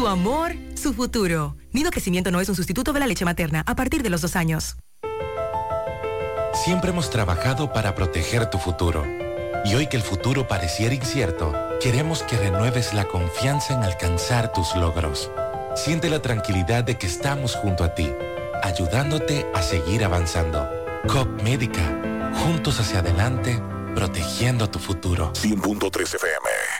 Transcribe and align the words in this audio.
Tu 0.00 0.08
amor, 0.08 0.54
su 0.76 0.94
futuro. 0.94 1.58
Nido 1.72 1.90
Crecimiento 1.90 2.30
no 2.30 2.40
es 2.40 2.48
un 2.48 2.54
sustituto 2.54 2.94
de 2.94 3.00
la 3.00 3.06
leche 3.06 3.26
materna 3.26 3.62
a 3.66 3.76
partir 3.76 4.02
de 4.02 4.08
los 4.08 4.22
dos 4.22 4.34
años. 4.34 4.78
Siempre 6.54 6.88
hemos 6.88 7.10
trabajado 7.10 7.70
para 7.74 7.94
proteger 7.94 8.48
tu 8.48 8.56
futuro. 8.56 9.04
Y 9.66 9.74
hoy 9.74 9.88
que 9.88 9.98
el 9.98 10.02
futuro 10.02 10.48
pareciera 10.48 10.94
incierto, 10.94 11.52
queremos 11.82 12.22
que 12.22 12.38
renueves 12.38 12.94
la 12.94 13.08
confianza 13.08 13.74
en 13.74 13.82
alcanzar 13.82 14.54
tus 14.54 14.74
logros. 14.74 15.30
Siente 15.74 16.08
la 16.08 16.22
tranquilidad 16.22 16.82
de 16.82 16.96
que 16.96 17.06
estamos 17.06 17.54
junto 17.54 17.84
a 17.84 17.94
ti, 17.94 18.10
ayudándote 18.62 19.46
a 19.52 19.60
seguir 19.60 20.02
avanzando. 20.02 20.66
COP 21.08 21.42
Médica, 21.42 22.32
juntos 22.42 22.80
hacia 22.80 23.00
adelante, 23.00 23.62
protegiendo 23.94 24.70
tu 24.70 24.78
futuro. 24.78 25.34
100.3 25.34 26.14
FM. 26.14 26.79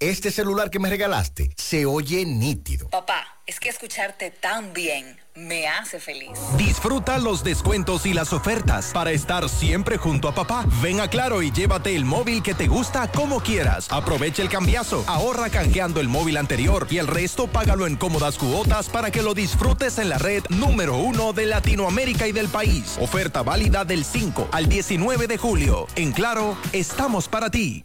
este 0.00 0.30
celular 0.30 0.70
que 0.70 0.78
me 0.78 0.88
regalaste 0.88 1.50
se 1.56 1.86
oye 1.86 2.24
nítido. 2.24 2.88
Papá, 2.90 3.24
es 3.46 3.60
que 3.60 3.68
escucharte 3.68 4.30
tan 4.30 4.72
bien 4.72 5.18
me 5.34 5.68
hace 5.68 6.00
feliz. 6.00 6.30
Disfruta 6.56 7.18
los 7.18 7.44
descuentos 7.44 8.06
y 8.06 8.14
las 8.14 8.32
ofertas 8.32 8.90
para 8.92 9.12
estar 9.12 9.48
siempre 9.48 9.98
junto 9.98 10.28
a 10.28 10.34
papá. 10.34 10.66
Ven 10.82 11.00
a 11.00 11.08
Claro 11.08 11.42
y 11.42 11.50
llévate 11.50 11.94
el 11.94 12.04
móvil 12.04 12.42
que 12.42 12.54
te 12.54 12.66
gusta 12.66 13.10
como 13.12 13.40
quieras. 13.40 13.86
Aprovecha 13.90 14.42
el 14.42 14.48
cambiazo, 14.48 15.04
ahorra 15.06 15.50
canjeando 15.50 16.00
el 16.00 16.08
móvil 16.08 16.36
anterior 16.36 16.86
y 16.90 16.98
el 16.98 17.06
resto 17.06 17.46
págalo 17.46 17.86
en 17.86 17.96
cómodas 17.96 18.38
cuotas 18.38 18.88
para 18.88 19.10
que 19.10 19.22
lo 19.22 19.34
disfrutes 19.34 19.98
en 19.98 20.08
la 20.08 20.18
red 20.18 20.42
número 20.48 20.96
uno 20.96 21.32
de 21.32 21.46
Latinoamérica 21.46 22.26
y 22.26 22.32
del 22.32 22.48
país. 22.48 22.96
Oferta 23.00 23.42
válida 23.42 23.84
del 23.84 24.04
5 24.04 24.48
al 24.52 24.68
19 24.68 25.26
de 25.26 25.38
julio. 25.38 25.86
En 25.96 26.12
Claro, 26.12 26.56
estamos 26.72 27.28
para 27.28 27.50
ti. 27.50 27.84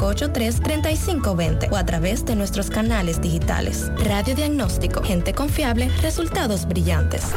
583-3520 0.01 1.71
o 1.71 1.77
a 1.77 1.85
través 1.85 2.25
de 2.25 2.35
nuestros 2.35 2.69
canales 2.69 3.21
digitales. 3.21 3.91
Radio 4.03 4.35
Diagnóstico, 4.35 5.03
gente 5.03 5.33
confiable, 5.33 5.89
resultados 6.01 6.67
brillantes. 6.67 7.27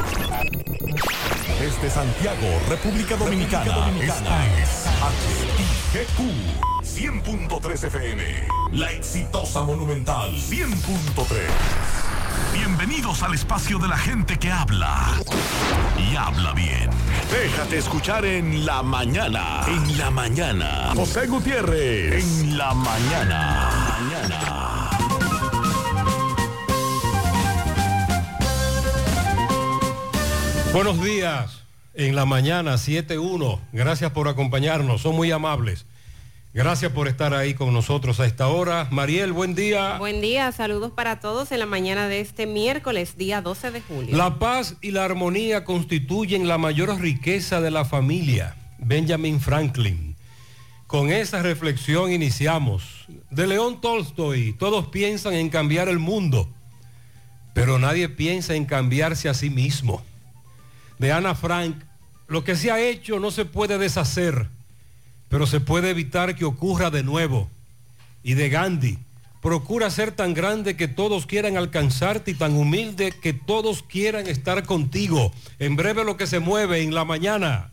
Desde 1.61 1.91
Santiago, 1.91 2.47
República 2.69 3.17
Dominicana, 3.17 3.91
esta 4.01 4.47
es 4.59 4.87
HIGQ 5.93 6.65
100.3 6.83 7.85
FM. 7.85 8.23
La 8.73 8.91
exitosa 8.93 9.63
Monumental 9.63 10.31
100.3. 10.31 12.24
Bienvenidos 12.53 13.23
al 13.23 13.35
espacio 13.35 13.79
de 13.79 13.89
la 13.89 13.97
gente 13.97 14.39
que 14.39 14.51
habla 14.51 15.15
y 15.99 16.17
habla 16.17 16.53
bien. 16.53 16.91
Déjate 17.31 17.79
escuchar 17.79 18.25
en 18.25 18.65
la 18.65 18.83
mañana. 18.83 19.63
En 19.67 19.99
la 19.99 20.11
mañana. 20.11 20.93
José 20.95 21.27
Gutiérrez. 21.27 22.25
En 22.25 22.59
la 22.59 22.75
mañana. 22.75 23.71
Mañana. 24.01 24.91
Buenos 30.73 31.01
días. 31.03 31.63
En 31.95 32.17
la 32.17 32.25
mañana 32.25 32.75
7.1. 32.75 33.61
Gracias 33.73 34.11
por 34.11 34.29
acompañarnos. 34.29 35.03
Son 35.03 35.15
muy 35.15 35.31
amables. 35.31 35.87
Gracias 36.55 36.93
por 36.93 37.09
estar 37.09 37.35
ahí 37.35 37.55
con 37.55 37.73
nosotros 37.73 38.21
a 38.21 38.27
esta 38.27 38.47
hora. 38.47 38.87
Mariel, 38.93 39.33
buen 39.33 39.57
día. 39.57 39.99
Buen 39.99 40.21
día, 40.21 40.53
saludos 40.53 40.93
para 40.93 41.19
todos 41.19 41.51
en 41.51 41.59
la 41.59 41.67
mañana 41.67 42.07
de 42.07 42.21
este 42.21 42.47
miércoles, 42.47 43.17
día 43.17 43.43
12 43.43 43.73
de 43.73 43.81
julio. 43.81 44.17
La 44.17 44.39
paz 44.39 44.77
y 44.81 44.93
la 44.93 45.05
armonía 45.05 45.65
constituyen 45.65 46.47
la 46.47 46.57
mayor 46.57 46.97
riqueza 47.01 47.61
de 47.61 47.73
la 47.73 47.85
familia. 47.85 48.55
Benjamin 48.79 49.41
Franklin. 49.41 50.15
Con 50.87 51.11
esa 51.11 51.43
reflexión 51.43 52.13
iniciamos. 52.13 53.07
De 53.31 53.49
León 53.49 53.81
Tolstoy, 53.81 54.53
todos 54.53 54.87
piensan 54.87 55.35
en 55.35 55.51
cambiar 55.51 55.89
el 55.89 55.99
mundo, 55.99 56.49
pero 57.53 57.81
nadie 57.81 58.09
piensa 58.09 58.55
en 58.55 58.65
cambiarse 58.65 59.29
a 59.29 59.35
sí 59.35 59.51
mismo. 59.51 60.05
De 61.01 61.11
Ana 61.11 61.35
Frank, 61.35 61.83
lo 62.29 62.45
que 62.45 62.55
se 62.55 62.71
ha 62.71 62.81
hecho 62.81 63.19
no 63.19 63.33
se 63.33 63.45
puede 63.45 63.77
deshacer 63.77 64.54
pero 65.35 65.49
se 65.49 65.59
puede 65.59 65.91
evitar 65.91 66.37
que 66.37 66.45
ocurra 66.45 66.93
de 66.93 67.03
nuevo. 67.03 67.51
Y 68.23 68.35
de 68.35 68.51
Gandhi, 68.51 69.01
procura 69.43 69.91
ser 69.91 70.13
tan 70.13 70.33
grande 70.33 70.77
que 70.77 70.87
todos 70.87 71.27
quieran 71.27 71.57
alcanzarte 71.57 72.31
y 72.31 72.35
tan 72.35 72.55
humilde 72.55 73.11
que 73.11 73.33
todos 73.33 73.83
quieran 73.83 74.29
estar 74.29 74.63
contigo. 74.63 75.33
En 75.59 75.75
breve 75.75 76.05
lo 76.05 76.17
que 76.17 76.29
se 76.29 76.39
mueve 76.39 76.83
en 76.83 76.95
la 76.95 77.05
mañana. 77.05 77.73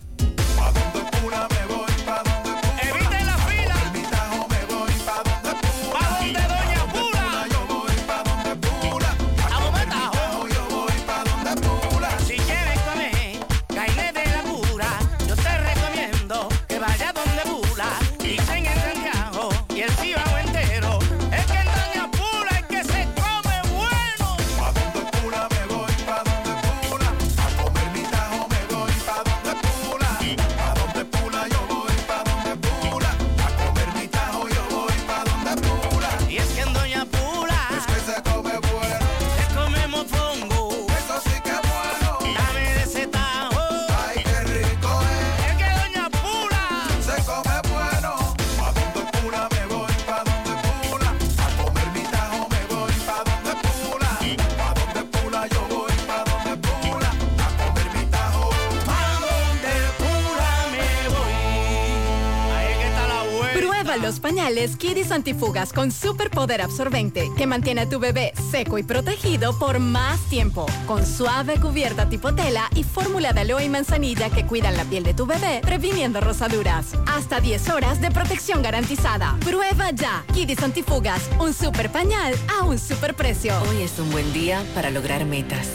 Pañales 64.32 64.78
Kidis 64.78 65.12
Antifugas 65.12 65.74
con 65.74 65.92
superpoder 65.92 66.62
absorbente 66.62 67.30
que 67.36 67.46
mantiene 67.46 67.82
a 67.82 67.90
tu 67.90 68.00
bebé 68.00 68.32
seco 68.50 68.78
y 68.78 68.84
protegido 68.84 69.60
por 69.60 69.80
más 69.80 70.22
tiempo. 70.30 70.68
Con 70.88 71.06
suave 71.06 71.60
cubierta 71.60 72.08
tipo 72.08 72.34
tela 72.34 72.70
y 72.74 72.84
fórmula 72.84 73.34
de 73.34 73.42
aloe 73.42 73.66
y 73.66 73.68
manzanilla 73.68 74.30
que 74.30 74.46
cuidan 74.46 74.78
la 74.78 74.86
piel 74.86 75.04
de 75.04 75.14
tu 75.14 75.26
bebé, 75.26 75.60
previniendo 75.62 76.22
rosaduras. 76.22 76.94
Hasta 77.08 77.42
10 77.42 77.72
horas 77.72 78.00
de 78.00 78.10
protección 78.10 78.62
garantizada. 78.62 79.36
Prueba 79.42 79.92
ya. 79.92 80.24
Kidis 80.34 80.64
Antifugas, 80.64 81.30
un 81.38 81.54
super 81.54 81.92
pañal 81.92 82.34
a 82.58 82.64
un 82.64 82.80
super 82.80 83.14
precio. 83.14 83.54
Hoy 83.70 83.82
es 83.82 84.00
un 84.00 84.12
buen 84.12 84.32
día 84.32 84.64
para 84.74 84.92
lograr 84.92 85.26
metas. 85.26 85.68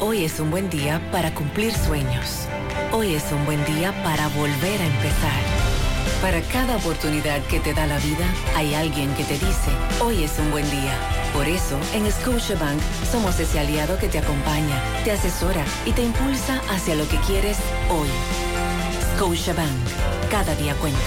Hoy 0.00 0.24
es 0.24 0.40
un 0.40 0.50
buen 0.50 0.68
día 0.68 1.00
para 1.12 1.32
cumplir 1.32 1.72
sueños. 1.72 2.48
Hoy 2.90 3.14
es 3.14 3.30
un 3.30 3.46
buen 3.46 3.64
día 3.66 3.92
para 4.02 4.26
volver 4.30 4.80
a 4.80 4.86
empezar. 4.86 5.59
Para 6.20 6.42
cada 6.42 6.76
oportunidad 6.76 7.42
que 7.46 7.60
te 7.60 7.72
da 7.72 7.86
la 7.86 7.98
vida, 7.98 8.26
hay 8.54 8.74
alguien 8.74 9.12
que 9.14 9.24
te 9.24 9.34
dice, 9.34 9.70
hoy 10.00 10.22
es 10.22 10.38
un 10.38 10.50
buen 10.50 10.70
día. 10.70 10.92
Por 11.32 11.48
eso, 11.48 11.78
en 11.94 12.10
Scotiabank 12.12 12.78
somos 13.10 13.40
ese 13.40 13.58
aliado 13.58 13.98
que 13.98 14.08
te 14.08 14.18
acompaña, 14.18 14.82
te 15.02 15.12
asesora 15.12 15.64
y 15.86 15.92
te 15.92 16.02
impulsa 16.02 16.60
hacia 16.68 16.94
lo 16.94 17.08
que 17.08 17.16
quieres 17.20 17.56
hoy. 17.88 18.08
Scotiabank, 19.16 19.70
cada 20.30 20.54
día 20.56 20.74
cuenta. 20.74 20.98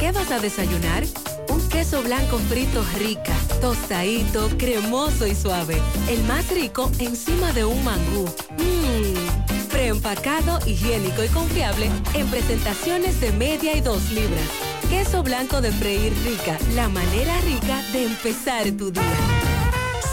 ¿Qué 0.00 0.10
vas 0.10 0.32
a 0.32 0.40
desayunar? 0.40 1.04
Un 1.48 1.68
queso 1.68 2.02
blanco 2.02 2.38
frito 2.38 2.84
rica, 2.98 3.32
tostadito, 3.60 4.48
cremoso 4.58 5.24
y 5.26 5.36
suave. 5.36 5.80
El 6.08 6.24
más 6.24 6.50
rico 6.50 6.90
encima 6.98 7.52
de 7.52 7.64
un 7.64 7.82
mangú. 7.84 8.26
Mmm, 8.58 9.25
preempacado, 9.86 10.58
higiénico 10.66 11.22
y 11.22 11.28
confiable 11.28 11.88
en 12.14 12.26
presentaciones 12.26 13.20
de 13.20 13.30
media 13.30 13.76
y 13.76 13.80
dos 13.80 14.10
libras. 14.10 14.48
Queso 14.90 15.22
blanco 15.22 15.60
de 15.60 15.70
freír 15.70 16.12
rica, 16.24 16.58
la 16.74 16.88
manera 16.88 17.40
rica 17.42 17.80
de 17.92 18.06
empezar 18.06 18.68
tu 18.72 18.90
día. 18.90 19.35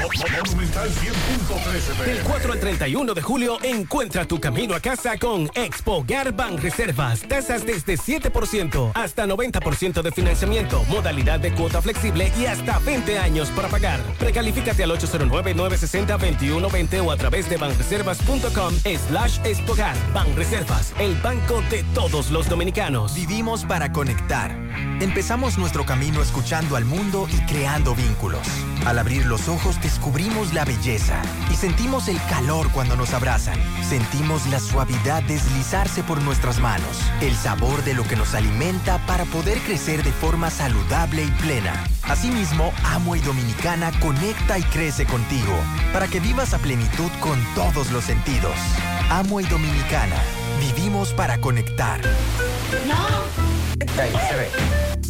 Monumental 0.00 0.88
100.13 0.88 2.06
Del 2.06 2.22
4 2.22 2.52
al 2.52 2.60
31 2.60 3.12
de 3.12 3.20
julio, 3.20 3.58
encuentra 3.62 4.24
tu 4.24 4.40
camino 4.40 4.74
a 4.74 4.80
casa 4.80 5.18
con 5.18 5.50
Expo 5.54 6.02
Garban 6.06 6.56
Reservas. 6.56 7.20
Tasas 7.28 7.66
desde 7.66 7.98
7% 7.98 8.92
hasta 8.94 9.26
90% 9.26 10.00
de 10.00 10.10
financiamiento, 10.10 10.82
modalidad 10.88 11.38
de 11.38 11.52
cuota 11.52 11.82
flexible 11.82 12.32
y 12.38 12.46
hasta 12.46 12.78
20 12.78 13.18
años 13.18 13.50
para 13.50 13.68
pagar. 13.68 14.00
Precalifícate 14.18 14.84
al 14.84 14.92
809-960-2120 14.92 17.06
o 17.06 17.12
a 17.12 17.18
través 17.18 17.50
de 17.50 17.58
banreservas.com 17.58 18.74
slash 19.08 19.38
expogar. 19.44 19.94
Banreservas, 20.14 20.94
el 20.98 21.14
banco 21.16 21.62
de 21.70 21.82
todos 21.94 22.30
los 22.30 22.48
dominicanos. 22.48 23.14
Vivimos 23.14 23.66
para 23.66 23.92
conectar. 23.92 24.56
Empezamos 25.00 25.58
nuestro 25.58 25.84
camino 25.84 26.22
escuchando 26.22 26.76
al 26.76 26.86
mundo 26.86 27.28
y 27.30 27.44
creando 27.46 27.94
vínculos. 27.94 28.46
Al 28.86 28.98
abrir 28.98 29.26
los 29.26 29.46
ojos 29.48 29.76
descubrimos 29.90 30.54
la 30.54 30.64
belleza 30.64 31.20
y 31.50 31.56
sentimos 31.56 32.06
el 32.06 32.16
calor 32.28 32.70
cuando 32.70 32.94
nos 32.94 33.12
abrazan. 33.12 33.58
Sentimos 33.82 34.46
la 34.46 34.60
suavidad 34.60 35.20
deslizarse 35.24 36.04
por 36.04 36.22
nuestras 36.22 36.60
manos, 36.60 37.00
el 37.20 37.34
sabor 37.34 37.82
de 37.82 37.94
lo 37.94 38.04
que 38.04 38.14
nos 38.14 38.34
alimenta 38.34 39.04
para 39.06 39.24
poder 39.24 39.58
crecer 39.58 40.04
de 40.04 40.12
forma 40.12 40.48
saludable 40.48 41.24
y 41.24 41.30
plena. 41.42 41.72
Asimismo, 42.04 42.72
Amo 42.84 43.16
y 43.16 43.20
Dominicana 43.20 43.90
conecta 44.00 44.58
y 44.58 44.62
crece 44.62 45.06
contigo 45.06 45.54
para 45.92 46.06
que 46.06 46.20
vivas 46.20 46.54
a 46.54 46.58
plenitud 46.58 47.10
con 47.18 47.42
todos 47.56 47.90
los 47.90 48.04
sentidos. 48.04 48.54
Amo 49.10 49.40
y 49.40 49.44
Dominicana, 49.44 50.16
vivimos 50.60 51.12
para 51.12 51.40
conectar. 51.40 52.00
Ahí 53.98 54.12
se 54.28 54.36
ve. 54.36 55.09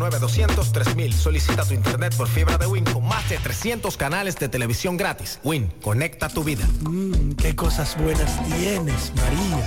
809-200-3000. 0.00 1.12
Solicita 1.12 1.64
tu 1.64 1.74
internet 1.74 2.14
por 2.16 2.28
fibra 2.28 2.56
de 2.56 2.66
Win 2.66 2.84
con 2.84 3.06
más 3.06 3.28
de 3.28 3.38
300 3.38 3.96
canales 3.96 4.36
de 4.36 4.48
televisión 4.48 4.96
gratis. 4.96 5.38
Win, 5.44 5.72
conecta 5.82 6.28
tu 6.28 6.42
vida. 6.42 6.66
Mmm, 6.80 7.32
qué 7.32 7.54
cosas 7.54 7.96
buenas 7.98 8.42
tienes, 8.46 9.12
María. 9.16 9.66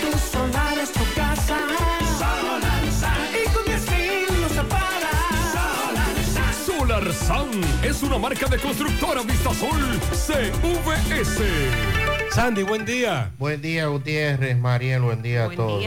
Tu 0.00 0.18
solar 0.18 0.78
es 0.78 0.90
tu 0.90 1.04
casa. 1.14 1.58
Solar 2.16 2.62
Y 3.34 3.44
con 3.50 3.62
10 3.66 3.90
mil 3.90 4.24
usos 4.46 4.64
para. 4.64 5.10
Solar 6.64 7.12
SAN 7.12 7.50
es 7.82 8.02
una 8.02 8.16
marca 8.16 8.46
de 8.46 8.58
constructora 8.58 9.20
Vistasol 9.20 10.00
CVS. 10.12 11.42
Sandy, 12.30 12.62
buen 12.62 12.86
día. 12.86 13.32
Buen 13.38 13.60
día, 13.60 13.88
Gutiérrez, 13.88 14.56
Mariel, 14.56 15.02
buen 15.02 15.20
día 15.20 15.44
a 15.44 15.50
todos. 15.50 15.84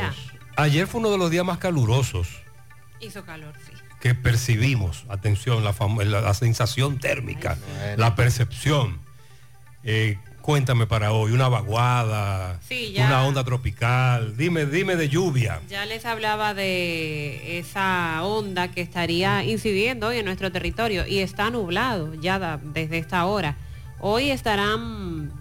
Ayer 0.56 0.88
fue 0.88 1.00
uno 1.00 1.12
de 1.12 1.18
los 1.18 1.32
días 1.32 1.46
más 1.46 1.58
calurosos 1.58 2.28
Hizo 3.00 3.24
calor, 3.26 3.54
sí. 3.66 3.74
que 4.00 4.14
percibimos. 4.16 5.06
Atención, 5.10 5.64
la, 5.64 5.74
fam- 5.74 6.04
la- 6.04 6.22
la 6.22 6.34
sensación 6.34 7.00
térmica, 7.00 7.58
la 7.98 8.16
percepción. 8.16 9.00
Eh, 9.84 10.18
Cuéntame 10.42 10.88
para 10.88 11.12
hoy, 11.12 11.34
una 11.34 11.50
vaguada, 11.50 12.60
Sí, 12.68 12.94
ya. 12.94 13.06
una 13.06 13.24
onda 13.26 13.44
tropical. 13.44 14.36
Dime, 14.38 14.66
dime 14.66 14.96
de 14.96 15.08
lluvia. 15.08 15.62
Ya 15.70 15.86
les 15.86 16.04
hablaba 16.04 16.56
de 16.56 17.60
esa 17.60 18.24
onda 18.24 18.72
que 18.72 18.82
estaría 18.82 19.44
incidiendo 19.44 20.08
hoy 20.08 20.18
en 20.18 20.26
nuestro 20.26 20.52
territorio 20.52 21.06
y 21.06 21.20
está 21.20 21.52
nublado 21.52 22.16
ya 22.16 22.40
da- 22.40 22.58
desde 22.64 22.98
esta 22.98 23.24
hora. 23.26 23.56
Hoy 24.00 24.32
estarán 24.32 25.32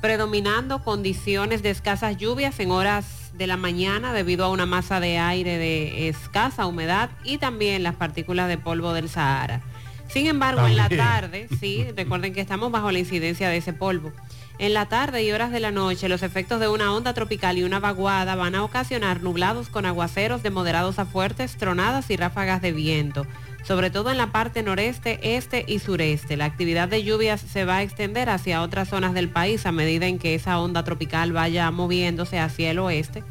predominando 0.00 0.84
condiciones 0.84 1.64
de 1.64 1.70
escasas 1.70 2.16
lluvias 2.16 2.60
en 2.60 2.70
horas 2.70 3.06
de 3.38 3.46
la 3.46 3.56
mañana 3.56 4.12
debido 4.12 4.44
a 4.44 4.50
una 4.50 4.66
masa 4.66 4.98
de 5.00 5.18
aire 5.18 5.56
de 5.56 6.08
escasa 6.08 6.66
humedad 6.66 7.10
y 7.24 7.38
también 7.38 7.84
las 7.84 7.94
partículas 7.94 8.48
de 8.48 8.58
polvo 8.58 8.92
del 8.92 9.08
Sahara. 9.08 9.62
Sin 10.08 10.26
embargo, 10.26 10.66
en 10.66 10.76
la 10.76 10.88
tarde, 10.88 11.48
sí, 11.60 11.86
recuerden 11.96 12.34
que 12.34 12.40
estamos 12.40 12.72
bajo 12.72 12.90
la 12.90 12.98
incidencia 12.98 13.48
de 13.48 13.58
ese 13.58 13.72
polvo. 13.72 14.12
En 14.58 14.74
la 14.74 14.86
tarde 14.86 15.22
y 15.22 15.30
horas 15.30 15.52
de 15.52 15.60
la 15.60 15.70
noche, 15.70 16.08
los 16.08 16.24
efectos 16.24 16.58
de 16.58 16.66
una 16.66 16.92
onda 16.92 17.14
tropical 17.14 17.58
y 17.58 17.62
una 17.62 17.78
vaguada 17.78 18.34
van 18.34 18.56
a 18.56 18.64
ocasionar 18.64 19.22
nublados 19.22 19.68
con 19.68 19.86
aguaceros 19.86 20.42
de 20.42 20.50
moderados 20.50 20.98
a 20.98 21.06
fuertes, 21.06 21.56
tronadas 21.56 22.10
y 22.10 22.16
ráfagas 22.16 22.60
de 22.60 22.72
viento, 22.72 23.24
sobre 23.68 23.90
todo 23.90 24.10
en 24.10 24.16
la 24.16 24.32
parte 24.32 24.62
noreste, 24.62 25.36
este 25.36 25.62
y 25.68 25.78
sureste. 25.78 26.38
La 26.38 26.46
actividad 26.46 26.88
de 26.88 27.04
lluvias 27.04 27.42
se 27.42 27.66
va 27.66 27.76
a 27.76 27.82
extender 27.82 28.30
hacia 28.30 28.62
otras 28.62 28.88
zonas 28.88 29.12
del 29.12 29.28
país 29.28 29.66
a 29.66 29.72
medida 29.72 30.06
en 30.06 30.18
que 30.18 30.34
esa 30.34 30.58
onda 30.58 30.84
tropical 30.84 31.32
vaya 31.32 31.70
moviéndose 31.70 32.38
hacia 32.38 32.70
el 32.70 32.78
oeste. 32.78 33.24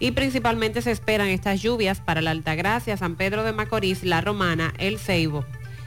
Y 0.00 0.10
principalmente 0.10 0.82
se 0.82 0.90
esperan 0.90 1.28
estas 1.28 1.62
lluvias 1.62 2.00
para 2.00 2.22
la 2.22 2.32
Altagracia, 2.32 2.96
San 2.96 3.14
Pedro 3.14 3.44
de 3.44 3.52
Macorís, 3.52 4.02
La 4.02 4.20
Romana, 4.20 4.74
El 4.78 4.98
Ceibo, 4.98 5.44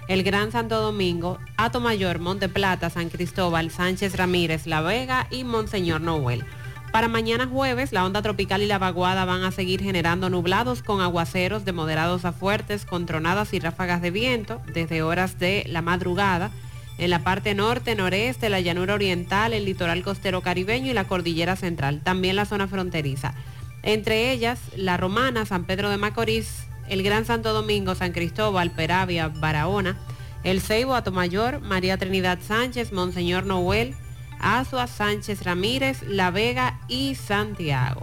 el 0.07 0.23
Gran 0.23 0.53
Santo 0.53 0.79
Domingo, 0.79 1.37
Atomayor, 1.57 2.19
Monte 2.19 2.47
Plata, 2.47 2.89
San 2.89 3.09
Cristóbal, 3.09 3.71
Sánchez 3.71 4.15
Ramírez, 4.15 4.67
La 4.67 4.79
Vega 4.79 5.27
y 5.31 5.43
Monseñor 5.43 5.99
Noel. 5.99 6.45
Para 6.91 7.07
mañana 7.09 7.47
jueves, 7.47 7.91
la 7.91 8.05
onda 8.05 8.21
tropical 8.21 8.61
y 8.61 8.65
la 8.65 8.79
vaguada 8.79 9.25
van 9.25 9.43
a 9.43 9.51
seguir 9.51 9.83
generando 9.83 10.29
nublados 10.29 10.81
con 10.81 11.01
aguaceros 11.01 11.65
de 11.65 11.73
moderados 11.73 12.25
a 12.25 12.31
fuertes, 12.31 12.85
con 12.85 13.05
tronadas 13.05 13.53
y 13.53 13.59
ráfagas 13.59 14.01
de 14.01 14.11
viento 14.11 14.61
desde 14.73 15.03
horas 15.03 15.37
de 15.37 15.65
la 15.67 15.81
madrugada 15.81 16.51
en 16.97 17.11
la 17.11 17.23
parte 17.23 17.53
norte, 17.53 17.95
noreste, 17.95 18.49
la 18.49 18.59
llanura 18.59 18.95
oriental, 18.95 19.53
el 19.53 19.65
litoral 19.65 20.01
costero 20.03 20.41
caribeño 20.41 20.89
y 20.89 20.93
la 20.93 21.07
cordillera 21.07 21.55
central, 21.55 22.01
también 22.01 22.35
la 22.35 22.45
zona 22.45 22.67
fronteriza. 22.67 23.35
Entre 23.83 24.31
ellas, 24.31 24.59
La 24.75 24.97
Romana, 24.97 25.45
San 25.45 25.65
Pedro 25.65 25.89
de 25.89 25.97
Macorís, 25.97 26.65
el 26.89 27.03
Gran 27.03 27.25
Santo 27.25 27.53
Domingo, 27.53 27.93
San 27.93 28.13
Cristóbal, 28.13 28.71
Peravia, 28.71 29.27
Barahona, 29.27 29.97
El 30.43 30.61
Ceibo, 30.61 30.95
Atomayor, 30.95 31.61
María 31.61 31.97
Trinidad 31.97 32.39
Sánchez, 32.41 32.91
Monseñor 32.91 33.45
Noel, 33.45 33.93
Azua, 34.39 34.87
Sánchez 34.87 35.43
Ramírez, 35.43 36.01
La 36.03 36.31
Vega 36.31 36.76
y 36.87 37.15
Santiago. 37.15 38.01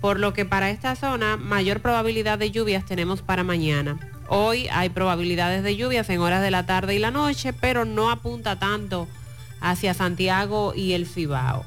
Por 0.00 0.18
lo 0.18 0.32
que 0.32 0.44
para 0.44 0.70
esta 0.70 0.96
zona 0.96 1.36
mayor 1.36 1.80
probabilidad 1.80 2.38
de 2.38 2.50
lluvias 2.50 2.86
tenemos 2.86 3.20
para 3.22 3.44
mañana. 3.44 3.98
Hoy 4.28 4.68
hay 4.72 4.88
probabilidades 4.88 5.62
de 5.62 5.76
lluvias 5.76 6.08
en 6.08 6.20
horas 6.20 6.40
de 6.42 6.50
la 6.50 6.64
tarde 6.64 6.94
y 6.94 6.98
la 6.98 7.10
noche, 7.10 7.52
pero 7.52 7.84
no 7.84 8.10
apunta 8.10 8.58
tanto 8.58 9.08
hacia 9.60 9.92
Santiago 9.92 10.72
y 10.74 10.92
el 10.94 11.06
Cibao. 11.06 11.64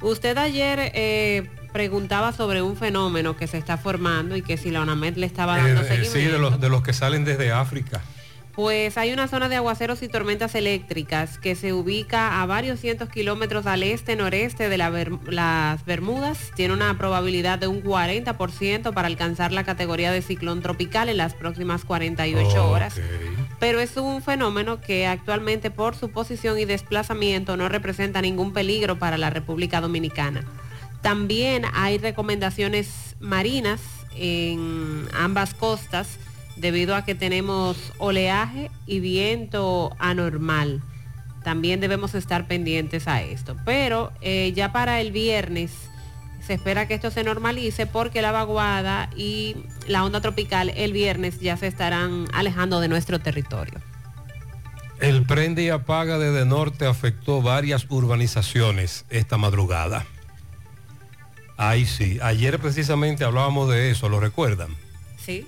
Usted 0.00 0.36
ayer 0.38 0.90
eh, 0.94 1.48
preguntaba 1.72 2.32
sobre 2.32 2.62
un 2.62 2.76
fenómeno 2.76 3.36
que 3.36 3.46
se 3.46 3.58
está 3.58 3.76
formando 3.76 4.36
y 4.36 4.42
que 4.42 4.56
si 4.56 4.70
la 4.70 4.80
UNAMED 4.82 5.16
le 5.16 5.26
estaba 5.26 5.56
dando 5.56 5.82
Eh, 5.82 5.84
eh, 5.84 5.88
seguimiento. 5.88 6.12
sí, 6.18 6.24
de 6.24 6.38
los, 6.38 6.60
de 6.60 6.68
los 6.68 6.82
que 6.82 6.92
salen 6.92 7.24
desde 7.24 7.52
África. 7.52 8.00
Pues 8.56 8.96
hay 8.98 9.12
una 9.12 9.26
zona 9.26 9.48
de 9.48 9.56
aguaceros 9.56 10.00
y 10.04 10.08
tormentas 10.08 10.54
eléctricas 10.54 11.38
que 11.38 11.56
se 11.56 11.72
ubica 11.72 12.40
a 12.40 12.46
varios 12.46 12.78
cientos 12.78 13.08
kilómetros 13.08 13.66
al 13.66 13.82
este-noreste 13.82 14.68
de 14.68 14.78
la 14.78 14.90
Ber- 14.90 15.18
las 15.26 15.84
Bermudas. 15.84 16.52
Tiene 16.54 16.72
una 16.72 16.96
probabilidad 16.96 17.58
de 17.58 17.66
un 17.66 17.82
40% 17.82 18.92
para 18.94 19.08
alcanzar 19.08 19.50
la 19.50 19.64
categoría 19.64 20.12
de 20.12 20.22
ciclón 20.22 20.62
tropical 20.62 21.08
en 21.08 21.16
las 21.16 21.34
próximas 21.34 21.84
48 21.84 22.70
horas. 22.70 22.94
Pero 23.58 23.80
es 23.80 23.96
un 23.96 24.22
fenómeno 24.22 24.80
que 24.80 25.08
actualmente 25.08 25.72
por 25.72 25.96
su 25.96 26.10
posición 26.12 26.56
y 26.56 26.64
desplazamiento 26.64 27.56
no 27.56 27.68
representa 27.68 28.22
ningún 28.22 28.52
peligro 28.52 29.00
para 29.00 29.18
la 29.18 29.30
República 29.30 29.80
Dominicana. 29.80 30.44
También 31.02 31.64
hay 31.74 31.98
recomendaciones 31.98 33.16
marinas 33.18 33.80
en 34.14 35.08
ambas 35.12 35.54
costas 35.54 36.18
debido 36.56 36.94
a 36.94 37.04
que 37.04 37.14
tenemos 37.14 37.76
oleaje 37.98 38.70
y 38.86 39.00
viento 39.00 39.94
anormal. 39.98 40.82
También 41.42 41.80
debemos 41.80 42.14
estar 42.14 42.46
pendientes 42.46 43.06
a 43.08 43.22
esto. 43.22 43.56
Pero 43.64 44.12
eh, 44.20 44.52
ya 44.54 44.72
para 44.72 45.00
el 45.00 45.12
viernes 45.12 45.72
se 46.46 46.54
espera 46.54 46.86
que 46.86 46.94
esto 46.94 47.10
se 47.10 47.24
normalice 47.24 47.86
porque 47.86 48.22
la 48.22 48.32
vaguada 48.32 49.10
y 49.16 49.56
la 49.86 50.04
onda 50.04 50.20
tropical 50.20 50.70
el 50.70 50.92
viernes 50.92 51.40
ya 51.40 51.56
se 51.56 51.66
estarán 51.66 52.26
alejando 52.32 52.80
de 52.80 52.88
nuestro 52.88 53.18
territorio. 53.18 53.80
El 55.00 55.24
prende 55.24 55.62
y 55.62 55.70
apaga 55.70 56.18
desde 56.18 56.46
norte 56.46 56.86
afectó 56.86 57.42
varias 57.42 57.86
urbanizaciones 57.88 59.04
esta 59.10 59.36
madrugada. 59.36 60.06
Ay, 61.56 61.86
sí. 61.86 62.18
Ayer 62.22 62.58
precisamente 62.58 63.24
hablábamos 63.24 63.68
de 63.68 63.90
eso, 63.90 64.08
¿lo 64.08 64.20
recuerdan? 64.20 64.68
Sí. 65.18 65.46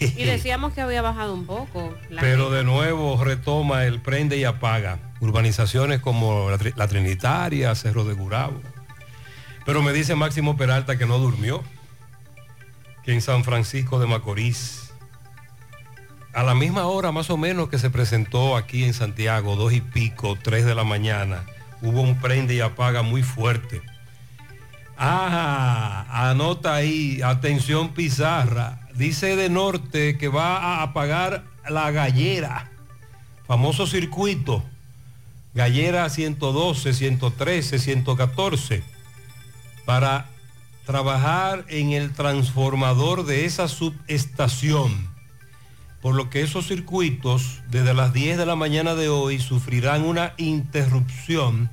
Y 0.00 0.24
decíamos 0.24 0.72
que 0.72 0.80
había 0.80 1.02
bajado 1.02 1.34
un 1.34 1.46
poco. 1.46 1.94
Pero 2.20 2.50
de 2.50 2.64
nuevo 2.64 3.22
retoma 3.22 3.84
el 3.84 4.00
prende 4.00 4.36
y 4.36 4.44
apaga. 4.44 4.98
Urbanizaciones 5.20 6.00
como 6.00 6.50
la, 6.50 6.58
la 6.76 6.88
Trinitaria, 6.88 7.74
Cerro 7.74 8.04
de 8.04 8.14
Gurabo. 8.14 8.60
Pero 9.64 9.82
me 9.82 9.92
dice 9.92 10.14
Máximo 10.14 10.56
Peralta 10.56 10.98
que 10.98 11.06
no 11.06 11.18
durmió. 11.18 11.62
Que 13.04 13.12
en 13.12 13.20
San 13.20 13.44
Francisco 13.44 13.98
de 14.00 14.06
Macorís, 14.06 14.86
a 16.36 16.42
la 16.42 16.54
misma 16.54 16.86
hora 16.86 17.12
más 17.12 17.30
o 17.30 17.38
menos 17.38 17.70
que 17.70 17.78
se 17.78 17.88
presentó 17.88 18.56
aquí 18.56 18.84
en 18.84 18.92
Santiago, 18.92 19.56
dos 19.56 19.72
y 19.72 19.80
pico, 19.80 20.36
tres 20.40 20.66
de 20.66 20.74
la 20.74 20.84
mañana, 20.84 21.44
hubo 21.80 22.02
un 22.02 22.20
prende 22.20 22.54
y 22.54 22.60
apaga 22.60 23.00
muy 23.00 23.22
fuerte. 23.22 23.80
Ah, 24.98 26.06
anota 26.30 26.74
ahí, 26.74 27.20
atención 27.22 27.90
Pizarra. 27.90 28.88
Dice 28.94 29.36
de 29.36 29.50
norte 29.50 30.16
que 30.16 30.28
va 30.28 30.56
a 30.56 30.82
apagar 30.82 31.44
la 31.68 31.90
gallera, 31.90 32.70
famoso 33.46 33.86
circuito. 33.86 34.62
Gallera 35.54 36.08
112, 36.08 36.92
113, 36.92 37.78
114, 37.78 38.84
para 39.84 40.26
trabajar 40.86 41.64
en 41.68 41.92
el 41.92 42.12
transformador 42.12 43.24
de 43.24 43.44
esa 43.44 43.68
subestación. 43.68 45.14
Por 46.00 46.14
lo 46.14 46.30
que 46.30 46.42
esos 46.42 46.68
circuitos 46.68 47.60
desde 47.68 47.94
las 47.94 48.12
10 48.12 48.38
de 48.38 48.46
la 48.46 48.54
mañana 48.54 48.94
de 48.94 49.08
hoy 49.08 49.40
sufrirán 49.40 50.04
una 50.04 50.34
interrupción 50.36 51.70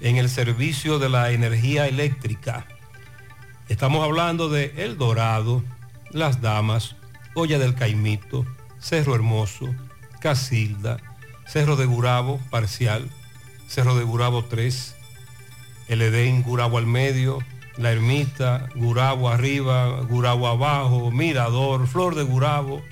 en 0.00 0.16
el 0.16 0.28
servicio 0.28 0.98
de 0.98 1.08
la 1.08 1.30
energía 1.30 1.86
eléctrica. 1.86 2.66
Estamos 3.68 4.02
hablando 4.02 4.48
de 4.48 4.72
El 4.76 4.96
Dorado, 4.96 5.62
Las 6.10 6.40
Damas, 6.40 6.96
Olla 7.34 7.58
del 7.58 7.74
Caimito, 7.74 8.46
Cerro 8.78 9.14
Hermoso, 9.14 9.74
Casilda, 10.20 10.98
Cerro 11.46 11.76
de 11.76 11.86
Gurabo 11.86 12.40
parcial, 12.50 13.08
Cerro 13.68 13.94
de 13.94 14.04
Gurabo 14.04 14.44
3, 14.44 14.96
el 15.88 16.02
Edén 16.02 16.42
Gurabo 16.42 16.78
al 16.78 16.86
medio, 16.86 17.38
La 17.76 17.92
Ermita, 17.92 18.68
Gurabo 18.74 19.28
arriba, 19.28 20.00
Gurabo 20.02 20.48
abajo, 20.48 21.10
Mirador, 21.10 21.86
Flor 21.86 22.14
de 22.14 22.24
Gurabo, 22.24 22.82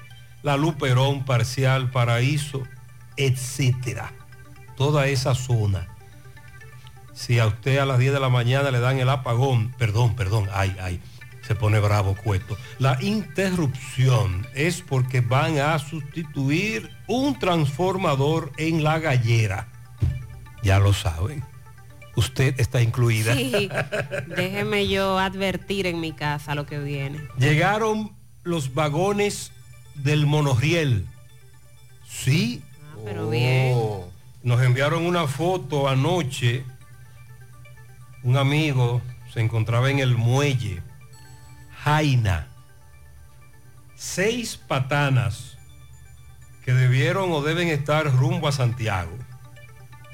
La 0.42 0.56
Luperón 0.56 1.24
parcial, 1.24 1.90
Paraíso, 1.90 2.62
etcétera. 3.16 4.12
Toda 4.76 5.08
esa 5.08 5.34
zona. 5.34 5.97
Si 7.18 7.40
a 7.40 7.48
usted 7.48 7.78
a 7.78 7.84
las 7.84 7.98
10 7.98 8.12
de 8.12 8.20
la 8.20 8.28
mañana 8.28 8.70
le 8.70 8.78
dan 8.78 9.00
el 9.00 9.08
apagón, 9.08 9.74
perdón, 9.76 10.14
perdón, 10.14 10.48
ay, 10.52 10.76
ay, 10.80 11.00
se 11.42 11.56
pone 11.56 11.80
bravo 11.80 12.14
Cueto. 12.14 12.56
La 12.78 12.96
interrupción 13.02 14.46
es 14.54 14.82
porque 14.82 15.20
van 15.20 15.58
a 15.58 15.76
sustituir 15.80 16.88
un 17.08 17.36
transformador 17.36 18.52
en 18.56 18.84
la 18.84 19.00
gallera. 19.00 19.66
Ya 20.62 20.78
lo 20.78 20.92
saben. 20.92 21.42
Usted 22.14 22.54
está 22.60 22.82
incluida. 22.82 23.34
Sí, 23.34 23.68
déjeme 24.28 24.86
yo 24.86 25.18
advertir 25.18 25.88
en 25.88 25.98
mi 25.98 26.12
casa 26.12 26.54
lo 26.54 26.66
que 26.66 26.78
viene. 26.78 27.18
Llegaron 27.36 28.12
los 28.44 28.74
vagones 28.74 29.50
del 29.96 30.24
monorriel. 30.24 31.04
Sí. 32.08 32.62
pero 33.04 33.28
bien. 33.28 33.76
Nos 34.44 34.62
enviaron 34.62 35.04
una 35.04 35.26
foto 35.26 35.88
anoche. 35.88 36.64
Un 38.22 38.36
amigo 38.36 39.00
se 39.32 39.40
encontraba 39.40 39.90
en 39.90 39.98
el 40.00 40.16
muelle. 40.16 40.82
Jaina. 41.84 42.48
Seis 43.94 44.56
patanas 44.56 45.58
que 46.64 46.72
debieron 46.72 47.32
o 47.32 47.42
deben 47.42 47.68
estar 47.68 48.12
rumbo 48.14 48.48
a 48.48 48.52
Santiago. 48.52 49.16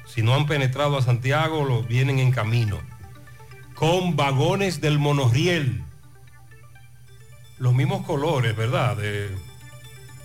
Si 0.07 0.21
no 0.21 0.33
han 0.33 0.45
penetrado 0.45 0.97
a 0.97 1.01
Santiago, 1.01 1.65
lo 1.65 1.83
vienen 1.83 2.19
en 2.19 2.31
camino. 2.31 2.79
Con 3.73 4.15
vagones 4.15 4.79
del 4.79 4.99
monorriel. 4.99 5.83
Los 7.57 7.73
mismos 7.73 8.05
colores, 8.05 8.55
¿verdad? 8.55 8.95
De 8.97 9.35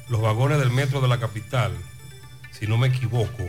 los 0.09 0.21
vagones 0.21 0.59
del 0.59 0.71
metro 0.71 1.01
de 1.01 1.09
la 1.09 1.21
capital, 1.21 1.73
si 2.53 2.67
no 2.67 2.77
me 2.77 2.89
equivoco. 2.89 3.45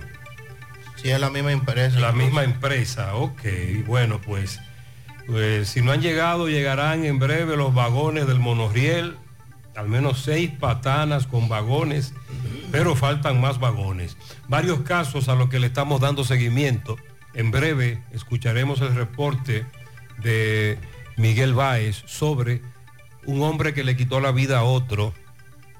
Sí, 1.01 1.09
es 1.09 1.19
la 1.19 1.31
misma 1.31 1.51
empresa. 1.51 1.99
La 1.99 2.11
misma 2.11 2.43
empresa, 2.43 3.15
ok. 3.15 3.41
Bueno, 3.87 4.21
pues, 4.21 4.59
pues 5.25 5.69
si 5.69 5.81
no 5.81 5.91
han 5.91 6.01
llegado, 6.01 6.47
llegarán 6.47 7.05
en 7.05 7.17
breve 7.17 7.57
los 7.57 7.73
vagones 7.73 8.27
del 8.27 8.39
monorriel. 8.39 9.17
Al 9.75 9.87
menos 9.87 10.21
seis 10.21 10.51
patanas 10.51 11.25
con 11.25 11.49
vagones, 11.49 12.13
pero 12.71 12.95
faltan 12.95 13.39
más 13.39 13.59
vagones. 13.59 14.17
Varios 14.47 14.81
casos 14.81 15.29
a 15.29 15.35
los 15.35 15.49
que 15.49 15.59
le 15.59 15.67
estamos 15.67 16.01
dando 16.01 16.23
seguimiento. 16.23 16.97
En 17.33 17.49
breve 17.49 18.03
escucharemos 18.11 18.81
el 18.81 18.93
reporte 18.93 19.65
de 20.21 20.77
Miguel 21.15 21.53
Báez 21.53 22.03
sobre 22.05 22.61
un 23.25 23.41
hombre 23.41 23.73
que 23.73 23.83
le 23.83 23.95
quitó 23.95 24.19
la 24.19 24.31
vida 24.31 24.59
a 24.59 24.63
otro 24.63 25.13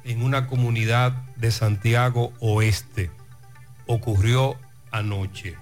en 0.03 0.23
una 0.23 0.47
comunidad 0.47 1.11
de 1.35 1.51
Santiago 1.51 2.31
Oeste. 2.39 3.11
Ocurrió 3.87 4.57
anoche. 4.91 5.57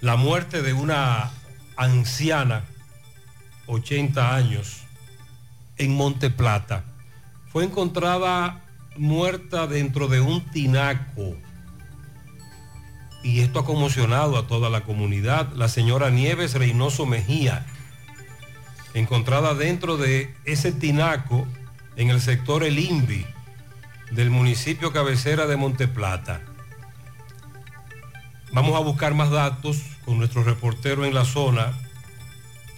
La 0.00 0.16
muerte 0.16 0.62
de 0.62 0.72
una 0.72 1.30
anciana, 1.76 2.64
80 3.66 4.36
años, 4.36 4.82
en 5.78 5.94
Monte 5.96 6.30
Plata. 6.30 6.84
Fue 7.50 7.64
encontrada 7.64 8.62
muerta 8.96 9.66
dentro 9.66 10.08
de 10.08 10.20
un 10.20 10.44
tinaco. 10.50 11.36
Y 13.22 13.40
esto 13.40 13.60
ha 13.60 13.64
conmocionado 13.64 14.36
a 14.36 14.46
toda 14.46 14.68
la 14.68 14.82
comunidad. 14.82 15.52
La 15.54 15.68
señora 15.68 16.10
Nieves 16.10 16.54
Reynoso 16.54 17.06
Mejía, 17.06 17.64
encontrada 18.92 19.54
dentro 19.54 19.96
de 19.96 20.34
ese 20.44 20.72
tinaco 20.72 21.46
en 21.96 22.10
el 22.10 22.20
sector 22.20 22.62
El 22.62 22.78
Invi 22.78 23.24
del 24.10 24.30
municipio 24.30 24.92
cabecera 24.92 25.46
de 25.46 25.56
Monteplata. 25.56 26.40
Vamos 28.54 28.76
a 28.76 28.78
buscar 28.78 29.14
más 29.14 29.30
datos 29.32 29.82
con 30.04 30.16
nuestro 30.16 30.44
reportero 30.44 31.04
en 31.04 31.12
la 31.12 31.24
zona, 31.24 31.72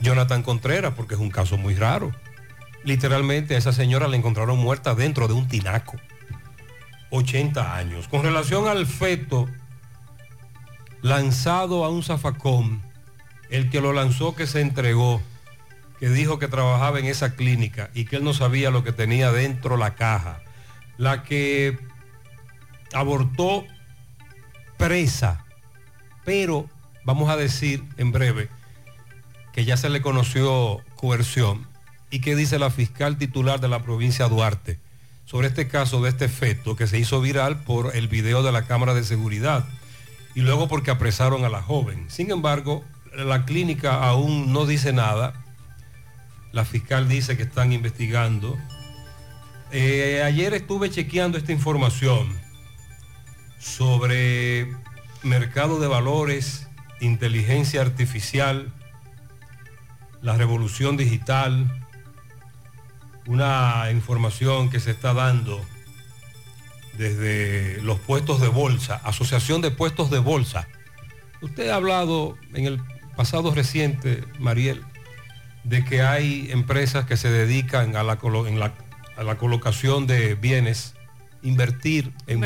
Jonathan 0.00 0.42
Contreras, 0.42 0.94
porque 0.96 1.14
es 1.14 1.20
un 1.20 1.30
caso 1.30 1.58
muy 1.58 1.74
raro. 1.74 2.12
Literalmente 2.82 3.54
a 3.54 3.58
esa 3.58 3.72
señora 3.72 4.08
la 4.08 4.16
encontraron 4.16 4.58
muerta 4.58 4.94
dentro 4.94 5.28
de 5.28 5.34
un 5.34 5.48
tinaco. 5.48 5.98
80 7.10 7.76
años. 7.76 8.08
Con 8.08 8.22
relación 8.22 8.66
al 8.68 8.86
feto 8.86 9.48
lanzado 11.02 11.84
a 11.84 11.90
un 11.90 12.02
zafacón, 12.02 12.82
el 13.50 13.68
que 13.68 13.82
lo 13.82 13.92
lanzó 13.92 14.34
que 14.34 14.46
se 14.46 14.62
entregó, 14.62 15.20
que 16.00 16.08
dijo 16.08 16.38
que 16.38 16.48
trabajaba 16.48 17.00
en 17.00 17.04
esa 17.04 17.34
clínica 17.34 17.90
y 17.92 18.06
que 18.06 18.16
él 18.16 18.24
no 18.24 18.32
sabía 18.32 18.70
lo 18.70 18.82
que 18.82 18.92
tenía 18.92 19.30
dentro 19.30 19.76
la 19.76 19.94
caja, 19.94 20.40
la 20.96 21.22
que 21.22 21.78
abortó 22.94 23.66
presa, 24.78 25.45
pero 26.26 26.68
vamos 27.04 27.30
a 27.30 27.36
decir 27.36 27.82
en 27.96 28.12
breve 28.12 28.50
que 29.54 29.64
ya 29.64 29.78
se 29.78 29.88
le 29.88 30.02
conoció 30.02 30.82
coerción 30.96 31.66
y 32.10 32.20
que 32.20 32.36
dice 32.36 32.58
la 32.58 32.68
fiscal 32.68 33.16
titular 33.16 33.60
de 33.60 33.68
la 33.68 33.82
provincia 33.82 34.28
Duarte 34.28 34.78
sobre 35.24 35.46
este 35.48 35.68
caso 35.68 36.02
de 36.02 36.10
este 36.10 36.28
feto 36.28 36.76
que 36.76 36.86
se 36.86 36.98
hizo 36.98 37.20
viral 37.20 37.62
por 37.62 37.96
el 37.96 38.08
video 38.08 38.42
de 38.42 38.52
la 38.52 38.66
cámara 38.66 38.92
de 38.92 39.04
seguridad 39.04 39.64
y 40.34 40.40
luego 40.40 40.68
porque 40.68 40.90
apresaron 40.90 41.44
a 41.44 41.48
la 41.48 41.62
joven. 41.62 42.04
Sin 42.08 42.30
embargo, 42.30 42.84
la 43.14 43.44
clínica 43.46 44.02
aún 44.06 44.52
no 44.52 44.66
dice 44.66 44.92
nada. 44.92 45.32
La 46.52 46.64
fiscal 46.64 47.08
dice 47.08 47.36
que 47.36 47.44
están 47.44 47.72
investigando. 47.72 48.56
Eh, 49.72 50.22
ayer 50.24 50.52
estuve 50.54 50.90
chequeando 50.90 51.38
esta 51.38 51.52
información 51.52 52.28
sobre 53.58 54.68
mercado 55.26 55.80
de 55.80 55.88
valores, 55.88 56.68
inteligencia 57.00 57.82
artificial, 57.82 58.72
la 60.22 60.36
revolución 60.36 60.96
digital, 60.96 61.82
una 63.26 63.90
información 63.90 64.70
que 64.70 64.80
se 64.80 64.92
está 64.92 65.12
dando 65.12 65.60
desde 66.96 67.82
los 67.82 67.98
puestos 68.00 68.40
de 68.40 68.48
bolsa, 68.48 68.96
Asociación 69.04 69.60
de 69.60 69.70
Puestos 69.70 70.10
de 70.10 70.20
Bolsa. 70.20 70.68
Usted 71.42 71.68
ha 71.68 71.76
hablado 71.76 72.38
en 72.54 72.64
el 72.64 72.80
pasado 73.16 73.52
reciente, 73.52 74.24
Mariel, 74.38 74.82
de 75.64 75.84
que 75.84 76.02
hay 76.02 76.48
empresas 76.50 77.04
que 77.04 77.16
se 77.16 77.30
dedican 77.30 77.96
a 77.96 78.02
la, 78.02 78.18
en 78.22 78.58
la, 78.58 78.72
a 79.16 79.22
la 79.24 79.36
colocación 79.36 80.06
de 80.06 80.34
bienes, 80.34 80.94
invertir 81.42 82.12
en, 82.26 82.42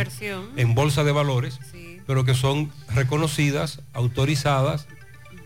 en 0.56 0.74
bolsa 0.74 1.04
de 1.04 1.12
valores, 1.12 1.60
sí. 1.70 1.89
Pero 2.10 2.24
que 2.24 2.34
son 2.34 2.72
reconocidas, 2.92 3.82
autorizadas, 3.92 4.88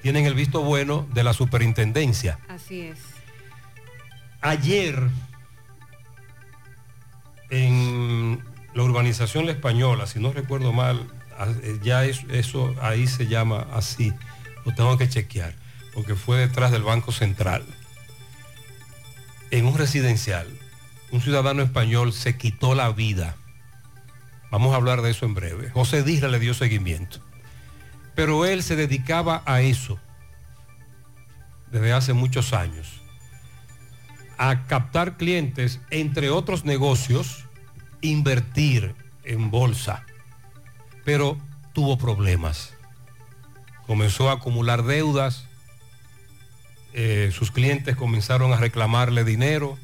tienen 0.00 0.24
el 0.24 0.32
visto 0.32 0.62
bueno 0.62 1.06
de 1.12 1.22
la 1.22 1.34
superintendencia. 1.34 2.38
Así 2.48 2.80
es. 2.80 2.98
Ayer, 4.40 5.10
en 7.50 8.42
la 8.72 8.82
urbanización 8.82 9.44
La 9.44 9.52
Española, 9.52 10.06
si 10.06 10.20
no 10.20 10.32
recuerdo 10.32 10.72
mal, 10.72 11.06
ya 11.82 12.06
es, 12.06 12.22
eso 12.30 12.74
ahí 12.80 13.06
se 13.08 13.26
llama 13.26 13.66
así, 13.74 14.14
lo 14.64 14.74
tengo 14.74 14.96
que 14.96 15.06
chequear, 15.06 15.54
porque 15.92 16.14
fue 16.14 16.38
detrás 16.38 16.72
del 16.72 16.82
Banco 16.82 17.12
Central. 17.12 17.62
En 19.50 19.66
un 19.66 19.76
residencial, 19.76 20.48
un 21.10 21.20
ciudadano 21.20 21.62
español 21.62 22.14
se 22.14 22.38
quitó 22.38 22.74
la 22.74 22.90
vida. 22.90 23.36
Vamos 24.54 24.72
a 24.72 24.76
hablar 24.76 25.02
de 25.02 25.10
eso 25.10 25.26
en 25.26 25.34
breve. 25.34 25.68
José 25.70 26.04
Disla 26.04 26.28
le 26.28 26.38
dio 26.38 26.54
seguimiento. 26.54 27.18
Pero 28.14 28.44
él 28.44 28.62
se 28.62 28.76
dedicaba 28.76 29.42
a 29.46 29.62
eso 29.62 29.98
desde 31.72 31.92
hace 31.92 32.12
muchos 32.12 32.52
años 32.52 33.00
a 34.38 34.68
captar 34.68 35.16
clientes, 35.16 35.80
entre 35.90 36.30
otros 36.30 36.64
negocios, 36.64 37.46
invertir 38.00 38.94
en 39.24 39.50
bolsa. 39.50 40.06
Pero 41.04 41.36
tuvo 41.72 41.98
problemas. 41.98 42.74
Comenzó 43.88 44.30
a 44.30 44.34
acumular 44.34 44.84
deudas, 44.84 45.48
eh, 46.92 47.32
sus 47.34 47.50
clientes 47.50 47.96
comenzaron 47.96 48.52
a 48.52 48.56
reclamarle 48.58 49.24
dinero 49.24 49.76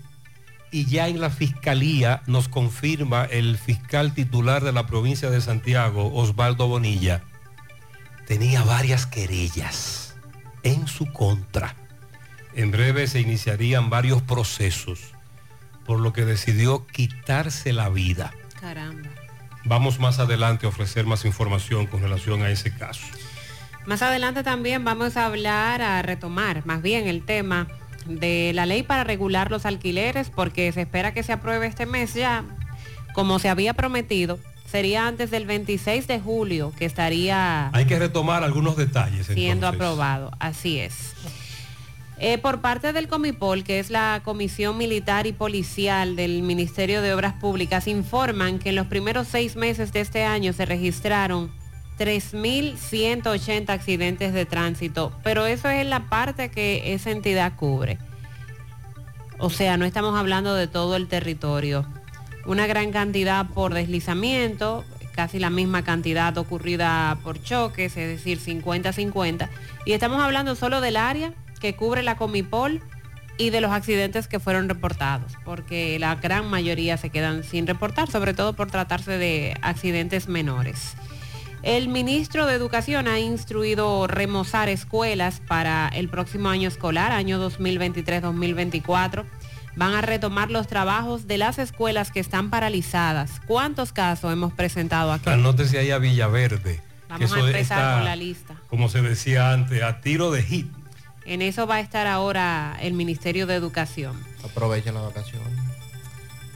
y 0.71 0.87
ya 0.87 1.09
en 1.09 1.21
la 1.21 1.31
fiscalía 1.31 2.23
nos 2.27 2.49
confirma 2.49 3.25
el 3.25 3.59
fiscal 3.59 4.15
titular 4.15 4.63
de 4.63 4.73
la 4.73 4.87
provincia 4.87 5.31
de 5.31 5.41
Santiago, 5.41 6.15
Osvaldo 6.15 6.69
Bonilla, 6.69 7.23
tenía 8.27 8.63
varias 8.63 9.07
querellas 9.07 10.15
en 10.63 10.87
su 10.87 11.13
contra 11.13 11.75
en 12.55 12.71
breve 12.71 13.07
se 13.07 13.21
iniciarían 13.21 13.91
varios 13.91 14.23
procesos, 14.23 15.15
por 15.87 16.01
lo 16.01 16.13
que 16.13 16.25
decidió 16.25 16.87
quitarse 16.87 17.73
la 17.73 17.89
vida. 17.89 18.33
Caramba. 18.61 19.09
Vamos 19.65 20.01
más 20.01 20.19
adelante 20.19 20.67
a 20.67 20.71
ofrecer 20.71 21.07
más 21.07 21.25
información 21.25 21.87
con 21.87 22.03
relación 22.03 22.43
a 22.43 22.51
ese 22.51 22.75
caso. 22.75 23.07
Más 23.87 24.03
adelante 24.03 24.43
también 24.43 24.85
vamos 24.85 25.17
a 25.17 25.27
hablar, 25.27 25.81
a 25.83 26.03
retomar 26.03 26.67
más 26.67 26.83
bien 26.83 27.07
el 27.07 27.25
tema 27.25 27.67
de 28.07 28.53
la 28.55 28.67
ley 28.67 28.83
para 28.83 29.05
regular 29.05 29.51
los 29.51 29.67
alquileres, 29.67 30.31
porque 30.31 30.71
se 30.73 30.83
espera 30.83 31.13
que 31.13 31.23
se 31.23 31.33
apruebe 31.33 31.67
este 31.67 31.87
mes 31.87 32.15
ya, 32.15 32.45
como 33.15 33.39
se 33.39 33.49
había 33.49 33.75
prometido. 33.75 34.39
Sería 34.71 35.09
antes 35.09 35.31
del 35.31 35.47
26 35.47 36.07
de 36.07 36.21
julio 36.21 36.73
que 36.79 36.85
estaría... 36.85 37.71
Hay 37.73 37.87
que 37.87 37.99
retomar 37.99 38.45
algunos 38.45 38.77
detalles. 38.77 39.27
Siendo 39.27 39.67
entonces. 39.67 39.75
aprobado, 39.75 40.31
así 40.39 40.79
es. 40.79 41.15
Eh, 42.19 42.37
por 42.39 42.61
parte 42.61 42.93
del 42.93 43.09
Comipol, 43.09 43.65
que 43.65 43.81
es 43.81 43.89
la 43.91 44.21
Comisión 44.23 44.77
Militar 44.77 45.27
y 45.27 45.33
Policial 45.33 46.17
del 46.17 46.43
Ministerio 46.43 47.01
de 47.01 47.15
Obras 47.15 47.33
Públicas, 47.33 47.89
informan 47.89 48.59
que 48.59 48.69
en 48.69 48.77
los 48.77 48.87
primeros 48.87 49.27
seis 49.27 49.57
meses 49.57 49.93
de 49.93 50.01
este 50.01 50.25
año 50.25 50.53
se 50.53 50.67
registraron 50.67 51.51
3.180 52.01 53.69
accidentes 53.69 54.33
de 54.33 54.47
tránsito, 54.47 55.13
pero 55.23 55.45
eso 55.45 55.69
es 55.69 55.87
la 55.87 56.09
parte 56.09 56.51
que 56.51 56.95
esa 56.95 57.11
entidad 57.11 57.53
cubre. 57.57 57.99
O 59.39 59.51
sea, 59.51 59.77
no 59.77 59.85
estamos 59.85 60.19
hablando 60.19 60.55
de 60.55 60.67
todo 60.67 60.97
el 60.97 61.09
territorio. 61.09 61.85
Una 62.47 62.67
gran 62.67 62.91
cantidad 62.91 63.47
por 63.47 63.75
deslizamiento, 63.75 64.83
casi 65.15 65.39
la 65.39 65.51
misma 65.51 65.85
cantidad 65.85 66.37
ocurrida 66.39 67.19
por 67.23 67.43
choques, 67.43 67.95
es 67.99 68.09
decir, 68.09 68.41
50-50. 68.41 69.51
Y 69.85 69.93
estamos 69.93 70.23
hablando 70.23 70.55
solo 70.55 70.81
del 70.81 70.97
área 70.97 71.35
que 71.61 71.77
cubre 71.77 72.03
la 72.03 72.17
Comipol 72.17 72.81
y 73.37 73.51
de 73.51 73.61
los 73.61 73.73
accidentes 73.73 74.27
que 74.27 74.41
fueron 74.41 74.71
reportados, 74.71 75.33
porque 75.45 75.99
la 75.99 76.15
gran 76.15 76.49
mayoría 76.49 76.97
se 76.97 77.11
quedan 77.11 77.45
sin 77.45 77.67
reportar, 77.67 78.11
sobre 78.11 78.33
todo 78.33 78.55
por 78.55 78.71
tratarse 78.71 79.19
de 79.19 79.55
accidentes 79.61 80.29
menores. 80.29 80.97
El 81.63 81.89
ministro 81.89 82.47
de 82.47 82.55
Educación 82.55 83.07
ha 83.07 83.19
instruido 83.19 84.07
remozar 84.07 84.71
escuelas 84.71 85.43
para 85.47 85.89
el 85.89 86.09
próximo 86.09 86.49
año 86.49 86.69
escolar, 86.69 87.13
año 87.13 87.39
2023-2024. 87.51 89.27
Van 89.77 89.93
a 89.93 90.01
retomar 90.01 90.51
los 90.51 90.67
trabajos 90.69 91.27
de 91.27 91.37
las 91.37 91.59
escuelas 91.59 92.11
que 92.11 92.21
están 92.21 92.49
paralizadas. 92.49 93.41
¿Cuántos 93.47 93.93
casos 93.93 94.33
hemos 94.33 94.55
presentado 94.55 95.13
aquí? 95.13 95.29
Anótese 95.29 95.79
ahí 95.79 95.91
a 95.91 95.99
Villaverde. 95.99 96.81
Vamos 97.11 97.33
a 97.33 97.37
eso 97.37 97.47
empezar 97.47 97.79
está, 97.79 97.95
con 97.97 98.05
la 98.07 98.17
lista. 98.17 98.55
Como 98.69 98.89
se 98.89 99.03
decía 99.03 99.53
antes, 99.53 99.83
a 99.83 100.01
tiro 100.01 100.31
de 100.31 100.43
hit. 100.43 100.67
En 101.27 101.43
eso 101.43 101.67
va 101.67 101.77
a 101.77 101.81
estar 101.81 102.07
ahora 102.07 102.79
el 102.81 102.95
Ministerio 102.95 103.47
de 103.47 103.55
Educación. 103.55 104.19
Aprovechen 104.43 104.95
la 104.95 105.03
vacación. 105.03 105.43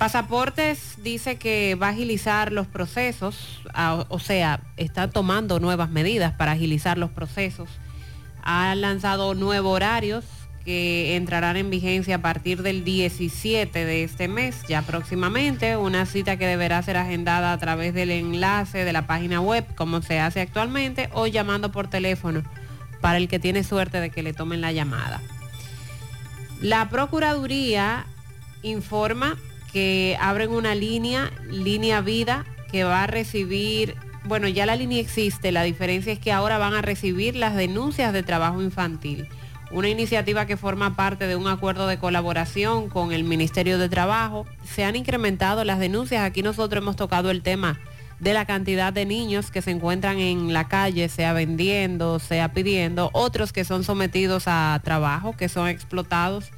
Pasaportes 0.04 1.02
dice 1.02 1.36
que 1.36 1.76
va 1.76 1.86
a 1.86 1.90
agilizar 1.92 2.52
los 2.52 2.66
procesos, 2.66 3.62
o 4.08 4.18
sea, 4.18 4.60
está 4.76 5.08
tomando 5.08 5.60
nuevas 5.60 5.88
medidas 5.88 6.34
para 6.34 6.52
agilizar 6.52 6.98
los 6.98 7.08
procesos. 7.08 7.70
Ha 8.42 8.74
lanzado 8.74 9.34
nuevos 9.34 9.74
horarios 9.74 10.26
que 10.62 11.16
entrarán 11.16 11.56
en 11.56 11.70
vigencia 11.70 12.16
a 12.16 12.18
partir 12.18 12.60
del 12.60 12.84
17 12.84 13.86
de 13.86 14.04
este 14.04 14.28
mes, 14.28 14.60
ya 14.68 14.82
próximamente, 14.82 15.78
una 15.78 16.04
cita 16.04 16.36
que 16.36 16.46
deberá 16.46 16.82
ser 16.82 16.98
agendada 16.98 17.54
a 17.54 17.58
través 17.58 17.94
del 17.94 18.10
enlace 18.10 18.84
de 18.84 18.92
la 18.92 19.06
página 19.06 19.40
web, 19.40 19.64
como 19.74 20.02
se 20.02 20.20
hace 20.20 20.42
actualmente, 20.42 21.08
o 21.14 21.28
llamando 21.28 21.72
por 21.72 21.88
teléfono 21.88 22.42
para 23.00 23.16
el 23.16 23.26
que 23.26 23.38
tiene 23.38 23.64
suerte 23.64 24.02
de 24.02 24.10
que 24.10 24.22
le 24.22 24.34
tomen 24.34 24.60
la 24.60 24.70
llamada. 24.70 25.22
La 26.60 26.90
Procuraduría 26.90 28.04
informa 28.62 29.38
que 29.74 30.16
abren 30.20 30.52
una 30.52 30.76
línea, 30.76 31.32
línea 31.50 32.00
vida, 32.00 32.44
que 32.70 32.84
va 32.84 33.02
a 33.02 33.06
recibir, 33.08 33.96
bueno, 34.22 34.46
ya 34.46 34.66
la 34.66 34.76
línea 34.76 35.00
existe, 35.00 35.50
la 35.50 35.64
diferencia 35.64 36.12
es 36.12 36.20
que 36.20 36.30
ahora 36.30 36.58
van 36.58 36.74
a 36.74 36.80
recibir 36.80 37.34
las 37.34 37.56
denuncias 37.56 38.12
de 38.12 38.22
trabajo 38.22 38.62
infantil. 38.62 39.26
Una 39.72 39.88
iniciativa 39.88 40.46
que 40.46 40.56
forma 40.56 40.94
parte 40.94 41.26
de 41.26 41.34
un 41.34 41.48
acuerdo 41.48 41.88
de 41.88 41.98
colaboración 41.98 42.88
con 42.88 43.10
el 43.10 43.24
Ministerio 43.24 43.76
de 43.76 43.88
Trabajo. 43.88 44.46
Se 44.62 44.84
han 44.84 44.94
incrementado 44.94 45.64
las 45.64 45.80
denuncias. 45.80 46.22
Aquí 46.22 46.42
nosotros 46.42 46.80
hemos 46.80 46.94
tocado 46.94 47.32
el 47.32 47.42
tema 47.42 47.80
de 48.20 48.32
la 48.32 48.44
cantidad 48.44 48.92
de 48.92 49.06
niños 49.06 49.50
que 49.50 49.60
se 49.60 49.72
encuentran 49.72 50.20
en 50.20 50.52
la 50.52 50.68
calle, 50.68 51.08
sea 51.08 51.32
vendiendo, 51.32 52.20
sea 52.20 52.52
pidiendo, 52.52 53.10
otros 53.12 53.52
que 53.52 53.64
son 53.64 53.82
sometidos 53.82 54.44
a 54.46 54.80
trabajo, 54.84 55.32
que 55.36 55.48
son 55.48 55.66
explotados. 55.66 56.52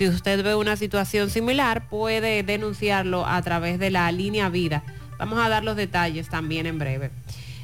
Si 0.00 0.08
usted 0.08 0.42
ve 0.42 0.54
una 0.54 0.76
situación 0.76 1.28
similar, 1.28 1.86
puede 1.90 2.42
denunciarlo 2.42 3.26
a 3.26 3.42
través 3.42 3.78
de 3.78 3.90
la 3.90 4.10
línea 4.10 4.48
vida. 4.48 4.82
Vamos 5.18 5.38
a 5.38 5.50
dar 5.50 5.62
los 5.62 5.76
detalles 5.76 6.30
también 6.30 6.64
en 6.64 6.78
breve. 6.78 7.10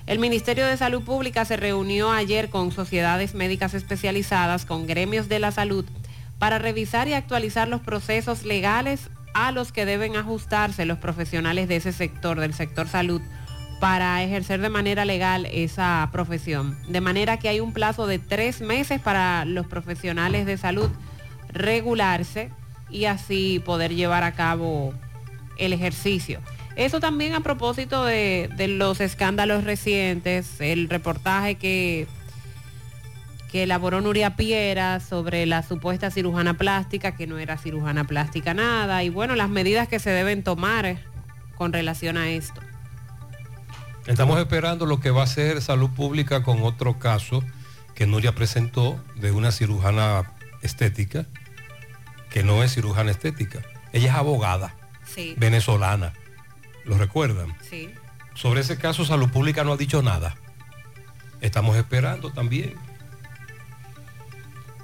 El 0.07 0.18
Ministerio 0.18 0.66
de 0.66 0.77
Salud 0.77 1.03
Pública 1.03 1.46
se 1.46 1.57
reunió 1.57 2.12
ayer 2.12 2.51
con 2.51 2.72
sociedades 2.72 3.35
médicas 3.35 3.72
especializadas, 3.72 4.66
con 4.66 4.87
gremios 4.87 5.31
de 5.31 5.38
la 5.38 5.51
salud, 5.51 5.87
para 6.38 6.59
revisar 6.59 7.09
y 7.09 7.14
actualizar 7.14 7.68
los 7.68 7.81
procesos 7.81 8.44
legales 8.44 9.09
a 9.33 9.51
los 9.51 9.72
que 9.72 9.87
deben 9.87 10.16
ajustarse 10.16 10.85
los 10.85 10.99
profesionales 10.99 11.68
de 11.68 11.77
ese 11.77 11.92
sector, 11.94 12.38
del 12.38 12.53
sector 12.53 12.87
salud, 12.87 13.22
para 13.81 14.22
ejercer 14.22 14.61
de 14.61 14.68
manera 14.68 15.07
legal 15.07 15.46
esa 15.46 16.07
profesión. 16.12 16.77
De 16.87 17.01
manera 17.01 17.38
que 17.38 17.49
hay 17.49 17.61
un 17.61 17.72
plazo 17.72 18.07
de 18.07 18.18
tres 18.18 18.61
meses 18.61 19.01
para 19.01 19.46
los 19.46 19.66
profesionales 19.66 20.44
de 20.44 20.59
salud 20.59 20.90
regularse 21.57 22.51
y 22.90 23.07
así 23.07 23.61
poder 23.64 23.95
llevar 23.95 24.25
a 24.25 24.33
cabo 24.33 24.95
el 25.59 25.73
ejercicio. 25.73 26.40
Eso 26.77 27.01
también 27.01 27.35
a 27.35 27.40
propósito 27.40 28.05
de, 28.05 28.51
los 28.69 29.01
escándalos 29.01 29.64
recientes, 29.64 30.61
el 30.61 30.88
reportaje 30.90 31.55
que, 31.55 32.07
que 33.51 33.62
elaboró 33.62 34.03
Nuria 34.03 34.37
Piera 34.37 35.01
sobre 35.01 35.47
la 35.47 35.62
supuesta 35.62 36.11
cirujana 36.11 36.59
plástica, 36.59 37.16
que 37.16 37.27
no 37.27 37.38
era 37.38 37.57
cirujana 37.57 38.05
plástica 38.05 38.53
nada, 38.53 39.03
y 39.03 39.09
bueno, 39.09 39.37
las 39.37 39.49
medidas 39.49 39.88
que 39.88 39.99
se 39.99 40.11
deben 40.11 40.42
tomar 40.42 40.99
con 41.57 41.73
relación 41.73 42.19
a 42.19 42.29
esto. 42.29 42.61
Estamos 44.07 44.38
esperando 44.38 44.87
lo 44.87 45.01
que 45.01 45.11
va 45.11 45.23
a 45.23 45.25
hacer 45.25 45.61
Salud 45.62 45.90
Pública 45.90 46.42
con 46.42 46.62
otro 46.62 46.99
caso 46.99 47.42
que 47.95 48.07
Nuria 48.07 48.35
presentó 48.35 49.03
de 49.16 49.33
una 49.33 49.51
cirujana 49.51 50.31
estética, 50.62 51.27
que 52.37 52.42
no 52.42 52.62
es 52.62 52.75
cirujana 52.75 53.12
estética. 53.12 53.61
Ella 53.94 54.11
es 54.11 54.14
abogada 54.14 54.75
Sí. 55.07 55.35
venezolana. 55.38 56.12
¿Lo 56.85 56.99
recuerdan? 56.99 57.57
Sí. 57.70 57.94
Sobre 58.35 58.61
ese 58.61 58.77
caso 58.77 59.07
Salud 59.07 59.31
Pública 59.31 59.64
no 59.64 59.72
ha 59.72 59.79
dicho 59.79 60.03
nada. 60.03 60.37
Estamos 61.40 61.79
esperando 61.79 62.31
también. 62.31 62.75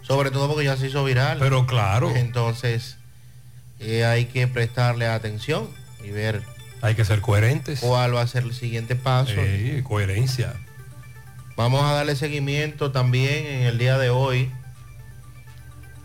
Sobre 0.01 0.31
todo 0.31 0.49
porque 0.49 0.65
ya 0.65 0.79
se 0.79 0.87
hizo 0.87 1.05
viral. 1.05 1.37
Pero 1.41 1.67
claro. 1.67 2.17
Entonces, 2.17 2.97
eh, 3.81 4.07
hay 4.07 4.25
que 4.25 4.49
prestarle 4.49 5.07
atención 5.07 5.69
y 6.03 6.09
ver. 6.09 6.41
Hay 6.81 6.95
que 6.95 7.05
ser 7.05 7.21
coherentes. 7.21 7.81
¿Cuál 7.81 8.17
va 8.17 8.23
a 8.23 8.27
ser 8.27 8.45
el 8.45 8.55
siguiente 8.55 8.97
paso? 8.97 9.35
Sí, 9.35 9.83
coherencia. 9.83 10.55
Vamos 11.55 11.85
a 11.85 11.93
darle 11.93 12.17
seguimiento 12.17 12.93
también 12.93 13.45
en 13.45 13.67
el 13.67 13.77
día 13.77 13.99
de 13.99 14.09
hoy. 14.09 14.51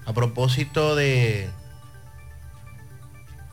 A 0.08 0.14
propósito 0.14 0.96
de 0.96 1.50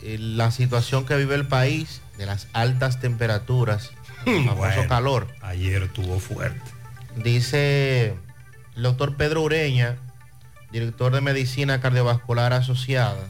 eh, 0.02 0.18
la 0.18 0.50
situación 0.50 1.04
que 1.04 1.16
vive 1.16 1.34
el 1.34 1.46
país, 1.46 2.00
de 2.16 2.26
las 2.26 2.46
altas 2.52 3.00
temperaturas, 3.00 3.90
el 4.24 4.44
famoso 4.44 4.56
Bueno, 4.58 4.88
calor. 4.88 5.28
Ayer 5.42 5.82
estuvo 5.82 6.20
fuerte. 6.20 6.62
Dice 7.16 8.14
el 8.76 8.82
doctor 8.82 9.16
Pedro 9.16 9.42
Ureña, 9.42 9.96
director 10.72 11.12
de 11.12 11.20
Medicina 11.20 11.80
Cardiovascular 11.80 12.52
Asociada, 12.52 13.28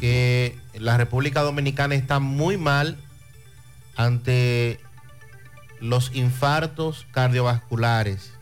que 0.00 0.58
la 0.74 0.96
República 0.96 1.42
Dominicana 1.42 1.94
está 1.94 2.18
muy 2.18 2.56
mal 2.56 2.98
ante 3.96 4.80
los 5.80 6.14
infartos 6.14 7.06
cardiovasculares. 7.12 8.32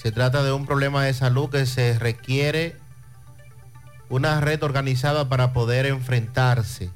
Se 0.00 0.12
trata 0.12 0.42
de 0.42 0.50
un 0.50 0.64
problema 0.64 1.04
de 1.04 1.12
salud 1.12 1.50
que 1.50 1.66
se 1.66 1.98
requiere 1.98 2.74
una 4.08 4.40
red 4.40 4.62
organizada 4.62 5.28
para 5.28 5.52
poder 5.52 5.84
enfrentarse. 5.84 6.88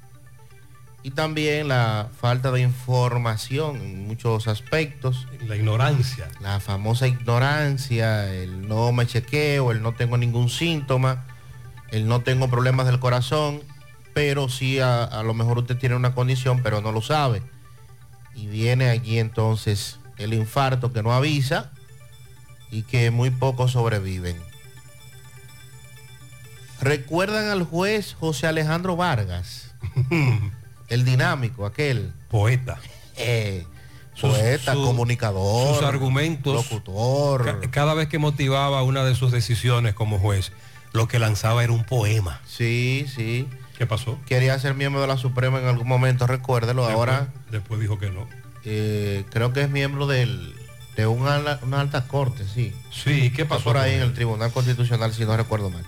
Y 1.02 1.10
también 1.10 1.68
la 1.68 2.08
falta 2.18 2.50
de 2.50 2.62
información 2.62 3.76
en 3.76 4.06
muchos 4.06 4.48
aspectos. 4.48 5.28
La 5.46 5.54
ignorancia. 5.54 6.30
La 6.40 6.60
famosa 6.60 7.06
ignorancia, 7.06 8.32
el 8.32 8.66
no 8.66 8.90
me 8.90 9.06
chequeo, 9.06 9.70
el 9.70 9.82
no 9.82 9.92
tengo 9.92 10.16
ningún 10.16 10.48
síntoma, 10.48 11.26
el 11.90 12.08
no 12.08 12.22
tengo 12.22 12.48
problemas 12.48 12.86
del 12.86 13.00
corazón, 13.00 13.60
pero 14.14 14.48
sí 14.48 14.80
a, 14.80 15.04
a 15.04 15.22
lo 15.22 15.34
mejor 15.34 15.58
usted 15.58 15.76
tiene 15.76 15.94
una 15.94 16.14
condición, 16.14 16.62
pero 16.62 16.80
no 16.80 16.90
lo 16.90 17.02
sabe. 17.02 17.42
Y 18.34 18.46
viene 18.46 18.88
allí 18.88 19.18
entonces 19.18 19.98
el 20.16 20.32
infarto 20.32 20.90
que 20.90 21.02
no 21.02 21.12
avisa 21.12 21.73
y 22.74 22.82
que 22.82 23.10
muy 23.10 23.30
pocos 23.30 23.72
sobreviven. 23.72 24.36
¿Recuerdan 26.80 27.48
al 27.48 27.62
juez 27.64 28.14
José 28.18 28.46
Alejandro 28.46 28.96
Vargas? 28.96 29.74
el 30.88 31.04
dinámico, 31.04 31.66
aquel. 31.66 32.12
Poeta. 32.28 32.78
Eh, 33.16 33.64
Sus- 34.14 34.30
poeta, 34.36 34.74
comunicador. 34.74 35.76
sus 35.76 35.84
argumentos. 35.84 36.54
Locutor. 36.54 37.60
Ca- 37.60 37.70
Cada 37.70 37.94
vez 37.94 38.08
que 38.08 38.18
motivaba 38.18 38.82
una 38.82 39.04
de 39.04 39.14
sus 39.14 39.30
decisiones 39.32 39.94
como 39.94 40.18
juez, 40.18 40.52
lo 40.92 41.08
que 41.08 41.18
lanzaba 41.18 41.62
era 41.64 41.72
un 41.72 41.84
poema. 41.84 42.40
Sí, 42.46 43.06
sí. 43.14 43.48
¿Qué 43.78 43.86
pasó? 43.86 44.18
Quería 44.26 44.58
ser 44.58 44.74
miembro 44.74 45.00
de 45.00 45.06
la 45.08 45.16
Suprema 45.16 45.58
en 45.60 45.66
algún 45.66 45.88
momento, 45.88 46.26
recuérdelo. 46.26 46.82
Después- 46.82 46.96
Ahora 46.96 47.28
Después 47.50 47.80
dijo 47.80 47.98
que 47.98 48.10
no. 48.10 48.28
eh, 48.64 49.24
creo 49.30 49.52
que 49.52 49.62
es 49.62 49.70
miembro 49.70 50.06
del, 50.06 50.54
de 50.96 51.06
una, 51.06 51.58
una 51.62 51.80
alta 51.80 52.06
corte, 52.06 52.44
sí. 52.52 52.72
Sí, 52.90 53.30
¿qué 53.30 53.44
pasó 53.44 53.64
por 53.64 53.76
ahí 53.76 53.94
en 53.94 54.02
el 54.02 54.14
Tribunal 54.14 54.52
Constitucional, 54.52 55.12
si 55.12 55.24
no 55.24 55.36
recuerdo 55.36 55.70
mal. 55.70 55.84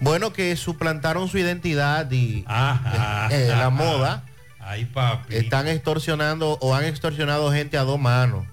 Bueno, 0.00 0.32
que 0.32 0.54
suplantaron 0.56 1.28
su 1.28 1.38
identidad 1.38 2.10
y 2.10 2.44
Ajá. 2.46 3.28
eh, 3.30 3.48
la 3.48 3.70
moda. 3.70 4.24
Ay, 4.60 4.84
papi. 4.84 5.34
Están 5.34 5.66
extorsionando 5.66 6.58
o 6.60 6.74
han 6.74 6.84
extorsionado 6.84 7.50
gente 7.52 7.78
a 7.78 7.82
dos 7.82 7.98
manos 7.98 8.46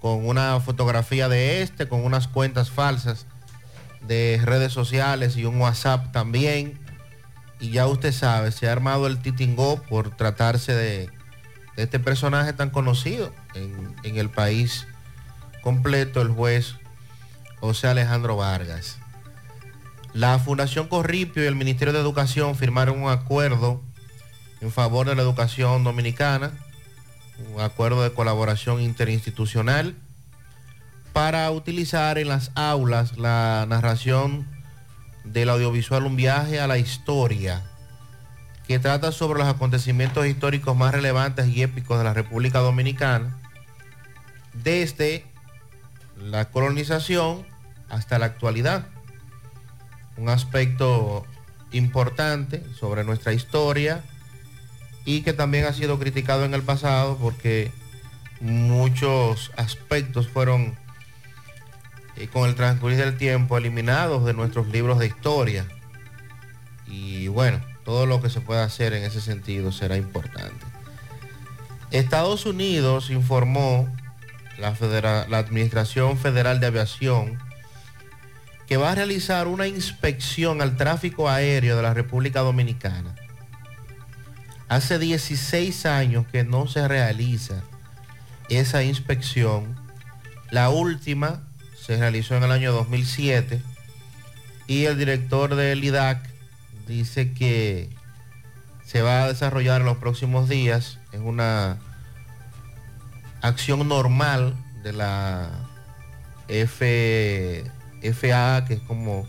con 0.00 0.26
una 0.26 0.58
fotografía 0.60 1.28
de 1.28 1.62
este, 1.62 1.88
con 1.88 2.04
unas 2.04 2.28
cuentas 2.28 2.70
falsas 2.70 3.26
de 4.00 4.40
redes 4.42 4.72
sociales 4.72 5.36
y 5.36 5.44
un 5.44 5.60
WhatsApp 5.60 6.12
también. 6.12 6.78
Y 7.60 7.70
ya 7.70 7.86
usted 7.86 8.12
sabe, 8.12 8.50
se 8.50 8.68
ha 8.68 8.72
armado 8.72 9.06
el 9.06 9.18
titingó 9.18 9.80
por 9.82 10.16
tratarse 10.16 10.74
de, 10.74 11.10
este 11.76 11.98
personaje 11.98 12.52
tan 12.52 12.70
conocido 12.70 13.32
en, 13.54 13.94
en 14.02 14.16
el 14.16 14.30
país 14.30 14.86
completo, 15.62 16.20
el 16.22 16.28
juez 16.28 16.74
José 17.60 17.88
Alejandro 17.88 18.36
Vargas. 18.36 18.98
La 20.12 20.38
Fundación 20.38 20.88
Corripio 20.88 21.42
y 21.42 21.46
el 21.46 21.54
Ministerio 21.54 21.92
de 21.94 22.00
Educación 22.00 22.54
firmaron 22.56 23.02
un 23.02 23.10
acuerdo 23.10 23.82
en 24.60 24.70
favor 24.70 25.08
de 25.08 25.14
la 25.14 25.22
educación 25.22 25.84
dominicana 25.84 26.52
un 27.50 27.60
acuerdo 27.60 28.02
de 28.02 28.12
colaboración 28.12 28.80
interinstitucional 28.80 29.94
para 31.12 31.50
utilizar 31.50 32.18
en 32.18 32.28
las 32.28 32.52
aulas 32.54 33.18
la 33.18 33.66
narración 33.68 34.48
del 35.24 35.50
audiovisual 35.50 36.04
Un 36.04 36.16
viaje 36.16 36.60
a 36.60 36.66
la 36.66 36.78
historia, 36.78 37.62
que 38.66 38.78
trata 38.78 39.12
sobre 39.12 39.40
los 39.40 39.48
acontecimientos 39.48 40.26
históricos 40.26 40.76
más 40.76 40.92
relevantes 40.92 41.48
y 41.48 41.62
épicos 41.62 41.98
de 41.98 42.04
la 42.04 42.14
República 42.14 42.60
Dominicana, 42.60 43.38
desde 44.52 45.24
la 46.16 46.50
colonización 46.50 47.44
hasta 47.88 48.18
la 48.18 48.26
actualidad. 48.26 48.86
Un 50.16 50.28
aspecto 50.28 51.26
importante 51.72 52.62
sobre 52.78 53.04
nuestra 53.04 53.32
historia 53.32 54.02
y 55.04 55.22
que 55.22 55.32
también 55.32 55.64
ha 55.64 55.72
sido 55.72 55.98
criticado 55.98 56.44
en 56.44 56.54
el 56.54 56.62
pasado 56.62 57.16
porque 57.16 57.72
muchos 58.40 59.50
aspectos 59.56 60.28
fueron 60.28 60.76
eh, 62.16 62.28
con 62.28 62.48
el 62.48 62.54
transcurrir 62.54 62.98
del 62.98 63.16
tiempo 63.16 63.56
eliminados 63.56 64.24
de 64.24 64.34
nuestros 64.34 64.68
libros 64.68 64.98
de 64.98 65.06
historia. 65.06 65.66
Y 66.86 67.28
bueno, 67.28 67.60
todo 67.84 68.06
lo 68.06 68.20
que 68.20 68.30
se 68.30 68.40
pueda 68.40 68.64
hacer 68.64 68.92
en 68.92 69.04
ese 69.04 69.20
sentido 69.20 69.72
será 69.72 69.96
importante. 69.96 70.64
Estados 71.90 72.46
Unidos 72.46 73.10
informó 73.10 73.88
la, 74.58 75.26
la 75.28 75.38
Administración 75.38 76.16
Federal 76.16 76.60
de 76.60 76.66
Aviación 76.66 77.38
que 78.66 78.76
va 78.76 78.92
a 78.92 78.94
realizar 78.94 79.48
una 79.48 79.66
inspección 79.66 80.62
al 80.62 80.76
tráfico 80.76 81.28
aéreo 81.28 81.76
de 81.76 81.82
la 81.82 81.92
República 81.92 82.40
Dominicana. 82.40 83.14
Hace 84.68 84.98
16 84.98 85.84
años 85.84 86.26
que 86.32 86.44
no 86.44 86.66
se 86.66 86.88
realiza 86.88 87.62
esa 88.48 88.82
inspección. 88.82 89.76
La 90.50 90.70
última 90.70 91.42
se 91.78 91.98
realizó 91.98 92.36
en 92.36 92.44
el 92.44 92.52
año 92.52 92.72
2007 92.72 93.60
y 94.66 94.84
el 94.84 94.96
director 94.96 95.54
del 95.54 95.84
IDAC 95.84 96.31
dice 96.92 97.32
que 97.32 97.90
se 98.84 99.02
va 99.02 99.24
a 99.24 99.28
desarrollar 99.28 99.80
en 99.80 99.86
los 99.86 99.96
próximos 99.96 100.48
días 100.48 100.98
en 101.12 101.22
una 101.22 101.78
acción 103.40 103.86
normal 103.88 104.54
de 104.82 104.92
la 104.92 105.50
F, 106.48 107.64
FAA, 108.02 108.64
que 108.66 108.74
es 108.74 108.80
como... 108.80 109.26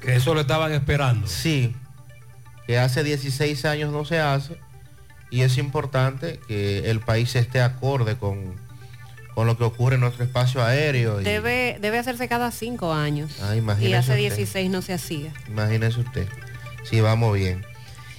Que 0.00 0.14
eso 0.14 0.32
lo 0.34 0.40
estaban 0.40 0.72
esperando. 0.72 1.26
Sí, 1.26 1.74
que 2.66 2.78
hace 2.78 3.02
16 3.02 3.64
años 3.64 3.92
no 3.92 4.04
se 4.04 4.20
hace 4.20 4.58
y 5.30 5.42
es 5.42 5.58
importante 5.58 6.40
que 6.46 6.90
el 6.90 7.00
país 7.00 7.34
esté 7.34 7.60
acorde 7.60 8.16
con, 8.16 8.54
con 9.38 9.46
lo 9.46 9.56
que 9.56 9.62
ocurre 9.62 9.94
en 9.94 10.00
nuestro 10.00 10.24
espacio 10.24 10.64
aéreo. 10.64 11.20
y- 11.20 11.22
Debe, 11.24 11.78
debe 11.80 11.96
hacerse 12.00 12.26
cada 12.26 12.50
cinco 12.50 12.92
años. 12.92 13.30
Ah, 13.40 13.54
y 13.54 13.92
hace 13.92 14.10
usted. 14.10 14.16
16 14.16 14.68
no 14.68 14.82
se 14.82 14.92
hacía. 14.92 15.32
Imagínese 15.46 16.00
usted. 16.00 16.26
Sí, 16.82 17.00
vamos 17.00 17.36
bien. 17.36 17.64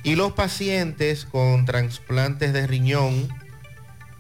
Y 0.04 0.16
los 0.16 0.32
pacientes 0.32 1.26
con 1.26 1.66
trasplantes 1.66 2.54
de 2.54 2.66
riñón 2.68 3.28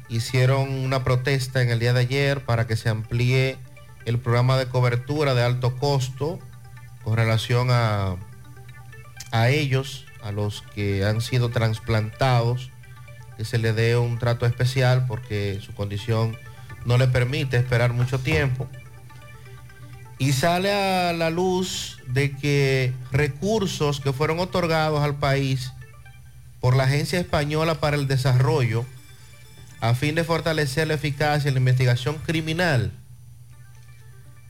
hicieron 0.09 0.73
una 0.73 1.05
protesta 1.05 1.62
en 1.62 1.69
el 1.69 1.79
día 1.79 1.93
de 1.93 2.01
ayer 2.01 2.43
para 2.43 2.67
que 2.67 2.75
se 2.75 2.89
amplíe 2.89 3.57
el 4.03 4.19
programa 4.19 4.57
de 4.57 4.65
cobertura 4.67 5.33
de 5.35 5.43
alto 5.43 5.77
costo 5.77 6.38
con 7.05 7.15
relación 7.15 7.69
a, 7.71 8.17
a 9.31 9.47
ellos, 9.47 10.05
a 10.21 10.33
los 10.33 10.63
que 10.75 11.05
han 11.05 11.21
sido 11.21 11.47
trasplantados, 11.49 12.71
que 13.38 13.45
se 13.45 13.57
les 13.57 13.73
dé 13.73 13.95
un 13.95 14.19
trato 14.19 14.45
especial 14.45 15.05
porque 15.07 15.62
su 15.65 15.73
condición 15.73 16.38
no 16.89 16.97
le 16.97 17.08
permite 17.08 17.56
esperar 17.56 17.93
mucho 17.93 18.17
tiempo. 18.17 18.67
Y 20.17 20.34
sale 20.34 20.73
a 20.73 21.13
la 21.13 21.30
luz 21.30 21.99
de 22.08 22.36
que 22.36 22.93
recursos 23.12 24.02
que 24.02 24.12
fueron 24.12 24.39
otorgados 24.39 25.04
al 25.04 25.15
país 25.15 25.71
por 26.60 26.75
la 26.75 26.86
Agencia 26.86 27.19
Española 27.19 27.75
para 27.75 27.95
el 27.95 28.08
Desarrollo 28.08 28.88
a 29.82 29.93
fin 29.93 30.15
de 30.15 30.23
fortalecer 30.23 30.88
la 30.88 30.95
eficacia 30.95 31.47
en 31.47 31.54
la 31.54 31.60
investigación 31.60 32.17
criminal, 32.17 32.91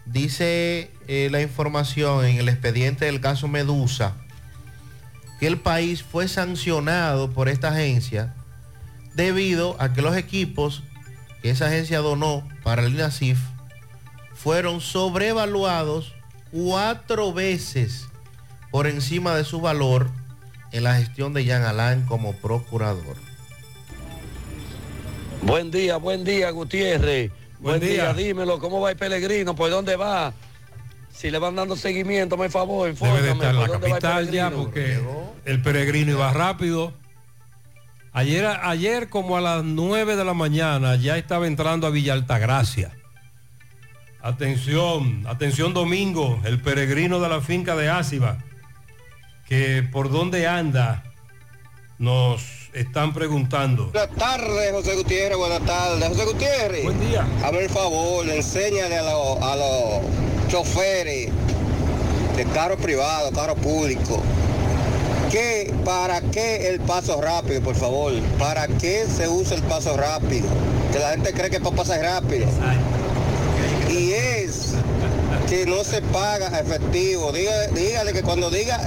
dice 0.05 0.91
eh, 1.09 1.27
la 1.29 1.41
información 1.41 2.23
en 2.23 2.37
el 2.37 2.47
expediente 2.47 3.03
del 3.03 3.19
caso 3.19 3.49
Medusa, 3.49 4.15
que 5.41 5.47
el 5.47 5.59
país 5.59 6.03
fue 6.03 6.29
sancionado 6.29 7.31
por 7.31 7.49
esta 7.49 7.67
agencia 7.67 8.33
debido 9.13 9.75
a 9.81 9.91
que 9.91 10.01
los 10.01 10.15
equipos 10.15 10.83
que 11.41 11.49
esa 11.51 11.67
agencia 11.67 11.99
donó 11.99 12.47
para 12.63 12.83
el 12.83 12.93
INASIF 12.93 13.39
fueron 14.33 14.81
sobrevaluados 14.81 16.13
cuatro 16.51 17.33
veces 17.33 18.07
por 18.71 18.87
encima 18.87 19.35
de 19.35 19.43
su 19.45 19.61
valor 19.61 20.09
en 20.71 20.83
la 20.83 20.95
gestión 20.95 21.33
de 21.33 21.45
Jean 21.45 21.63
Alain 21.63 22.05
como 22.05 22.33
procurador. 22.33 23.17
Buen 25.41 25.71
día, 25.71 25.97
buen 25.97 26.23
día, 26.23 26.51
Gutiérrez. 26.51 27.31
Buen, 27.59 27.79
día. 27.79 28.13
dímelo, 28.13 28.59
¿cómo 28.59 28.79
va 28.81 28.91
el 28.91 28.97
peregrino? 28.97 29.55
¿Por 29.55 29.69
dónde 29.69 29.95
va? 29.95 30.33
Si 31.11 31.29
le 31.31 31.39
van 31.39 31.55
dando 31.55 31.75
seguimiento, 31.75 32.37
me 32.37 32.49
favor, 32.49 32.93
Debe 32.93 33.21
de 33.21 33.31
infórmame. 33.31 33.31
estar 33.33 33.49
en 33.53 33.55
¿por 33.59 33.61
la 33.61 33.67
dónde 33.67 33.89
va 33.89 33.97
el 33.97 34.01
capital 34.01 34.31
ya 34.31 34.49
peregrino? 34.49 34.63
porque 34.63 34.99
el 35.45 35.61
peregrino 35.61 36.11
iba 36.11 36.31
rápido. 36.33 36.93
Ayer, 38.11 38.45
ayer 38.45 39.09
como 39.09 39.37
a 39.37 39.41
las 39.41 39.63
9 39.63 40.15
de 40.15 40.25
la 40.25 40.33
mañana 40.33 40.95
ya 40.95 41.17
estaba 41.17 41.47
entrando 41.47 41.85
a 41.85 41.89
Villa 41.91 42.13
Altagracia. 42.13 42.91
Atención, 44.21 45.25
atención 45.27 45.73
Domingo, 45.73 46.39
el 46.43 46.61
peregrino 46.61 47.19
de 47.19 47.29
la 47.29 47.39
finca 47.39 47.75
de 47.75 47.89
Áciba, 47.89 48.37
que 49.47 49.83
por 49.83 50.09
dónde 50.09 50.47
anda 50.47 51.03
nos 51.99 52.69
están 52.73 53.13
preguntando. 53.13 53.91
Buenas 53.91 54.15
tardes, 54.15 54.71
José 54.71 54.95
Gutiérrez, 54.95 55.37
buenas 55.37 55.65
tardes. 55.65 56.07
José 56.09 56.25
Gutiérrez. 56.25 56.83
Buen 56.83 56.99
día. 56.99 57.27
Hazme 57.43 57.59
el 57.59 57.69
favor, 57.69 58.27
enséñale 58.27 58.97
a 58.97 59.03
los, 59.03 59.41
a 59.41 59.55
los 59.55 60.49
choferes 60.49 61.31
de 62.35 62.45
carro 62.53 62.77
privado, 62.77 63.31
carro 63.31 63.55
público, 63.55 64.21
que 65.29 65.73
para 65.85 66.21
qué 66.21 66.69
el 66.69 66.79
paso 66.79 67.21
rápido, 67.21 67.61
por 67.61 67.75
favor. 67.75 68.13
¿Para 68.37 68.67
qué 68.67 69.05
se 69.05 69.27
usa 69.27 69.55
el 69.55 69.63
paso 69.63 69.95
rápido? 69.95 70.47
Que 70.91 70.99
la 70.99 71.11
gente 71.11 71.33
cree 71.33 71.49
que 71.49 71.59
para 71.59 71.75
pasar 71.75 72.01
rápido. 72.01 72.47
Y 73.89 74.11
es 74.11 74.73
que 75.47 75.65
no 75.65 75.83
se 75.83 76.01
paga 76.01 76.59
efectivo. 76.59 77.31
Dígale, 77.31 77.67
dígale 77.73 78.13
que 78.13 78.21
cuando 78.21 78.49
diga 78.49 78.79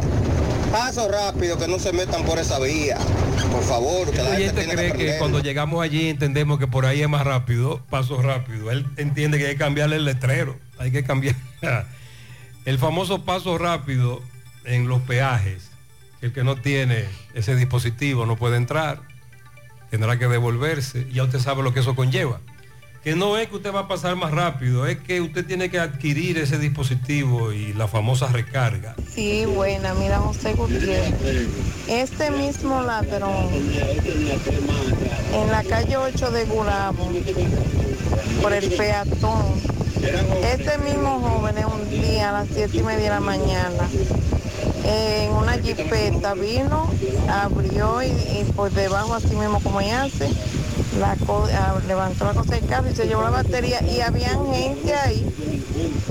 paso 0.70 1.08
rápido, 1.08 1.58
que 1.58 1.68
no 1.68 1.78
se 1.78 1.92
metan 1.92 2.24
por 2.24 2.38
esa 2.38 2.58
vía. 2.58 2.98
Por 3.50 3.62
favor, 3.62 4.10
que 4.10 4.22
la 4.22 4.36
gente 4.36 4.52
tiene 4.52 4.68
que 4.70 4.76
cree 4.76 4.86
que 4.86 4.92
aprender. 4.92 5.18
cuando 5.18 5.40
llegamos 5.40 5.84
allí 5.84 6.08
entendemos 6.08 6.58
que 6.58 6.66
por 6.66 6.86
ahí 6.86 7.02
es 7.02 7.08
más 7.08 7.24
rápido, 7.24 7.82
paso 7.90 8.20
rápido. 8.22 8.70
Él 8.70 8.86
entiende 8.96 9.38
que 9.38 9.46
hay 9.46 9.52
que 9.52 9.58
cambiarle 9.58 9.96
el 9.96 10.04
letrero, 10.04 10.56
hay 10.78 10.90
que 10.90 11.04
cambiar 11.04 11.36
el 12.64 12.78
famoso 12.78 13.24
paso 13.24 13.58
rápido 13.58 14.22
en 14.64 14.88
los 14.88 15.02
peajes. 15.02 15.71
El 16.22 16.32
que 16.32 16.44
no 16.44 16.54
tiene 16.54 17.04
ese 17.34 17.56
dispositivo 17.56 18.26
no 18.26 18.36
puede 18.36 18.56
entrar, 18.56 19.00
tendrá 19.90 20.18
que 20.18 20.28
devolverse. 20.28 21.06
Ya 21.12 21.24
usted 21.24 21.40
sabe 21.40 21.64
lo 21.64 21.74
que 21.74 21.80
eso 21.80 21.96
conlleva. 21.96 22.40
Que 23.02 23.16
no 23.16 23.36
es 23.36 23.48
que 23.48 23.56
usted 23.56 23.74
va 23.74 23.80
a 23.80 23.88
pasar 23.88 24.14
más 24.14 24.30
rápido, 24.30 24.86
es 24.86 24.98
que 24.98 25.20
usted 25.20 25.44
tiene 25.44 25.68
que 25.68 25.80
adquirir 25.80 26.38
ese 26.38 26.58
dispositivo 26.58 27.52
y 27.52 27.72
la 27.72 27.88
famosa 27.88 28.28
recarga. 28.28 28.94
Sí, 29.12 29.44
buena, 29.44 29.92
mira 29.94 30.18
José 30.18 30.54
Gutiérrez. 30.54 31.48
Este 31.88 32.30
mismo 32.30 32.80
ladrón 32.82 33.48
en 35.34 35.50
la 35.50 35.64
calle 35.64 35.96
8 35.96 36.30
de 36.30 36.44
Gurabo, 36.44 37.10
por 38.40 38.52
el 38.52 38.70
peatón. 38.70 39.60
Este 40.44 40.78
mismo 40.78 41.18
joven 41.20 41.58
en 41.58 41.66
un 41.66 41.90
día 41.90 42.28
a 42.28 42.32
las 42.32 42.48
7 42.54 42.76
y 42.76 42.82
media 42.82 43.02
de 43.02 43.10
la 43.10 43.20
mañana, 43.20 43.88
en 44.84 45.32
una 45.32 45.54
jipeta 45.54 46.34
vino, 46.34 46.90
abrió 47.28 48.02
y, 48.02 48.06
y 48.08 48.52
por 48.54 48.70
debajo 48.70 49.14
así 49.14 49.34
mismo 49.34 49.60
como 49.60 49.80
ella 49.80 50.04
hace, 50.04 50.28
ah, 51.02 51.78
levantó 51.86 52.24
la 52.24 52.34
cosa 52.34 52.54
del 52.56 52.66
carro 52.66 52.90
y 52.90 52.94
se 52.94 53.06
llevó 53.06 53.22
la 53.22 53.30
batería 53.30 53.80
y 53.82 54.00
habían 54.00 54.52
gente 54.52 54.94
ahí 54.94 55.26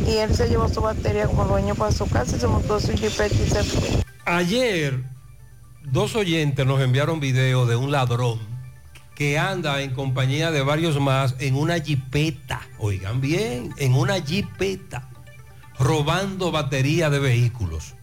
y 0.08 0.18
él 0.18 0.34
se 0.36 0.48
llevó 0.50 0.68
su 0.70 0.82
batería 0.82 1.28
como 1.28 1.46
dueño 1.46 1.76
para 1.76 1.92
su 1.92 2.08
casa 2.08 2.36
y 2.36 2.40
se 2.40 2.48
montó 2.48 2.80
su 2.80 2.92
jipeta 2.94 3.34
y 3.34 3.50
se 3.50 3.64
fue. 3.64 4.04
Ayer, 4.26 5.04
dos 5.84 6.16
oyentes 6.16 6.66
nos 6.66 6.82
enviaron 6.82 7.20
video 7.20 7.66
de 7.66 7.76
un 7.76 7.92
ladrón 7.92 8.40
que 9.16 9.38
anda 9.38 9.82
en 9.82 9.94
compañía 9.94 10.52
de 10.52 10.62
varios 10.62 11.00
más 11.00 11.36
en 11.40 11.56
una 11.56 11.80
jipeta, 11.80 12.62
oigan 12.80 13.22
bien, 13.22 13.74
en 13.78 13.94
una 13.94 14.22
jipeta, 14.22 15.10
robando 15.78 16.52
batería 16.52 17.10
de 17.10 17.20
vehículos. 17.20 17.96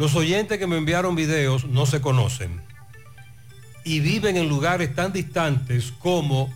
Los 0.00 0.14
oyentes 0.14 0.58
que 0.58 0.66
me 0.66 0.78
enviaron 0.78 1.14
videos 1.14 1.66
no 1.66 1.84
se 1.84 2.00
conocen. 2.00 2.62
y 3.84 4.00
viven 4.00 4.38
en 4.38 4.48
lugares 4.48 4.94
tan 4.94 5.12
distantes 5.12 5.92
como 5.98 6.50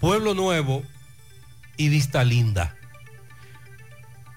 Pueblo 0.00 0.34
Nuevo 0.34 0.82
y 1.78 1.88
Vista 1.88 2.24
Linda. 2.24 2.76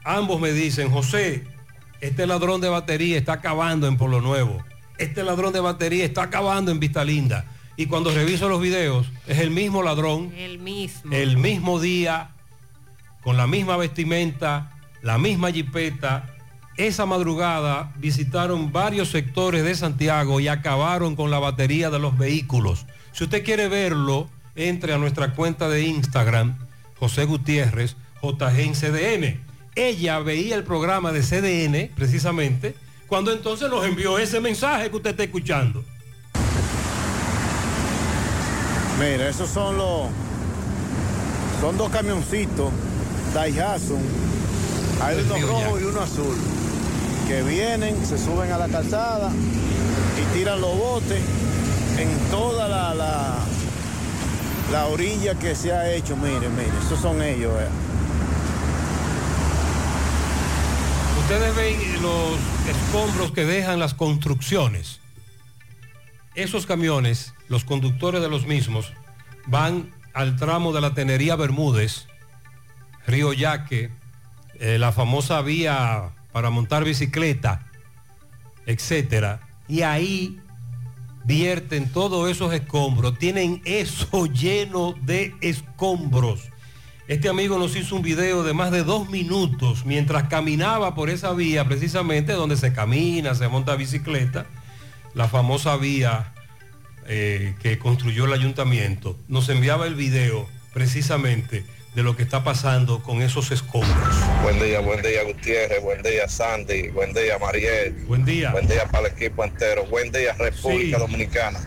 Ambos 0.06 0.40
me 0.40 0.54
dicen, 0.54 0.90
José, 0.92 1.44
este 2.00 2.26
ladrón 2.26 2.62
de 2.62 2.70
batería 2.70 3.18
está 3.18 3.34
acabando 3.34 3.86
en 3.88 3.98
Pueblo 3.98 4.22
Nuevo. 4.22 4.64
Este 4.98 5.22
ladrón 5.24 5.52
de 5.52 5.60
batería 5.60 6.06
está 6.06 6.24
acabando 6.24 6.72
en 6.72 6.80
Vista 6.80 7.04
Linda. 7.04 7.44
Y 7.76 7.88
cuando 7.88 8.14
reviso 8.14 8.48
los 8.48 8.62
videos, 8.62 9.08
es 9.28 9.40
el 9.40 9.52
mismo 9.52 9.84
ladrón, 9.84 10.32
El 10.38 10.60
mismo. 10.60 11.14
el 11.14 11.36
mismo 11.36 11.82
día, 11.82 12.30
con 13.24 13.36
la 13.36 13.46
misma 13.48 13.76
vestimenta, 13.76 14.72
la 15.02 15.18
misma 15.18 15.52
jipeta. 15.52 16.35
Esa 16.78 17.06
madrugada 17.06 17.94
visitaron 17.98 18.74
varios 18.74 19.10
sectores 19.10 19.64
de 19.64 19.76
Santiago 19.76 20.40
y 20.42 20.50
acabaron 20.50 21.16
con 21.16 21.32
la 21.32 21.40
batería 21.40 21.90
de 21.90 22.00
los 22.00 22.18
vehículos. 22.18 22.86
Si 23.14 23.24
usted 23.24 23.46
quiere 23.46 23.70
verlo, 23.70 24.30
entre 24.56 24.94
a 24.94 24.98
nuestra 24.98 25.34
cuenta 25.34 25.70
de 25.70 25.84
Instagram, 25.84 26.58
José 27.00 27.26
Gutiérrez, 27.26 27.96
JG 28.22 28.60
en 28.60 28.74
CDN. 28.74 29.40
Ella 29.76 30.20
veía 30.20 30.56
el 30.56 30.64
programa 30.64 31.12
de 31.12 31.22
CDN, 31.22 31.94
precisamente, 31.96 32.76
cuando 33.08 33.32
entonces 33.32 33.70
nos 33.70 33.86
envió 33.86 34.18
ese 34.18 34.40
mensaje 34.40 34.90
que 34.90 34.96
usted 34.96 35.12
está 35.12 35.24
escuchando. 35.24 35.84
Mira, 39.00 39.30
esos 39.30 39.50
son 39.50 39.78
los. 39.78 40.08
Son 41.60 41.78
dos 41.78 41.90
camioncitos, 41.90 42.72
Daihatsu. 43.34 43.98
Hay 45.02 45.18
uno 45.20 45.48
rojo 45.48 45.80
y 45.80 45.84
uno 45.84 46.02
azul. 46.02 46.36
Que 47.28 47.42
vienen, 47.42 48.06
se 48.06 48.18
suben 48.18 48.52
a 48.52 48.58
la 48.58 48.68
calzada 48.68 49.32
y 49.32 50.38
tiran 50.38 50.62
los 50.62 50.78
botes 50.78 51.22
en 51.98 52.10
toda 52.30 52.68
la, 52.68 52.94
la, 52.94 53.40
la 54.72 54.86
orilla 54.86 55.34
que 55.36 55.56
se 55.56 55.74
ha 55.74 55.92
hecho. 55.92 56.16
Miren, 56.16 56.56
miren, 56.56 56.74
esos 56.86 57.00
son 57.00 57.22
ellos. 57.22 57.52
eh. 57.60 57.68
Ustedes 61.22 61.56
ven 61.56 62.02
los 62.04 62.38
escombros 62.70 63.32
que 63.32 63.46
dejan 63.46 63.80
las 63.80 63.96
construcciones. 63.96 65.00
Esos 66.36 66.66
camiones, 66.68 67.34
los 67.48 67.66
conductores 67.66 68.22
de 68.22 68.30
los 68.30 68.46
mismos, 68.46 68.94
van 69.48 69.92
al 70.14 70.36
tramo 70.36 70.74
de 70.74 70.82
la 70.82 70.94
Tenería 70.94 71.36
Bermúdez, 71.36 72.06
Río 73.08 73.34
Yaque, 73.34 73.90
eh, 74.60 74.78
la 74.78 74.92
famosa 74.92 75.42
vía 75.42 76.12
para 76.36 76.50
montar 76.50 76.84
bicicleta, 76.84 77.66
etcétera. 78.66 79.40
Y 79.70 79.84
ahí 79.84 80.38
vierten 81.24 81.90
todos 81.90 82.30
esos 82.30 82.54
escombros, 82.54 83.18
tienen 83.18 83.62
eso 83.64 84.26
lleno 84.34 84.96
de 85.02 85.34
escombros. 85.40 86.42
Este 87.08 87.30
amigo 87.30 87.58
nos 87.58 87.78
hizo 87.78 87.96
un 87.96 88.02
video 88.02 88.44
de 88.44 88.52
más 88.52 88.72
de 88.72 88.84
dos 88.84 89.10
minutos 89.10 89.86
mientras 89.86 90.28
caminaba 90.28 90.94
por 90.94 91.10
esa 91.10 91.32
vía, 91.32 91.64
precisamente 91.70 92.34
donde 92.34 92.58
se 92.58 92.74
camina, 92.74 93.34
se 93.34 93.48
monta 93.48 93.78
bicicleta, 93.78 94.46
la 95.14 95.30
famosa 95.30 95.78
vía 95.78 96.34
eh, 97.08 97.56
que 97.62 97.80
construyó 97.80 98.26
el 98.26 98.34
ayuntamiento. 98.34 99.18
Nos 99.30 99.48
enviaba 99.48 99.88
el 99.88 99.96
video 99.96 100.50
precisamente 100.74 101.64
de 101.96 102.04
lo 102.04 102.16
que 102.16 102.24
está 102.24 102.44
pasando 102.44 103.02
con 103.02 103.22
esos 103.22 103.52
escombros. 103.52 104.16
Buen 104.44 104.60
día, 104.60 104.82
buen 104.82 105.02
día 105.02 105.24
Gutiérrez, 105.24 105.82
buen 105.82 106.02
día 106.04 106.28
Sandy, 106.28 106.90
buen 106.90 107.14
día 107.14 107.38
Mariel. 107.40 107.94
Buen 108.08 108.26
día. 108.26 108.52
Buen 108.52 108.68
día 108.68 108.86
para 108.88 109.08
el 109.08 109.14
equipo 109.14 109.44
entero, 109.46 109.86
buen 109.86 110.12
día 110.12 110.34
República 110.34 110.98
Sí. 110.98 111.02
Dominicana. 111.02 111.60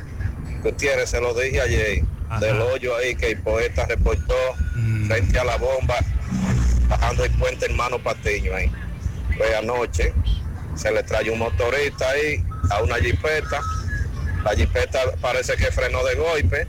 Gutiérrez, 0.62 1.08
se 1.10 1.20
lo 1.20 1.32
dije 1.32 1.60
ayer, 1.62 2.02
del 2.40 2.60
hoyo 2.60 2.94
ahí 2.96 3.14
que 3.14 3.30
el 3.30 3.40
poeta 3.40 3.86
reportó 3.86 4.34
Mm. 4.74 5.06
frente 5.06 5.38
a 5.38 5.44
la 5.44 5.56
bomba, 5.56 5.96
bajando 6.88 7.24
el 7.24 7.30
puente 7.32 7.64
hermano 7.64 7.98
Patiño 7.98 8.54
ahí. 8.54 8.70
Pues 9.36 9.54
anoche 9.54 10.12
se 10.74 10.92
le 10.92 11.02
trae 11.04 11.30
un 11.30 11.38
motorista 11.38 12.10
ahí 12.10 12.44
a 12.70 12.82
una 12.82 12.96
jipeta, 12.96 13.60
la 14.44 14.50
jipeta 14.54 14.98
parece 15.22 15.56
que 15.56 15.72
frenó 15.72 16.04
de 16.04 16.14
golpe, 16.16 16.66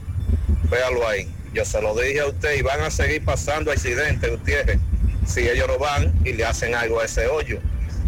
véalo 0.72 1.06
ahí. 1.10 1.30
Yo 1.54 1.66
se 1.66 1.82
lo 1.82 1.96
dije 1.96 2.20
a 2.20 2.28
usted 2.28 2.58
y 2.58 2.62
van 2.62 2.82
a 2.82 2.92
seguir 2.92 3.24
pasando 3.26 3.72
accidentes, 3.72 4.30
Gutiérrez, 4.30 4.80
si 5.26 5.48
ellos 5.48 5.68
no 5.68 5.78
van 5.78 6.14
y 6.24 6.34
le 6.34 6.46
hacen 6.46 6.76
algo 6.76 7.00
a 7.00 7.06
ese 7.06 7.28
hoyo. 7.28 7.60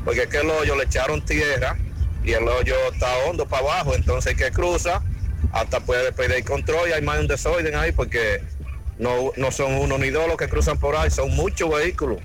Porque 0.06 0.24
es 0.24 0.34
el 0.34 0.50
hoyo 0.50 0.76
le 0.76 0.84
echaron 0.84 1.24
tierra 1.26 1.78
y 2.24 2.34
el 2.34 2.48
hoyo 2.48 2.76
está 2.92 3.16
hondo 3.28 3.48
para 3.48 3.64
abajo, 3.64 3.96
entonces 3.96 4.34
el 4.34 4.38
que 4.38 4.52
cruza 4.52 5.02
hasta 5.52 5.80
puede 5.80 6.12
perder 6.12 6.44
control 6.44 6.90
y 6.90 6.94
hay 6.94 7.02
más 7.02 7.20
un 7.20 7.28
desorden 7.28 7.76
ahí 7.76 7.92
porque 7.92 8.42
no, 9.00 9.32
no 9.36 9.52
son 9.52 9.74
uno 9.74 9.98
ni 9.98 10.10
dos 10.10 10.28
los 10.28 10.38
que 10.38 10.48
cruzan 10.48 10.78
por 10.78 10.96
ahí, 10.96 11.10
son 11.10 11.32
muchos 11.36 11.70
vehículos. 11.70 12.20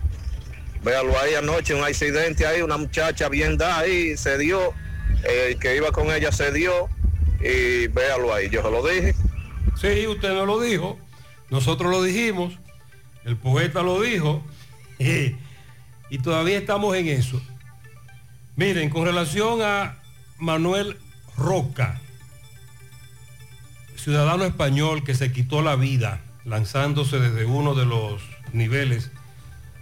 Véalo 0.83 1.19
ahí 1.19 1.35
anoche, 1.35 1.75
un 1.75 1.83
accidente 1.83 2.47
ahí, 2.47 2.63
una 2.63 2.77
muchacha 2.77 3.29
bien 3.29 3.57
da 3.57 3.79
ahí, 3.79 4.17
se 4.17 4.39
dio, 4.39 4.75
el 5.25 5.59
que 5.59 5.77
iba 5.77 5.91
con 5.91 6.11
ella 6.13 6.31
se 6.31 6.53
dio 6.53 6.89
y 7.41 7.89
véalo 7.89 8.33
ahí, 8.33 8.49
yo 8.51 8.63
se 8.63 8.71
lo 8.71 8.87
dije. 8.87 9.15
Sí, 9.81 10.07
usted 10.07 10.33
no 10.33 10.47
lo 10.47 10.61
dijo, 10.61 10.99
nosotros 11.51 11.91
lo 11.91 12.03
dijimos, 12.03 12.59
el 13.25 13.37
poeta 13.37 13.83
lo 13.83 14.01
dijo, 14.01 14.43
y 14.99 16.19
todavía 16.19 16.59
estamos 16.59 16.97
en 16.97 17.09
eso. 17.09 17.41
Miren, 18.57 18.91
con 18.91 19.05
relación 19.05 19.61
a 19.63 19.99
Manuel 20.39 20.99
Roca, 21.37 22.01
ciudadano 23.97 24.45
español 24.45 25.05
que 25.05 25.15
se 25.15 25.33
quitó 25.33 25.63
la 25.63 25.77
vida 25.77 26.23
lanzándose 26.45 27.19
desde 27.19 27.45
uno 27.45 27.75
de 27.75 27.85
los 27.85 28.23
niveles 28.53 29.11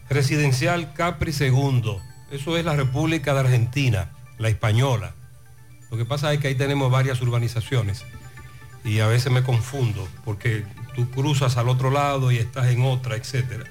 residencial 0.09 0.93
Capri 0.95 1.33
II, 1.39 1.99
eso 2.31 2.57
es 2.57 2.65
la 2.65 2.75
República 2.75 3.35
de 3.35 3.41
Argentina, 3.41 4.11
la 4.39 4.49
española. 4.49 5.15
Lo 5.91 5.97
que 5.97 6.05
pasa 6.05 6.33
es 6.33 6.41
que 6.41 6.49
ahí 6.49 6.55
tenemos 6.55 6.91
varias 6.91 7.21
urbanizaciones 7.21 8.05
y 8.85 9.01
a 9.01 9.07
veces 9.07 9.31
me 9.31 9.43
confundo 9.43 10.09
porque 10.25 10.65
tú 10.95 11.11
cruzas 11.11 11.57
al 11.57 11.69
otro 11.69 11.91
lado 11.91 12.31
y 12.31 12.39
estás 12.39 12.69
en 12.69 12.83
otra, 12.83 13.17
etcétera. 13.17 13.65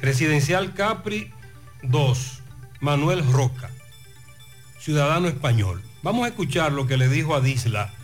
Residencial 0.00 0.74
Capri 0.74 1.32
2, 1.82 2.42
Manuel 2.80 3.24
Roca, 3.32 3.70
ciudadano 4.78 5.28
español. 5.28 5.82
Vamos 6.02 6.24
a 6.24 6.28
escuchar 6.28 6.72
lo 6.72 6.86
que 6.86 6.96
le 6.96 7.08
dijo 7.08 7.34
a 7.34 7.40
Disla, 7.40 7.94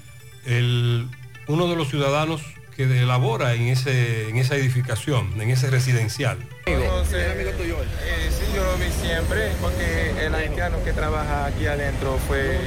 el, 0.46 1.08
uno 1.46 1.68
de 1.68 1.76
los 1.76 1.88
ciudadanos 1.88 2.40
que 2.76 2.84
elabora 3.02 3.54
en, 3.54 3.68
ese, 3.68 4.30
en 4.30 4.38
esa 4.38 4.56
edificación, 4.56 5.38
en 5.40 5.50
ese 5.50 5.68
residencial. 5.68 6.38
Eh, 6.64 8.30
sí, 8.30 8.44
yo 8.54 8.64
lo 8.64 8.76
vi 8.78 8.90
siempre, 8.90 9.50
porque 9.60 10.24
el 10.24 10.34
haitiano 10.34 10.82
que 10.82 10.92
trabaja 10.92 11.46
aquí 11.46 11.66
adentro 11.66 12.18
fue, 12.26 12.58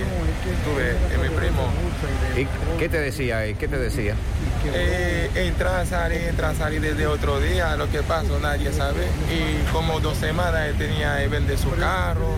tuve, 0.66 0.92
es 1.12 1.20
mi 1.20 1.36
primo. 1.36 1.68
¿Y 2.38 2.46
qué 2.78 2.90
te 2.90 3.00
decía 3.00 3.46
él? 3.46 3.56
¿Qué 3.58 3.68
te 3.68 3.78
decía? 3.78 4.16
Eh, 4.66 5.30
entra, 5.36 5.86
salir, 5.86 6.22
entra, 6.22 6.54
salir 6.56 6.82
desde 6.82 7.08
otro 7.08 7.40
día, 7.40 7.76
lo 7.76 7.90
que 7.90 8.02
pasó 8.02 8.40
nadie 8.40 8.72
sabe. 8.72 9.08
Y 9.30 9.72
como 9.72 10.00
dos 10.00 10.18
semanas 10.18 10.68
él 10.70 10.78
tenía, 10.78 11.22
él 11.24 11.30
vende 11.30 11.58
su 11.58 11.70
carro, 11.72 12.38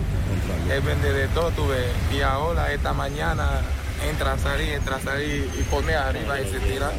él 0.70 0.80
vende 0.80 1.12
de 1.12 1.28
todo, 1.28 1.50
tuve. 1.50 1.76
Y 2.12 2.22
ahora, 2.22 2.72
esta 2.72 2.92
mañana, 2.92 3.48
entra, 4.08 4.36
salir, 4.38 4.70
entra, 4.70 5.00
salir 5.00 5.48
y 5.58 5.62
pone 5.64 5.94
arriba 5.94 6.40
y 6.40 6.50
se 6.50 6.58
tira. 6.60 6.90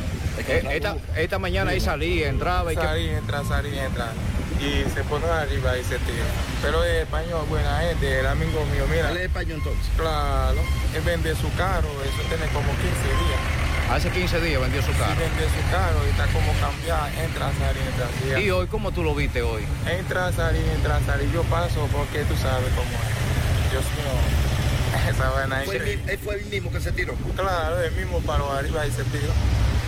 Esta, 0.47 0.95
esta 1.15 1.39
mañana 1.39 1.71
ahí 1.71 1.79
salía, 1.79 2.29
entraba 2.29 2.71
y 2.71 2.75
que... 2.75 2.81
Salí, 2.83 3.09
entra, 3.09 3.43
salí, 3.43 3.77
entra. 3.77 4.11
Y 4.59 4.89
se 4.89 5.03
pone 5.03 5.25
arriba 5.25 5.77
y 5.77 5.83
se 5.83 5.97
tira. 5.99 6.25
Pero 6.61 6.83
es 6.83 7.03
español, 7.03 7.45
buena 7.49 7.79
gente, 7.79 8.19
el 8.19 8.27
amigo 8.27 8.63
mío, 8.71 8.85
mira. 8.89 9.11
¿Él 9.11 9.17
es 9.17 9.23
español 9.23 9.57
entonces? 9.57 9.85
Claro, 9.97 10.59
él 10.95 11.01
vende 11.01 11.35
su 11.35 11.51
carro, 11.55 11.89
eso 12.03 12.21
tiene 12.29 12.45
como 12.53 12.69
15 12.71 12.85
días. 12.85 13.56
Hace 13.89 14.09
15 14.09 14.41
días 14.41 14.61
vendió 14.61 14.81
su 14.81 14.91
carro. 14.93 15.15
Sí, 15.15 15.21
vende 15.21 15.45
su 15.45 15.71
carro 15.71 16.05
y 16.05 16.09
está 16.09 16.27
como 16.27 16.51
cambiada, 16.59 17.23
entra, 17.23 17.51
salí, 17.57 17.79
entra. 17.79 18.41
¿Y 18.41 18.49
hoy 18.49 18.67
cómo 18.67 18.91
tú 18.91 19.01
lo 19.01 19.15
viste 19.15 19.41
hoy? 19.41 19.63
Entra, 19.89 20.31
salí, 20.33 20.59
entra, 20.75 20.99
salí. 21.05 21.29
Yo 21.33 21.43
paso 21.43 21.87
porque 21.91 22.23
tú 22.25 22.35
sabes 22.35 22.69
cómo 22.75 22.89
es. 22.89 23.71
Dios 23.71 23.85
mío, 23.95 25.09
esa 25.09 25.29
vaina 25.29 25.61
¿Fue 25.65 25.77
el, 25.77 26.09
él 26.09 26.19
fue 26.19 26.35
el 26.35 26.45
mismo 26.47 26.71
que 26.71 26.81
se 26.81 26.91
tiró? 26.91 27.15
Claro, 27.35 27.81
el 27.81 27.91
mismo 27.93 28.19
paró 28.21 28.51
arriba 28.51 28.85
y 28.85 28.91
se 28.91 29.03
tiró. 29.05 29.31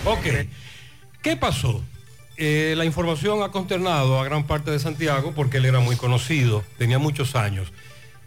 Ok. 0.06 0.48
¿Qué 1.22 1.36
pasó? 1.36 1.84
Eh, 2.38 2.76
la 2.78 2.86
información 2.86 3.44
ha 3.44 3.50
consternado 3.50 4.18
a 4.18 4.24
gran 4.24 4.48
parte 4.48 4.72
de 4.72 4.80
Santiago 4.80 5.34
porque 5.36 5.58
él 5.58 5.66
era 5.66 5.82
muy 5.82 5.98
conocido, 5.98 6.64
tenía 6.78 6.98
muchos 6.98 7.36
años. 7.36 7.74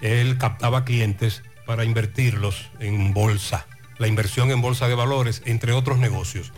Él 0.02 0.36
captaba 0.36 0.84
clientes 0.84 1.42
para 1.64 1.84
invertirlos 1.84 2.68
en 2.78 3.14
bolsa, 3.14 3.66
la 4.02 4.08
inversión 4.08 4.50
en 4.50 4.60
bolsa 4.60 4.86
de 4.88 4.94
valores, 4.94 5.40
entre 5.46 5.72
otros 5.72 5.98
negocios. 5.98 6.52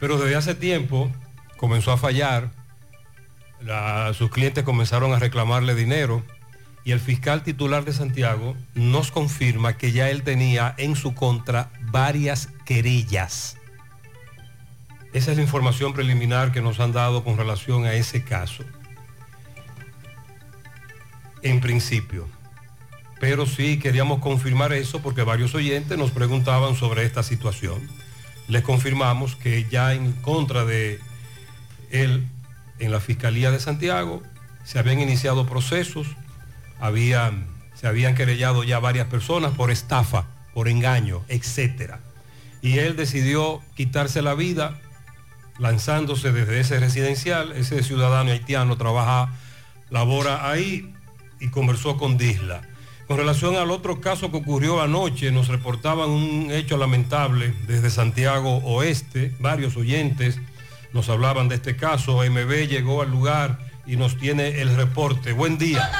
Pero 0.00 0.16
desde 0.18 0.36
hace 0.36 0.54
tiempo 0.54 1.10
comenzó 1.58 1.92
a 1.92 1.98
fallar, 1.98 2.50
la- 3.60 4.14
sus 4.14 4.30
clientes 4.30 4.64
comenzaron 4.64 5.12
a 5.12 5.18
reclamarle 5.18 5.74
dinero 5.74 6.22
y 6.84 6.92
el 6.92 7.00
fiscal 7.00 7.42
titular 7.42 7.84
de 7.84 7.92
Santiago 7.92 8.56
nos 8.74 9.10
confirma 9.10 9.76
que 9.76 9.90
ya 9.92 10.08
él 10.08 10.22
tenía 10.22 10.74
en 10.78 10.94
su 10.96 11.14
contra 11.14 11.70
varias 11.80 12.48
querellas. 12.64 13.56
Esa 15.12 15.30
es 15.32 15.36
la 15.38 15.42
información 15.42 15.92
preliminar 15.92 16.52
que 16.52 16.60
nos 16.62 16.78
han 16.78 16.92
dado 16.92 17.24
con 17.24 17.36
relación 17.36 17.86
a 17.86 17.94
ese 17.94 18.22
caso. 18.22 18.62
En 21.42 21.60
principio. 21.60 22.28
Pero 23.18 23.46
sí 23.46 23.78
queríamos 23.78 24.20
confirmar 24.20 24.72
eso 24.72 25.00
porque 25.00 25.22
varios 25.22 25.54
oyentes 25.54 25.96
nos 25.96 26.10
preguntaban 26.10 26.74
sobre 26.76 27.04
esta 27.04 27.22
situación. 27.22 27.80
Les 28.48 28.62
confirmamos 28.62 29.36
que 29.36 29.66
ya 29.70 29.94
en 29.94 30.12
contra 30.12 30.64
de 30.64 31.00
él 31.90 32.26
en 32.78 32.92
la 32.92 33.00
Fiscalía 33.00 33.50
de 33.50 33.60
Santiago 33.60 34.22
se 34.64 34.78
habían 34.78 35.00
iniciado 35.00 35.46
procesos, 35.46 36.08
se 36.78 37.86
habían 37.86 38.14
querellado 38.14 38.64
ya 38.64 38.78
varias 38.78 39.06
personas 39.06 39.52
por 39.54 39.70
estafa, 39.70 40.26
por 40.52 40.68
engaño, 40.68 41.22
etc. 41.28 41.94
Y 42.62 42.78
él 42.78 42.96
decidió 42.96 43.62
quitarse 43.76 44.22
la 44.22 44.34
vida 44.34 44.80
lanzándose 45.58 46.32
desde 46.32 46.60
ese 46.60 46.80
residencial, 46.80 47.52
ese 47.52 47.82
ciudadano 47.82 48.30
haitiano 48.30 48.76
trabaja, 48.76 49.32
labora 49.90 50.50
ahí 50.50 50.94
y 51.40 51.48
conversó 51.48 51.96
con 51.96 52.18
Disla. 52.18 52.62
Con 53.06 53.18
relación 53.18 53.56
al 53.56 53.70
otro 53.70 54.00
caso 54.00 54.30
que 54.32 54.38
ocurrió 54.38 54.82
anoche, 54.82 55.30
nos 55.30 55.46
reportaban 55.46 56.10
un 56.10 56.50
hecho 56.50 56.76
lamentable 56.76 57.54
desde 57.68 57.90
Santiago 57.90 58.56
Oeste, 58.64 59.32
varios 59.38 59.76
oyentes 59.76 60.40
nos 60.92 61.08
hablaban 61.08 61.48
de 61.48 61.56
este 61.56 61.76
caso, 61.76 62.22
MB 62.24 62.68
llegó 62.68 63.02
al 63.02 63.10
lugar 63.10 63.58
y 63.86 63.96
nos 63.96 64.16
tiene 64.16 64.60
el 64.60 64.74
reporte. 64.74 65.32
Buen 65.32 65.58
día. 65.58 65.90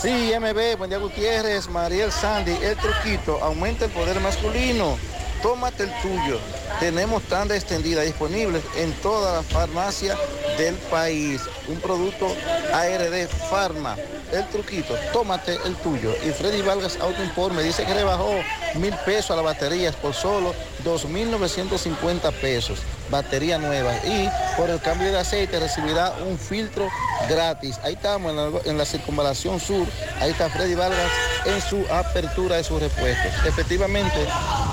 Sí, 0.00 0.30
MB, 0.38 0.76
buen 0.76 0.90
día 0.90 0.98
Gutiérrez, 0.98 1.68
Mariel 1.68 2.12
Sandy, 2.12 2.52
el 2.62 2.76
truquito, 2.76 3.42
aumenta 3.42 3.86
el 3.86 3.90
poder 3.90 4.20
masculino. 4.20 4.98
Tómate 5.42 5.82
el 5.82 5.90
tuyo. 6.00 6.38
Tenemos 6.78 7.22
tanda 7.24 7.56
extendida 7.56 8.02
disponible 8.02 8.62
en 8.76 8.92
toda 9.02 9.34
la 9.34 9.42
farmacia 9.42 10.16
del 10.56 10.76
país. 10.76 11.42
Un 11.66 11.80
producto 11.80 12.28
ARD 12.72 13.26
Pharma. 13.50 13.96
El 14.32 14.48
truquito, 14.48 14.94
tómate 15.12 15.58
el 15.66 15.74
tuyo. 15.76 16.14
Y 16.24 16.30
Freddy 16.30 16.62
Vargas 16.62 16.96
Auto 17.00 17.22
Import 17.22 17.54
me 17.54 17.62
dice 17.62 17.84
que 17.84 17.94
le 17.94 18.04
bajó 18.04 18.30
mil 18.76 18.94
pesos 19.04 19.32
a 19.32 19.36
las 19.36 19.44
baterías 19.44 19.94
por 19.96 20.14
solo 20.14 20.54
2.950 20.84 22.32
pesos. 22.40 22.78
Batería 23.12 23.58
nueva. 23.58 23.94
Y 24.04 24.28
por 24.56 24.70
el 24.70 24.80
cambio 24.80 25.12
de 25.12 25.18
aceite 25.18 25.60
recibirá 25.60 26.14
un 26.26 26.38
filtro 26.38 26.88
gratis. 27.28 27.78
Ahí 27.84 27.92
estamos 27.92 28.30
en 28.30 28.36
la, 28.36 28.60
en 28.64 28.78
la 28.78 28.84
circunvalación 28.86 29.60
sur. 29.60 29.86
Ahí 30.18 30.30
está 30.30 30.48
Freddy 30.48 30.74
Vargas 30.74 31.10
en 31.44 31.60
su 31.60 31.84
apertura 31.92 32.56
de 32.56 32.64
sus 32.64 32.80
repuestos. 32.80 33.30
Efectivamente, 33.46 34.26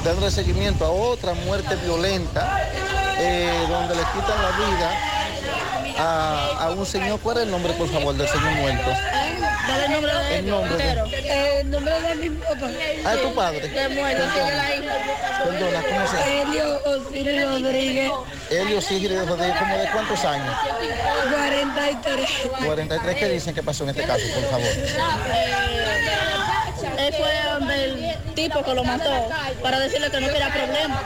dando 0.05 0.31
seguimiento 0.31 0.85
a 0.85 0.89
otra 0.89 1.33
muerte 1.33 1.75
violenta 1.83 2.65
eh, 3.19 3.65
donde 3.67 3.95
le 3.95 4.01
quitan 4.01 4.41
la 4.41 4.51
vida 4.57 5.18
a, 5.99 6.63
a 6.65 6.69
un 6.71 6.85
señor. 6.85 7.19
¿Cuál 7.19 7.37
es 7.37 7.43
el 7.43 7.51
nombre, 7.51 7.73
por 7.73 7.89
favor, 7.89 8.15
del 8.15 8.27
señor 8.27 8.51
muerto? 8.53 8.89
Dale 8.89 9.85
el 9.85 9.91
nombre 9.91 10.13
de 10.13 10.37
El 10.39 10.47
nombre 10.49 10.75
de-. 10.77 11.59
El 11.59 11.69
nombre 11.71 12.01
de 12.01 12.15
mi 12.15 12.29
papá. 12.37 12.67
Ah, 13.05 13.13
¿es 13.13 13.21
tu 13.21 13.35
padre? 13.35 13.67
De 13.67 13.89
muerto, 13.89 14.23
la 14.35 14.75
hija. 14.75 14.93
Perdona, 15.43 15.81
¿cómo 15.83 16.07
se 16.07 16.17
llama? 16.17 16.51
Elio 16.51 16.81
Osiris 16.85 17.45
Rodríguez, 17.45 18.11
Elio 18.49 18.81
Sigrid 18.81 19.19
Rodríguez, 19.27 19.57
¿como 19.57 19.77
de 19.77 19.89
cuántos 19.91 20.25
años? 20.25 20.55
43. 21.29 22.29
43, 22.65 23.15
¿qué 23.15 23.29
dicen 23.29 23.53
que 23.53 23.63
pasó 23.63 23.83
en 23.83 23.89
este 23.91 24.03
caso, 24.03 24.23
por 24.33 24.43
favor? 24.49 24.67
Él 26.97 27.13
fue 27.13 27.33
donde 27.59 27.83
el 27.85 28.08
tipo 28.43 28.63
que 28.63 28.73
lo 28.73 28.83
mató 28.83 29.29
para 29.61 29.79
decirle 29.79 30.09
que 30.09 30.19
no 30.21 30.27
quería 30.27 30.49
problemas. 30.53 31.01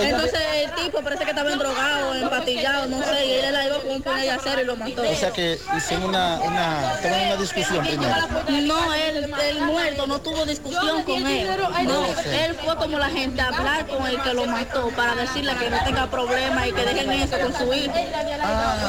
Entonces 0.00 0.40
el 0.54 0.70
tipo 0.72 1.02
parece 1.02 1.24
que 1.24 1.30
estaba 1.30 1.52
endrogado, 1.52 2.14
empatillado, 2.14 2.86
no 2.86 3.02
sé, 3.02 3.26
y 3.26 3.32
él 3.32 3.52
la 3.52 3.66
iba 3.66 3.78
con 3.80 3.90
un 3.90 4.02
puñal 4.02 4.20
de 4.22 4.30
acero 4.30 4.60
y 4.60 4.64
lo 4.64 4.76
mató. 4.76 5.02
O 5.02 5.14
sea 5.14 5.30
que 5.30 5.58
hicieron 5.76 6.04
una, 6.06 6.40
una, 6.40 6.94
una 7.02 7.36
discusión 7.36 7.84
primero. 7.86 8.14
No, 8.48 8.94
él, 8.94 9.34
el 9.42 9.60
muerto 9.62 10.06
no 10.06 10.20
tuvo 10.20 10.44
discusión 10.44 11.02
con 11.04 11.26
él. 11.26 11.48
No, 11.84 12.04
él 12.06 12.54
fue 12.54 12.76
como 12.76 12.98
la 12.98 13.08
gente 13.08 13.40
a 13.40 13.48
hablar 13.48 13.86
con 13.86 14.06
el 14.06 14.20
que 14.22 14.34
lo 14.34 14.46
mató 14.46 14.88
para 14.90 15.14
decirle 15.14 15.54
que 15.56 15.70
no 15.70 15.82
tenga 15.84 16.06
problemas 16.10 16.66
y 16.66 16.72
que 16.72 16.84
dejen 16.84 17.12
eso 17.12 17.38
con 17.38 17.54
su 17.56 17.72
hijo. 17.72 17.94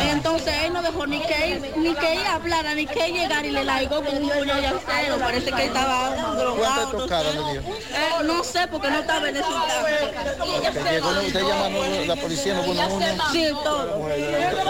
Entonces 0.02 0.54
él 0.64 0.74
no 0.74 0.82
dejó 0.82 1.08
ni 1.08 1.20
que 1.22 1.54
él, 1.54 1.72
ni 1.78 1.94
que 1.96 2.14
ella 2.14 2.36
hablara, 2.36 2.74
ni 2.76 2.86
que 2.86 3.06
él 3.06 3.14
llegara 3.14 3.46
y 3.46 3.52
le 3.52 3.64
largó 3.64 4.04
con 4.04 4.18
un 4.18 4.30
puñal 4.30 4.62
de 4.62 4.68
acero. 4.68 5.18
Parece 5.20 5.52
que 5.52 5.66
estaba 5.66 6.36
drogado. 6.36 7.05
¿Cuántas 7.08 7.36
no 7.36 7.48
sé. 7.48 7.54
le 7.54 7.60
dio? 7.60 7.76
Eh, 7.76 8.24
no 8.24 8.44
sé 8.44 8.68
porque 8.72 8.90
no 8.90 9.00
estaba 9.00 9.30
en 9.30 9.36
ese 9.38 9.46
instante. 9.48 10.84
Que 10.84 10.92
llegó, 10.92 11.10
usted 11.10 11.42
llamando 11.48 11.84
a 11.84 11.88
la 11.88 12.16
policía, 12.16 12.54
no 12.56 12.64
uno 12.64 12.88
uno. 12.88 13.06
Sí, 13.32 13.50
todo. 13.64 13.86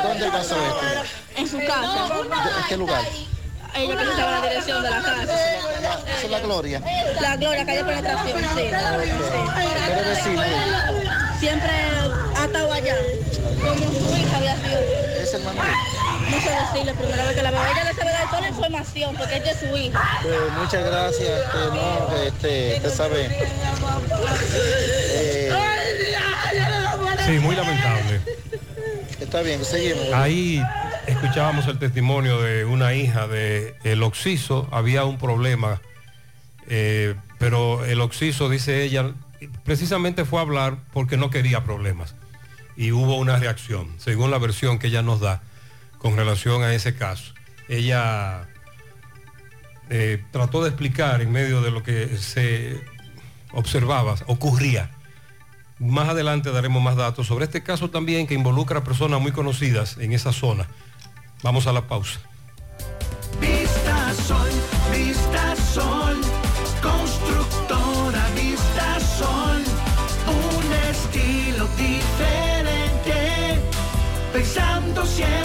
¿Dónde 0.04 0.32
pasó 0.32 0.56
esto? 0.56 1.10
En 1.36 1.48
su 1.48 1.58
casa. 1.60 2.08
¿En 2.16 2.68
qué 2.70 2.78
lugar? 2.78 3.04
Ella 3.76 3.98
que 3.98 4.06
se 4.06 4.16
sabe 4.16 4.32
la 4.32 4.42
dirección 4.42 4.84
de 4.84 4.90
la 4.90 5.02
casa. 5.02 5.24
Esa 5.24 6.24
es 6.24 6.32
la 6.32 6.40
Gloria. 6.40 6.82
La 7.20 7.36
Gloria, 7.36 7.66
calle 7.66 7.84
Penetración, 7.84 8.40
sí. 8.40 8.70
Pero 9.88 10.10
vecino. 10.10 10.44
Siempre 11.40 11.72
ha 12.38 12.46
estado 12.46 12.72
allá. 12.72 12.96
Como 13.60 13.76
su 13.76 14.18
hija 14.18 14.38
había 14.38 14.56
sido. 14.56 14.80
Es 15.22 15.34
hermano. 15.34 15.62
Sé 16.26 16.50
decirle 16.50 16.94
primera 16.94 17.24
vez 17.26 17.36
que 17.36 17.42
la 17.44 17.52
veo. 17.52 17.62
Ella 17.66 17.84
le 17.86 17.94
sabe 17.94 18.12
dar 18.12 18.26
toda 18.30 18.42
la 18.42 18.50
información 18.50 19.16
porque 19.16 19.36
ella 19.38 19.52
es 19.52 19.60
su 19.60 19.78
hija. 19.78 20.20
Pues 20.22 20.52
muchas 20.58 20.86
gracias, 20.86 21.52
que 21.52 21.58
no, 21.58 22.08
que 22.10 22.28
este, 22.28 22.76
usted 22.78 22.94
sabe. 22.94 23.30
eh, 25.14 25.52
Sí, 27.26 27.32
muy 27.40 27.56
lamentable. 27.56 28.22
está 29.20 29.42
bien, 29.42 29.64
seguimos. 29.66 30.14
Ahí 30.14 30.62
escuchábamos 31.08 31.66
el 31.68 31.80
testimonio 31.80 32.42
de 32.42 32.66
una 32.66 32.94
hija 32.94 33.28
de 33.28 33.76
el 33.84 34.04
Oxiso, 34.04 34.68
había 34.72 35.06
un 35.06 35.18
problema, 35.18 35.82
eh, 36.68 37.16
pero 37.40 37.84
el 37.86 38.02
Oxiso, 38.02 38.48
dice 38.50 38.84
ella, 38.84 39.12
precisamente 39.64 40.24
fue 40.26 40.40
a 40.40 40.44
hablar 40.44 40.78
porque 40.94 41.18
no 41.18 41.30
quería 41.32 41.64
problemas. 41.64 42.14
Y 42.78 42.92
hubo 42.92 43.16
una 43.18 43.38
reacción, 43.38 43.96
según 43.98 44.30
la 44.32 44.38
versión 44.38 44.78
que 44.80 44.88
ella 44.88 45.02
nos 45.02 45.20
da 45.20 45.42
con 46.06 46.16
relación 46.16 46.62
a 46.62 46.72
ese 46.76 46.94
caso. 46.94 47.34
Ella 47.68 48.48
eh, 49.90 50.24
trató 50.30 50.62
de 50.62 50.70
explicar 50.70 51.20
en 51.24 51.32
medio 51.32 51.64
de 51.64 51.72
lo 51.72 51.82
que 51.82 52.16
se 52.20 52.80
observaba, 53.54 54.14
ocurría. 54.28 54.92
Más 55.80 56.08
adelante 56.08 56.52
daremos 56.52 56.84
más 56.84 56.96
datos 56.96 57.26
sobre 57.26 57.46
este 57.46 57.64
caso 57.64 57.90
también 57.90 58.28
que 58.28 58.36
involucra 58.36 58.82
a 58.82 58.84
personas 58.84 59.20
muy 59.20 59.32
conocidas 59.32 59.98
en 59.98 60.14
esa 60.14 60.32
zona. 60.32 60.68
Vamos 61.42 61.66
a 61.66 61.74
la 61.74 61.88
pausa. 61.88 62.20
Vista 63.42 64.14
Sol, 64.14 64.52
Vista 64.94 65.56
Sol, 65.56 66.22
constructora 66.84 68.30
Vista 68.36 69.00
Sol, 69.00 69.64
un 70.28 70.72
estilo 70.72 71.68
diferente, 71.76 73.60
pensando 74.32 75.04
siempre 75.04 75.45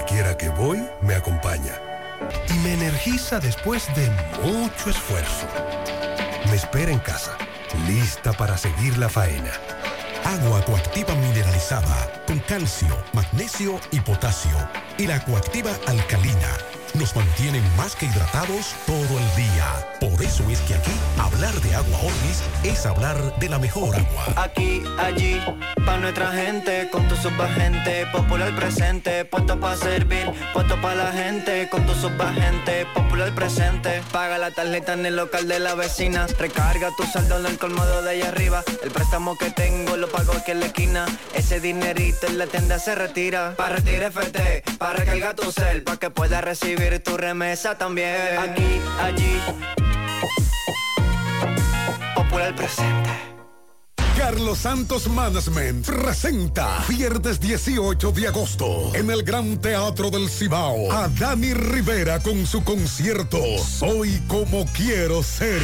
Donde 0.00 0.14
quiera 0.14 0.36
que 0.36 0.48
voy, 0.48 0.82
me 1.02 1.14
acompaña. 1.14 1.74
Y 2.48 2.52
me 2.60 2.72
energiza 2.74 3.38
después 3.38 3.86
de 3.94 4.08
mucho 4.42 4.88
esfuerzo. 4.88 5.46
Me 6.48 6.56
espera 6.56 6.90
en 6.90 7.00
casa, 7.00 7.36
lista 7.86 8.32
para 8.32 8.56
seguir 8.56 8.96
la 8.96 9.08
faena. 9.08 9.50
Agua 10.30 10.64
coactiva 10.64 11.12
mineralizada 11.16 12.22
con 12.24 12.38
calcio, 12.38 12.96
magnesio 13.12 13.80
y 13.90 13.98
potasio. 13.98 14.56
Y 14.96 15.08
la 15.08 15.18
coactiva 15.24 15.72
alcalina 15.88 16.56
nos 16.94 17.16
mantienen 17.16 17.64
más 17.76 17.96
que 17.96 18.06
hidratados 18.06 18.74
todo 18.86 19.18
el 19.18 19.36
día. 19.36 19.88
Por 20.00 20.22
eso 20.22 20.48
es 20.48 20.60
que 20.60 20.74
aquí 20.74 20.92
hablar 21.18 21.54
de 21.54 21.74
agua 21.74 21.98
Orvis 21.98 22.42
es 22.62 22.86
hablar 22.86 23.16
de 23.40 23.48
la 23.48 23.58
mejor 23.58 23.96
agua. 23.96 24.24
Aquí, 24.36 24.82
allí, 24.98 25.40
pa' 25.84 25.96
nuestra 25.98 26.30
gente, 26.32 26.88
con 26.90 27.08
tu 27.08 27.16
subagente, 27.16 28.06
popular 28.12 28.54
presente, 28.54 29.24
puesto 29.24 29.58
pa' 29.58 29.76
servir, 29.76 30.30
puesto 30.52 30.80
pa' 30.80 30.94
la 30.94 31.12
gente, 31.12 31.68
con 31.70 31.84
tu 31.86 31.94
subagente, 31.94 32.86
popular 32.94 33.34
presente. 33.34 34.00
Paga 34.12 34.38
la 34.38 34.52
tarjeta 34.52 34.92
en 34.92 35.06
el 35.06 35.16
local 35.16 35.48
de 35.48 35.58
la 35.58 35.74
vecina, 35.74 36.26
recarga 36.38 36.90
tu 36.96 37.04
saldo 37.04 37.38
en 37.38 37.46
el 37.46 37.58
colmado 37.58 38.02
de 38.02 38.10
allá 38.10 38.28
arriba, 38.28 38.62
el 38.82 38.90
préstamo 38.90 39.36
que 39.36 39.50
tengo 39.50 39.96
lo 39.96 40.08
pago 40.08 40.19
aquí 40.28 40.50
en 40.50 40.60
la 40.60 40.66
esquina, 40.66 41.06
ese 41.34 41.60
dinerito 41.60 42.26
en 42.26 42.38
la 42.38 42.46
tienda 42.46 42.78
se 42.78 42.94
retira, 42.94 43.54
pa' 43.56 43.68
retirar 43.70 44.12
FT, 44.12 44.62
pa' 44.78 44.92
recargar 44.92 45.34
tu 45.34 45.50
cel, 45.50 45.82
pa' 45.82 45.96
que 45.96 46.10
puedas 46.10 46.42
recibir 46.42 47.02
tu 47.02 47.16
remesa 47.16 47.76
también. 47.76 48.38
Aquí, 48.38 48.80
allí, 49.00 49.40
popular 52.14 52.54
presente. 52.54 53.10
Carlos 54.16 54.58
Santos 54.58 55.08
Management 55.08 55.86
presenta 55.86 56.84
viernes 56.88 57.40
18 57.40 58.12
de 58.12 58.28
agosto 58.28 58.94
en 58.94 59.10
el 59.10 59.22
Gran 59.22 59.58
Teatro 59.58 60.10
del 60.10 60.28
Cibao 60.28 60.92
a 60.92 61.08
Dani 61.08 61.54
Rivera 61.54 62.20
con 62.20 62.46
su 62.46 62.62
concierto 62.62 63.38
Soy 63.58 64.20
como 64.28 64.66
quiero 64.66 65.22
ser. 65.22 65.62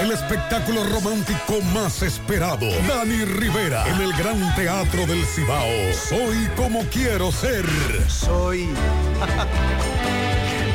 El 0.00 0.12
espectáculo 0.12 0.84
romántico 0.84 1.60
más 1.72 2.02
esperado. 2.02 2.66
Dani 2.86 3.24
Rivera 3.24 3.86
en 3.88 4.02
el 4.02 4.12
Gran 4.12 4.54
Teatro 4.54 5.06
del 5.06 5.24
Cibao. 5.24 5.66
Soy 5.94 6.46
como 6.54 6.82
quiero 6.84 7.32
ser. 7.32 7.64
Soy 8.06 8.66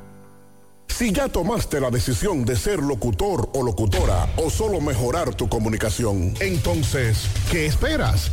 Si 0.88 1.12
ya 1.12 1.28
tomaste 1.28 1.80
la 1.80 1.90
decisión 1.90 2.44
de 2.44 2.56
ser 2.56 2.80
locutor 2.80 3.50
o 3.54 3.62
locutora 3.62 4.28
o 4.36 4.50
solo 4.50 4.80
mejorar 4.80 5.34
tu 5.34 5.48
comunicación, 5.48 6.34
Entonces, 6.40 7.28
¿qué 7.50 7.66
esperas? 7.66 8.32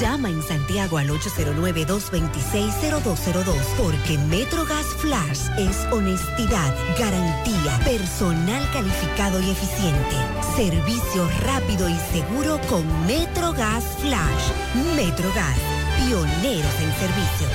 Llama 0.00 0.30
en 0.30 0.42
Santiago 0.42 0.96
al 0.96 1.10
809-226-0202 1.10 3.54
porque 3.76 4.16
Metrogas 4.30 4.86
Flash 4.96 5.50
es 5.58 5.76
honestidad, 5.92 6.74
garantía, 6.98 7.78
personal 7.84 8.66
calificado 8.72 9.42
y 9.42 9.50
eficiente, 9.50 10.16
servicio 10.56 11.28
rápido 11.44 11.86
y 11.86 11.96
seguro 12.12 12.58
con 12.70 12.82
Metrogas 13.06 13.84
Flash. 13.98 14.52
Metrogas, 14.96 15.58
pioneros 15.98 16.80
en 16.80 16.92
servicio. 16.94 17.46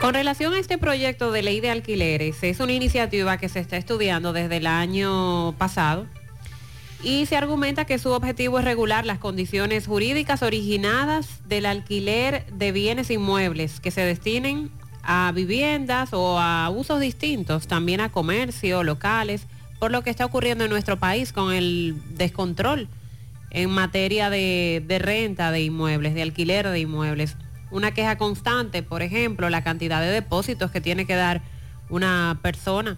Con 0.00 0.14
relación 0.14 0.54
a 0.54 0.58
este 0.58 0.78
proyecto 0.78 1.30
de 1.30 1.42
ley 1.42 1.60
de 1.60 1.68
alquileres, 1.68 2.42
es 2.42 2.58
una 2.60 2.72
iniciativa 2.72 3.36
que 3.36 3.50
se 3.50 3.60
está 3.60 3.76
estudiando 3.76 4.32
desde 4.32 4.56
el 4.56 4.66
año 4.66 5.54
pasado 5.58 6.06
y 7.04 7.26
se 7.26 7.36
argumenta 7.36 7.84
que 7.84 7.98
su 7.98 8.10
objetivo 8.10 8.58
es 8.58 8.64
regular 8.64 9.04
las 9.04 9.18
condiciones 9.18 9.86
jurídicas 9.86 10.42
originadas 10.42 11.46
del 11.46 11.66
alquiler 11.66 12.46
de 12.46 12.72
bienes 12.72 13.10
inmuebles 13.10 13.78
que 13.78 13.90
se 13.90 14.00
destinen 14.00 14.70
a 15.02 15.30
viviendas 15.34 16.14
o 16.14 16.40
a 16.40 16.70
usos 16.70 17.00
distintos, 17.00 17.68
también 17.68 18.00
a 18.00 18.10
comercio, 18.10 18.82
locales, 18.82 19.46
por 19.78 19.90
lo 19.90 20.02
que 20.02 20.08
está 20.08 20.24
ocurriendo 20.24 20.64
en 20.64 20.70
nuestro 20.70 20.98
país 20.98 21.34
con 21.34 21.52
el 21.52 22.00
descontrol 22.16 22.88
en 23.50 23.70
materia 23.70 24.30
de, 24.30 24.82
renta 24.98 25.50
de 25.50 25.62
inmuebles, 25.62 26.14
de 26.14 26.22
alquiler 26.22 26.68
de 26.68 26.80
inmuebles. 26.80 27.36
Una 27.70 27.92
queja 27.92 28.16
constante, 28.16 28.82
por 28.82 29.02
ejemplo, 29.02 29.50
la 29.50 29.62
cantidad 29.62 30.00
de 30.00 30.08
depósitos 30.08 30.70
que 30.70 30.80
tiene 30.80 31.06
que 31.06 31.14
dar 31.14 31.42
una 31.90 32.38
persona 32.40 32.96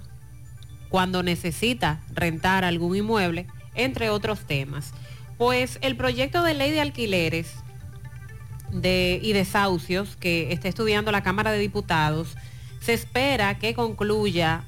cuando 0.89 1.25
necesita 1.25 2.01
rentar 2.15 2.65
algún 2.65 2.95
inmueble, 2.95 3.47
entre 3.77 4.11
otros 4.11 4.41
temas. 4.47 4.93
Pues 5.39 5.79
el 5.83 5.97
proyecto 5.97 6.43
de 6.43 6.55
ley 6.55 6.71
de 6.73 6.81
alquileres 6.81 7.55
de, 8.71 9.21
y 9.23 9.33
desahucios 9.33 10.17
que 10.17 10.53
está 10.53 10.69
estudiando 10.69 11.13
la 11.13 11.23
Cámara 11.23 11.53
de 11.53 11.59
Diputados, 11.59 12.37
se 12.81 12.95
espera 12.95 13.59
que 13.59 13.75
concluya 13.75 14.65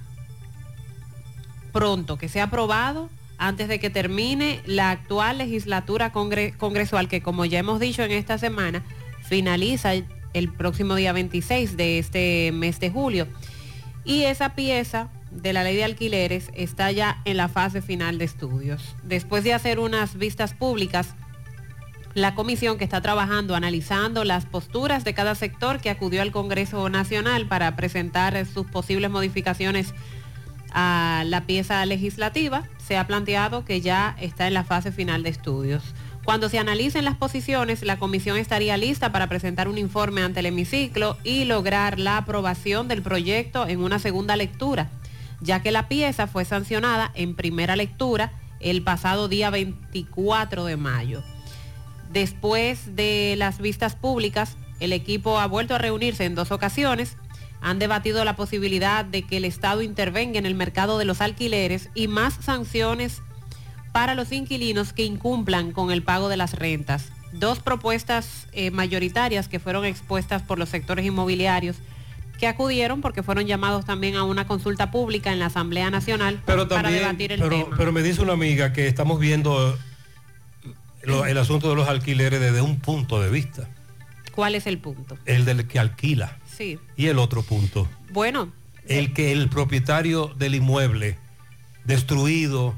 pronto, 1.73 2.19
que 2.19 2.29
sea 2.29 2.45
aprobado 2.45 3.11
antes 3.39 3.69
de 3.69 3.79
que 3.79 3.91
termine 3.91 4.61
la 4.67 4.91
actual 4.91 5.39
legislatura 5.39 6.13
congresual, 6.13 7.09
que 7.09 7.23
como 7.23 7.45
ya 7.45 7.61
hemos 7.61 7.79
dicho 7.79 8.03
en 8.03 8.11
esta 8.11 8.37
semana, 8.37 8.85
finaliza 9.23 9.93
el 10.35 10.53
próximo 10.53 10.97
día 10.97 11.13
26 11.13 11.77
de 11.77 11.99
este 11.99 12.51
mes 12.53 12.81
de 12.81 12.91
julio. 12.91 13.29
Y 14.05 14.25
esa 14.25 14.55
pieza 14.55 15.09
de 15.43 15.53
la 15.53 15.65
ley 15.65 15.77
de 15.77 15.85
alquileres 15.85 16.51
está 16.55 16.91
ya 16.93 17.21
en 17.25 17.37
la 17.37 17.49
fase 17.49 17.83
final 17.83 18.19
de 18.19 18.25
estudios. 18.25 18.97
Después 19.03 19.45
de 19.45 19.55
hacer 19.55 19.79
unas 19.79 20.17
vistas 20.17 20.55
públicas, 20.55 21.15
la 22.15 22.35
comisión 22.35 22.79
que 22.79 22.85
está 22.85 23.01
trabajando, 23.01 23.55
analizando 23.55 24.25
las 24.25 24.47
posturas 24.47 25.05
de 25.05 25.15
cada 25.15 25.35
sector 25.35 25.81
que 25.81 25.91
acudió 25.91 26.23
al 26.23 26.33
Congreso 26.33 26.89
Nacional 26.89 27.47
para 27.47 27.77
presentar 27.77 28.45
sus 28.47 28.67
posibles 28.67 29.11
modificaciones 29.11 29.95
a 30.73 31.23
la 31.27 31.47
pieza 31.47 31.85
legislativa, 31.87 32.65
se 32.85 32.97
ha 32.97 33.07
planteado 33.07 33.65
que 33.65 33.81
ya 33.81 34.17
está 34.21 34.47
en 34.47 34.55
la 34.55 34.65
fase 34.65 34.93
final 34.93 35.23
de 35.23 35.31
estudios. 35.31 35.83
Cuando 36.25 36.51
se 36.51 36.59
analicen 36.59 37.07
las 37.07 37.17
posiciones, 37.17 37.83
la 37.83 37.99
comisión 37.99 38.37
estaría 38.37 38.77
lista 38.77 39.13
para 39.13 39.29
presentar 39.29 39.67
un 39.67 39.79
informe 39.79 40.21
ante 40.21 40.41
el 40.41 40.47
hemiciclo 40.47 41.17
y 41.25 41.45
lograr 41.45 41.99
la 41.99 42.19
aprobación 42.19 42.87
del 42.87 43.01
proyecto 43.01 43.67
en 43.67 43.81
una 43.81 43.99
segunda 43.99 44.37
lectura, 44.37 44.91
ya 45.41 45.63
que 45.63 45.71
la 45.71 45.89
pieza 45.89 46.27
fue 46.27 46.45
sancionada 46.45 47.11
en 47.15 47.35
primera 47.35 47.77
lectura 47.77 48.33
el 48.61 48.83
pasado 48.83 49.29
día 49.29 49.51
24 49.51 50.65
de 50.65 50.77
mayo. 50.77 51.23
Después 52.13 52.97
de 52.97 53.35
las 53.37 53.59
vistas 53.59 53.95
públicas, 53.95 54.57
el 54.81 54.93
equipo 54.93 55.39
ha 55.39 55.47
vuelto 55.47 55.75
a 55.75 55.79
reunirse 55.79 56.25
en 56.25 56.35
dos 56.35 56.51
ocasiones. 56.51 57.17
Han 57.61 57.79
debatido 57.79 58.25
la 58.25 58.37
posibilidad 58.37 59.05
de 59.05 59.23
que 59.23 59.37
el 59.37 59.45
Estado 59.45 59.83
intervenga 59.83 60.39
en 60.39 60.47
el 60.47 60.55
mercado 60.55 60.99
de 60.99 61.05
los 61.05 61.21
alquileres 61.21 61.91
y 61.95 62.09
más 62.09 62.35
sanciones 62.41 63.21
para 63.93 64.15
los 64.15 64.33
inquilinos 64.33 64.93
que 64.93 65.05
incumplan 65.05 65.73
con 65.73 65.91
el 65.91 66.03
pago 66.03 66.29
de 66.29 66.37
las 66.37 66.55
rentas. 66.55 67.11
Dos 67.33 67.59
propuestas 67.59 68.47
eh, 68.53 68.71
mayoritarias 68.71 69.49
que 69.49 69.59
fueron 69.59 69.85
expuestas 69.85 70.43
por 70.43 70.59
los 70.59 70.69
sectores 70.69 71.05
inmobiliarios 71.05 71.77
que 72.39 72.47
acudieron 72.47 73.01
porque 73.01 73.23
fueron 73.23 73.47
llamados 73.47 73.85
también 73.85 74.17
a 74.17 74.23
una 74.23 74.47
consulta 74.47 74.91
pública 74.91 75.33
en 75.33 75.39
la 75.39 75.47
Asamblea 75.47 75.91
Nacional 75.91 76.41
para 76.45 76.91
debatir 76.91 77.33
el 77.33 77.41
pero, 77.41 77.65
tema. 77.65 77.77
Pero 77.77 77.93
me 77.93 78.03
dice 78.03 78.23
una 78.23 78.33
amiga 78.33 78.73
que 78.73 78.87
estamos 78.87 79.19
viendo 79.19 79.77
el 81.03 81.39
asunto 81.39 81.69
de 81.69 81.77
los 81.77 81.89
alquileres 81.89 82.41
desde 82.41 82.63
un 82.63 82.79
punto 82.79 83.21
de 83.21 83.31
vista. 83.31 83.69
¿Cuál 84.33 84.55
es 84.55 84.67
el 84.67 84.79
punto? 84.79 85.19
El 85.27 85.45
del 85.45 85.67
que 85.67 85.79
alquila. 85.79 86.39
Sí. 86.57 86.79
Y 86.97 87.07
el 87.07 87.19
otro 87.19 87.43
punto. 87.43 87.89
Bueno. 88.11 88.53
El 88.87 89.13
que 89.13 89.33
el 89.33 89.49
propietario 89.49 90.29
del 90.29 90.55
inmueble 90.55 91.19
destruido, 91.85 92.75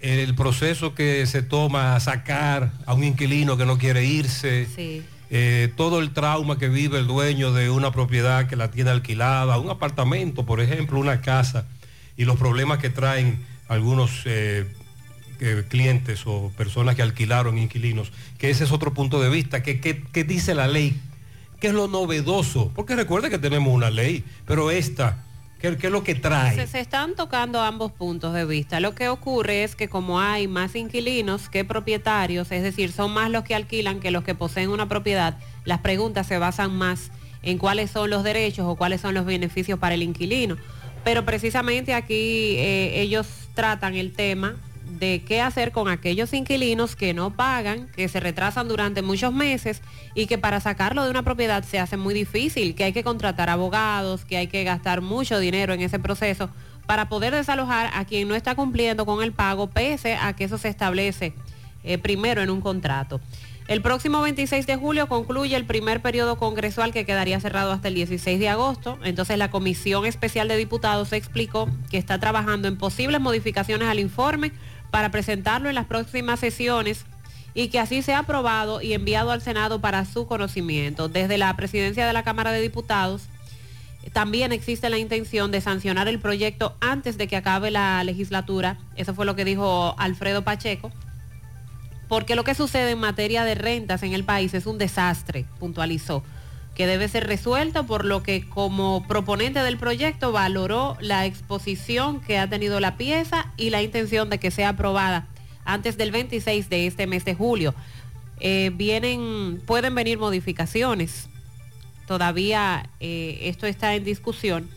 el 0.00 0.34
proceso 0.34 0.94
que 0.94 1.26
se 1.26 1.42
toma 1.42 1.96
a 1.96 2.00
sacar 2.00 2.72
a 2.84 2.94
un 2.94 3.04
inquilino 3.04 3.56
que 3.56 3.64
no 3.64 3.78
quiere 3.78 4.04
irse, 4.04 4.68
eh, 5.30 5.72
todo 5.76 5.98
el 5.98 6.12
trauma 6.12 6.58
que 6.58 6.68
vive 6.68 6.98
el 6.98 7.06
dueño 7.06 7.52
de 7.52 7.70
una 7.70 7.90
propiedad 7.90 8.46
que 8.46 8.56
la 8.56 8.70
tiene 8.70 8.90
alquilada, 8.90 9.58
un 9.58 9.70
apartamento, 9.70 10.46
por 10.46 10.60
ejemplo, 10.60 10.98
una 10.98 11.20
casa, 11.20 11.66
y 12.16 12.24
los 12.24 12.36
problemas 12.36 12.78
que 12.78 12.90
traen 12.90 13.44
algunos 13.68 14.22
eh, 14.24 14.66
clientes 15.68 16.22
o 16.26 16.52
personas 16.56 16.94
que 16.94 17.02
alquilaron 17.02 17.58
inquilinos, 17.58 18.12
que 18.38 18.50
ese 18.50 18.64
es 18.64 18.72
otro 18.72 18.94
punto 18.94 19.20
de 19.20 19.28
vista, 19.28 19.62
que, 19.62 19.80
que, 19.80 20.24
dice 20.24 20.54
la 20.54 20.68
ley, 20.68 20.98
qué 21.60 21.68
es 21.68 21.74
lo 21.74 21.88
novedoso, 21.88 22.72
porque 22.74 22.96
recuerda 22.96 23.28
que 23.28 23.38
tenemos 23.38 23.74
una 23.74 23.90
ley, 23.90 24.24
pero 24.46 24.70
esta, 24.70 25.24
¿qué, 25.60 25.68
es 25.68 25.90
lo 25.90 26.04
que 26.04 26.14
trae? 26.14 26.66
Se, 26.66 26.80
están 26.80 27.14
tocando 27.14 27.60
ambos 27.60 27.92
puntos 27.92 28.34
de 28.34 28.44
vista. 28.44 28.80
Lo 28.80 28.94
que 28.94 29.08
ocurre 29.08 29.64
es 29.64 29.76
que 29.76 29.88
como 29.88 30.20
hay 30.20 30.48
más 30.48 30.74
inquilinos 30.76 31.48
que 31.48 31.64
propietarios, 31.64 32.50
es 32.52 32.62
decir, 32.62 32.92
son 32.92 33.12
más 33.12 33.30
los 33.30 33.44
que 33.44 33.54
alquilan 33.54 34.00
que 34.00 34.10
los 34.10 34.24
que 34.24 34.34
poseen 34.34 34.70
una 34.70 34.88
propiedad, 34.88 35.38
las 35.64 35.80
preguntas 35.80 36.26
se 36.26 36.38
basan 36.38 36.74
más 36.76 37.10
en 37.42 37.58
cuáles 37.58 37.90
son 37.90 38.10
los 38.10 38.24
derechos 38.24 38.66
o 38.66 38.76
cuáles 38.76 39.00
son 39.00 39.14
los 39.14 39.24
beneficios 39.24 39.78
para 39.78 39.94
el 39.94 40.02
inquilino. 40.02 40.56
Pero 41.04 41.24
precisamente 41.24 41.94
aquí 41.94 42.56
eh, 42.58 43.00
ellos 43.00 43.26
tratan 43.54 43.94
el 43.94 44.12
tema 44.12 44.56
de 44.98 45.22
qué 45.26 45.40
hacer 45.40 45.72
con 45.72 45.88
aquellos 45.88 46.32
inquilinos 46.32 46.96
que 46.96 47.14
no 47.14 47.34
pagan, 47.34 47.88
que 47.94 48.08
se 48.08 48.20
retrasan 48.20 48.68
durante 48.68 49.02
muchos 49.02 49.32
meses 49.32 49.82
y 50.14 50.26
que 50.26 50.38
para 50.38 50.60
sacarlo 50.60 51.04
de 51.04 51.10
una 51.10 51.22
propiedad 51.22 51.64
se 51.64 51.78
hace 51.78 51.96
muy 51.96 52.14
difícil, 52.14 52.74
que 52.74 52.84
hay 52.84 52.92
que 52.92 53.04
contratar 53.04 53.50
abogados, 53.50 54.24
que 54.24 54.36
hay 54.36 54.46
que 54.46 54.64
gastar 54.64 55.00
mucho 55.00 55.38
dinero 55.38 55.74
en 55.74 55.80
ese 55.80 55.98
proceso 55.98 56.50
para 56.86 57.08
poder 57.08 57.34
desalojar 57.34 57.90
a 57.94 58.04
quien 58.04 58.28
no 58.28 58.34
está 58.34 58.54
cumpliendo 58.54 59.06
con 59.06 59.22
el 59.22 59.32
pago, 59.32 59.68
pese 59.68 60.14
a 60.14 60.34
que 60.34 60.44
eso 60.44 60.58
se 60.58 60.68
establece 60.68 61.34
eh, 61.84 61.98
primero 61.98 62.42
en 62.42 62.50
un 62.50 62.60
contrato. 62.60 63.20
El 63.68 63.82
próximo 63.82 64.22
26 64.22 64.64
de 64.68 64.76
julio 64.76 65.08
concluye 65.08 65.56
el 65.56 65.64
primer 65.64 66.00
periodo 66.00 66.36
congresual 66.36 66.92
que 66.92 67.04
quedaría 67.04 67.40
cerrado 67.40 67.72
hasta 67.72 67.88
el 67.88 67.94
16 67.94 68.38
de 68.38 68.48
agosto. 68.48 68.96
Entonces 69.02 69.38
la 69.38 69.50
Comisión 69.50 70.06
Especial 70.06 70.46
de 70.46 70.56
Diputados 70.56 71.12
explicó 71.12 71.68
que 71.90 71.98
está 71.98 72.20
trabajando 72.20 72.68
en 72.68 72.78
posibles 72.78 73.20
modificaciones 73.20 73.88
al 73.88 73.98
informe 73.98 74.52
para 74.90 75.10
presentarlo 75.10 75.68
en 75.68 75.74
las 75.74 75.86
próximas 75.86 76.40
sesiones 76.40 77.04
y 77.54 77.68
que 77.68 77.80
así 77.80 78.02
sea 78.02 78.20
aprobado 78.20 78.82
y 78.82 78.92
enviado 78.92 79.30
al 79.30 79.42
Senado 79.42 79.80
para 79.80 80.04
su 80.04 80.26
conocimiento. 80.26 81.08
Desde 81.08 81.38
la 81.38 81.54
presidencia 81.56 82.06
de 82.06 82.12
la 82.12 82.22
Cámara 82.22 82.52
de 82.52 82.60
Diputados 82.60 83.22
también 84.12 84.52
existe 84.52 84.88
la 84.90 84.98
intención 84.98 85.50
de 85.50 85.60
sancionar 85.60 86.08
el 86.08 86.20
proyecto 86.20 86.76
antes 86.80 87.18
de 87.18 87.26
que 87.26 87.36
acabe 87.36 87.70
la 87.70 88.02
legislatura. 88.04 88.78
Eso 88.94 89.14
fue 89.14 89.26
lo 89.26 89.34
que 89.34 89.44
dijo 89.44 89.94
Alfredo 89.98 90.42
Pacheco. 90.42 90.92
Porque 92.08 92.36
lo 92.36 92.44
que 92.44 92.54
sucede 92.54 92.92
en 92.92 93.00
materia 93.00 93.44
de 93.44 93.56
rentas 93.56 94.02
en 94.04 94.12
el 94.12 94.22
país 94.22 94.54
es 94.54 94.66
un 94.66 94.78
desastre, 94.78 95.44
puntualizó 95.58 96.22
que 96.76 96.86
debe 96.86 97.08
ser 97.08 97.26
resuelto, 97.26 97.86
por 97.86 98.04
lo 98.04 98.22
que 98.22 98.46
como 98.46 99.06
proponente 99.08 99.60
del 99.60 99.78
proyecto 99.78 100.30
valoró 100.30 100.96
la 101.00 101.24
exposición 101.24 102.20
que 102.20 102.38
ha 102.38 102.48
tenido 102.48 102.80
la 102.80 102.98
pieza 102.98 103.52
y 103.56 103.70
la 103.70 103.82
intención 103.82 104.28
de 104.28 104.38
que 104.38 104.50
sea 104.50 104.70
aprobada 104.70 105.26
antes 105.64 105.96
del 105.96 106.10
26 106.10 106.68
de 106.68 106.86
este 106.86 107.06
mes 107.06 107.24
de 107.24 107.34
julio. 107.34 107.74
Eh, 108.40 108.70
vienen, 108.74 109.62
pueden 109.64 109.94
venir 109.94 110.18
modificaciones. 110.18 111.30
Todavía 112.06 112.90
eh, 113.00 113.38
esto 113.42 113.66
está 113.66 113.94
en 113.94 114.04
discusión, 114.04 114.68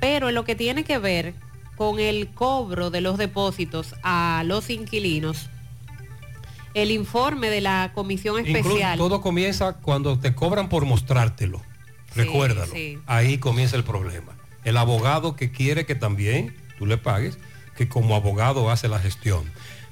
pero 0.00 0.28
en 0.28 0.34
lo 0.34 0.44
que 0.44 0.56
tiene 0.56 0.82
que 0.82 0.98
ver 0.98 1.34
con 1.76 2.00
el 2.00 2.28
cobro 2.28 2.90
de 2.90 3.00
los 3.00 3.18
depósitos 3.18 3.94
a 4.02 4.42
los 4.44 4.68
inquilinos, 4.68 5.48
el 6.76 6.90
informe 6.90 7.48
de 7.48 7.62
la 7.62 7.92
comisión 7.94 8.38
especial. 8.46 8.98
todo 8.98 9.22
comienza 9.22 9.72
cuando 9.78 10.18
te 10.18 10.34
cobran 10.34 10.68
por 10.68 10.84
mostrártelo. 10.84 11.62
Recuérdalo. 12.14 12.70
Ahí 13.06 13.38
comienza 13.38 13.76
el 13.76 13.84
problema. 13.84 14.36
El 14.62 14.76
abogado 14.76 15.36
que 15.36 15.50
quiere 15.50 15.86
que 15.86 15.94
también 15.94 16.54
tú 16.78 16.84
le 16.84 16.98
pagues, 16.98 17.38
que 17.76 17.88
como 17.88 18.14
abogado 18.14 18.70
hace 18.70 18.88
la 18.88 18.98
gestión. 18.98 19.50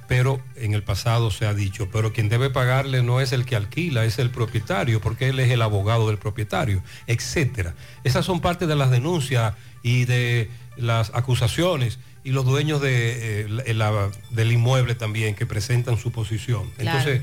Pero 0.09 0.43
en 0.57 0.75
el 0.75 0.83
pasado 0.83 1.31
se 1.31 1.47
ha 1.47 1.55
dicho, 1.55 1.89
pero 1.91 2.13
quien 2.13 2.29
debe 2.29 2.51
pagarle 2.51 3.03
no 3.03 3.23
es 3.23 3.33
el 3.33 3.47
que 3.47 3.57
alquila, 3.57 4.05
es 4.05 4.19
el 4.19 4.29
propietario, 4.29 5.01
porque 5.01 5.31
él 5.31 5.41
es 5.41 5.51
el 5.51 5.63
abogado 5.63 6.09
del 6.09 6.19
propietario, 6.19 6.83
etcétera. 7.07 7.75
Esas 8.05 8.27
son 8.27 8.41
parte 8.41 8.67
de 8.67 8.77
las 8.77 8.91
denuncias 8.91 9.55
y 9.83 10.05
de 10.05 10.51
las 10.77 11.13
acusaciones 11.15 11.99
y 12.25 12.31
los 12.31 12.45
dueños 12.45 12.81
de, 12.81 13.43
eh, 13.43 14.11
del 14.31 14.53
inmueble 14.53 14.95
también 14.95 15.35
que 15.35 15.47
presentan 15.47 15.99
su 15.99 16.11
posición. 16.11 16.71
Entonces, 16.79 17.21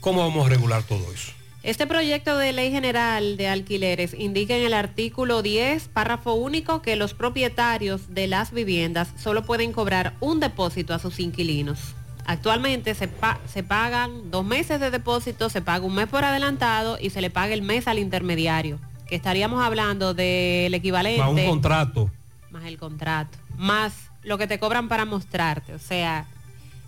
¿cómo 0.00 0.20
vamos 0.26 0.46
a 0.46 0.48
regular 0.48 0.82
todo 0.82 1.12
eso? 1.12 1.32
Este 1.62 1.86
proyecto 1.86 2.38
de 2.38 2.52
ley 2.52 2.70
general 2.70 3.36
de 3.36 3.48
alquileres 3.48 4.14
indica 4.14 4.56
en 4.56 4.64
el 4.64 4.72
artículo 4.72 5.42
10, 5.42 5.88
párrafo 5.88 6.32
único, 6.34 6.80
que 6.82 6.96
los 6.96 7.14
propietarios 7.14 8.14
de 8.14 8.26
las 8.28 8.52
viviendas 8.52 9.08
solo 9.22 9.42
pueden 9.44 9.72
cobrar 9.72 10.14
un 10.20 10.40
depósito 10.40 10.94
a 10.94 10.98
sus 10.98 11.18
inquilinos. 11.20 11.94
Actualmente 12.26 12.94
se, 12.94 13.08
pa- 13.08 13.40
se 13.52 13.62
pagan 13.62 14.30
dos 14.30 14.44
meses 14.46 14.80
de 14.80 14.90
depósito, 14.90 15.50
se 15.50 15.60
paga 15.62 15.84
un 15.84 15.94
mes 15.94 16.06
por 16.06 16.24
adelantado 16.24 16.96
y 17.00 17.10
se 17.10 17.20
le 17.20 17.28
paga 17.30 17.54
el 17.54 17.62
mes 17.62 17.88
al 17.88 17.98
intermediario, 17.98 18.78
que 19.08 19.16
estaríamos 19.16 19.62
hablando 19.62 20.14
del 20.14 20.72
equivalente 20.74 21.20
A 21.22 21.28
un 21.28 21.44
contrato. 21.44 22.10
más 22.50 22.64
el 22.66 22.78
contrato, 22.78 23.36
más 23.56 23.94
lo 24.22 24.38
que 24.38 24.46
te 24.46 24.58
cobran 24.58 24.88
para 24.88 25.04
mostrarte. 25.04 25.74
O 25.74 25.78
sea, 25.78 26.26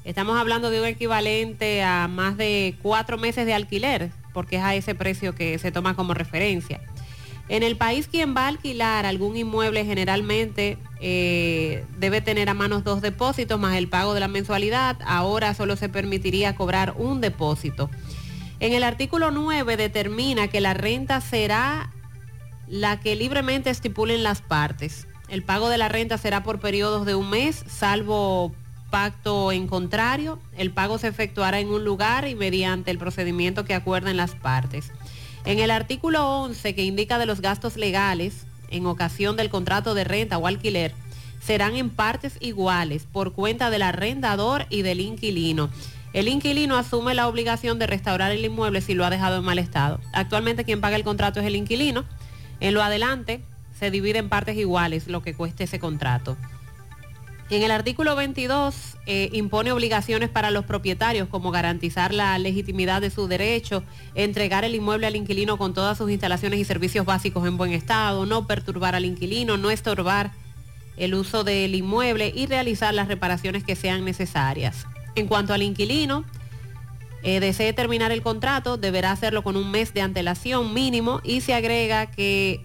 estamos 0.04 0.38
hablando 0.38 0.70
de 0.70 0.80
un 0.80 0.86
equivalente 0.86 1.82
a 1.82 2.08
más 2.08 2.36
de 2.36 2.76
cuatro 2.82 3.18
meses 3.18 3.46
de 3.46 3.54
alquiler, 3.54 4.10
porque 4.32 4.56
es 4.56 4.62
a 4.62 4.74
ese 4.74 4.94
precio 4.94 5.34
que 5.34 5.58
se 5.58 5.72
toma 5.72 5.94
como 5.94 6.14
referencia. 6.14 6.80
En 7.50 7.64
el 7.64 7.76
país 7.76 8.06
quien 8.06 8.36
va 8.36 8.44
a 8.44 8.48
alquilar 8.48 9.06
algún 9.06 9.36
inmueble 9.36 9.84
generalmente 9.84 10.78
eh, 11.00 11.84
debe 11.98 12.20
tener 12.20 12.48
a 12.48 12.54
manos 12.54 12.84
dos 12.84 13.00
depósitos 13.02 13.58
más 13.58 13.76
el 13.76 13.88
pago 13.88 14.14
de 14.14 14.20
la 14.20 14.28
mensualidad. 14.28 14.96
Ahora 15.04 15.52
solo 15.54 15.74
se 15.74 15.88
permitiría 15.88 16.54
cobrar 16.54 16.94
un 16.96 17.20
depósito. 17.20 17.90
En 18.60 18.72
el 18.72 18.84
artículo 18.84 19.32
9 19.32 19.76
determina 19.76 20.46
que 20.46 20.60
la 20.60 20.74
renta 20.74 21.20
será 21.20 21.90
la 22.68 23.00
que 23.00 23.16
libremente 23.16 23.68
estipulen 23.68 24.22
las 24.22 24.42
partes. 24.42 25.08
El 25.30 25.44
pago 25.44 25.68
de 25.68 25.78
la 25.78 25.88
renta 25.88 26.18
será 26.18 26.42
por 26.42 26.58
periodos 26.58 27.06
de 27.06 27.14
un 27.14 27.30
mes, 27.30 27.64
salvo 27.68 28.52
pacto 28.90 29.52
en 29.52 29.68
contrario. 29.68 30.40
El 30.56 30.72
pago 30.72 30.98
se 30.98 31.06
efectuará 31.06 31.60
en 31.60 31.68
un 31.68 31.84
lugar 31.84 32.26
y 32.26 32.34
mediante 32.34 32.90
el 32.90 32.98
procedimiento 32.98 33.64
que 33.64 33.74
acuerden 33.74 34.16
las 34.16 34.34
partes. 34.34 34.90
En 35.44 35.60
el 35.60 35.70
artículo 35.70 36.40
11 36.40 36.74
que 36.74 36.82
indica 36.82 37.16
de 37.18 37.26
los 37.26 37.40
gastos 37.40 37.76
legales 37.76 38.44
en 38.70 38.86
ocasión 38.86 39.36
del 39.36 39.50
contrato 39.50 39.94
de 39.94 40.02
renta 40.02 40.36
o 40.36 40.48
alquiler, 40.48 40.94
serán 41.40 41.76
en 41.76 41.90
partes 41.90 42.36
iguales 42.40 43.06
por 43.10 43.32
cuenta 43.32 43.70
del 43.70 43.82
arrendador 43.82 44.66
y 44.68 44.82
del 44.82 45.00
inquilino. 45.00 45.70
El 46.12 46.26
inquilino 46.26 46.76
asume 46.76 47.14
la 47.14 47.28
obligación 47.28 47.78
de 47.78 47.86
restaurar 47.86 48.32
el 48.32 48.44
inmueble 48.44 48.80
si 48.80 48.94
lo 48.94 49.04
ha 49.04 49.10
dejado 49.10 49.38
en 49.38 49.44
mal 49.44 49.60
estado. 49.60 50.00
Actualmente 50.12 50.64
quien 50.64 50.80
paga 50.80 50.96
el 50.96 51.04
contrato 51.04 51.38
es 51.38 51.46
el 51.46 51.54
inquilino. 51.54 52.04
En 52.58 52.74
lo 52.74 52.82
adelante 52.82 53.42
se 53.80 53.90
divide 53.90 54.18
en 54.18 54.28
partes 54.28 54.56
iguales 54.56 55.08
lo 55.08 55.22
que 55.22 55.34
cueste 55.34 55.64
ese 55.64 55.80
contrato. 55.80 56.36
En 57.48 57.64
el 57.64 57.72
artículo 57.72 58.14
22 58.14 58.98
eh, 59.06 59.28
impone 59.32 59.72
obligaciones 59.72 60.28
para 60.28 60.52
los 60.52 60.66
propietarios 60.66 61.26
como 61.26 61.50
garantizar 61.50 62.14
la 62.14 62.38
legitimidad 62.38 63.00
de 63.00 63.10
su 63.10 63.26
derecho, 63.26 63.82
entregar 64.14 64.64
el 64.64 64.76
inmueble 64.76 65.08
al 65.08 65.16
inquilino 65.16 65.58
con 65.58 65.74
todas 65.74 65.98
sus 65.98 66.10
instalaciones 66.10 66.60
y 66.60 66.64
servicios 66.64 67.04
básicos 67.04 67.48
en 67.48 67.56
buen 67.56 67.72
estado, 67.72 68.24
no 68.24 68.46
perturbar 68.46 68.94
al 68.94 69.04
inquilino, 69.04 69.56
no 69.56 69.70
estorbar 69.70 70.30
el 70.96 71.14
uso 71.14 71.42
del 71.42 71.74
inmueble 71.74 72.32
y 72.32 72.46
realizar 72.46 72.94
las 72.94 73.08
reparaciones 73.08 73.64
que 73.64 73.74
sean 73.74 74.04
necesarias. 74.04 74.86
En 75.16 75.26
cuanto 75.26 75.52
al 75.52 75.62
inquilino, 75.62 76.24
eh, 77.22 77.40
desee 77.40 77.72
terminar 77.72 78.12
el 78.12 78.22
contrato, 78.22 78.76
deberá 78.76 79.10
hacerlo 79.10 79.42
con 79.42 79.56
un 79.56 79.70
mes 79.72 79.92
de 79.92 80.02
antelación 80.02 80.72
mínimo 80.72 81.20
y 81.24 81.40
se 81.40 81.54
agrega 81.54 82.06
que 82.06 82.64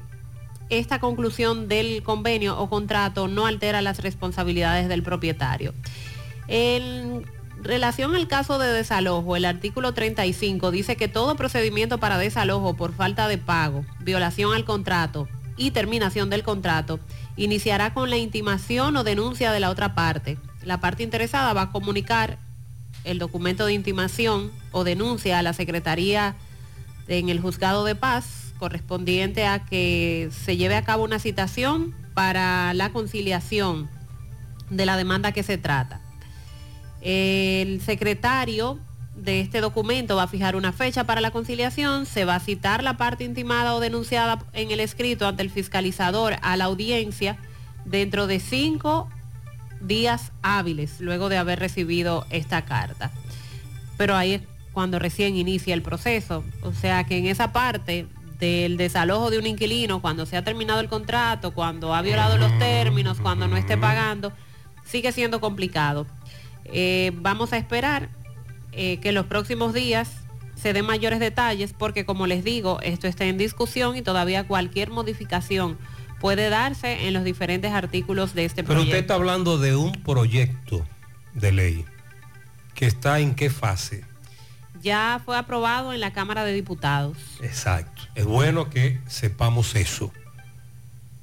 esta 0.69 0.99
conclusión 0.99 1.67
del 1.67 2.03
convenio 2.03 2.57
o 2.59 2.69
contrato 2.69 3.27
no 3.27 3.45
altera 3.45 3.81
las 3.81 3.99
responsabilidades 3.99 4.87
del 4.87 5.03
propietario. 5.03 5.73
En 6.47 7.25
relación 7.61 8.15
al 8.15 8.27
caso 8.27 8.59
de 8.59 8.67
desalojo, 8.67 9.35
el 9.35 9.45
artículo 9.45 9.93
35 9.93 10.71
dice 10.71 10.95
que 10.95 11.07
todo 11.07 11.35
procedimiento 11.35 11.99
para 11.99 12.17
desalojo 12.17 12.75
por 12.75 12.93
falta 12.93 13.27
de 13.27 13.37
pago, 13.37 13.85
violación 13.99 14.53
al 14.53 14.65
contrato 14.65 15.27
y 15.57 15.71
terminación 15.71 16.29
del 16.29 16.43
contrato 16.43 16.99
iniciará 17.37 17.93
con 17.93 18.09
la 18.09 18.17
intimación 18.17 18.95
o 18.97 19.03
denuncia 19.03 19.51
de 19.51 19.59
la 19.59 19.69
otra 19.69 19.95
parte. 19.95 20.37
La 20.63 20.79
parte 20.79 21.03
interesada 21.03 21.53
va 21.53 21.63
a 21.63 21.71
comunicar 21.71 22.37
el 23.03 23.19
documento 23.19 23.65
de 23.65 23.73
intimación 23.73 24.51
o 24.71 24.83
denuncia 24.83 25.39
a 25.39 25.43
la 25.43 25.53
Secretaría 25.53 26.35
en 27.07 27.29
el 27.29 27.39
Juzgado 27.39 27.85
de 27.85 27.95
Paz 27.95 28.44
correspondiente 28.57 29.45
a 29.45 29.65
que 29.65 30.29
se 30.31 30.57
lleve 30.57 30.75
a 30.75 30.83
cabo 30.83 31.03
una 31.03 31.19
citación 31.19 31.93
para 32.13 32.73
la 32.73 32.89
conciliación 32.91 33.89
de 34.69 34.85
la 34.85 34.97
demanda 34.97 35.31
que 35.31 35.43
se 35.43 35.57
trata. 35.57 36.01
El 37.01 37.81
secretario 37.81 38.79
de 39.15 39.39
este 39.39 39.61
documento 39.61 40.15
va 40.15 40.23
a 40.23 40.27
fijar 40.27 40.55
una 40.55 40.73
fecha 40.73 41.05
para 41.05 41.21
la 41.21 41.31
conciliación, 41.31 42.05
se 42.05 42.25
va 42.25 42.35
a 42.35 42.39
citar 42.39 42.83
la 42.83 42.97
parte 42.97 43.23
intimada 43.23 43.75
o 43.75 43.79
denunciada 43.79 44.43
en 44.53 44.71
el 44.71 44.79
escrito 44.79 45.27
ante 45.27 45.43
el 45.43 45.49
fiscalizador 45.49 46.35
a 46.41 46.57
la 46.57 46.65
audiencia 46.65 47.37
dentro 47.85 48.27
de 48.27 48.39
cinco 48.39 49.09
días 49.81 50.31
hábiles 50.41 50.99
luego 50.99 51.29
de 51.29 51.37
haber 51.37 51.59
recibido 51.59 52.25
esta 52.29 52.65
carta. 52.65 53.11
Pero 53.97 54.15
ahí 54.15 54.33
es 54.33 54.41
cuando 54.73 54.99
recién 54.99 55.37
inicia 55.37 55.73
el 55.73 55.81
proceso. 55.81 56.43
O 56.61 56.73
sea 56.73 57.05
que 57.05 57.17
en 57.17 57.27
esa 57.27 57.53
parte 57.53 58.07
del 58.39 58.77
desalojo 58.77 59.29
de 59.29 59.39
un 59.39 59.47
inquilino, 59.47 60.01
cuando 60.01 60.25
se 60.25 60.37
ha 60.37 60.43
terminado 60.43 60.79
el 60.79 60.89
contrato, 60.89 61.53
cuando 61.53 61.93
ha 61.93 62.01
violado 62.01 62.37
los 62.37 62.57
términos, 62.59 63.19
cuando 63.21 63.47
no 63.47 63.57
esté 63.57 63.77
pagando, 63.77 64.33
sigue 64.85 65.11
siendo 65.11 65.39
complicado. 65.39 66.05
Eh, 66.65 67.11
vamos 67.15 67.53
a 67.53 67.57
esperar 67.57 68.09
eh, 68.71 68.97
que 68.99 69.09
en 69.09 69.15
los 69.15 69.25
próximos 69.27 69.73
días 69.73 70.11
se 70.55 70.73
den 70.73 70.85
mayores 70.85 71.19
detalles 71.19 71.73
porque 71.73 72.05
como 72.05 72.27
les 72.27 72.43
digo, 72.43 72.79
esto 72.81 73.07
está 73.07 73.25
en 73.25 73.37
discusión 73.37 73.95
y 73.95 74.01
todavía 74.01 74.47
cualquier 74.47 74.89
modificación 74.89 75.77
puede 76.19 76.49
darse 76.49 77.07
en 77.07 77.13
los 77.13 77.23
diferentes 77.23 77.71
artículos 77.71 78.33
de 78.33 78.45
este 78.45 78.63
Pero 78.63 78.79
usted 78.79 78.89
proyecto. 78.91 79.13
está 79.13 79.13
hablando 79.15 79.57
de 79.57 79.75
un 79.75 79.91
proyecto 79.91 80.85
de 81.33 81.51
ley 81.51 81.85
que 82.73 82.85
está 82.85 83.19
en 83.19 83.35
qué 83.35 83.49
fase. 83.49 84.03
Ya 84.85 85.19
fue 85.25 85.35
aprobado 85.35 85.93
en 85.93 85.99
la 85.99 86.13
Cámara 86.13 86.45
de 86.45 86.53
Diputados. 86.53 87.17
Exacto. 87.41 88.03
Es 88.13 88.23
bueno 88.23 88.69
que 88.69 88.99
sepamos 89.07 89.73
eso, 89.73 90.11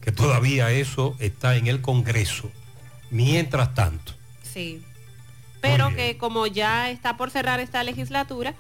que 0.01 0.11
todavía 0.11 0.73
eso 0.73 1.15
está 1.21 1.55
en 1.55 1.69
el 1.69 1.81
Congreso. 1.81 2.51
Mientras 3.13 3.73
tanto, 3.73 4.15
Sí. 4.43 4.83
Pero 5.61 5.95
que 5.95 6.19
como 6.19 6.49
ya 6.49 6.91
está 6.91 7.17
por 7.17 7.31
cerrar 7.31 7.61
esta 7.61 7.85
legislatura, 7.85 8.55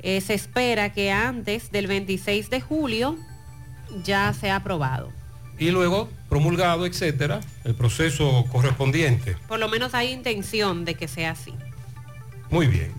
eh, 0.00 0.22
se 0.22 0.32
espera 0.32 0.94
que 0.94 1.12
antes 1.12 1.70
del 1.70 1.86
26 1.86 2.48
de 2.48 2.62
julio 2.62 3.18
ya 4.02 4.32
sea 4.32 4.56
aprobado. 4.56 5.12
y 5.58 5.70
luego 5.70 6.08
promulgado, 6.30 6.86
etcétera, 6.86 7.40
el 7.64 7.74
proceso 7.74 8.46
correspondiente. 8.50 9.36
Por 9.46 9.60
lo 9.60 9.68
menos 9.68 9.94
hay 9.94 10.12
intención 10.12 10.86
de 10.86 10.94
que 10.94 11.06
sea 11.08 11.32
así. 11.32 11.52
Muy 12.50 12.66
bien. 12.68 12.90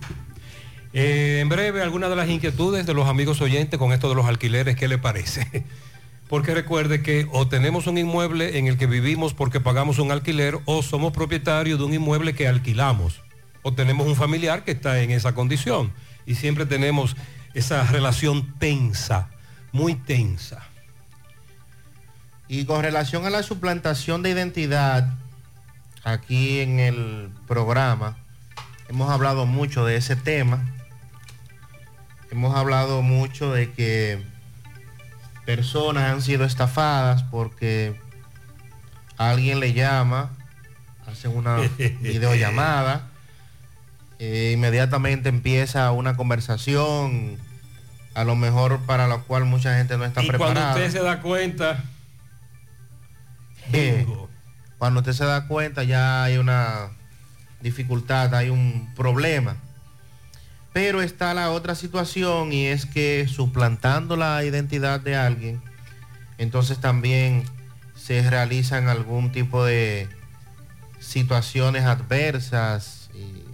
Eh, 0.96 1.40
en 1.40 1.48
breve, 1.48 1.82
algunas 1.82 2.08
de 2.08 2.14
las 2.14 2.28
inquietudes 2.28 2.86
de 2.86 2.94
los 2.94 3.08
amigos 3.08 3.40
oyentes 3.40 3.80
con 3.80 3.92
esto 3.92 4.08
de 4.08 4.14
los 4.14 4.26
alquileres, 4.26 4.76
¿qué 4.76 4.86
le 4.86 4.96
parece? 4.96 5.64
Porque 6.28 6.54
recuerde 6.54 7.02
que 7.02 7.26
o 7.32 7.48
tenemos 7.48 7.88
un 7.88 7.98
inmueble 7.98 8.58
en 8.58 8.68
el 8.68 8.78
que 8.78 8.86
vivimos 8.86 9.34
porque 9.34 9.60
pagamos 9.60 9.98
un 9.98 10.10
alquiler 10.10 10.58
o 10.64 10.82
somos 10.82 11.12
propietarios 11.12 11.78
de 11.78 11.84
un 11.84 11.92
inmueble 11.92 12.34
que 12.34 12.48
alquilamos 12.48 13.20
o 13.62 13.74
tenemos 13.74 14.06
un 14.06 14.16
familiar 14.16 14.64
que 14.64 14.70
está 14.70 15.00
en 15.02 15.10
esa 15.10 15.34
condición 15.34 15.92
y 16.26 16.36
siempre 16.36 16.64
tenemos 16.64 17.14
esa 17.52 17.84
relación 17.84 18.54
tensa, 18.58 19.28
muy 19.72 19.96
tensa. 19.96 20.62
Y 22.48 22.64
con 22.64 22.82
relación 22.82 23.26
a 23.26 23.30
la 23.30 23.42
suplantación 23.42 24.22
de 24.22 24.30
identidad, 24.30 25.12
aquí 26.04 26.60
en 26.60 26.78
el 26.78 27.30
programa 27.46 28.16
hemos 28.88 29.10
hablado 29.10 29.44
mucho 29.44 29.84
de 29.84 29.96
ese 29.96 30.16
tema. 30.16 30.64
Hemos 32.34 32.56
hablado 32.56 33.00
mucho 33.00 33.52
de 33.52 33.70
que 33.70 34.20
personas 35.46 36.10
han 36.10 36.20
sido 36.20 36.44
estafadas 36.44 37.22
porque 37.22 37.94
alguien 39.16 39.60
le 39.60 39.72
llama, 39.72 40.30
hacen 41.06 41.36
una 41.36 41.58
videollamada, 42.00 43.06
e 44.18 44.50
inmediatamente 44.52 45.28
empieza 45.28 45.92
una 45.92 46.16
conversación, 46.16 47.38
a 48.14 48.24
lo 48.24 48.34
mejor 48.34 48.80
para 48.80 49.06
la 49.06 49.18
cual 49.18 49.44
mucha 49.44 49.76
gente 49.76 49.96
no 49.96 50.04
está 50.04 50.20
y 50.24 50.26
cuando 50.26 50.44
preparada. 50.46 50.74
usted 50.74 50.90
se 50.90 51.04
da 51.04 51.20
cuenta, 51.20 51.84
Eh, 53.72 54.08
cuando 54.76 55.00
usted 55.00 55.12
se 55.12 55.24
da 55.24 55.46
cuenta 55.46 55.84
ya 55.84 56.24
hay 56.24 56.38
una 56.38 56.88
dificultad, 57.60 58.34
hay 58.34 58.50
un 58.50 58.92
problema. 58.96 59.54
Pero 60.74 61.00
está 61.00 61.32
la 61.32 61.52
otra 61.52 61.76
situación 61.76 62.52
y 62.52 62.66
es 62.66 62.84
que 62.84 63.26
suplantando 63.28 64.16
la 64.16 64.44
identidad 64.44 65.00
de 65.00 65.16
alguien, 65.16 65.62
entonces 66.36 66.80
también 66.80 67.44
se 67.94 68.28
realizan 68.28 68.88
algún 68.88 69.30
tipo 69.30 69.64
de 69.64 70.08
situaciones 70.98 71.84
adversas 71.84 73.08
y 73.14 73.44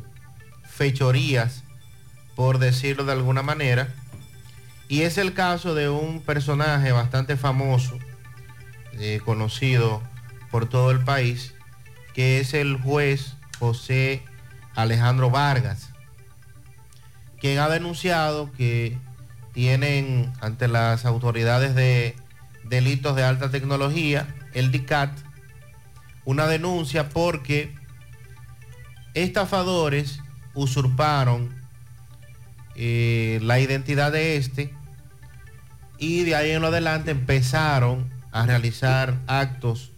fechorías, 0.67 1.63
por 2.37 2.59
decirlo 2.59 3.05
de 3.05 3.13
alguna 3.13 3.43
manera, 3.43 3.89
Y 4.89 5.03
es 5.03 5.19
el 5.19 5.35
caso 5.35 5.77
de 5.77 5.89
un 5.89 6.21
personaje 6.21 6.91
bastante 6.91 7.37
famoso, 7.37 7.97
eh, 8.99 9.21
conocido 9.25 10.03
por 10.51 10.69
todo 10.69 10.91
el 10.91 11.05
país, 11.05 11.55
que 12.13 12.41
es 12.41 12.55
el 12.55 12.77
juez 12.77 13.35
José 13.61 14.25
Alejandro 14.75 15.31
Vargas, 15.31 15.90
quien 17.41 17.59
ha 17.59 17.69
denunciado 17.69 18.53
que 18.53 18.99
tienen 19.53 20.33
ante 20.41 20.69
las 20.69 21.05
autoridades 21.05 21.75
de 21.75 22.15
delitos 22.65 23.17
de 23.17 23.25
alta 23.25 23.51
tecnología, 23.51 24.35
el 24.55 24.71
DICAT, 24.71 25.11
una 26.25 26.47
denuncia 26.47 27.09
porque 27.09 27.75
estafadores 29.15 30.21
usurparon 30.55 31.55
eh, 32.77 33.41
la 33.43 33.59
identidad 33.59 34.13
de 34.13 34.37
este 34.37 34.73
y 35.99 36.25
de 36.25 36.35
ahí 36.35 36.51
en 36.51 36.65
adelante 36.65 37.11
empezaron 37.11 38.11
a 38.33 38.47
realizar 38.47 39.19
actos 39.27 39.93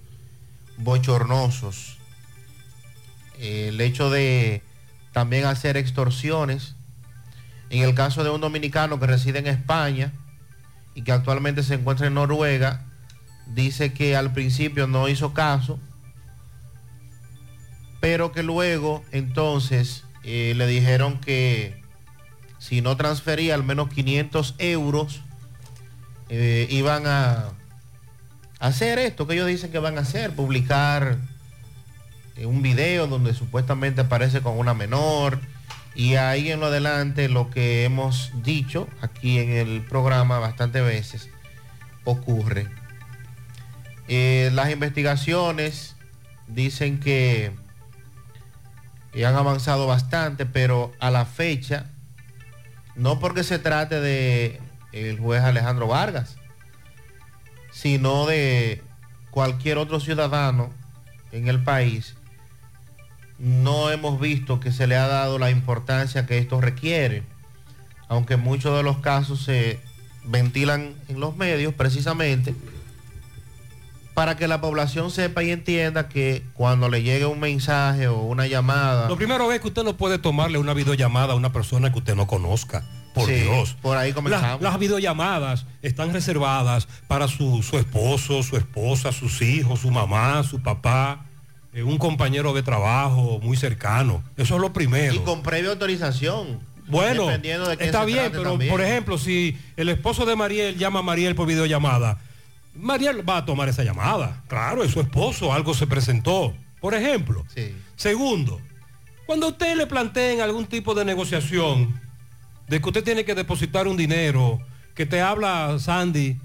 bochornosos. 0.78 1.98
el 3.38 3.80
hecho 3.80 4.10
de 4.10 4.62
también 5.12 5.44
hacer 5.44 5.76
extorsiones. 5.76 6.74
En 7.72 7.82
el 7.82 7.94
caso 7.94 8.22
de 8.22 8.28
un 8.28 8.42
dominicano 8.42 9.00
que 9.00 9.06
reside 9.06 9.38
en 9.38 9.46
España 9.46 10.12
y 10.94 11.04
que 11.04 11.12
actualmente 11.12 11.62
se 11.62 11.72
encuentra 11.72 12.06
en 12.06 12.14
Noruega, 12.14 12.84
dice 13.46 13.94
que 13.94 14.14
al 14.14 14.34
principio 14.34 14.86
no 14.86 15.08
hizo 15.08 15.32
caso, 15.32 15.80
pero 17.98 18.30
que 18.30 18.42
luego 18.42 19.02
entonces 19.10 20.04
eh, 20.22 20.52
le 20.54 20.66
dijeron 20.66 21.18
que 21.18 21.82
si 22.58 22.82
no 22.82 22.98
transfería 22.98 23.54
al 23.54 23.64
menos 23.64 23.88
500 23.88 24.54
euros, 24.58 25.22
eh, 26.28 26.66
iban 26.68 27.06
a 27.06 27.52
hacer 28.58 28.98
esto 28.98 29.26
que 29.26 29.32
ellos 29.32 29.46
dicen 29.46 29.72
que 29.72 29.78
van 29.78 29.96
a 29.96 30.02
hacer, 30.02 30.36
publicar 30.36 31.16
eh, 32.36 32.44
un 32.44 32.60
video 32.60 33.06
donde 33.06 33.32
supuestamente 33.32 34.02
aparece 34.02 34.42
con 34.42 34.58
una 34.58 34.74
menor. 34.74 35.40
Y 35.94 36.16
ahí 36.16 36.50
en 36.50 36.60
lo 36.60 36.66
adelante 36.66 37.28
lo 37.28 37.50
que 37.50 37.84
hemos 37.84 38.30
dicho 38.42 38.88
aquí 39.00 39.38
en 39.38 39.50
el 39.50 39.82
programa 39.82 40.38
bastantes 40.38 40.82
veces 40.82 41.28
ocurre. 42.04 42.68
las 44.08 44.70
investigaciones 44.70 45.96
dicen 46.46 47.00
que 47.00 47.52
han 49.24 49.34
avanzado 49.34 49.86
bastante, 49.86 50.46
pero 50.46 50.92
a 50.98 51.10
la 51.10 51.26
fecha, 51.26 51.86
no 52.96 53.18
porque 53.18 53.44
se 53.44 53.58
trate 53.58 54.00
de 54.00 54.60
el 54.92 55.18
juez 55.18 55.42
Alejandro 55.42 55.86
Vargas, 55.86 56.36
sino 57.70 58.26
de 58.26 58.82
cualquier 59.30 59.78
otro 59.78 60.00
ciudadano 60.00 60.70
en 61.30 61.48
el 61.48 61.62
país, 61.62 62.14
no 63.42 63.90
hemos 63.90 64.20
visto 64.20 64.60
que 64.60 64.70
se 64.70 64.86
le 64.86 64.96
ha 64.96 65.08
dado 65.08 65.36
la 65.40 65.50
importancia 65.50 66.26
que 66.26 66.38
esto 66.38 66.60
requiere, 66.60 67.24
aunque 68.06 68.36
muchos 68.36 68.76
de 68.76 68.84
los 68.84 68.98
casos 68.98 69.42
se 69.42 69.80
ventilan 70.24 70.94
en 71.08 71.18
los 71.18 71.36
medios 71.36 71.74
precisamente 71.74 72.54
para 74.14 74.36
que 74.36 74.46
la 74.46 74.60
población 74.60 75.10
sepa 75.10 75.42
y 75.42 75.50
entienda 75.50 76.08
que 76.08 76.44
cuando 76.54 76.88
le 76.88 77.02
llegue 77.02 77.26
un 77.26 77.40
mensaje 77.40 78.06
o 78.06 78.20
una 78.20 78.46
llamada... 78.46 79.08
Lo 79.08 79.16
primero 79.16 79.50
es 79.50 79.60
que 79.60 79.68
usted 79.68 79.82
no 79.82 79.96
puede 79.96 80.18
tomarle 80.18 80.58
una 80.58 80.74
videollamada 80.74 81.32
a 81.32 81.36
una 81.36 81.52
persona 81.52 81.90
que 81.90 81.98
usted 81.98 82.14
no 82.14 82.28
conozca. 82.28 82.84
Por 83.14 83.26
Dios. 83.28 83.76
Por 83.82 83.96
ahí 83.96 84.12
comenzamos. 84.12 84.62
Las, 84.62 84.78
videollamadas 84.78 85.66
están 85.82 86.12
reservadas 86.12 86.86
para 87.08 87.26
su, 87.26 87.58
esposo, 87.72 88.42
su 88.42 88.56
esposa, 88.56 89.12
sus 89.12 89.42
hijos, 89.42 89.80
su 89.80 89.90
mamá, 89.90 90.42
su 90.44 90.62
papá, 90.62 91.26
un 91.74 91.98
compañero 91.98 92.52
de 92.52 92.62
trabajo 92.62 93.40
muy 93.42 93.56
cercano. 93.56 94.22
Eso 94.36 94.56
es 94.56 94.60
lo 94.60 94.72
primero. 94.72 95.14
Y 95.14 95.18
con 95.20 95.42
previa 95.42 95.70
autorización. 95.70 96.60
Bueno, 96.86 97.30
está 97.30 98.04
bien, 98.04 98.30
pero 98.32 98.58
por 98.68 98.80
ejemplo, 98.80 99.16
si 99.16 99.56
el 99.76 99.88
esposo 99.88 100.26
de 100.26 100.36
Mariel 100.36 100.76
llama 100.76 100.98
a 100.98 101.02
Mariel 101.02 101.34
por 101.34 101.46
videollamada, 101.46 102.18
Mariel 102.74 103.26
va 103.28 103.38
a 103.38 103.44
tomar 103.44 103.68
esa 103.68 103.84
llamada. 103.84 104.42
Claro, 104.48 104.82
es 104.82 104.90
su 104.90 105.00
esposo, 105.00 105.52
algo 105.52 105.74
se 105.74 105.86
presentó. 105.86 106.54
Por 106.80 106.94
ejemplo. 106.94 107.46
Segundo, 107.96 108.60
cuando 109.24 109.48
usted 109.48 109.76
le 109.76 109.86
planteen 109.86 110.40
algún 110.40 110.66
tipo 110.66 110.94
de 110.94 111.04
negociación, 111.04 112.00
de 112.68 112.80
que 112.80 112.88
usted 112.88 113.04
tiene 113.04 113.24
que 113.24 113.34
depositar 113.34 113.86
un 113.86 113.96
dinero, 113.96 114.60
que 114.94 115.06
te 115.06 115.20
habla 115.20 115.78
Sandy, 115.78 116.38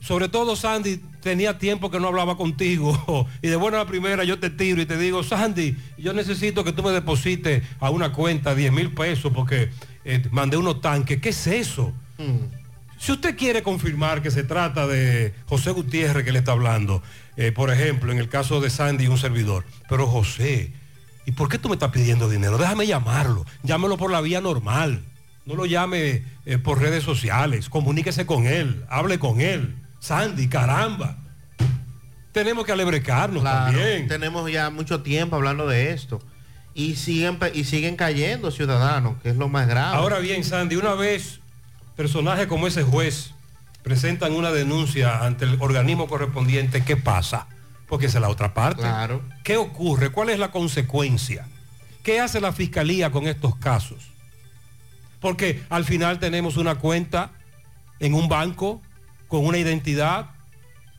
sobre 0.00 0.28
todo 0.28 0.56
Sandy 0.56 1.00
tenía 1.22 1.58
tiempo 1.58 1.90
que 1.90 1.98
no 1.98 2.08
hablaba 2.08 2.36
contigo 2.36 3.26
y 3.42 3.48
de 3.48 3.56
buena 3.56 3.78
la 3.78 3.86
primera 3.86 4.24
yo 4.24 4.38
te 4.38 4.50
tiro 4.50 4.80
y 4.80 4.86
te 4.86 4.96
digo, 4.96 5.22
Sandy, 5.22 5.76
yo 5.98 6.12
necesito 6.12 6.64
que 6.64 6.72
tú 6.72 6.82
me 6.82 6.92
deposites 6.92 7.62
a 7.80 7.90
una 7.90 8.12
cuenta 8.12 8.54
10 8.54 8.72
mil 8.72 8.92
pesos 8.92 9.32
porque 9.34 9.70
eh, 10.04 10.22
mandé 10.30 10.56
unos 10.56 10.80
tanques. 10.80 11.20
¿Qué 11.20 11.30
es 11.30 11.46
eso? 11.46 11.92
Mm. 12.18 12.66
Si 12.98 13.12
usted 13.12 13.36
quiere 13.36 13.62
confirmar 13.62 14.22
que 14.22 14.30
se 14.30 14.42
trata 14.42 14.86
de 14.86 15.34
José 15.46 15.70
Gutiérrez 15.72 16.24
que 16.24 16.32
le 16.32 16.38
está 16.38 16.52
hablando, 16.52 17.02
eh, 17.36 17.52
por 17.52 17.70
ejemplo, 17.70 18.10
en 18.10 18.18
el 18.18 18.28
caso 18.28 18.60
de 18.60 18.70
Sandy, 18.70 19.06
un 19.08 19.18
servidor, 19.18 19.64
pero 19.88 20.06
José, 20.06 20.72
¿y 21.26 21.32
por 21.32 21.48
qué 21.48 21.58
tú 21.58 21.68
me 21.68 21.74
estás 21.74 21.90
pidiendo 21.90 22.28
dinero? 22.28 22.56
Déjame 22.56 22.86
llamarlo, 22.86 23.44
llámelo 23.62 23.98
por 23.98 24.10
la 24.10 24.22
vía 24.22 24.40
normal, 24.40 25.02
no 25.44 25.56
lo 25.56 25.66
llame 25.66 26.22
eh, 26.46 26.58
por 26.58 26.80
redes 26.80 27.04
sociales, 27.04 27.68
comuníquese 27.68 28.24
con 28.24 28.46
él, 28.46 28.84
hable 28.88 29.18
con 29.18 29.40
él. 29.40 29.74
Sandy, 29.98 30.48
caramba. 30.48 31.16
Tenemos 32.32 32.66
que 32.66 32.72
alebrecarnos 32.72 33.42
también. 33.42 34.08
Tenemos 34.08 34.50
ya 34.50 34.70
mucho 34.70 35.02
tiempo 35.02 35.36
hablando 35.36 35.66
de 35.66 35.92
esto. 35.92 36.20
Y 36.74 36.96
siguen, 36.96 37.38
y 37.54 37.64
siguen 37.64 37.96
cayendo 37.96 38.50
ciudadanos, 38.50 39.16
que 39.22 39.30
es 39.30 39.36
lo 39.36 39.48
más 39.48 39.66
grave. 39.66 39.96
Ahora 39.96 40.18
bien, 40.18 40.44
Sandy, 40.44 40.76
una 40.76 40.92
vez 40.92 41.40
personajes 41.96 42.46
como 42.46 42.66
ese 42.66 42.82
juez 42.82 43.32
presentan 43.82 44.32
una 44.32 44.50
denuncia 44.50 45.24
ante 45.24 45.46
el 45.46 45.56
organismo 45.60 46.08
correspondiente, 46.08 46.84
¿qué 46.84 46.96
pasa? 46.96 47.46
Porque 47.88 48.06
es 48.06 48.14
la 48.16 48.28
otra 48.28 48.52
parte. 48.52 48.82
Claro. 48.82 49.22
¿Qué 49.44 49.56
ocurre? 49.56 50.10
¿Cuál 50.10 50.28
es 50.28 50.38
la 50.38 50.50
consecuencia? 50.50 51.46
¿Qué 52.02 52.20
hace 52.20 52.40
la 52.40 52.52
fiscalía 52.52 53.10
con 53.10 53.26
estos 53.26 53.56
casos? 53.56 54.10
Porque 55.20 55.64
al 55.70 55.84
final 55.84 56.18
tenemos 56.18 56.56
una 56.56 56.74
cuenta 56.74 57.30
en 57.98 58.12
un 58.12 58.28
banco 58.28 58.82
con 59.28 59.44
una 59.46 59.58
identidad 59.58 60.30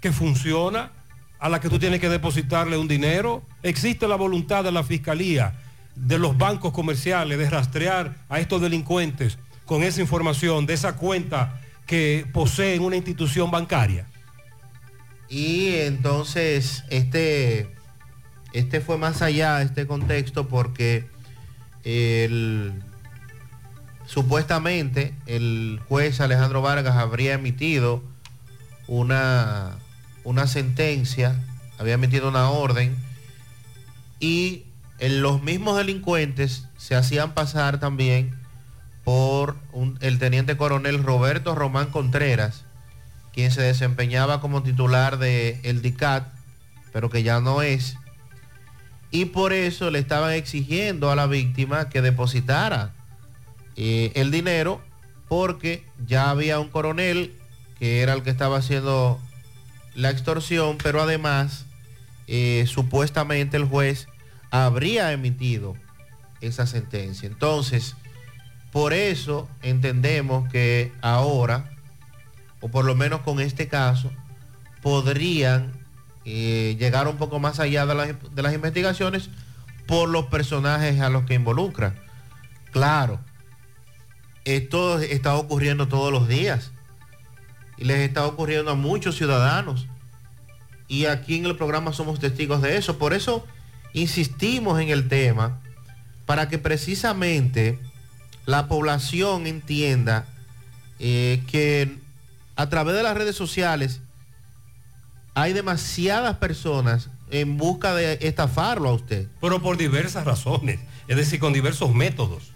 que 0.01 0.11
funciona, 0.11 0.91
a 1.39 1.49
la 1.49 1.59
que 1.59 1.69
tú 1.69 1.80
tienes 1.80 1.99
que 1.99 2.09
depositarle 2.09 2.78
un 2.78 2.88
dinero. 2.88 3.43
Existe 3.63 4.07
la 4.07 4.15
voluntad 4.15 4.63
de 4.63 4.71
la 4.71 4.84
fiscalía, 4.84 5.53
de 5.95 6.17
los 6.17 6.38
bancos 6.38 6.73
comerciales, 6.73 7.38
de 7.38 7.49
rastrear 7.49 8.15
a 8.30 8.39
estos 8.39 8.61
delincuentes 8.61 9.38
con 9.65 9.84
esa 9.84 10.01
información 10.01 10.65
de 10.65 10.73
esa 10.73 10.95
cuenta 10.95 11.61
que 11.86 12.25
posee 12.34 12.80
una 12.80 12.95
institución 12.95 13.51
bancaria. 13.51 14.07
Y 15.30 15.75
entonces 15.75 16.84
este, 16.89 17.75
este 18.53 18.82
fue 18.82 18.97
más 18.97 19.21
allá, 19.21 19.61
este 19.61 19.86
contexto, 19.86 20.47
porque 20.47 21.05
supuestamente 24.05 25.13
el 25.25 25.80
juez 25.88 26.19
Alejandro 26.19 26.61
Vargas 26.61 26.95
habría 26.95 27.34
emitido 27.34 28.03
una, 28.88 29.77
una 30.23 30.47
sentencia, 30.47 31.35
había 31.77 31.95
emitido 31.95 32.29
una 32.29 32.49
orden 32.49 32.95
y 34.19 34.65
los 34.99 35.43
mismos 35.43 35.77
delincuentes 35.77 36.67
se 36.77 36.95
hacían 36.95 37.33
pasar 37.33 37.79
también 37.79 38.35
por 39.03 39.55
el 40.01 40.19
teniente 40.19 40.57
coronel 40.57 41.03
Roberto 41.03 41.55
Román 41.55 41.88
Contreras, 41.91 42.65
quien 43.31 43.51
se 43.51 43.61
desempeñaba 43.61 44.41
como 44.41 44.63
titular 44.63 45.17
de 45.17 45.61
DICAT, 45.81 46.27
pero 46.91 47.09
que 47.09 47.23
ya 47.23 47.39
no 47.39 47.61
es. 47.61 47.97
Y 49.11 49.25
por 49.25 49.53
eso 49.53 49.91
le 49.91 49.99
estaban 49.99 50.33
exigiendo 50.33 51.11
a 51.11 51.15
la 51.15 51.27
víctima 51.27 51.88
que 51.88 52.01
depositara 52.01 52.95
eh, 53.75 54.11
el 54.15 54.31
dinero, 54.31 54.81
porque 55.29 55.85
ya 56.05 56.29
había 56.29 56.59
un 56.59 56.69
coronel 56.69 57.33
que 57.80 58.01
era 58.01 58.13
el 58.13 58.23
que 58.23 58.30
estaba 58.30 58.57
haciendo 58.57 59.19
la 59.95 60.09
extorsión, 60.09 60.78
pero 60.78 61.01
además 61.01 61.65
eh, 62.28 62.65
supuestamente 62.67 63.57
el 63.57 63.65
juez 63.65 64.07
habría 64.51 65.11
emitido 65.11 65.75
esa 66.41 66.67
sentencia. 66.67 67.28
Entonces, 67.28 67.95
por 68.71 68.93
eso 68.93 69.49
entendemos 69.61 70.49
que 70.51 70.91
ahora, 71.01 71.71
o 72.61 72.69
por 72.69 72.86
lo 72.86 72.95
menos 72.95 73.21
con 73.21 73.39
este 73.39 73.67
caso, 73.67 74.11
podrían 74.82 75.71
eh, 76.25 76.75
llegar 76.78 77.07
un 77.07 77.17
poco 77.17 77.39
más 77.39 77.59
allá 77.59 77.86
de, 77.86 78.15
las 78.43 78.53
investigaciones 78.53 79.30
por 79.88 80.09
los 80.09 80.25
personajes 80.25 80.99
a 80.99 81.09
los 81.09 81.23
que 81.23 81.34
involucran. 81.34 81.95
Claro, 82.71 83.19
esto 84.43 84.99
está 84.99 85.36
ocurriendo 85.36 85.88
todos 85.88 86.11
los 86.11 86.28
días. 86.28 86.71
Y 87.78 87.86
les 87.86 87.99
está 87.99 88.25
ocurriendo 88.25 88.71
a 88.71 88.75
muchos 88.75 89.15
ciudadanos. 89.17 89.88
Y 90.88 91.05
aquí 91.05 91.36
en 91.36 91.45
el 91.45 91.55
programa 91.57 91.93
somos 91.93 92.19
testigos 92.19 92.61
de 92.61 92.78
eso. 92.78 92.97
Por 92.97 93.13
eso 93.13 93.45
insistimos 93.93 94.80
en 94.80 94.89
el 94.89 95.07
tema, 95.07 95.59
para 96.25 96.47
que 96.49 96.57
precisamente 96.57 97.80
la 98.45 98.67
población 98.67 99.47
entienda 99.47 100.25
eh, 100.99 101.43
que 101.47 101.97
a 102.55 102.69
través 102.69 102.95
de 102.95 103.03
las 103.03 103.15
redes 103.17 103.36
sociales 103.36 103.99
hay 105.34 105.53
demasiadas 105.53 106.38
personas 106.38 107.09
en 107.30 107.57
busca 107.57 107.93
de 107.93 108.17
estafarlo 108.21 108.89
a 108.89 108.93
usted. 108.93 109.28
Pero 109.41 109.61
por 109.61 109.78
diversas 109.78 110.25
razones, 110.25 110.80
es 111.07 111.17
decir, 111.17 111.39
con 111.39 111.53
diversos 111.53 111.93
métodos. 111.93 112.51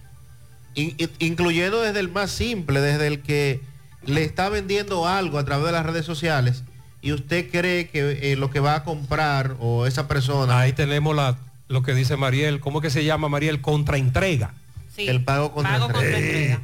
In- 0.74 0.96
in- 0.98 1.12
incluyendo 1.20 1.82
desde 1.82 2.00
el 2.00 2.10
más 2.10 2.32
simple, 2.32 2.80
desde 2.80 3.08
el 3.08 3.22
que 3.22 3.62
le 4.06 4.24
está 4.24 4.50
vendiendo 4.50 5.08
algo 5.08 5.38
a 5.40 5.46
través 5.46 5.68
de 5.68 5.72
las 5.72 5.86
redes 5.86 6.06
sociales 6.06 6.64
y 7.02 7.14
usted 7.14 7.50
cree 7.50 7.90
que 7.90 8.32
eh, 8.32 8.36
lo 8.36 8.50
que 8.50 8.60
va 8.60 8.76
a 8.76 8.84
comprar 8.84 9.56
o 9.60 9.86
esa 9.86 10.08
persona... 10.08 10.60
Ahí 10.60 10.74
tenemos 10.74 11.16
la, 11.16 11.38
lo 11.68 11.84
que 11.84 11.94
dice 11.94 12.18
Mariel, 12.18 12.60
¿cómo 12.60 12.80
es 12.80 12.84
que 12.84 12.90
se 12.90 13.04
llama 13.04 13.30
Mariel? 13.30 13.62
Contraentrega. 13.62 14.54
Sí, 14.96 15.08
el 15.08 15.24
pago 15.24 15.52
contra 15.52 15.74
pago 15.74 15.86
contra 15.86 16.02
entrega. 16.04 16.28
entrega. 16.28 16.62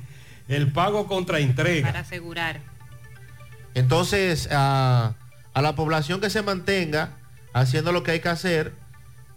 El 0.48 0.72
pago 0.72 1.08
contra 1.08 1.40
entrega. 1.40 1.88
Para 1.88 2.00
asegurar. 2.02 2.62
Entonces, 3.74 4.50
a, 4.52 5.14
a 5.54 5.62
la 5.62 5.76
población 5.76 6.22
que 6.22 6.30
se 6.30 6.42
mantenga 6.42 7.12
haciendo 7.54 7.92
lo 7.92 8.04
que 8.04 8.12
hay 8.12 8.20
que 8.20 8.30
hacer 8.30 8.74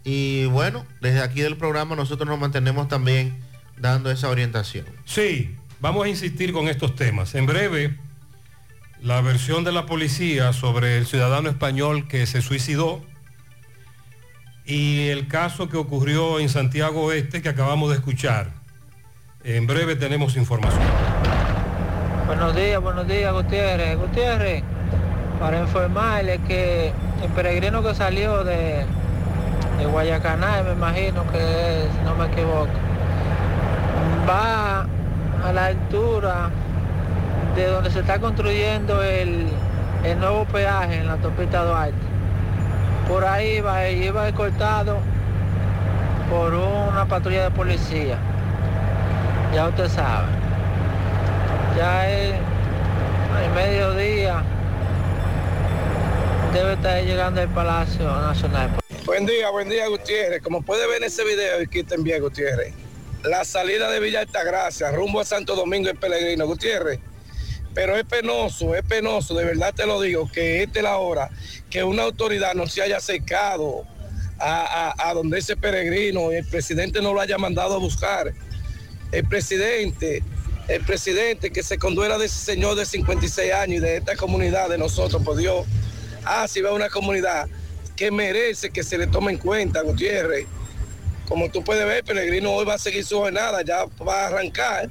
y 0.03 0.45
bueno, 0.45 0.85
desde 0.99 1.21
aquí 1.21 1.41
del 1.41 1.57
programa 1.57 1.95
nosotros 1.95 2.27
nos 2.27 2.39
mantenemos 2.39 2.87
también 2.87 3.39
dando 3.77 4.11
esa 4.11 4.29
orientación. 4.29 4.85
Sí, 5.05 5.55
vamos 5.81 6.05
a 6.05 6.09
insistir 6.09 6.53
con 6.53 6.67
estos 6.67 6.95
temas. 6.95 7.35
En 7.35 7.47
breve, 7.47 7.97
la 9.01 9.19
versión 9.21 9.63
de 9.63 9.71
la 9.71 9.87
policía 9.87 10.53
sobre 10.53 10.97
el 10.97 11.07
ciudadano 11.07 11.49
español 11.49 12.07
que 12.07 12.25
se 12.27 12.41
suicidó 12.41 13.01
y 14.63 15.09
el 15.09 15.27
caso 15.27 15.67
que 15.67 15.77
ocurrió 15.77 16.39
en 16.39 16.49
Santiago 16.49 17.05
Oeste 17.05 17.41
que 17.41 17.49
acabamos 17.49 17.89
de 17.89 17.95
escuchar. 17.95 18.51
En 19.43 19.65
breve 19.65 19.95
tenemos 19.95 20.37
información. 20.37 20.83
Buenos 22.27 22.55
días, 22.55 22.79
buenos 22.79 23.07
días, 23.07 23.33
Gutiérrez. 23.33 23.97
Gutiérrez, 23.97 24.63
para 25.39 25.61
informarle 25.61 26.37
que 26.47 26.93
el 27.23 27.29
peregrino 27.31 27.81
que 27.81 27.95
salió 27.95 28.43
de, 28.43 28.85
de 29.79 29.85
Guayacaná, 29.87 30.61
me 30.61 30.73
imagino 30.73 31.29
que 31.31 31.39
es, 31.39 32.03
no 32.05 32.15
me 32.15 32.27
equivoco, 32.27 32.69
va 34.29 34.87
a 35.43 35.51
la 35.51 35.65
altura 35.67 36.49
de 37.55 37.65
donde 37.65 37.91
se 37.91 37.99
está 37.99 38.19
construyendo 38.19 39.03
el, 39.03 39.47
el 40.03 40.19
nuevo 40.19 40.45
peaje 40.45 40.95
en 40.95 41.07
la 41.07 41.13
autopista 41.13 41.63
Duarte. 41.63 41.95
Por 43.07 43.25
ahí 43.25 43.61
y 43.91 44.03
iba 44.05 44.27
escoltado 44.27 44.97
por 46.29 46.53
una 46.53 47.05
patrulla 47.07 47.45
de 47.45 47.51
policía. 47.51 48.17
Ya 49.53 49.67
usted 49.67 49.89
sabe. 49.89 50.27
Ya 51.77 52.09
es 52.09 52.33
el 53.43 53.51
mediodía. 53.53 54.43
Debe 56.53 56.73
estar 56.73 57.01
llegando 57.03 57.41
al 57.41 57.49
Palacio 57.49 58.05
Nacional. 58.05 58.71
Buen 59.05 59.25
día, 59.25 59.49
buen 59.49 59.67
día 59.67 59.87
Gutiérrez. 59.87 60.41
Como 60.41 60.61
puede 60.61 60.87
ver 60.87 60.97
en 60.97 61.03
ese 61.05 61.23
video 61.23 61.61
y 61.61 61.67
quiten 61.67 62.03
bien 62.03 62.21
Gutiérrez, 62.21 62.73
la 63.23 63.45
salida 63.45 63.89
de 63.91 63.99
Villa 63.99 64.21
Altagracia 64.21 64.91
rumbo 64.91 65.19
a 65.19 65.25
Santo 65.25 65.55
Domingo 65.55 65.89
el 65.89 65.97
Peregrino 65.97 66.45
Gutiérrez. 66.47 66.99
Pero 67.73 67.95
es 67.95 68.03
penoso, 68.03 68.75
es 68.75 68.83
penoso, 68.83 69.33
de 69.33 69.45
verdad 69.45 69.73
te 69.73 69.85
lo 69.85 70.01
digo, 70.01 70.29
que 70.29 70.63
esta 70.63 70.79
es 70.79 70.83
la 70.83 70.97
hora 70.97 71.29
que 71.69 71.83
una 71.83 72.03
autoridad 72.03 72.53
no 72.53 72.67
se 72.67 72.81
haya 72.81 72.97
acercado 72.97 73.85
a, 74.37 74.93
a- 74.97 75.09
a 75.09 75.13
donde 75.13 75.39
ese 75.39 75.55
peregrino 75.55 76.31
y 76.33 76.35
el 76.35 76.45
presidente 76.45 77.01
no 77.01 77.13
lo 77.13 77.21
haya 77.21 77.37
mandado 77.37 77.75
a 77.75 77.77
buscar. 77.77 78.33
El 79.13 79.25
presidente, 79.27 80.21
el 80.67 80.83
presidente 80.83 81.51
que 81.51 81.63
se 81.63 81.77
conduela 81.77 82.17
de 82.17 82.25
ese 82.25 82.43
señor 82.43 82.75
de 82.75 82.85
56 82.85 83.53
años 83.53 83.77
y 83.77 83.79
de 83.81 83.97
esta 83.97 84.15
comunidad 84.17 84.67
de 84.69 84.77
nosotros, 84.77 85.21
por 85.23 85.37
Dios. 85.37 85.65
Ah, 86.25 86.47
si 86.49 86.59
va 86.61 86.73
una 86.73 86.89
comunidad 86.89 87.47
que 87.95 88.11
merece 88.11 88.69
que 88.71 88.83
se 88.83 88.97
le 88.97 89.07
tome 89.07 89.31
en 89.31 89.37
cuenta, 89.37 89.81
Gutiérrez. 89.81 90.45
Como 91.31 91.49
tú 91.49 91.63
puedes 91.63 91.85
ver, 91.85 92.03
Peregrino 92.03 92.51
hoy 92.51 92.65
va 92.65 92.73
a 92.73 92.77
seguir 92.77 93.05
su 93.05 93.17
jornada, 93.17 93.61
ya 93.61 93.85
va 94.05 94.23
a 94.23 94.27
arrancar, 94.27 94.89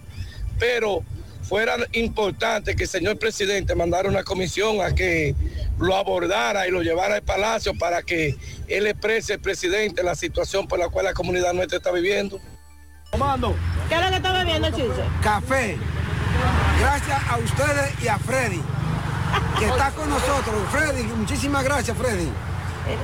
pero 0.59 1.05
fuera 1.43 1.76
importante 1.93 2.74
que 2.74 2.84
el 2.84 2.88
señor 2.88 3.18
presidente 3.18 3.74
mandara 3.74 4.09
una 4.09 4.24
comisión 4.24 4.80
a 4.80 4.95
que 4.95 5.34
lo 5.78 5.95
abordara 5.95 6.66
y 6.66 6.70
lo 6.70 6.80
llevara 6.80 7.16
al 7.16 7.22
palacio 7.22 7.76
para 7.76 8.01
que 8.01 8.38
él 8.68 8.86
exprese 8.86 9.34
al 9.34 9.41
presidente 9.41 10.03
la 10.03 10.14
situación 10.14 10.66
por 10.66 10.78
la 10.78 10.88
cual 10.88 11.05
la 11.05 11.12
comunidad 11.12 11.53
nuestra 11.53 11.76
está 11.76 11.93
viviendo. 11.93 12.41
Comando. 13.11 13.55
¿Qué 13.91 13.97
es 13.97 14.01
lo 14.01 14.09
que 14.09 14.16
está 14.16 14.32
bebiendo, 14.32 14.70
Chiche? 14.70 15.05
Café. 15.22 15.76
Gracias 16.80 17.20
a 17.28 17.36
ustedes 17.36 18.03
y 18.03 18.09
a 18.09 18.18
Freddy, 18.18 18.62
que 19.59 19.66
está 19.66 19.91
con 19.91 20.09
nosotros. 20.09 20.55
Freddy, 20.70 21.03
muchísimas 21.03 21.62
gracias, 21.64 21.95
Freddy. 21.99 22.30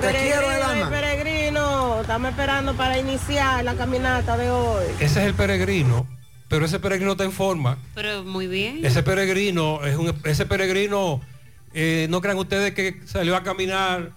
Te 0.01 0.13
quiero 0.13 0.51
el 0.51 0.89
peregrino, 0.89 2.01
estamos 2.01 2.31
esperando 2.31 2.75
para 2.77 2.99
iniciar 2.99 3.65
la 3.65 3.75
caminata 3.75 4.37
de 4.37 4.51
hoy. 4.51 4.85
Ese 5.01 5.21
es 5.21 5.27
el 5.27 5.35
peregrino, 5.35 6.07
pero 6.49 6.65
ese 6.67 6.81
peregrino 6.81 7.13
está 7.13 7.25
en 7.25 7.33
forma. 7.33 7.79
Pero 7.95 8.25
muy 8.25 8.47
bien. 8.47 8.85
Ese 8.85 9.03
peregrino, 9.03 9.85
es 9.85 9.97
un, 9.97 10.13
ese 10.25 10.47
peregrino, 10.47 11.21
eh, 11.73 12.07
no 12.11 12.21
crean 12.21 12.39
ustedes 12.39 12.75
que 12.75 13.01
salió 13.05 13.37
a 13.37 13.43
caminar 13.43 14.11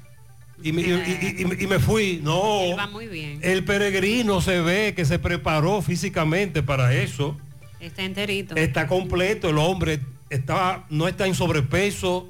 y 0.63 0.71
me, 0.71 0.81
y- 0.81 0.85
y- 0.85 1.43
y- 1.43 1.63
y 1.63 1.67
me 1.67 1.79
fui. 1.79 2.19
No. 2.23 2.61
Él 2.61 2.77
va 2.77 2.87
muy 2.87 3.07
bien. 3.07 3.39
El 3.43 3.63
peregrino 3.63 4.41
se 4.41 4.61
ve 4.61 4.93
que 4.95 5.05
se 5.05 5.19
preparó 5.19 5.81
físicamente 5.81 6.63
para 6.63 6.93
eso. 6.93 7.37
Está 7.79 8.03
enterito. 8.03 8.55
Está 8.55 8.87
completo, 8.87 9.49
el 9.49 9.57
hombre 9.57 9.99
está, 10.29 10.85
no 10.89 11.07
está 11.07 11.27
en 11.27 11.35
sobrepeso, 11.35 12.27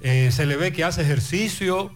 eh, 0.00 0.30
se 0.30 0.46
le 0.46 0.56
ve 0.56 0.72
que 0.72 0.84
hace 0.84 1.02
ejercicio, 1.02 1.92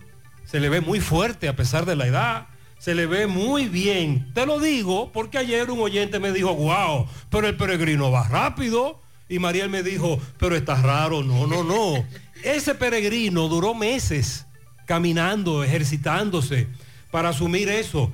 se 0.50 0.58
le 0.58 0.68
ve 0.68 0.80
muy 0.80 1.00
fuerte 1.00 1.48
a 1.48 1.54
pesar 1.54 1.86
de 1.86 1.94
la 1.94 2.06
edad, 2.06 2.46
se 2.78 2.94
le 2.94 3.06
ve 3.06 3.26
muy 3.26 3.68
bien. 3.68 4.32
Te 4.34 4.46
lo 4.46 4.58
digo 4.58 5.12
porque 5.12 5.38
ayer 5.38 5.70
un 5.70 5.80
oyente 5.80 6.18
me 6.18 6.32
dijo, 6.32 6.54
wow, 6.54 7.06
pero 7.30 7.46
el 7.46 7.56
peregrino 7.56 8.10
va 8.10 8.26
rápido. 8.26 9.00
Y 9.28 9.38
Mariel 9.38 9.70
me 9.70 9.84
dijo, 9.84 10.18
pero 10.38 10.56
está 10.56 10.74
raro. 10.74 11.22
No, 11.22 11.46
no, 11.46 11.62
no. 11.62 12.04
Ese 12.42 12.74
peregrino 12.74 13.48
duró 13.48 13.74
meses 13.74 14.44
caminando, 14.86 15.62
ejercitándose 15.62 16.66
para 17.12 17.28
asumir 17.28 17.68
eso. 17.68 18.10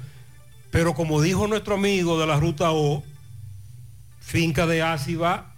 Pero 0.71 0.93
como 0.95 1.23
dijo 1.23 1.47
nuestro 1.47 1.77
amigo 1.77 2.21
de 2.21 2.27
la 2.27 2.39
ruta 2.39 2.71
O, 2.73 3.03
finca 4.21 4.67
de 4.67 4.83
Áciba, 4.83 5.55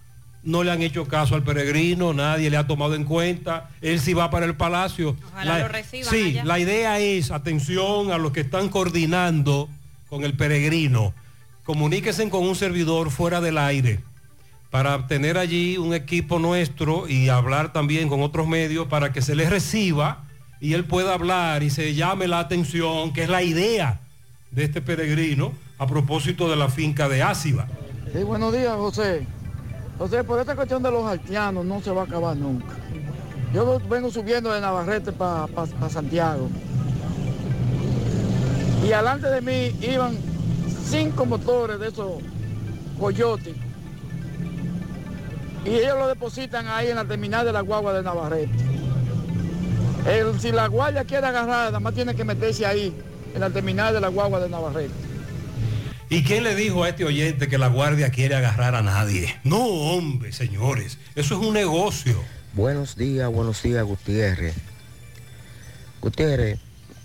no 0.48 0.64
le 0.64 0.70
han 0.70 0.80
hecho 0.80 1.06
caso 1.06 1.34
al 1.34 1.42
peregrino, 1.42 2.14
nadie 2.14 2.48
le 2.48 2.56
ha 2.56 2.66
tomado 2.66 2.94
en 2.94 3.04
cuenta, 3.04 3.68
él 3.82 4.00
sí 4.00 4.14
va 4.14 4.30
para 4.30 4.46
el 4.46 4.56
palacio. 4.56 5.14
Ojalá 5.32 5.58
lo 5.58 5.68
reciban 5.68 6.10
sí, 6.10 6.30
allá. 6.30 6.44
la 6.44 6.58
idea 6.58 6.98
es, 6.98 7.30
atención 7.30 8.10
a 8.12 8.16
los 8.16 8.32
que 8.32 8.40
están 8.40 8.70
coordinando 8.70 9.68
con 10.08 10.24
el 10.24 10.32
peregrino, 10.32 11.12
comuníquense 11.64 12.26
con 12.30 12.44
un 12.44 12.56
servidor 12.56 13.10
fuera 13.10 13.42
del 13.42 13.58
aire 13.58 14.00
para 14.70 15.06
tener 15.06 15.36
allí 15.36 15.76
un 15.76 15.92
equipo 15.92 16.38
nuestro 16.38 17.06
y 17.06 17.28
hablar 17.28 17.74
también 17.74 18.08
con 18.08 18.22
otros 18.22 18.48
medios 18.48 18.86
para 18.88 19.12
que 19.12 19.20
se 19.20 19.34
le 19.34 19.50
reciba 19.50 20.24
y 20.60 20.72
él 20.72 20.86
pueda 20.86 21.12
hablar 21.12 21.62
y 21.62 21.68
se 21.68 21.94
llame 21.94 22.26
la 22.26 22.38
atención, 22.38 23.12
que 23.12 23.24
es 23.24 23.28
la 23.28 23.42
idea 23.42 24.00
de 24.50 24.64
este 24.64 24.80
peregrino 24.80 25.52
a 25.76 25.86
propósito 25.86 26.48
de 26.48 26.56
la 26.56 26.70
finca 26.70 27.06
de 27.06 27.22
Áciba. 27.22 27.68
Sí, 28.14 28.22
buenos 28.22 28.52
días, 28.54 28.74
José. 28.76 29.26
José, 29.98 30.22
por 30.22 30.38
esta 30.40 30.54
cuestión 30.54 30.82
de 30.82 30.90
los 30.90 31.04
haitianos 31.06 31.64
no 31.64 31.80
se 31.80 31.90
va 31.90 32.02
a 32.02 32.04
acabar 32.04 32.36
nunca. 32.36 32.74
Yo 33.52 33.80
vengo 33.88 34.10
subiendo 34.10 34.52
de 34.52 34.60
Navarrete 34.60 35.10
para 35.12 35.48
Santiago. 35.90 36.48
Y 38.86 38.92
alante 38.92 39.28
de 39.28 39.40
mí 39.40 39.76
iban 39.82 40.16
cinco 40.84 41.26
motores 41.26 41.80
de 41.80 41.88
esos 41.88 42.12
coyotes. 42.98 43.54
Y 45.64 45.70
ellos 45.70 45.98
lo 45.98 46.06
depositan 46.06 46.68
ahí 46.68 46.88
en 46.88 46.96
la 46.96 47.04
terminal 47.04 47.44
de 47.44 47.52
la 47.52 47.60
guagua 47.62 47.92
de 47.92 48.02
Navarrete. 48.02 48.52
El- 50.06 50.38
si 50.40 50.52
la 50.52 50.68
guardia 50.68 51.04
quiere 51.04 51.26
agarrar, 51.26 51.66
nada 51.66 51.80
más 51.80 51.92
tiene 51.92 52.14
que 52.14 52.24
meterse 52.24 52.64
ahí, 52.64 52.94
en 53.34 53.40
la 53.40 53.50
terminal 53.50 53.92
de 53.92 54.00
la 54.00 54.08
guagua 54.08 54.38
de 54.40 54.48
Navarrete. 54.48 55.07
¿Y 56.10 56.22
quién 56.24 56.44
le 56.44 56.54
dijo 56.54 56.84
a 56.84 56.88
este 56.88 57.04
oyente 57.04 57.48
que 57.48 57.58
la 57.58 57.68
guardia 57.68 58.10
quiere 58.10 58.34
agarrar 58.34 58.74
a 58.74 58.82
nadie? 58.82 59.34
No, 59.44 59.62
hombre, 59.64 60.32
señores, 60.32 60.98
eso 61.14 61.38
es 61.38 61.46
un 61.46 61.52
negocio. 61.54 62.22
Buenos 62.54 62.96
días, 62.96 63.30
buenos 63.30 63.62
días, 63.62 63.84
Gutiérrez. 63.84 64.54
Gutiérrez, 66.00 66.58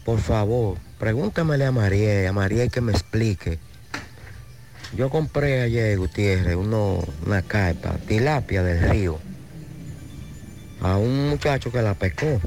por 0.05 0.19
favor, 0.21 0.77
pregúntamele 0.99 1.65
a 1.65 1.71
María, 1.71 2.29
a 2.29 2.33
María 2.33 2.67
que 2.69 2.79
me 2.81 2.93
explique. 2.93 3.59
Yo 4.95 5.09
compré 5.09 5.61
ayer, 5.63 5.97
Gutiérrez, 5.97 6.55
uno, 6.55 7.03
una 7.25 7.41
carpa, 7.41 7.97
tilapia 8.07 8.63
del 8.63 8.89
río. 8.89 9.19
a 10.81 10.97
un 10.97 11.29
muchacho 11.29 11.71
que 11.71 11.81
la 11.81 11.93
pescó. 11.93 12.39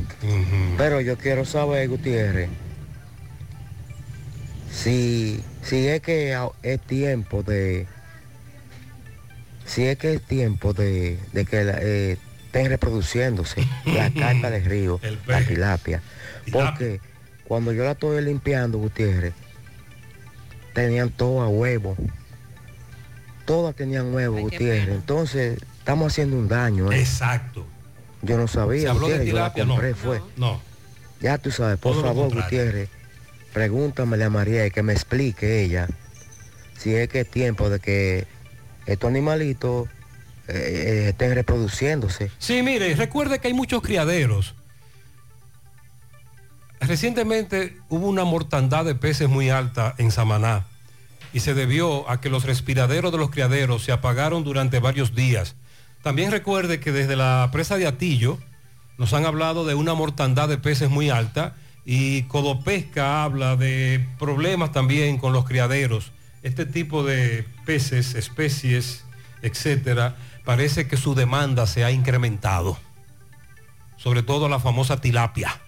Pero 0.79 1.01
yo 1.01 1.17
quiero 1.19 1.45
saber, 1.45 1.89
Gutiérrez, 1.89 2.49
si, 4.77 5.43
si 5.63 5.87
es 5.89 6.01
que 6.03 6.37
es 6.63 6.81
tiempo 6.83 7.43
de... 7.43 7.87
Si 9.65 9.85
es 9.85 9.99
que 9.99 10.15
es 10.15 10.23
tiempo 10.23 10.73
de, 10.73 11.19
de 11.33 11.45
que 11.45 11.65
la- 11.65 11.79
eh, 11.81 12.19
estén 12.47 12.69
reproduciéndose 12.69 13.67
la 13.85 14.11
carpa 14.17 14.51
del 14.51 14.65
río, 14.65 15.01
la 15.27 15.43
tilapia. 15.43 16.03
Porque 16.53 17.01
cuando 17.45 17.73
yo 17.73 17.83
la 17.85 17.93
estoy 17.93 18.23
limpiando, 18.25 18.79
Gutiérrez, 18.79 19.35
tenían 20.73 21.11
todo 21.11 21.43
a 21.43 21.49
huevo. 21.49 21.97
Todas 23.45 23.75
tenían 23.75 24.15
huevo, 24.15 24.39
Gutiérrez. 24.41 24.89
Entonces, 24.89 25.59
estamos 25.79 26.13
haciendo 26.13 26.37
un 26.37 26.49
daño. 26.49 26.93
¿eh? 26.93 27.01
Exacto. 27.01 27.67
Yo 28.23 28.37
no 28.39 28.47
sabía, 28.49 28.83
¿Se 28.83 28.89
habló 28.89 29.09
de 29.09 29.19
Gutiérrez, 29.19 29.29
yo 29.29 29.35
la 29.41 29.53
tilapia? 29.53 29.65
No. 29.65 29.73
compré, 29.75 29.95
fue. 29.95 30.21
No. 30.37 30.61
Ya 31.21 31.39
tú 31.39 31.51
sabes, 31.51 31.79
por 31.79 31.93
Todo 31.95 32.03
favor. 32.03 32.33
Gutiérrez, 32.35 32.89
pregúntamele 33.57 34.23
a 34.23 34.29
María 34.29 34.67
y 34.67 34.71
que 34.71 34.83
me 34.83 34.93
explique 34.93 35.65
ella 35.65 35.89
si 36.77 36.95
es 36.95 37.09
que 37.09 37.21
es 37.21 37.31
tiempo 37.31 37.71
de 37.71 37.81
que 37.81 38.27
estos 38.85 39.09
animalitos 39.09 39.89
eh, 40.47 40.53
eh, 40.53 41.09
estén 41.09 41.35
reproduciéndose. 41.35 42.31
Sí, 42.37 42.63
mire, 42.63 42.95
recuerde 42.97 43.39
que 43.39 43.49
hay 43.49 43.55
muchos 43.55 43.81
criaderos. 43.81 44.55
Recientemente 46.81 47.79
hubo 47.89 48.09
una 48.09 48.25
mortandad 48.25 48.85
de 48.85 48.95
peces 48.95 49.27
muy 49.27 49.49
alta 49.49 49.95
en 49.97 50.11
Samaná 50.11 50.67
y 51.33 51.41
se 51.41 51.55
debió 51.55 52.11
a 52.11 52.21
que 52.21 52.29
los 52.29 52.45
respiraderos 52.45 53.11
de 53.11 53.17
los 53.17 53.31
criaderos 53.31 53.83
se 53.83 53.91
apagaron 53.91 54.45
durante 54.45 54.81
varios 54.81 55.15
días. 55.15 55.57
También 56.03 56.31
recuerde 56.31 56.79
que 56.79 56.93
desde 56.93 57.17
la 57.17 57.49
presa 57.53 57.79
de 57.79 57.87
Atillo 57.87 58.37
nos 58.99 59.15
han 59.15 59.25
hablado 59.25 59.65
de 59.65 59.75
una 59.75 59.95
mortandad 59.95 60.47
de 60.47 60.59
peces 60.59 60.91
muy 60.91 61.09
alta 61.09 61.57
y 61.87 62.25
Codopesca 62.25 63.23
habla 63.23 63.55
de 63.55 64.05
problemas 64.19 64.73
también 64.73 65.19
con 65.19 65.33
los 65.33 65.45
criaderos. 65.45 66.11
Este 66.43 66.67
tipo 66.67 67.05
de 67.05 67.47
peces, 67.65 68.17
especies, 68.17 69.05
etcétera, 69.41 70.17
parece 70.45 70.89
que 70.89 70.97
su 70.97 71.15
demanda 71.15 71.67
se 71.69 71.85
ha 71.85 71.93
incrementado. 71.93 72.77
Sobre 73.97 74.25
todo 74.25 74.49
la 74.49 74.59
famosa 74.59 75.01
tilapia. 75.01 75.61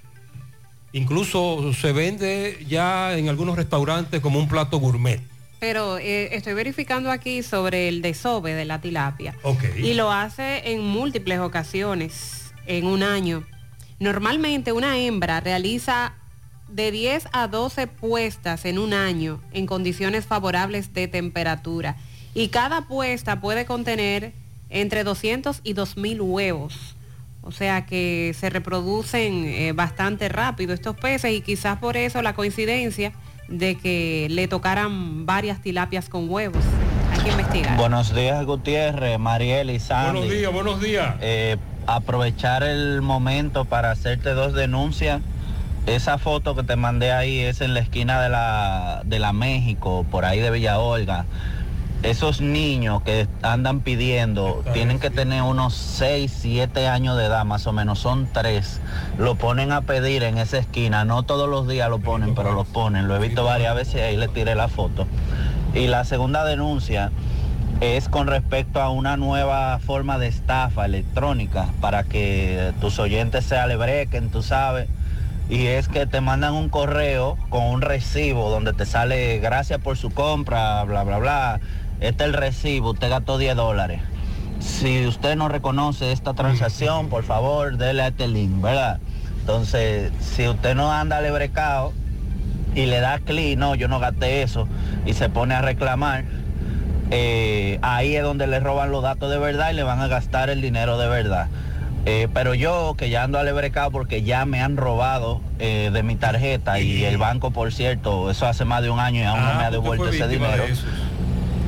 Incluso 0.93 1.73
se 1.73 1.93
vende 1.93 2.64
ya 2.69 3.16
en 3.16 3.29
algunos 3.29 3.57
restaurantes 3.57 4.21
como 4.21 4.41
un 4.41 4.49
plato 4.49 4.79
gourmet. 4.79 5.21
Pero 5.61 5.99
eh, 5.99 6.35
estoy 6.35 6.55
verificando 6.55 7.12
aquí 7.12 7.45
sobre 7.45 7.89
el 7.89 8.03
desove 8.03 8.55
de 8.55 8.64
la 8.64 8.81
tilapia. 8.81 9.37
Y 9.77 9.95
lo 9.95 10.11
hace 10.11 10.73
en 10.73 10.81
múltiples 10.85 11.39
ocasiones 11.39 12.53
en 12.66 12.87
un 12.87 13.05
año. 13.05 13.45
Normalmente 14.01 14.73
una 14.73 14.97
hembra 14.99 15.41
realiza 15.41 16.13
de 16.69 16.93
10 16.93 17.29
a 17.33 17.49
12 17.49 17.87
puestas 17.89 18.65
en 18.65 18.79
un 18.79 18.93
año 18.93 19.41
en 19.53 19.67
condiciones 19.67 20.27
favorables 20.27 20.95
de 20.95 21.09
temperatura. 21.09 21.97
Y 22.35 22.49
cada 22.49 22.83
puesta 22.83 23.41
puede 23.41 23.67
contener 23.67 24.33
entre 24.71 25.03
200 25.03 25.61
y 25.65 25.73
2000 25.73 26.21
huevos. 26.21 26.95
O 27.43 27.51
sea 27.51 27.87
que 27.87 28.35
se 28.39 28.51
reproducen 28.51 29.47
eh, 29.47 29.73
bastante 29.73 30.29
rápido 30.29 30.75
estos 30.75 30.97
peces 30.97 31.33
y 31.33 31.41
quizás 31.41 31.79
por 31.79 31.97
eso 31.97 32.21
la 32.23 32.35
coincidencia 32.35 33.13
de 33.49 33.77
que 33.77 34.29
le 34.31 34.47
tocaran 34.47 35.25
varias 35.25 35.63
tilapias 35.63 36.09
con 36.09 36.29
huevos. 36.29 36.63
Hay 37.13 37.21
que 37.21 37.31
investigar. 37.31 37.77
Buenos 37.77 38.15
días, 38.15 38.45
Gutiérrez, 38.45 39.19
Mariel 39.19 39.71
y 39.71 39.81
Sandy. 39.81 40.21
Buenos 40.21 40.31
días, 40.31 40.53
buenos 40.53 40.81
días. 40.81 41.15
Eh, 41.21 41.57
aprovechar 41.89 42.64
el 42.64 43.01
momento 43.01 43.64
para 43.64 43.91
hacerte 43.91 44.34
dos 44.34 44.53
denuncias. 44.53 45.22
Esa 45.86 46.18
foto 46.18 46.55
que 46.55 46.62
te 46.62 46.76
mandé 46.76 47.12
ahí 47.12 47.39
es 47.41 47.62
en 47.62 47.72
la 47.72 47.80
esquina 47.80 48.20
de 48.20 48.28
la, 48.28 49.03
de 49.07 49.18
la 49.18 49.32
México, 49.32 50.05
por 50.11 50.26
ahí 50.26 50.39
de 50.39 50.51
Villa 50.51 50.78
Olga. 50.80 51.24
Esos 52.03 52.43
niños 52.43 53.03
que 53.03 53.26
andan 53.43 53.80
pidiendo 53.80 54.62
tienen 54.74 55.01
que 55.01 55.09
tener 55.09 55.43
unos 55.43 55.74
6, 55.74 56.30
7 56.43 56.86
años 56.86 57.16
de 57.16 57.24
edad, 57.24 57.47
más 57.47 57.66
o 57.66 57.72
menos, 57.72 57.99
son 57.99 58.28
tres. 58.32 58.80
Lo 59.16 59.36
ponen 59.36 59.72
a 59.72 59.80
pedir 59.80 60.22
en 60.24 60.36
esa 60.36 60.59
esquina, 60.59 61.07
no 61.07 61.22
todos 61.22 61.49
los 61.49 61.66
días 61.66 61.89
lo 61.89 62.01
ponen, 62.01 62.34
pero 62.34 62.53
lo 62.53 62.64
ponen. 62.64 63.09
Lo 63.09 63.16
he 63.16 63.18
visto 63.18 63.45
varias 63.45 63.74
veces 63.74 63.95
y 63.95 64.01
ahí 64.01 64.16
le 64.18 64.28
tiré 64.28 64.55
la 64.55 64.68
foto. 64.68 65.07
Y 65.74 65.86
la 65.86 66.05
segunda 66.05 66.45
denuncia 66.45 67.11
es 67.81 68.09
con 68.09 68.26
respecto 68.26 68.81
a 68.81 68.91
una 68.91 69.16
nueva 69.16 69.79
forma 69.79 70.18
de 70.18 70.26
estafa 70.26 70.85
electrónica 70.85 71.66
para 71.81 72.03
que 72.03 72.72
tus 72.81 72.99
oyentes 72.99 73.45
se 73.45 73.57
alebrequen, 73.57 74.31
tú 74.31 74.43
sabes. 74.43 74.89
Y 75.49 75.66
es 75.66 75.89
que 75.89 76.07
te 76.07 76.20
mandan 76.20 76.55
un 76.55 76.68
correo 76.68 77.39
con 77.49 77.64
un 77.64 77.81
recibo 77.81 78.51
donde 78.51 78.72
te 78.72 78.85
sale 78.85 79.39
gracias 79.39 79.81
por 79.81 79.97
su 79.97 80.11
compra, 80.11 80.83
bla, 80.85 81.05
bla, 81.05 81.18
bla. 81.18 81.61
Este 82.01 82.24
es 82.24 82.31
el 82.31 82.35
recibo, 82.35 82.91
usted 82.91 83.11
gastó 83.11 83.39
10 83.39 83.57
dólares. 83.57 84.01
Si 84.59 85.07
usted 85.07 85.37
no 85.37 85.49
reconoce 85.49 86.11
esta 86.11 86.35
transacción, 86.35 87.09
por 87.09 87.22
favor, 87.22 87.76
dele 87.76 88.03
a 88.03 88.09
este 88.09 88.26
link, 88.26 88.61
¿verdad? 88.61 88.99
Entonces, 89.41 90.12
si 90.20 90.49
usted 90.49 90.74
no 90.74 90.93
anda 90.93 91.18
alebrecado 91.18 91.93
y 92.74 92.87
le 92.87 93.01
da 93.01 93.20
clic, 93.20 93.57
no, 93.57 93.76
yo 93.76 93.89
no 93.89 94.01
gasté 94.01 94.43
eso, 94.43 94.68
y 95.07 95.14
se 95.14 95.29
pone 95.31 95.55
a 95.55 95.62
reclamar, 95.62 96.24
eh, 97.11 97.79
ahí 97.83 98.17
es 98.17 98.23
donde 98.23 98.47
le 98.47 98.61
roban 98.61 98.91
los 98.91 99.03
datos 99.03 99.31
de 99.31 99.39
verdad 99.39 99.71
y 99.71 99.75
le 99.75 99.83
van 99.83 100.01
a 100.01 100.09
gastar 100.09 100.51
el 100.51 100.61
dinero 100.61 100.99
de 100.99 101.09
verdad. 101.09 101.49
Eh, 102.07 102.29
pero 102.33 102.55
yo 102.55 102.95
que 102.97 103.11
ya 103.11 103.25
ando 103.25 103.39
alebrecado 103.39 103.91
porque 103.91 104.23
ya 104.23 104.47
me 104.47 104.63
han 104.63 104.77
robado 104.77 105.41
eh, 105.59 105.91
de 105.93 106.03
mi 106.03 106.17
tarjeta 106.17 106.81
y 106.81 107.05
el 107.05 107.19
banco, 107.19 107.51
por 107.51 107.73
cierto, 107.73 108.31
eso 108.31 108.47
hace 108.47 108.65
más 108.65 108.83
de 108.83 108.91
un 108.91 108.99
año 109.01 109.21
y 109.21 109.25
aún 109.25 109.41
no 109.45 109.55
me 109.55 109.65
ha 109.65 109.71
devuelto 109.71 110.09
ese 110.09 110.29
dinero. 110.29 110.65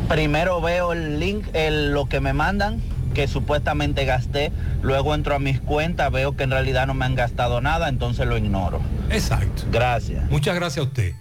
Primero 0.09 0.61
veo 0.61 0.93
el 0.93 1.21
link, 1.21 1.47
el- 1.53 1.93
lo 1.93 2.07
que 2.07 2.21
me 2.21 2.33
mandan, 2.33 2.81
que 3.15 3.29
supuestamente 3.29 4.05
gasté, 4.05 4.51
luego 4.83 5.15
entro 5.15 5.35
a 5.35 5.39
mis 5.39 5.61
cuentas, 5.61 6.11
veo 6.11 6.37
que 6.37 6.45
en 6.45 6.51
realidad 6.51 6.87
no 6.87 6.95
me 6.95 7.05
han 7.05 7.15
gastado 7.15 7.61
nada, 7.61 7.89
entonces 7.89 8.27
lo 8.27 8.37
ignoro. 8.37 8.81
Exacto. 9.11 9.65
Gracias. 9.71 10.29
Muchas 10.31 10.55
gracias 10.55 10.85
a 10.85 10.89
usted. 10.89 11.13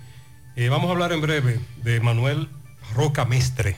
Eh, 0.56 0.70
vamos 0.70 0.90
a 0.90 0.92
hablar 0.94 1.12
en 1.12 1.22
breve 1.22 1.60
de 1.84 2.00
Manuel 2.00 2.48
Roca 2.96 3.26
Mestre, 3.26 3.78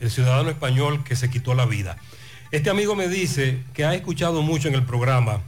el 0.00 0.10
ciudadano 0.10 0.50
español 0.50 1.04
que 1.04 1.16
se 1.16 1.30
quitó 1.30 1.54
la 1.54 1.66
vida. 1.66 1.96
Este 2.50 2.70
amigo 2.70 2.96
me 2.96 3.08
dice 3.08 3.62
que 3.74 3.84
ha 3.84 3.94
escuchado 3.94 4.42
mucho 4.42 4.68
en 4.68 4.74
el 4.74 4.84
programa 4.84 5.40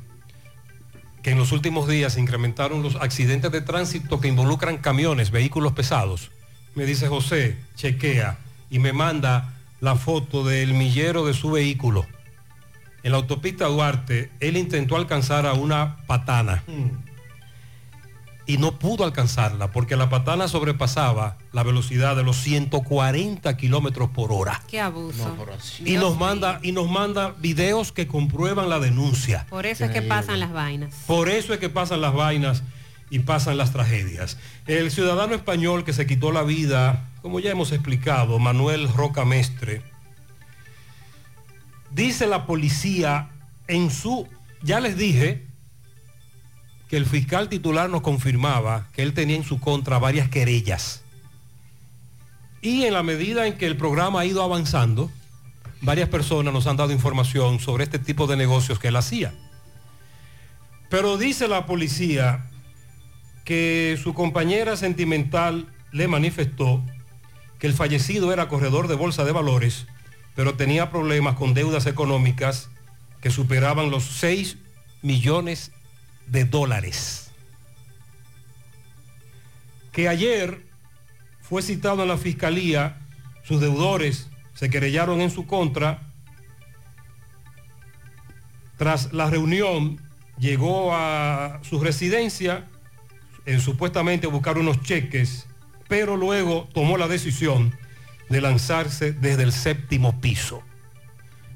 que 1.22 1.30
en 1.30 1.38
los 1.38 1.52
últimos 1.52 1.86
días 1.86 2.14
se 2.14 2.20
incrementaron 2.20 2.82
los 2.82 2.96
accidentes 2.96 3.52
de 3.52 3.60
tránsito 3.60 4.20
que 4.20 4.28
involucran 4.28 4.78
camiones, 4.78 5.30
vehículos 5.30 5.72
pesados. 5.72 6.30
Me 6.74 6.84
dice 6.84 7.08
José, 7.08 7.56
chequea 7.76 8.38
y 8.70 8.78
me 8.78 8.92
manda 8.92 9.54
la 9.80 9.96
foto 9.96 10.44
del 10.44 10.74
millero 10.74 11.26
de 11.26 11.34
su 11.34 11.50
vehículo. 11.50 12.06
En 13.02 13.12
la 13.12 13.18
autopista 13.18 13.66
Duarte, 13.66 14.30
él 14.40 14.56
intentó 14.56 14.96
alcanzar 14.96 15.46
a 15.46 15.54
una 15.54 15.96
patana 16.06 16.62
y 18.50 18.58
no 18.58 18.72
pudo 18.72 19.04
alcanzarla 19.04 19.70
porque 19.70 19.94
la 19.94 20.10
patana 20.10 20.48
sobrepasaba 20.48 21.36
la 21.52 21.62
velocidad 21.62 22.16
de 22.16 22.24
los 22.24 22.36
140 22.38 23.56
kilómetros 23.56 24.10
por 24.10 24.32
hora. 24.32 24.60
Qué 24.66 24.80
abuso. 24.80 25.36
Y 25.84 25.92
nos 25.92 26.18
manda 26.18 26.58
y 26.60 26.72
nos 26.72 26.90
manda 26.90 27.32
videos 27.38 27.92
que 27.92 28.08
comprueban 28.08 28.68
la 28.68 28.80
denuncia. 28.80 29.46
Por 29.48 29.66
eso 29.66 29.84
es 29.84 29.92
que 29.92 30.02
pasan 30.02 30.40
las 30.40 30.52
vainas. 30.52 30.92
Por 31.06 31.28
eso 31.28 31.54
es 31.54 31.60
que 31.60 31.68
pasan 31.68 32.00
las 32.00 32.12
vainas 32.12 32.64
y 33.08 33.20
pasan 33.20 33.56
las 33.56 33.72
tragedias. 33.72 34.36
El 34.66 34.90
ciudadano 34.90 35.36
español 35.36 35.84
que 35.84 35.92
se 35.92 36.08
quitó 36.08 36.32
la 36.32 36.42
vida, 36.42 37.08
como 37.22 37.38
ya 37.38 37.52
hemos 37.52 37.70
explicado, 37.70 38.40
Manuel 38.40 38.92
Roca 38.92 39.24
Mestre, 39.24 39.82
dice 41.92 42.26
la 42.26 42.46
policía 42.46 43.30
en 43.68 43.92
su, 43.92 44.26
ya 44.60 44.80
les 44.80 44.96
dije 44.96 45.49
que 46.90 46.96
el 46.96 47.06
fiscal 47.06 47.48
titular 47.48 47.88
nos 47.88 48.00
confirmaba 48.00 48.88
que 48.92 49.02
él 49.02 49.14
tenía 49.14 49.36
en 49.36 49.44
su 49.44 49.60
contra 49.60 50.00
varias 50.00 50.28
querellas. 50.28 51.02
Y 52.62 52.82
en 52.82 52.94
la 52.94 53.04
medida 53.04 53.46
en 53.46 53.56
que 53.56 53.66
el 53.66 53.76
programa 53.76 54.20
ha 54.20 54.26
ido 54.26 54.42
avanzando, 54.42 55.08
varias 55.82 56.08
personas 56.08 56.52
nos 56.52 56.66
han 56.66 56.76
dado 56.76 56.90
información 56.90 57.60
sobre 57.60 57.84
este 57.84 58.00
tipo 58.00 58.26
de 58.26 58.36
negocios 58.36 58.80
que 58.80 58.88
él 58.88 58.96
hacía. 58.96 59.32
Pero 60.88 61.16
dice 61.16 61.46
la 61.46 61.64
policía 61.64 62.50
que 63.44 63.96
su 64.02 64.12
compañera 64.12 64.76
sentimental 64.76 65.68
le 65.92 66.08
manifestó 66.08 66.82
que 67.60 67.68
el 67.68 67.72
fallecido 67.72 68.32
era 68.32 68.48
corredor 68.48 68.88
de 68.88 68.96
bolsa 68.96 69.24
de 69.24 69.30
valores, 69.30 69.86
pero 70.34 70.54
tenía 70.54 70.90
problemas 70.90 71.36
con 71.36 71.54
deudas 71.54 71.86
económicas 71.86 72.68
que 73.20 73.30
superaban 73.30 73.92
los 73.92 74.04
6 74.04 74.56
millones 75.02 75.70
de 76.30 76.44
dólares. 76.44 77.30
Que 79.92 80.08
ayer 80.08 80.64
fue 81.42 81.62
citado 81.62 82.02
en 82.02 82.08
la 82.08 82.16
fiscalía, 82.16 82.98
sus 83.44 83.60
deudores 83.60 84.28
se 84.54 84.70
querellaron 84.70 85.20
en 85.20 85.30
su 85.30 85.46
contra 85.46 86.10
Tras 88.80 89.12
la 89.12 89.28
reunión, 89.28 90.00
llegó 90.38 90.94
a 90.94 91.60
su 91.62 91.80
residencia 91.80 92.64
en 93.44 93.60
supuestamente 93.60 94.26
buscar 94.26 94.56
unos 94.56 94.80
cheques, 94.80 95.46
pero 95.86 96.16
luego 96.16 96.66
tomó 96.72 96.96
la 96.96 97.06
decisión 97.06 97.76
de 98.30 98.40
lanzarse 98.40 99.12
desde 99.12 99.42
el 99.42 99.52
séptimo 99.52 100.18
piso. 100.22 100.62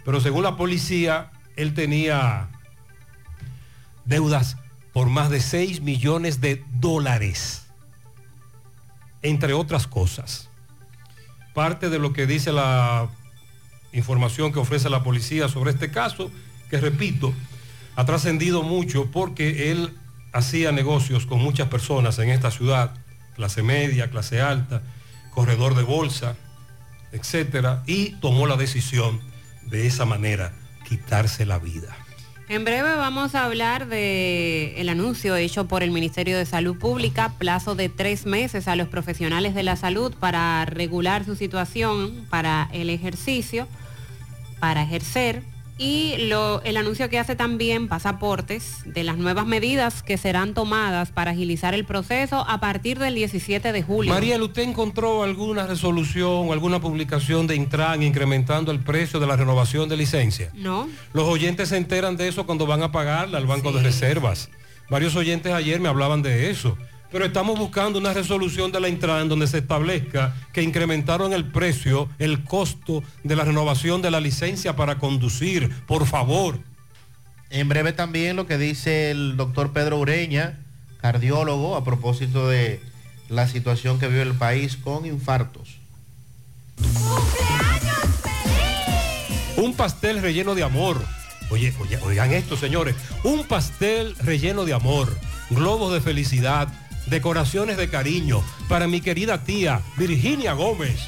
Pero 0.04 0.20
según 0.20 0.42
la 0.42 0.58
policía, 0.58 1.30
él 1.56 1.72
tenía 1.72 2.50
deudas 4.04 4.58
por 4.94 5.10
más 5.10 5.28
de 5.28 5.40
6 5.40 5.82
millones 5.82 6.40
de 6.40 6.64
dólares, 6.78 7.66
entre 9.22 9.52
otras 9.52 9.86
cosas. 9.86 10.48
Parte 11.52 11.90
de 11.90 11.98
lo 11.98 12.12
que 12.12 12.26
dice 12.26 12.52
la 12.52 13.10
información 13.92 14.52
que 14.52 14.60
ofrece 14.60 14.88
la 14.88 15.02
policía 15.02 15.48
sobre 15.48 15.72
este 15.72 15.90
caso, 15.90 16.30
que 16.70 16.80
repito, 16.80 17.34
ha 17.96 18.04
trascendido 18.04 18.62
mucho 18.62 19.10
porque 19.10 19.72
él 19.72 19.92
hacía 20.32 20.72
negocios 20.72 21.26
con 21.26 21.40
muchas 21.40 21.68
personas 21.68 22.18
en 22.20 22.30
esta 22.30 22.52
ciudad, 22.52 22.94
clase 23.34 23.62
media, 23.62 24.10
clase 24.10 24.40
alta, 24.40 24.82
corredor 25.30 25.74
de 25.74 25.82
bolsa, 25.82 26.36
etcétera, 27.10 27.82
y 27.86 28.10
tomó 28.20 28.46
la 28.46 28.56
decisión 28.56 29.20
de 29.62 29.88
esa 29.88 30.04
manera 30.04 30.52
quitarse 30.88 31.46
la 31.46 31.58
vida. 31.58 31.96
En 32.46 32.64
breve 32.64 32.94
vamos 32.94 33.34
a 33.34 33.46
hablar 33.46 33.86
del 33.86 34.74
el 34.76 34.88
anuncio 34.90 35.34
hecho 35.34 35.66
por 35.66 35.82
el 35.82 35.90
Ministerio 35.90 36.36
de 36.36 36.44
Salud 36.44 36.76
Pública, 36.76 37.32
plazo 37.38 37.74
de 37.74 37.88
tres 37.88 38.26
meses 38.26 38.68
a 38.68 38.76
los 38.76 38.88
profesionales 38.88 39.54
de 39.54 39.62
la 39.62 39.76
salud 39.76 40.14
para 40.20 40.66
regular 40.66 41.24
su 41.24 41.36
situación 41.36 42.26
para 42.28 42.68
el 42.72 42.90
ejercicio, 42.90 43.66
para 44.60 44.82
ejercer 44.82 45.42
y 45.76 46.14
lo- 46.28 46.62
el 46.62 46.76
anuncio 46.76 47.08
que 47.08 47.18
hace 47.18 47.34
también 47.34 47.88
pasaportes 47.88 48.76
de 48.84 49.02
las 49.02 49.16
nuevas 49.16 49.44
medidas 49.46 50.02
que 50.02 50.16
serán 50.18 50.54
tomadas 50.54 51.10
para 51.10 51.32
agilizar 51.32 51.74
el 51.74 51.84
proceso 51.84 52.44
a 52.48 52.60
partir 52.60 52.98
del 52.98 53.14
17 53.16 53.72
de 53.72 53.82
julio. 53.82 54.12
Mariel, 54.12 54.42
¿usted 54.42 54.62
encontró 54.62 55.22
alguna 55.24 55.66
resolución 55.66 56.48
o 56.48 56.52
alguna 56.52 56.80
publicación 56.80 57.46
de 57.46 57.56
Intran 57.56 58.02
incrementando 58.02 58.70
el 58.72 58.80
precio 58.80 59.18
de 59.18 59.26
la 59.26 59.36
renovación 59.36 59.88
de 59.88 59.96
licencia? 59.96 60.50
¿No? 60.54 60.88
Los 61.12 61.24
oyentes 61.28 61.70
se 61.70 61.76
enteran 61.76 62.16
de 62.16 62.28
eso 62.28 62.46
cuando 62.46 62.66
van 62.66 62.82
a 62.82 62.92
pagarle 62.92 63.36
al 63.36 63.46
Banco 63.46 63.72
de 63.72 63.82
Reservas. 63.82 64.50
Varios 64.90 65.16
oyentes 65.16 65.52
ayer 65.52 65.80
me 65.80 65.88
hablaban 65.88 66.22
de 66.22 66.50
eso. 66.50 66.76
Pero 67.10 67.24
estamos 67.24 67.58
buscando 67.58 67.98
una 67.98 68.12
resolución 68.12 68.72
de 68.72 68.80
la 68.80 68.88
Intran 68.88 69.28
donde 69.28 69.46
se 69.46 69.58
establezca 69.58 70.34
que 70.52 70.62
incrementaron 70.62 71.32
el 71.32 71.44
precio, 71.44 72.08
el 72.18 72.44
costo 72.44 73.02
de 73.22 73.36
la 73.36 73.44
renovación 73.44 74.02
de 74.02 74.10
la 74.10 74.20
licencia 74.20 74.74
para 74.74 74.98
conducir. 74.98 75.70
Por 75.86 76.06
favor. 76.06 76.58
En 77.50 77.68
breve 77.68 77.92
también 77.92 78.34
lo 78.34 78.46
que 78.46 78.58
dice 78.58 79.12
el 79.12 79.36
doctor 79.36 79.72
Pedro 79.72 79.98
Ureña, 79.98 80.58
cardiólogo, 81.00 81.76
a 81.76 81.84
propósito 81.84 82.48
de 82.48 82.80
la 83.28 83.46
situación 83.46 83.98
que 83.98 84.08
vive 84.08 84.22
el 84.22 84.34
país 84.34 84.76
con 84.76 85.06
infartos. 85.06 85.76
Un 89.56 89.74
pastel 89.74 90.20
relleno 90.20 90.54
de 90.54 90.64
amor. 90.64 91.00
Oye, 91.50 91.72
oye, 91.78 91.98
oigan 91.98 92.32
esto, 92.32 92.56
señores. 92.56 92.96
Un 93.22 93.44
pastel 93.44 94.16
relleno 94.16 94.64
de 94.64 94.72
amor, 94.72 95.16
globos 95.50 95.92
de 95.92 96.00
felicidad, 96.00 96.68
decoraciones 97.06 97.76
de 97.76 97.88
cariño 97.88 98.42
para 98.68 98.86
mi 98.86 99.00
querida 99.00 99.44
tía 99.44 99.80
Virginia 99.96 100.52
Gómez. 100.52 101.00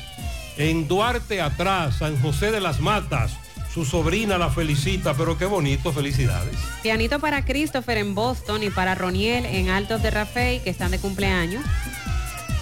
En 0.57 0.89
Duarte 0.89 1.41
atrás, 1.41 1.97
San 1.99 2.21
José 2.21 2.51
de 2.51 2.61
las 2.61 2.81
Matas. 2.81 3.33
Su 3.73 3.85
sobrina 3.85 4.39
la 4.39 4.49
felicita, 4.49 5.13
pero 5.13 5.37
qué 5.37 5.45
bonito, 5.45 5.93
felicidades. 5.93 6.57
Pianito 6.83 7.21
para 7.21 7.45
Christopher 7.45 7.99
en 7.99 8.15
Boston 8.15 8.63
y 8.63 8.71
para 8.71 8.95
Roniel 8.95 9.45
en 9.45 9.69
Altos 9.69 10.03
de 10.03 10.11
Rafey, 10.11 10.61
que 10.61 10.71
están 10.71 10.93
de 10.93 10.99
cumpleaños. 10.99 11.63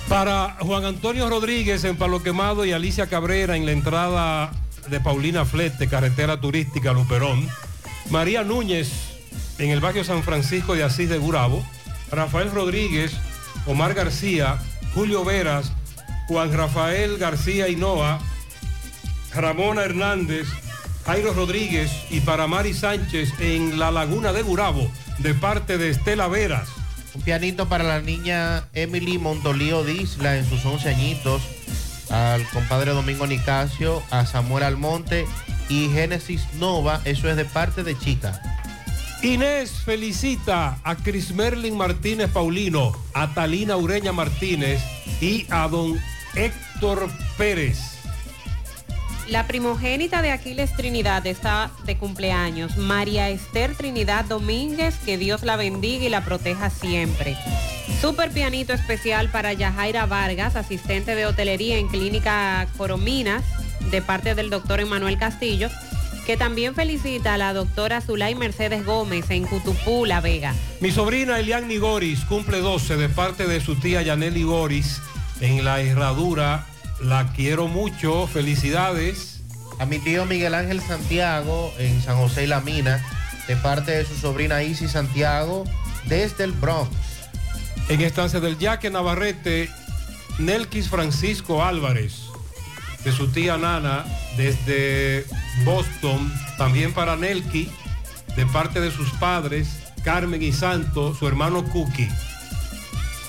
Para 0.09 0.57
Juan 0.61 0.85
Antonio 0.85 1.31
Rodríguez 1.31 1.85
en 1.85 1.97
Palo 1.97 2.23
Quemado 2.23 2.65
y 2.65 2.73
Alicia 2.73 3.07
Cabrera 3.07 3.57
en 3.57 3.65
la 3.65 3.73
entrada 3.73 4.51
de 4.89 5.01
Paulina 5.01 5.45
Flete, 5.45 5.89
carretera 5.89 6.41
turística 6.41 6.93
Luperón. 6.93 7.49
María 8.11 8.43
Núñez 8.43 8.91
en 9.59 9.71
el 9.71 9.81
barrio 9.81 10.05
San 10.05 10.23
Francisco 10.23 10.75
de 10.75 10.83
Asís 10.83 11.09
de 11.09 11.19
Gurabo. 11.19 11.65
Rafael 12.11 12.51
Rodríguez, 12.51 13.13
Omar 13.67 13.95
García, 13.95 14.59
Julio 14.95 15.25
Veras, 15.25 15.73
Juan 16.29 16.53
Rafael 16.53 17.19
García 17.19 17.69
Hinoa, 17.69 18.21
Ramona 19.35 19.83
Hernández, 19.83 20.47
Jairo 21.05 21.35
Rodríguez 21.35 21.91
y 22.11 22.21
para 22.21 22.47
Mari 22.47 22.73
Sánchez 22.73 23.33
en 23.41 23.79
la 23.79 23.91
Laguna 23.91 24.33
de 24.33 24.43
Gurabo, 24.43 24.91
de 25.19 25.35
parte 25.35 25.77
de 25.77 25.91
Estela 25.91 26.29
Veras. 26.29 26.69
Un 27.15 27.23
pianito 27.23 27.69
para 27.69 27.85
la 27.85 28.01
niña 28.01 28.65
Emily 28.73 29.19
Montolío 29.19 29.85
Disla 29.85 30.37
en 30.37 30.49
sus 30.49 30.65
11 30.65 30.89
añitos, 30.89 31.43
al 32.11 32.49
compadre 32.51 32.93
Domingo 32.93 33.27
Nicasio, 33.27 34.03
a 34.11 34.27
Samuel 34.27 34.65
Almonte 34.65 35.27
y 35.69 35.89
Génesis 35.91 36.43
Nova, 36.55 37.01
eso 37.05 37.29
es 37.29 37.37
de 37.37 37.45
parte 37.45 37.83
de 37.83 37.99
Chica. 37.99 38.41
Inés 39.25 39.71
felicita 39.83 40.79
a 40.85 40.97
Cris 40.97 41.33
Merlin 41.33 41.79
Martínez 41.79 42.31
Paulino, 42.31 42.93
a 43.15 43.33
Talina 43.33 43.75
Ureña 43.79 44.13
Martínez 44.13 44.83
y 45.19 45.47
a 45.49 45.67
don 45.67 45.99
Héctor 46.35 47.09
Pérez. 47.39 47.79
La 49.31 49.47
primogénita 49.47 50.21
de 50.21 50.31
Aquiles 50.31 50.77
Trinidad 50.77 51.27
está 51.27 51.71
de 51.87 51.97
cumpleaños, 51.97 52.77
María 52.77 53.31
Esther 53.31 53.75
Trinidad 53.75 54.27
Domínguez, 54.27 54.95
que 55.07 55.17
Dios 55.17 55.43
la 55.43 55.57
bendiga 55.57 56.05
y 56.05 56.11
la 56.11 56.23
proteja 56.23 56.69
siempre. 56.69 57.35
Super 58.03 58.31
pianito 58.31 58.75
especial 58.75 59.31
para 59.31 59.55
Yajaira 59.55 60.05
Vargas, 60.05 60.55
asistente 60.55 61.15
de 61.15 61.25
hotelería 61.25 61.79
en 61.79 61.89
Clínica 61.89 62.69
Corominas, 62.77 63.43
de 63.91 64.03
parte 64.03 64.35
del 64.35 64.51
doctor 64.51 64.81
Emanuel 64.81 65.17
Castillo, 65.17 65.71
que 66.25 66.37
también 66.37 66.75
felicita 66.75 67.35
a 67.35 67.39
la 67.39 67.53
doctora 67.53 68.01
Zulay 68.01 68.35
Mercedes 68.35 68.85
Gómez 68.85 69.31
en 69.31 69.45
Cutupú, 69.45 70.07
La 70.07 70.21
Vega. 70.21 70.55
Mi 70.81 70.91
sobrina 70.91 71.39
Elian 71.39 71.69
Nigoris 71.69 72.21
cumple 72.21 72.61
12 72.61 72.97
de 72.97 73.09
parte 73.09 73.47
de 73.47 73.61
su 73.61 73.77
tía 73.77 74.03
Yaneli 74.03 74.43
Goris 74.43 75.01
en 75.41 75.65
la 75.65 75.81
herradura. 75.81 76.67
La 77.03 77.33
quiero 77.33 77.69
mucho, 77.69 78.27
felicidades. 78.27 79.43
A 79.79 79.87
mi 79.87 79.99
tío 79.99 80.25
Miguel 80.25 80.55
Ángel 80.55 80.81
Santiago 80.81 81.73
en 81.79 82.01
San 82.01 82.17
José 82.17 82.45
y 82.45 82.47
La 82.47 82.61
Mina, 82.61 83.05
de 83.47 83.57
parte 83.57 83.93
de 83.93 84.05
su 84.05 84.15
sobrina 84.17 84.63
Isis 84.63 84.93
Santiago, 84.93 85.65
desde 86.07 86.45
el 86.45 86.53
Bronx. 86.53 86.91
En 87.89 88.01
estancia 88.01 88.41
del 88.41 88.59
Yaque 88.59 88.89
Navarrete, 88.89 89.69
Nelkis 90.39 90.89
Francisco 90.89 91.63
Álvarez, 91.63 92.29
de 93.05 93.13
su 93.13 93.29
tía 93.29 93.57
Nana, 93.57 94.05
desde 94.37 95.27
Boston, 95.65 96.33
también 96.57 96.93
para 96.93 97.17
Nelki, 97.17 97.69
de 98.37 98.47
parte 98.47 98.81
de 98.81 98.91
sus 98.91 99.11
padres, 99.13 99.69
Carmen 100.03 100.43
y 100.43 100.53
Santo, 100.53 101.15
su 101.15 101.27
hermano 101.29 101.65
Cookie. 101.65 102.09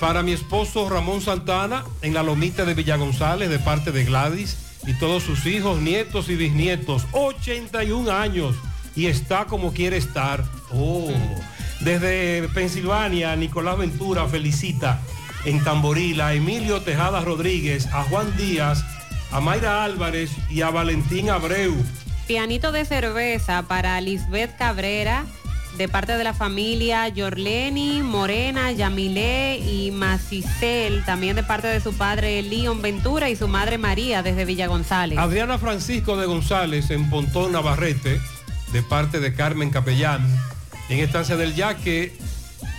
Para 0.00 0.22
mi 0.22 0.32
esposo 0.32 0.88
Ramón 0.88 1.20
Santana, 1.20 1.84
en 2.02 2.14
la 2.14 2.22
lomita 2.22 2.64
de 2.64 2.74
Villa 2.74 2.96
González, 2.96 3.48
de 3.48 3.58
parte 3.58 3.92
de 3.92 4.04
Gladys, 4.04 4.56
y 4.86 4.94
todos 4.94 5.22
sus 5.22 5.46
hijos, 5.46 5.80
nietos 5.80 6.28
y 6.28 6.36
bisnietos, 6.36 7.06
81 7.12 8.10
años, 8.10 8.54
y 8.94 9.06
está 9.06 9.44
como 9.46 9.72
quiere 9.72 9.96
estar. 9.96 10.44
Oh. 10.72 11.10
Desde 11.80 12.48
Pensilvania, 12.54 13.36
Nicolás 13.36 13.78
Ventura 13.78 14.26
felicita 14.26 15.00
en 15.44 15.62
Tamboril 15.62 16.20
a 16.20 16.34
Emilio 16.34 16.80
Tejada 16.80 17.20
Rodríguez, 17.20 17.86
a 17.86 18.02
Juan 18.04 18.36
Díaz, 18.36 18.84
a 19.30 19.40
Mayra 19.40 19.84
Álvarez 19.84 20.30
y 20.50 20.62
a 20.62 20.70
Valentín 20.70 21.30
Abreu. 21.30 21.74
Pianito 22.26 22.72
de 22.72 22.84
cerveza 22.84 23.62
para 23.62 24.00
Lisbeth 24.00 24.56
Cabrera, 24.56 25.24
de 25.76 25.88
parte 25.88 26.16
de 26.16 26.24
la 26.24 26.34
familia 26.34 27.06
Yorleni, 27.08 28.02
Morena, 28.02 28.72
Yamilé 28.72 29.58
y 29.58 29.90
Macicel, 29.90 31.04
también 31.04 31.36
de 31.36 31.42
parte 31.42 31.68
de 31.68 31.80
su 31.80 31.92
padre 31.92 32.42
León 32.42 32.82
Ventura 32.82 33.28
y 33.28 33.36
su 33.36 33.46
madre 33.46 33.78
María 33.78 34.22
desde 34.22 34.44
Villa 34.44 34.66
González. 34.66 35.18
Adriana 35.18 35.58
Francisco 35.58 36.16
de 36.16 36.26
González 36.26 36.90
en 36.90 37.08
Pontón 37.10 37.52
Navarrete, 37.52 38.20
de 38.72 38.82
parte 38.82 39.20
de 39.20 39.34
Carmen 39.34 39.70
Capellán. 39.70 40.26
En 40.88 41.00
estancia 41.00 41.36
del 41.36 41.54
Yaque, 41.54 42.16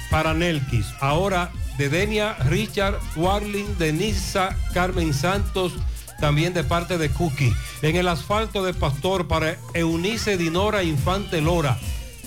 para 0.10 0.34
Nelkis. 0.34 0.88
Ahora 1.00 1.52
de 1.78 1.90
Denia, 1.90 2.34
Richard, 2.46 3.00
Warling, 3.16 3.78
Denisa, 3.78 4.56
Carmen 4.74 5.14
Santos, 5.14 5.74
también 6.20 6.54
de 6.54 6.64
parte 6.64 6.98
de 6.98 7.10
Cookie. 7.10 7.54
En 7.82 7.96
el 7.96 8.08
asfalto 8.08 8.64
de 8.64 8.74
Pastor 8.74 9.28
para 9.28 9.58
Eunice 9.74 10.38
Dinora 10.38 10.84
Infante 10.84 11.42
Lora, 11.42 11.78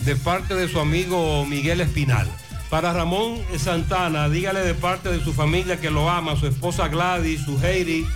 de 0.04 0.16
parte 0.16 0.54
de 0.54 0.68
su 0.68 0.80
amigo 0.80 1.44
Miguel 1.46 1.80
Espinal. 1.80 2.28
Para 2.70 2.92
Ramón 2.92 3.38
Santana, 3.58 4.28
dígale 4.28 4.60
de 4.60 4.74
parte 4.74 5.10
de 5.10 5.22
su 5.22 5.32
familia 5.32 5.80
que 5.80 5.90
lo 5.90 6.08
ama, 6.08 6.36
su 6.36 6.46
esposa 6.46 6.88
Gladys, 6.88 7.42
su 7.42 7.58
Heidi, 7.58 8.06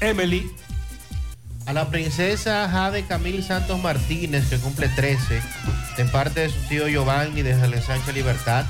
Emily. 0.00 0.50
A 1.64 1.72
la 1.72 1.88
princesa 1.88 2.68
Jade 2.68 3.06
Camil 3.06 3.42
Santos 3.42 3.80
Martínez, 3.80 4.48
que 4.50 4.58
cumple 4.58 4.88
13, 4.88 5.42
de 5.96 6.04
parte 6.06 6.40
de 6.40 6.50
su 6.50 6.58
tío 6.68 6.88
Giovanni 6.88 7.42
desde 7.42 7.64
el 7.64 7.74
ensanche 7.74 8.12
Libertad. 8.12 8.66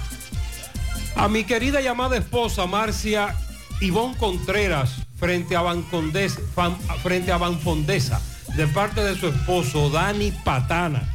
A 1.16 1.28
mi 1.28 1.44
querida 1.44 1.80
llamada 1.80 2.16
esposa 2.16 2.66
Marcia 2.66 3.34
Ivonne 3.80 4.16
Contreras, 4.16 4.98
frente 5.23 5.55
a, 5.55 5.61
Bancondes, 5.62 6.36
Fan- 6.53 6.77
frente 7.01 7.31
a 7.31 7.36
Banfondesa, 7.39 8.20
de 8.57 8.66
parte 8.66 9.05
de 9.05 9.15
su 9.15 9.28
esposo 9.28 9.89
Dani 9.89 10.32
Patana. 10.32 11.15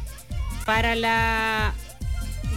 Para 0.64 0.94
la 0.94 1.74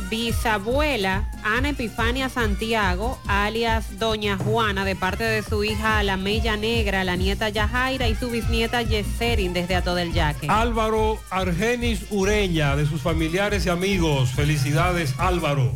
bisabuela 0.09 1.29
Ana 1.43 1.69
Epifania 1.69 2.29
Santiago, 2.29 3.19
alias 3.27 3.99
Doña 3.99 4.37
Juana, 4.37 4.85
de 4.85 4.95
parte 4.95 5.25
de 5.25 5.43
su 5.43 5.65
hija 5.65 6.01
La 6.03 6.15
Mella 6.15 6.55
Negra, 6.55 7.03
la 7.03 7.17
nieta 7.17 7.49
Yajaira 7.49 8.07
y 8.07 8.15
su 8.15 8.29
bisnieta 8.29 8.81
Yeserin 8.81 9.51
desde 9.51 9.75
Ato 9.75 9.93
del 9.93 10.13
Yaque. 10.13 10.47
Álvaro 10.49 11.19
Argenis 11.29 12.05
Ureña, 12.11 12.77
de 12.77 12.85
sus 12.85 13.01
familiares 13.01 13.65
y 13.65 13.69
amigos. 13.69 14.29
Felicidades, 14.31 15.15
Álvaro. 15.17 15.73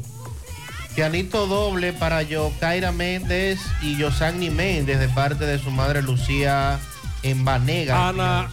Pianito 0.95 1.45
doble 1.45 1.91
para 1.91 2.21
Yokaira 2.21 2.93
Méndez 2.93 3.59
y 3.81 3.97
Yosagni 3.97 4.49
Méndez, 4.49 4.97
de 4.97 5.09
parte 5.09 5.45
de 5.45 5.59
su 5.59 5.69
madre 5.69 6.01
Lucía 6.01 6.79
Embanega. 7.21 8.07
Ana, 8.07 8.49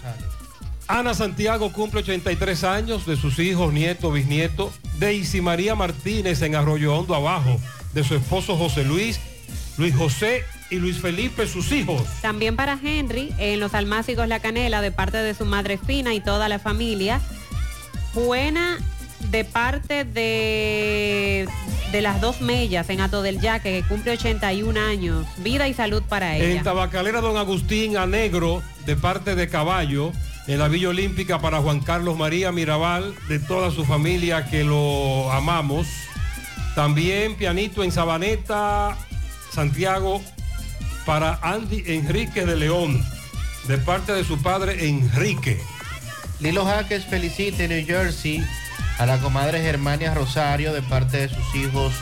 Ana 0.89 1.15
Santiago 1.15 1.73
cumple 1.73 2.01
83 2.01 2.65
años, 2.65 3.07
de 3.07 3.17
sus 3.17 3.39
hijos, 3.39 3.73
nietos, 3.73 4.13
bisnietos. 4.13 4.73
Daisy 4.99 5.41
María 5.41 5.77
Martínez 5.77 6.43
en 6.43 6.57
Arroyo 6.57 6.97
Hondo 6.97 7.15
Abajo, 7.15 7.61
de 7.95 8.03
su 8.03 8.17
esposo 8.17 8.57
José 8.57 8.85
Luis, 8.85 9.21
Luis 9.79 9.95
José 9.95 10.45
y 10.69 10.77
Luis 10.77 10.99
Felipe, 10.99 11.47
sus 11.47 11.71
hijos. 11.71 12.03
También 12.23 12.57
para 12.57 12.77
Henry, 12.83 13.33
en 13.39 13.61
los 13.61 13.73
Almácigos 13.73 14.27
La 14.27 14.41
Canela, 14.41 14.83
de 14.83 14.91
parte 14.91 15.19
de 15.19 15.35
su 15.35 15.45
madre 15.45 15.79
Fina 15.79 16.13
y 16.13 16.21
toda 16.21 16.49
la 16.49 16.59
familia. 16.59 17.21
Buena 18.15 18.79
de 19.31 19.45
parte 19.45 20.05
de, 20.05 21.49
de 21.93 22.01
las 22.01 22.23
dos 22.23 22.41
mellas 22.41 22.89
en 22.89 23.03
Ato 23.03 23.21
del 23.21 23.39
Yaque, 23.39 23.71
que 23.71 23.87
cumple 23.87 24.13
81 24.13 24.81
años. 24.81 25.27
Vida 25.37 25.69
y 25.69 25.75
salud 25.75 26.03
para 26.09 26.37
ella. 26.37 26.57
En 26.57 26.63
Tabacalera 26.65 27.21
Don 27.21 27.37
Agustín 27.37 27.99
a 27.99 28.07
Negro, 28.07 28.63
de 28.87 28.97
parte 28.97 29.35
de 29.35 29.49
Caballo, 29.49 30.11
en 30.47 30.59
la 30.59 30.69
Villa 30.69 30.89
Olímpica 30.89 31.39
para 31.39 31.61
Juan 31.61 31.81
Carlos 31.81 32.17
María 32.17 32.51
Mirabal, 32.51 33.15
de 33.29 33.39
toda 33.39 33.71
su 33.71 33.85
familia 33.85 34.47
que 34.47 34.65
lo 34.65 35.31
amamos. 35.31 35.87
También 36.75 37.37
pianito 37.37 37.85
en 37.85 37.93
Sabaneta, 37.93 38.97
Santiago, 39.53 40.23
para 41.05 41.39
Andy 41.43 41.85
Enrique 41.87 42.47
de 42.47 42.57
León, 42.57 43.05
de 43.69 43.77
parte 43.77 44.15
de 44.15 44.25
su 44.25 44.41
padre 44.41 44.89
Enrique. 44.89 45.61
Lilo 46.41 46.65
Jaques 46.65 47.05
felicita 47.05 47.65
en 47.65 47.71
New 47.71 47.87
Jersey 47.87 48.43
a 48.99 49.07
la 49.07 49.19
comadre 49.19 49.61
Germania 49.63 50.15
Rosario 50.15 50.73
de 50.73 50.83
parte 50.83 51.17
de 51.19 51.29
sus 51.29 51.55
hijos 51.55 51.93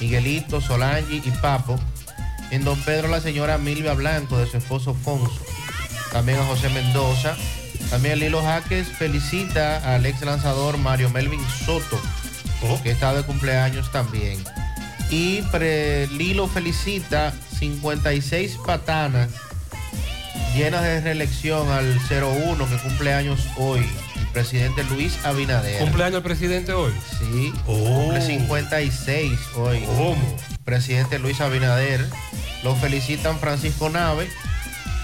Miguelito, 0.00 0.60
Solange 0.60 1.16
y 1.16 1.30
Papo. 1.42 1.78
En 2.50 2.64
Don 2.64 2.80
Pedro 2.80 3.08
la 3.08 3.20
señora 3.20 3.58
Milvia 3.58 3.94
Blanco 3.94 4.38
de 4.38 4.46
su 4.46 4.56
esposo 4.56 4.94
Fonso. 4.94 5.40
También 6.12 6.38
a 6.40 6.44
José 6.44 6.68
Mendoza. 6.70 7.36
También 7.90 8.18
Lilo 8.18 8.42
Jaques 8.42 8.88
felicita 8.88 9.94
al 9.94 10.06
ex 10.06 10.20
lanzador 10.22 10.78
Mario 10.78 11.10
Melvin 11.10 11.40
Soto, 11.64 12.00
que 12.82 12.90
está 12.90 13.12
de 13.14 13.22
cumpleaños 13.24 13.90
también. 13.92 14.42
Y 15.10 15.42
pre- 15.42 16.06
Lilo 16.08 16.46
felicita 16.46 17.32
56 17.58 18.58
patanas 18.64 19.28
llenas 20.54 20.82
de 20.82 21.00
reelección 21.00 21.68
al 21.70 21.98
01 22.10 22.68
que 22.68 22.76
cumple 22.78 23.12
años 23.14 23.40
hoy, 23.56 23.84
el 24.20 24.26
presidente 24.28 24.84
Luis 24.84 25.18
Abinader. 25.24 25.78
¿Cumpleaños 25.80 26.16
el 26.18 26.22
presidente 26.22 26.72
hoy? 26.72 26.92
Sí, 27.18 27.52
Oh. 27.66 27.74
cumple 27.74 28.20
56 28.20 29.38
hoy. 29.56 29.80
¿Cómo? 29.86 30.16
Presidente 30.64 31.18
Luis 31.18 31.40
Abinader. 31.40 32.06
Lo 32.62 32.76
felicitan 32.76 33.38
Francisco 33.38 33.88
Nave 33.88 34.28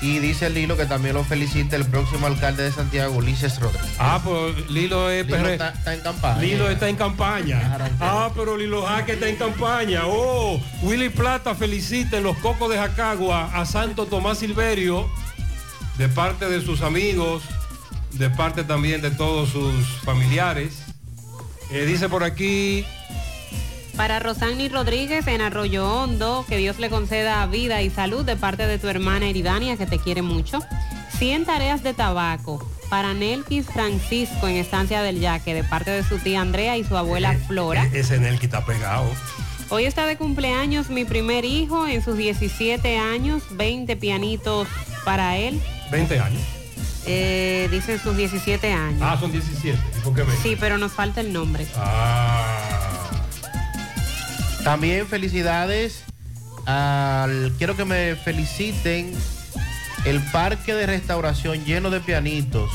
y 0.02 0.18
dice 0.18 0.50
Lilo 0.50 0.76
que 0.76 0.84
también 0.84 1.14
lo 1.14 1.24
felicita 1.24 1.74
el 1.76 1.86
próximo 1.86 2.26
alcalde 2.26 2.64
de 2.64 2.70
Santiago, 2.72 3.16
Ulises 3.16 3.58
Rodríguez. 3.58 3.90
Ah, 3.98 4.20
pues 4.22 4.68
Lilo 4.70 5.08
es 5.10 5.26
Lilo 5.26 5.48
está, 5.48 5.70
está 5.70 5.94
en 5.94 6.00
campaña. 6.00 6.42
Lilo 6.42 6.68
está 6.68 6.88
en 6.90 6.96
campaña. 6.96 7.78
Ah, 7.98 8.30
pero 8.36 8.58
Lilo 8.58 8.82
Jaque 8.84 9.12
está 9.12 9.26
en 9.28 9.36
campaña. 9.36 10.02
Oh, 10.04 10.60
Willy 10.82 11.08
Plata 11.08 11.54
felicita 11.54 12.18
en 12.18 12.24
los 12.24 12.36
cocos 12.38 12.68
de 12.70 12.76
Jacagua 12.76 13.50
a 13.54 13.64
Santo 13.64 14.04
Tomás 14.04 14.38
Silverio 14.38 15.08
de 15.96 16.08
parte 16.10 16.46
de 16.50 16.60
sus 16.60 16.82
amigos, 16.82 17.42
de 18.18 18.30
parte 18.30 18.64
también 18.64 19.00
de 19.02 19.10
todos 19.10 19.50
sus 19.50 19.86
familiares. 20.04 20.82
Eh, 21.70 21.84
dice 21.86 22.08
por 22.08 22.22
aquí, 22.24 22.84
Para 23.96 24.18
Rosani 24.20 24.68
Rodríguez 24.68 25.26
en 25.26 25.40
Arroyo 25.40 25.86
Hondo, 25.90 26.44
que 26.48 26.56
Dios 26.58 26.78
le 26.78 26.90
conceda 26.90 27.44
vida 27.46 27.82
y 27.82 27.90
salud 27.90 28.24
de 28.24 28.36
parte 28.36 28.66
de 28.66 28.78
tu 28.78 28.88
hermana 28.88 29.26
Eridania, 29.26 29.76
que 29.76 29.86
te 29.86 29.98
quiere 29.98 30.22
mucho. 30.22 30.60
100 31.18 31.46
tareas 31.46 31.82
de 31.82 31.94
tabaco. 31.94 32.66
Para 32.90 33.14
Nelkis 33.14 33.66
Francisco 33.66 34.46
en 34.46 34.56
Estancia 34.56 35.02
del 35.02 35.18
Yaque, 35.18 35.54
de 35.54 35.64
parte 35.64 35.90
de 35.90 36.04
su 36.04 36.18
tía 36.18 36.40
Andrea 36.42 36.76
y 36.76 36.84
su 36.84 36.96
abuela 36.96 37.36
Flora. 37.48 37.84
e- 37.92 38.00
ese 38.00 38.18
Nelky 38.18 38.44
está 38.46 38.64
pegado. 38.64 39.10
Hoy 39.70 39.84
está 39.86 40.06
de 40.06 40.16
cumpleaños 40.16 40.90
mi 40.90 41.04
primer 41.04 41.44
hijo 41.44 41.88
en 41.88 42.04
sus 42.04 42.16
17 42.16 42.98
años, 42.98 43.42
20 43.50 43.96
pianitos 43.96 44.68
para 45.04 45.36
él. 45.38 45.60
20 45.90 46.20
años. 46.20 46.42
Eh, 47.06 47.68
dicen 47.70 48.00
sus 48.00 48.16
17 48.16 48.72
años. 48.72 49.00
Ah, 49.02 49.16
son 49.18 49.30
17. 49.30 49.78
¿Y 49.98 50.00
por 50.00 50.14
qué 50.14 50.22
20? 50.22 50.42
Sí, 50.42 50.56
pero 50.58 50.76
nos 50.76 50.92
falta 50.92 51.20
el 51.20 51.32
nombre. 51.32 51.66
Ah. 51.76 52.58
También 54.64 55.06
felicidades 55.06 56.02
al. 56.66 57.52
Quiero 57.58 57.76
que 57.76 57.84
me 57.84 58.16
feliciten 58.16 59.12
el 60.04 60.20
parque 60.32 60.74
de 60.74 60.86
restauración 60.86 61.64
lleno 61.64 61.90
de 61.90 62.00
pianitos. 62.00 62.70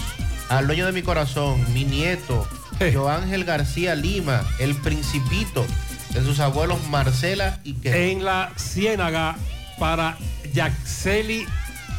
Al 0.47 0.67
dueño 0.67 0.85
de 0.85 0.91
mi 0.91 1.01
corazón, 1.01 1.61
mi 1.73 1.85
nieto, 1.85 2.47
Joángel 2.93 3.43
García 3.45 3.95
Lima, 3.95 4.43
el 4.59 4.75
principito 4.75 5.65
de 6.13 6.23
sus 6.23 6.39
abuelos 6.39 6.79
Marcela 6.89 7.59
y 7.63 7.73
que. 7.73 8.11
En 8.11 8.23
la 8.23 8.51
Ciénaga 8.57 9.35
para 9.77 10.17
Yaxeli 10.53 11.45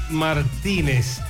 Martínez. 0.09 1.21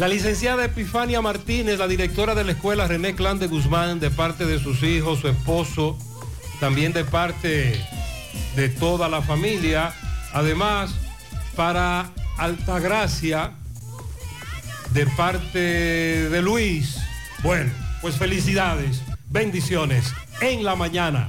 La 0.00 0.08
licenciada 0.08 0.64
Epifania 0.64 1.20
Martínez, 1.20 1.78
la 1.78 1.86
directora 1.86 2.34
de 2.34 2.42
la 2.42 2.52
escuela 2.52 2.86
René 2.86 3.14
Clan 3.14 3.38
de 3.38 3.48
Guzmán, 3.48 4.00
de 4.00 4.10
parte 4.10 4.46
de 4.46 4.58
sus 4.58 4.82
hijos, 4.82 5.20
su 5.20 5.28
esposo, 5.28 5.98
también 6.58 6.94
de 6.94 7.04
parte 7.04 7.78
de 8.56 8.68
toda 8.70 9.10
la 9.10 9.20
familia. 9.20 9.92
Además, 10.32 10.94
para 11.54 12.12
Altagracia, 12.38 13.52
de 14.94 15.06
parte 15.06 15.58
de 15.58 16.40
Luis. 16.40 16.96
Bueno, 17.42 17.70
pues 18.00 18.16
felicidades, 18.16 19.02
bendiciones 19.28 20.14
en 20.40 20.64
la 20.64 20.76
mañana. 20.76 21.28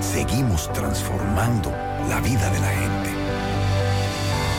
seguimos 0.00 0.72
transformando 0.72 1.70
la 2.08 2.20
vida 2.20 2.50
de 2.50 2.60
la 2.60 2.68
gente. 2.68 3.10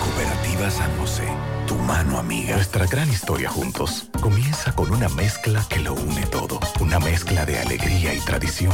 Cooperativa 0.03 0.69
San 0.69 0.97
José, 0.97 1.27
tu 1.67 1.75
mano 1.75 2.17
amiga. 2.17 2.55
Nuestra 2.55 2.85
gran 2.85 3.09
historia 3.09 3.49
juntos 3.49 4.09
comienza 4.21 4.73
con 4.73 4.91
una 4.91 5.09
mezcla 5.09 5.65
que 5.69 5.79
lo 5.79 5.93
une 5.93 6.25
todo. 6.25 6.59
Una 6.79 6.99
mezcla 6.99 7.45
de 7.45 7.59
alegría 7.59 8.13
y 8.13 8.19
tradición. 8.19 8.73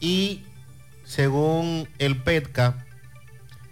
y 0.00 0.42
según 1.04 1.88
el 1.98 2.16
PETCA, 2.16 2.86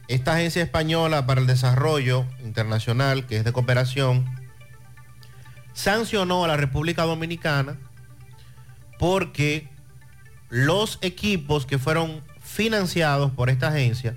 esta 0.09 0.35
agencia 0.35 0.63
española 0.63 1.27
para 1.27 1.41
el 1.41 1.47
desarrollo 1.47 2.27
internacional, 2.45 3.27
que 3.27 3.39
es 3.39 3.45
de 3.45 3.53
cooperación, 3.53 4.27
sancionó 5.73 6.45
a 6.45 6.49
la 6.49 6.57
República 6.57 7.05
Dominicana 7.05 7.79
porque 8.99 9.69
los 10.49 10.99
equipos 11.03 11.67
que 11.67 11.79
fueron 11.79 12.23
financiados 12.41 13.31
por 13.33 13.51
esta 13.51 13.69
agencia 13.69 14.17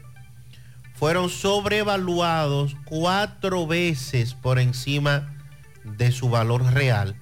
fueron 0.95 1.29
sobrevaluados 1.29 2.75
cuatro 2.85 3.67
veces 3.67 4.33
por 4.33 4.59
encima 4.59 5.35
de 5.83 6.11
su 6.11 6.29
valor 6.29 6.63
real 6.73 7.20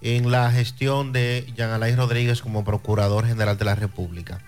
en 0.00 0.30
la 0.30 0.50
gestión 0.50 1.12
de 1.12 1.50
Jean 1.56 1.70
Alain 1.70 1.96
Rodríguez 1.96 2.42
como 2.42 2.64
Procurador 2.64 3.26
General 3.26 3.56
de 3.56 3.64
la 3.64 3.74
República. 3.74 4.40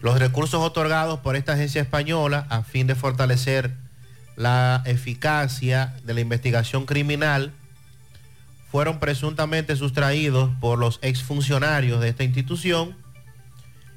Los 0.00 0.18
recursos 0.18 0.62
otorgados 0.62 1.20
por 1.20 1.36
esta 1.36 1.54
agencia 1.54 1.82
española 1.82 2.46
a 2.50 2.62
fin 2.62 2.86
de 2.86 2.94
fortalecer 2.94 3.74
la 4.36 4.82
eficacia 4.86 5.96
de 6.04 6.14
la 6.14 6.20
investigación 6.20 6.86
criminal 6.86 7.52
fueron 8.70 9.00
presuntamente 9.00 9.74
sustraídos 9.74 10.50
por 10.60 10.78
los 10.78 11.00
exfuncionarios 11.02 12.00
de 12.00 12.10
esta 12.10 12.22
institución 12.22 12.96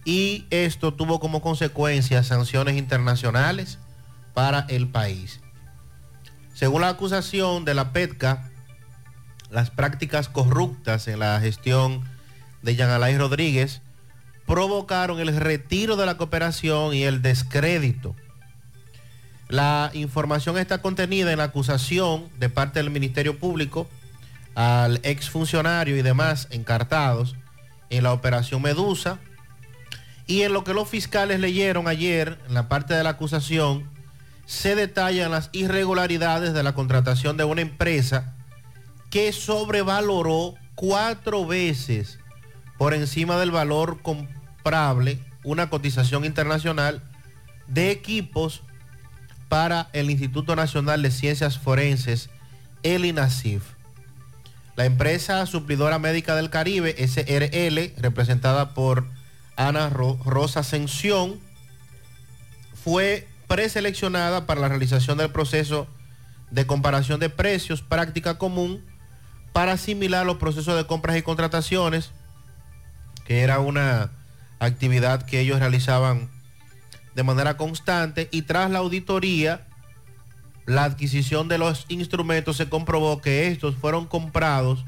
y 0.05 0.45
esto 0.49 0.93
tuvo 0.93 1.19
como 1.19 1.41
consecuencia 1.41 2.23
sanciones 2.23 2.77
internacionales 2.77 3.77
para 4.33 4.61
el 4.69 4.87
país. 4.87 5.41
Según 6.53 6.81
la 6.81 6.89
acusación 6.89 7.65
de 7.65 7.73
la 7.73 7.91
PETCA, 7.91 8.50
las 9.51 9.69
prácticas 9.69 10.29
corruptas 10.29 11.07
en 11.07 11.19
la 11.19 11.39
gestión 11.39 12.03
de 12.61 12.75
Jean 12.75 12.89
Alain 12.89 13.19
Rodríguez 13.19 13.81
provocaron 14.47 15.19
el 15.19 15.35
retiro 15.35 15.97
de 15.97 16.05
la 16.05 16.17
cooperación 16.17 16.93
y 16.93 17.03
el 17.03 17.21
descrédito. 17.21 18.15
La 19.49 19.91
información 19.93 20.57
está 20.57 20.81
contenida 20.81 21.31
en 21.31 21.39
la 21.39 21.45
acusación 21.45 22.29
de 22.39 22.49
parte 22.49 22.79
del 22.79 22.89
Ministerio 22.89 23.37
Público 23.37 23.87
al 24.55 24.99
exfuncionario 25.03 25.97
y 25.97 26.01
demás 26.01 26.47
encartados 26.51 27.35
en 27.89 28.03
la 28.03 28.13
operación 28.13 28.61
Medusa 28.61 29.19
y 30.27 30.43
en 30.43 30.53
lo 30.53 30.63
que 30.63 30.73
los 30.73 30.87
fiscales 30.87 31.41
leyeron 31.41 31.89
ayer 31.89 32.39
en 32.47 32.53
la 32.53 32.69
parte 32.69 32.93
de 32.93 33.03
la 33.03 33.11
acusación 33.11 33.89
se 34.45 34.75
detallan 34.75 35.31
las 35.31 35.49
irregularidades 35.51 36.53
de 36.53 36.63
la 36.63 36.73
contratación 36.73 37.35
de 37.35 37.43
una 37.43 37.61
empresa 37.61 38.33
que 39.11 39.31
sobrevaloró 39.33 40.55
cuatro 40.75 41.45
veces 41.45 42.17
por 42.79 42.93
encima 42.95 43.37
del 43.37 43.51
valor 43.51 44.01
comprable 44.01 45.19
una 45.43 45.69
cotización 45.69 46.25
internacional 46.25 47.03
de 47.67 47.91
equipos 47.91 48.63
para 49.49 49.89
el 49.93 50.09
Instituto 50.09 50.55
Nacional 50.55 51.01
de 51.01 51.11
Ciencias 51.11 51.59
Forenses, 51.59 52.29
el 52.83 53.05
INASIF. 53.05 53.63
La 54.77 54.85
empresa 54.85 55.45
suplidora 55.45 55.99
médica 55.99 56.35
del 56.35 56.49
Caribe, 56.49 56.95
SRL, 56.97 57.93
representada 58.01 58.73
por 58.73 59.05
Ana 59.57 59.89
Ro- 59.89 60.17
Rosa 60.25 60.61
Ascensión, 60.61 61.39
fue 62.83 63.27
preseleccionada 63.47 64.45
para 64.45 64.61
la 64.61 64.69
realización 64.69 65.17
del 65.17 65.29
proceso 65.31 65.87
de 66.49 66.65
comparación 66.65 67.19
de 67.19 67.29
precios, 67.29 67.81
práctica 67.81 68.37
común, 68.37 68.83
para 69.53 69.73
asimilar 69.73 70.25
los 70.25 70.37
procesos 70.37 70.75
de 70.75 70.87
compras 70.87 71.17
y 71.17 71.21
contrataciones, 71.21 72.11
que 73.25 73.41
era 73.41 73.59
una 73.59 74.11
actividad 74.59 75.25
que 75.25 75.39
ellos 75.39 75.59
realizaban 75.59 76.29
de 77.15 77.23
manera 77.23 77.57
constante, 77.57 78.29
y 78.31 78.43
tras 78.43 78.69
la 78.71 78.79
auditoría, 78.79 79.67
la 80.65 80.85
adquisición 80.85 81.47
de 81.47 81.57
los 81.57 81.85
instrumentos 81.89 82.57
se 82.57 82.69
comprobó 82.69 83.19
que 83.19 83.47
estos 83.47 83.75
fueron 83.75 84.05
comprados 84.05 84.85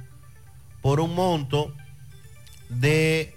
por 0.82 1.00
un 1.00 1.16
monto 1.16 1.74
de 2.70 3.36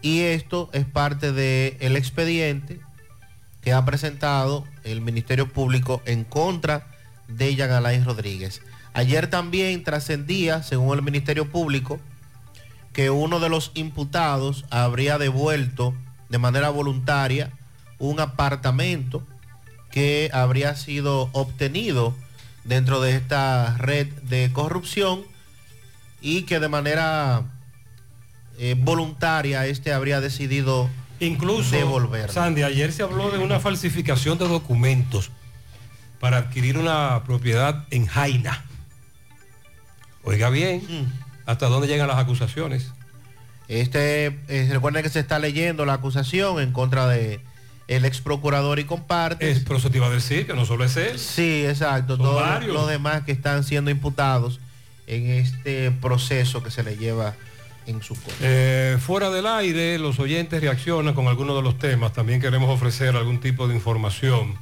Y 0.00 0.20
esto 0.20 0.70
es 0.72 0.84
parte 0.84 1.32
del 1.32 1.96
expediente 1.96 2.80
que 3.62 3.72
ha 3.72 3.84
presentado 3.84 4.64
el 4.84 5.00
Ministerio 5.00 5.52
Público 5.52 6.02
en 6.06 6.22
contra 6.22 6.86
de 7.26 7.54
Jean 7.56 7.72
Alain 7.72 8.04
Rodríguez. 8.04 8.62
Ayer 8.94 9.28
también 9.28 9.82
trascendía, 9.82 10.62
según 10.62 10.96
el 10.96 11.02
Ministerio 11.02 11.50
Público, 11.50 11.98
que 12.92 13.10
uno 13.10 13.40
de 13.40 13.48
los 13.48 13.72
imputados 13.74 14.64
habría 14.70 15.18
devuelto 15.18 15.94
de 16.28 16.38
manera 16.38 16.70
voluntaria 16.70 17.50
un 17.98 18.20
apartamento 18.20 19.26
que 19.90 20.30
habría 20.32 20.76
sido 20.76 21.28
obtenido 21.32 22.14
dentro 22.64 23.00
de 23.00 23.16
esta 23.16 23.76
red 23.78 24.06
de 24.22 24.52
corrupción 24.52 25.22
y 26.20 26.42
que 26.42 26.60
de 26.60 26.68
manera 26.68 27.42
eh, 28.58 28.76
voluntaria 28.78 29.66
este 29.66 29.92
habría 29.92 30.20
decidido 30.20 30.88
Incluso, 31.20 31.76
devolver. 31.76 32.30
Sandy, 32.30 32.62
ayer 32.62 32.92
se 32.92 33.02
habló 33.02 33.30
de 33.30 33.38
una 33.38 33.60
falsificación 33.60 34.38
de 34.38 34.48
documentos 34.48 35.30
para 36.20 36.38
adquirir 36.38 36.78
una 36.78 37.22
propiedad 37.24 37.84
en 37.90 38.06
Jaina. 38.06 38.64
Oiga 40.24 40.50
bien, 40.50 41.12
¿hasta 41.46 41.66
dónde 41.66 41.88
llegan 41.88 42.06
las 42.06 42.18
acusaciones? 42.18 42.92
Este, 43.68 44.26
eh, 44.48 44.68
recuerden 44.70 45.02
que 45.02 45.08
se 45.08 45.20
está 45.20 45.38
leyendo 45.38 45.84
la 45.84 45.94
acusación 45.94 46.60
en 46.60 46.72
contra 46.72 47.08
de 47.08 47.40
el 47.96 48.04
ex 48.04 48.20
procurador 48.20 48.78
y 48.78 48.84
comparte. 48.84 49.50
Es, 49.50 49.60
pero 49.60 49.76
eso 49.76 49.90
te 49.90 49.98
iba 49.98 50.06
a 50.06 50.10
decir 50.10 50.46
que 50.46 50.54
no 50.54 50.64
solo 50.64 50.84
es 50.84 50.96
él. 50.96 51.18
Sí, 51.18 51.64
exacto. 51.66 52.16
Son 52.16 52.26
Todos 52.26 52.42
varios. 52.42 52.72
los 52.72 52.88
demás 52.88 53.22
que 53.22 53.32
están 53.32 53.64
siendo 53.64 53.90
imputados 53.90 54.60
en 55.06 55.30
este 55.30 55.90
proceso 55.90 56.62
que 56.62 56.70
se 56.70 56.82
le 56.82 56.96
lleva 56.96 57.34
en 57.86 58.02
su 58.02 58.14
contra. 58.14 58.34
Eh, 58.40 58.98
fuera 59.00 59.30
del 59.30 59.46
aire, 59.46 59.98
los 59.98 60.18
oyentes 60.18 60.60
reaccionan 60.60 61.14
con 61.14 61.26
algunos 61.26 61.56
de 61.56 61.62
los 61.62 61.78
temas. 61.78 62.12
También 62.12 62.40
queremos 62.40 62.70
ofrecer 62.70 63.16
algún 63.16 63.40
tipo 63.40 63.66
de 63.68 63.74
información. 63.74 64.54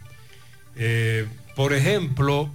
Eh, 0.76 1.26
por 1.54 1.72
ejemplo, 1.72 2.50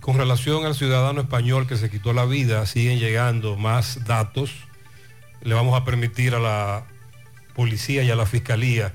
con 0.00 0.16
relación 0.16 0.64
al 0.64 0.74
ciudadano 0.74 1.20
español 1.20 1.66
que 1.66 1.76
se 1.76 1.90
quitó 1.90 2.12
la 2.12 2.24
vida, 2.24 2.66
siguen 2.66 2.98
llegando 2.98 3.56
más 3.56 4.04
datos. 4.06 4.50
Le 5.42 5.54
vamos 5.54 5.80
a 5.80 5.84
permitir 5.84 6.34
a 6.34 6.40
la 6.40 6.84
policía 7.54 8.02
y 8.02 8.10
a 8.10 8.16
la 8.16 8.26
fiscalía 8.26 8.92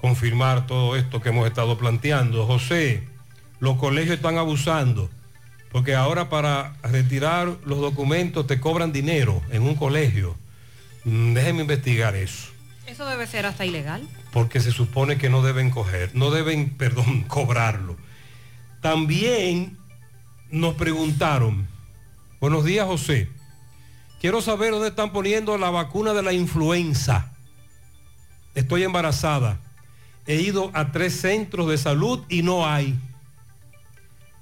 confirmar 0.00 0.66
todo 0.66 0.96
esto 0.96 1.20
que 1.22 1.30
hemos 1.30 1.46
estado 1.46 1.78
planteando. 1.78 2.46
José, 2.46 3.04
los 3.60 3.76
colegios 3.78 4.16
están 4.16 4.36
abusando, 4.36 5.08
porque 5.72 5.94
ahora 5.94 6.28
para 6.28 6.74
retirar 6.82 7.56
los 7.64 7.80
documentos 7.80 8.46
te 8.46 8.60
cobran 8.60 8.92
dinero 8.92 9.40
en 9.50 9.62
un 9.62 9.74
colegio. 9.76 10.36
Mm, 11.04 11.32
Déjenme 11.34 11.62
investigar 11.62 12.14
eso, 12.14 12.48
Eso 12.86 13.06
debe 13.06 13.26
ser 13.26 13.46
hasta 13.46 13.64
ilegal. 13.64 14.06
porque 14.32 14.60
se 14.60 14.72
supone 14.72 15.16
que 15.16 15.30
no 15.30 15.42
deben 15.42 15.70
coger, 15.70 16.10
no 16.14 16.30
deben, 16.30 16.70
perdón, 16.76 17.22
cobrarlo. 17.22 17.96
También 18.82 19.78
nos 20.50 20.74
preguntaron, 20.74 21.66
buenos 22.40 22.64
días 22.66 22.86
José, 22.86 23.30
quiero 24.20 24.42
saber 24.42 24.72
dónde 24.72 24.88
están 24.88 25.12
poniendo 25.12 25.56
la 25.56 25.70
vacuna 25.70 26.12
de 26.12 26.22
la 26.22 26.34
influenza. 26.34 27.30
Estoy 28.54 28.84
embarazada. 28.84 29.58
He 30.26 30.36
ido 30.36 30.70
a 30.74 30.92
tres 30.92 31.20
centros 31.20 31.68
de 31.68 31.78
salud 31.78 32.20
y 32.28 32.42
no 32.42 32.66
hay. 32.66 32.94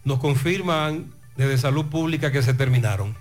Nos 0.05 0.19
confirman 0.19 1.13
desde 1.37 1.59
salud 1.59 1.87
pública 1.87 2.31
que 2.31 2.43
se 2.43 2.55
terminaron. 2.55 3.17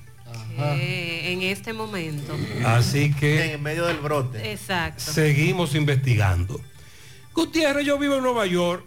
Eh, 0.57 1.33
en 1.33 1.41
este 1.43 1.73
momento. 1.73 2.35
Así 2.65 3.13
que 3.13 3.53
En 3.53 3.63
medio 3.63 3.85
del 3.85 3.97
brote. 3.97 4.51
Exacto. 4.51 5.01
seguimos 5.01 5.75
investigando. 5.75 6.59
Gutiérrez, 7.33 7.85
yo 7.85 7.97
vivo 7.97 8.17
en 8.17 8.23
Nueva 8.23 8.45
York 8.45 8.85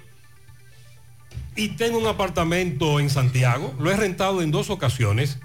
y 1.56 1.70
tengo 1.70 1.98
un 1.98 2.06
apartamento 2.06 3.00
en 3.00 3.10
Santiago. 3.10 3.74
Lo 3.78 3.90
he 3.90 3.96
rentado 3.96 4.42
en 4.42 4.50
dos 4.50 4.70
ocasiones 4.70 5.38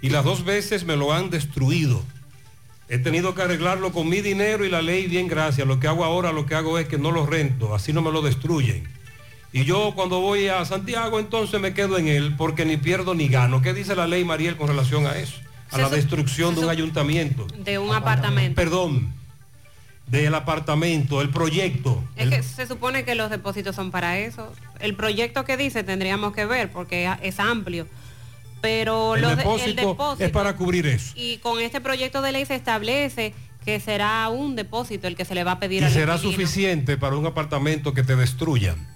y 0.00 0.10
las 0.10 0.24
dos 0.24 0.44
veces 0.44 0.84
me 0.84 0.96
lo 0.96 1.12
han 1.12 1.30
destruido. 1.30 2.02
He 2.92 2.98
tenido 2.98 3.34
que 3.34 3.40
arreglarlo 3.40 3.90
con 3.90 4.06
mi 4.10 4.20
dinero 4.20 4.66
y 4.66 4.68
la 4.68 4.82
ley, 4.82 5.06
bien 5.06 5.26
gracias. 5.26 5.66
Lo 5.66 5.80
que 5.80 5.88
hago 5.88 6.04
ahora, 6.04 6.30
lo 6.30 6.44
que 6.44 6.54
hago 6.54 6.78
es 6.78 6.86
que 6.88 6.98
no 6.98 7.10
lo 7.10 7.24
rento, 7.24 7.74
así 7.74 7.90
no 7.94 8.02
me 8.02 8.12
lo 8.12 8.20
destruyen. 8.20 8.86
Y 9.50 9.64
yo 9.64 9.92
cuando 9.94 10.20
voy 10.20 10.48
a 10.48 10.62
Santiago 10.66 11.18
entonces 11.18 11.58
me 11.58 11.72
quedo 11.72 11.96
en 11.96 12.06
él 12.08 12.34
porque 12.36 12.66
ni 12.66 12.76
pierdo 12.76 13.14
ni 13.14 13.28
gano. 13.28 13.62
¿Qué 13.62 13.72
dice 13.72 13.96
la 13.96 14.06
ley 14.06 14.26
Mariel 14.26 14.58
con 14.58 14.68
relación 14.68 15.06
a 15.06 15.16
eso? 15.16 15.36
A 15.70 15.78
la 15.78 15.88
destrucción 15.88 16.54
de 16.54 16.60
un 16.64 16.68
ayuntamiento. 16.68 17.46
De 17.64 17.78
un 17.78 17.94
apartamento. 17.94 18.56
Perdón, 18.56 19.14
del 20.06 20.34
apartamento, 20.34 21.22
el 21.22 21.30
proyecto. 21.30 22.04
Es 22.16 22.24
el- 22.24 22.30
que 22.30 22.42
se 22.42 22.66
supone 22.66 23.06
que 23.06 23.14
los 23.14 23.30
depósitos 23.30 23.74
son 23.74 23.90
para 23.90 24.18
eso. 24.18 24.52
El 24.80 24.94
proyecto 24.96 25.46
que 25.46 25.56
dice 25.56 25.82
tendríamos 25.82 26.34
que 26.34 26.44
ver 26.44 26.70
porque 26.70 27.10
es 27.22 27.40
amplio. 27.40 27.86
Pero 28.62 29.16
el 29.16 29.22
lo 29.22 29.28
de- 29.30 29.36
depósito, 29.36 29.68
el 29.70 29.76
depósito 29.76 30.24
es 30.24 30.30
para 30.30 30.56
cubrir 30.56 30.86
eso. 30.86 31.12
y 31.16 31.36
con 31.38 31.60
este 31.60 31.80
proyecto 31.82 32.22
de 32.22 32.32
ley 32.32 32.46
se 32.46 32.54
establece 32.54 33.34
que 33.64 33.78
será 33.80 34.28
un 34.30 34.56
depósito 34.56 35.06
el 35.06 35.14
que 35.16 35.24
se 35.24 35.34
le 35.34 35.44
va 35.44 35.52
a 35.52 35.58
pedir 35.60 35.82
Y 35.82 35.86
al 35.86 35.92
será 35.92 36.14
inquilino. 36.14 36.32
suficiente 36.32 36.96
para 36.96 37.16
un 37.16 37.26
apartamento 37.26 37.92
que 37.92 38.02
te 38.02 38.16
destruyan. 38.16 38.88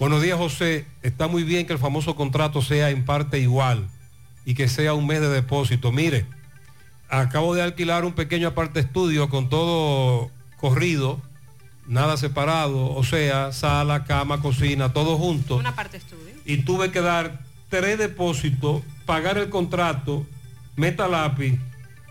Buenos 0.00 0.22
días, 0.22 0.38
José. 0.38 0.86
Está 1.02 1.28
muy 1.28 1.44
bien 1.44 1.66
que 1.66 1.72
el 1.74 1.78
famoso 1.78 2.16
contrato 2.16 2.62
sea 2.62 2.90
en 2.90 3.04
parte 3.04 3.38
igual 3.38 3.88
y 4.44 4.54
que 4.54 4.68
sea 4.68 4.94
un 4.94 5.06
mes 5.06 5.20
de 5.20 5.28
depósito. 5.28 5.92
Mire, 5.92 6.26
acabo 7.08 7.54
de 7.54 7.62
alquilar 7.62 8.04
un 8.04 8.12
pequeño 8.12 8.48
aparte 8.48 8.80
estudio 8.80 9.28
con 9.28 9.48
todo 9.48 10.30
corrido, 10.56 11.20
nada 11.86 12.16
separado, 12.16 12.92
o 12.94 13.04
sea, 13.04 13.52
sala, 13.52 14.04
cama, 14.04 14.40
cocina, 14.40 14.92
todo 14.92 15.16
junto. 15.16 15.56
Una 15.56 15.74
parte 15.76 15.98
estudio. 15.98 16.34
y 16.44 16.58
tuve 16.58 16.90
que 16.90 17.00
dar 17.00 17.38
tres 17.80 17.98
depósitos, 17.98 18.82
pagar 19.04 19.36
el 19.36 19.48
contrato, 19.48 20.24
meta 20.76 21.08
lápiz. 21.08 21.58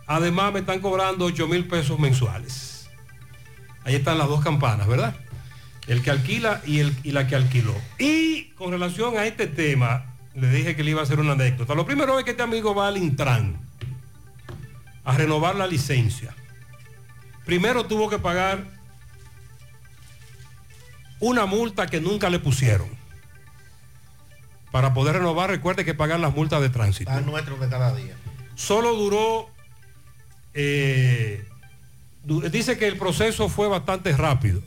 Además 0.08 0.52
me 0.52 0.60
están 0.60 0.82
cobrando 0.82 1.24
8 1.24 1.48
mil 1.48 1.66
pesos 1.66 1.98
mensuales. 1.98 2.90
Ahí 3.86 3.96
están 3.96 4.18
las 4.18 4.28
dos 4.28 4.44
campanas, 4.44 4.88
¿verdad? 4.88 5.16
El 5.88 6.02
que 6.02 6.12
alquila 6.12 6.62
y, 6.66 6.80
el, 6.80 6.94
y 7.04 7.12
la 7.12 7.28
que 7.28 7.38
alquiló. 7.38 7.74
Y 7.98 8.50
con 8.56 8.72
relación 8.72 9.18
a 9.18 9.26
este 9.26 9.48
tema, 9.48 10.14
le 10.36 10.50
dije 10.50 10.76
que 10.76 10.84
le 10.84 10.92
iba 10.92 11.00
a 11.00 11.04
hacer 11.04 11.22
una 11.22 11.32
anécdota. 11.32 11.76
Lo 11.76 11.86
primero 11.86 12.20
es 12.20 12.26
que 12.26 12.32
este 12.32 12.44
amigo 12.44 12.76
va 12.76 12.90
al 12.90 12.98
Intran 12.98 13.58
a 15.06 15.16
renovar 15.16 15.56
la 15.56 15.66
licencia. 15.66 16.36
Primero 17.46 17.86
tuvo 17.86 18.10
que 18.10 18.20
pagar 18.20 18.66
una 21.22 21.46
multa 21.46 21.88
que 21.88 22.02
nunca 22.02 22.30
le 22.30 22.40
pusieron. 22.40 23.03
Para 24.74 24.96
poder 24.96 25.18
renovar, 25.18 25.52
recuerde 25.52 25.86
que 25.86 25.94
pagar 25.94 26.20
las 26.20 26.34
multas 26.34 26.60
de 26.60 26.68
tránsito. 26.68 27.12
Pan 27.12 27.28
nuestro 27.28 27.58
de 27.58 27.70
cada 27.70 27.94
día. 27.94 28.16
Solo 28.56 28.96
duró, 28.96 29.48
eh, 30.56 31.46
dice 32.52 32.76
que 32.80 32.88
el 32.88 32.98
proceso 32.98 33.50
fue 33.50 33.68
bastante 33.68 34.18
rápido, 34.18 34.64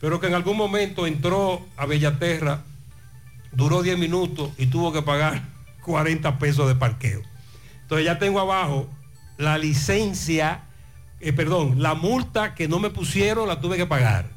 pero 0.00 0.20
que 0.20 0.28
en 0.28 0.34
algún 0.34 0.56
momento 0.56 1.08
entró 1.08 1.66
a 1.76 1.86
Bellaterra, 1.86 2.62
duró 3.50 3.82
10 3.82 3.98
minutos 3.98 4.50
y 4.56 4.66
tuvo 4.66 4.92
que 4.92 5.02
pagar 5.02 5.42
40 5.84 6.38
pesos 6.38 6.68
de 6.68 6.76
parqueo. 6.76 7.22
Entonces 7.82 8.06
ya 8.06 8.20
tengo 8.20 8.38
abajo 8.38 8.88
la 9.36 9.58
licencia, 9.58 10.60
eh, 11.18 11.32
perdón, 11.32 11.82
la 11.82 11.94
multa 11.94 12.54
que 12.54 12.68
no 12.68 12.78
me 12.78 12.90
pusieron 12.90 13.48
la 13.48 13.60
tuve 13.60 13.76
que 13.76 13.86
pagar. 13.86 14.30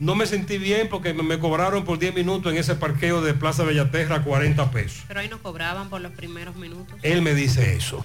No 0.00 0.14
me 0.16 0.26
sentí 0.26 0.58
bien 0.58 0.88
porque 0.88 1.14
me, 1.14 1.38
cobraron 1.38 1.84
por 1.84 1.98
10 1.98 2.14
minutos 2.14 2.52
en 2.52 2.58
ese 2.58 2.74
parqueo 2.74 3.22
de 3.22 3.32
Plaza 3.32 3.62
Bellaterra 3.62 4.22
40 4.22 4.70
pesos. 4.70 5.04
Pero 5.06 5.20
ahí 5.20 5.28
nos 5.28 5.40
cobraban 5.40 5.88
por 5.88 6.00
los 6.00 6.12
primeros 6.12 6.56
minutos. 6.56 6.98
Él 7.02 7.22
me 7.22 7.34
dice 7.34 7.76
eso. 7.76 8.04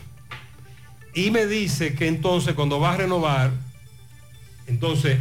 Y 1.13 1.31
me 1.31 1.47
dice 1.47 1.95
que 1.95 2.07
entonces 2.07 2.53
cuando 2.53 2.79
va 2.79 2.93
a 2.93 2.97
renovar, 2.97 3.51
entonces, 4.67 5.17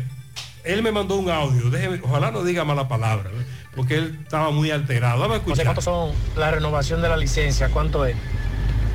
él 0.63 0.83
me 0.83 0.93
mandó 0.93 1.17
un 1.17 1.31
audio, 1.31 1.71
déjeme, 1.71 2.01
ojalá 2.03 2.31
no 2.31 2.45
diga 2.45 2.65
mala 2.65 2.87
palabra, 2.87 3.31
porque 3.75 3.97
él 3.97 4.19
estaba 4.23 4.51
muy 4.51 4.71
alterado. 4.71 5.21
Vamos 5.21 5.37
a 5.37 5.39
No 5.39 5.45
sé 5.47 5.51
escuchar. 5.63 5.65
cuánto 5.65 5.81
son 5.81 6.11
la 6.37 6.51
renovación 6.51 7.01
de 7.01 7.09
la 7.09 7.17
licencia, 7.17 7.71
cuánto 7.71 8.05
es. 8.05 8.15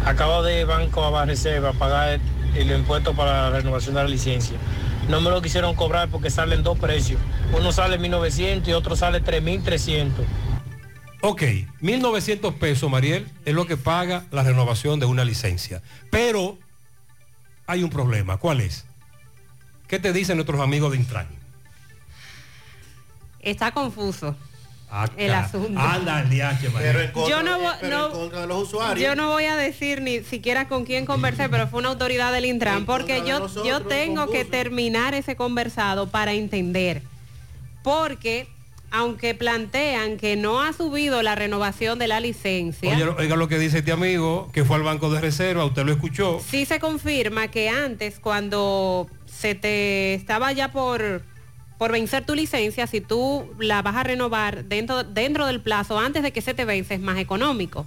Acabo 0.05 0.43
de 0.43 0.63
Banco 0.65 1.17
a 1.17 1.25
Reserva 1.25 1.73
pagar 1.73 2.19
el 2.55 2.71
impuesto 2.71 3.15
para 3.15 3.49
la 3.49 3.57
renovación 3.57 3.95
de 3.95 4.03
la 4.03 4.09
licencia. 4.09 4.57
No 5.09 5.21
me 5.21 5.29
lo 5.29 5.41
quisieron 5.41 5.75
cobrar 5.75 6.09
porque 6.09 6.29
salen 6.29 6.63
dos 6.63 6.79
precios. 6.79 7.19
Uno 7.57 7.71
sale 7.71 7.99
1.900 7.99 8.67
y 8.67 8.73
otro 8.73 8.95
sale 8.95 9.23
3.300. 9.23 10.11
Ok, 11.21 11.41
1.900 11.81 12.53
pesos, 12.55 12.89
Mariel, 12.89 13.29
es 13.45 13.53
lo 13.53 13.65
que 13.65 13.77
paga 13.77 14.25
la 14.31 14.43
renovación 14.43 14.99
de 14.99 15.05
una 15.05 15.23
licencia. 15.23 15.81
Pero 16.09 16.57
hay 17.65 17.83
un 17.83 17.89
problema. 17.89 18.37
¿Cuál 18.37 18.61
es? 18.61 18.85
¿Qué 19.87 19.99
te 19.99 20.11
dicen 20.11 20.37
nuestros 20.37 20.59
amigos 20.59 20.91
de 20.91 20.97
Intran? 20.97 21.27
Está 23.39 23.71
confuso. 23.71 24.35
Acá. 24.95 25.13
El 25.17 25.33
asunto. 25.33 25.79
Anda, 25.79 26.23
DH. 26.23 26.69
Pero 26.77 27.01
en 27.01 27.11
contra, 27.11 27.29
Yo 27.35 27.41
no, 27.43 27.57
voy- 27.59 27.73
pero 27.81 27.97
no- 27.97 28.05
en 28.05 28.11
contra 28.11 28.41
de 28.41 28.47
los 28.47 28.63
usuarios. 28.63 28.99
yo 29.09 29.15
no 29.15 29.31
voy 29.31 29.45
a 29.45 29.55
decir 29.55 30.01
ni 30.01 30.19
siquiera 30.19 30.67
con 30.67 30.85
quién 30.85 31.05
conversé, 31.07 31.49
pero 31.49 31.67
fue 31.67 31.79
una 31.79 31.89
autoridad 31.89 32.31
del 32.31 32.45
Intran, 32.45 32.77
En 32.79 32.85
porque 32.85 33.21
de 33.21 33.27
yo, 33.27 33.39
nosotros, 33.39 33.67
yo 33.67 33.81
tengo 33.81 34.29
que 34.29 34.45
terminar 34.45 35.15
ese 35.15 35.35
conversado 35.35 36.09
para 36.09 36.33
entender. 36.33 37.01
Porque 37.83 38.47
aunque 38.91 39.33
plantean 39.33 40.17
que 40.17 40.35
no 40.35 40.61
ha 40.61 40.71
subido 40.73 41.23
la 41.23 41.33
renovación 41.33 41.97
de 41.97 42.07
la 42.07 42.19
licencia, 42.19 42.93
Oye, 42.93 43.03
oiga 43.05 43.35
lo 43.35 43.47
que 43.47 43.57
dice 43.57 43.79
este 43.79 43.91
amigo, 43.91 44.49
que 44.53 44.63
fue 44.63 44.75
al 44.75 44.83
Banco 44.83 45.09
de 45.11 45.19
Reserva, 45.19 45.65
usted 45.65 45.83
lo 45.83 45.91
escuchó. 45.91 46.39
sí 46.47 46.65
se 46.65 46.79
confirma 46.79 47.47
que 47.47 47.69
antes 47.69 48.19
cuando 48.19 49.07
se 49.25 49.55
te 49.55 50.13
estaba 50.13 50.51
ya 50.51 50.71
por 50.71 51.23
por 51.83 51.91
vencer 51.91 52.23
tu 52.25 52.33
licencia, 52.33 52.87
si 52.87 53.01
tú 53.01 53.53
la 53.59 53.81
vas 53.81 53.97
a 53.97 54.03
renovar 54.03 54.63
dentro, 54.63 55.03
dentro 55.03 55.45
del 55.47 55.59
plazo 55.59 55.99
antes 55.99 56.23
de 56.23 56.31
que 56.31 56.39
se 56.39 56.53
te 56.53 56.63
vence 56.63 56.93
es 56.93 57.01
más 57.01 57.17
económico. 57.17 57.85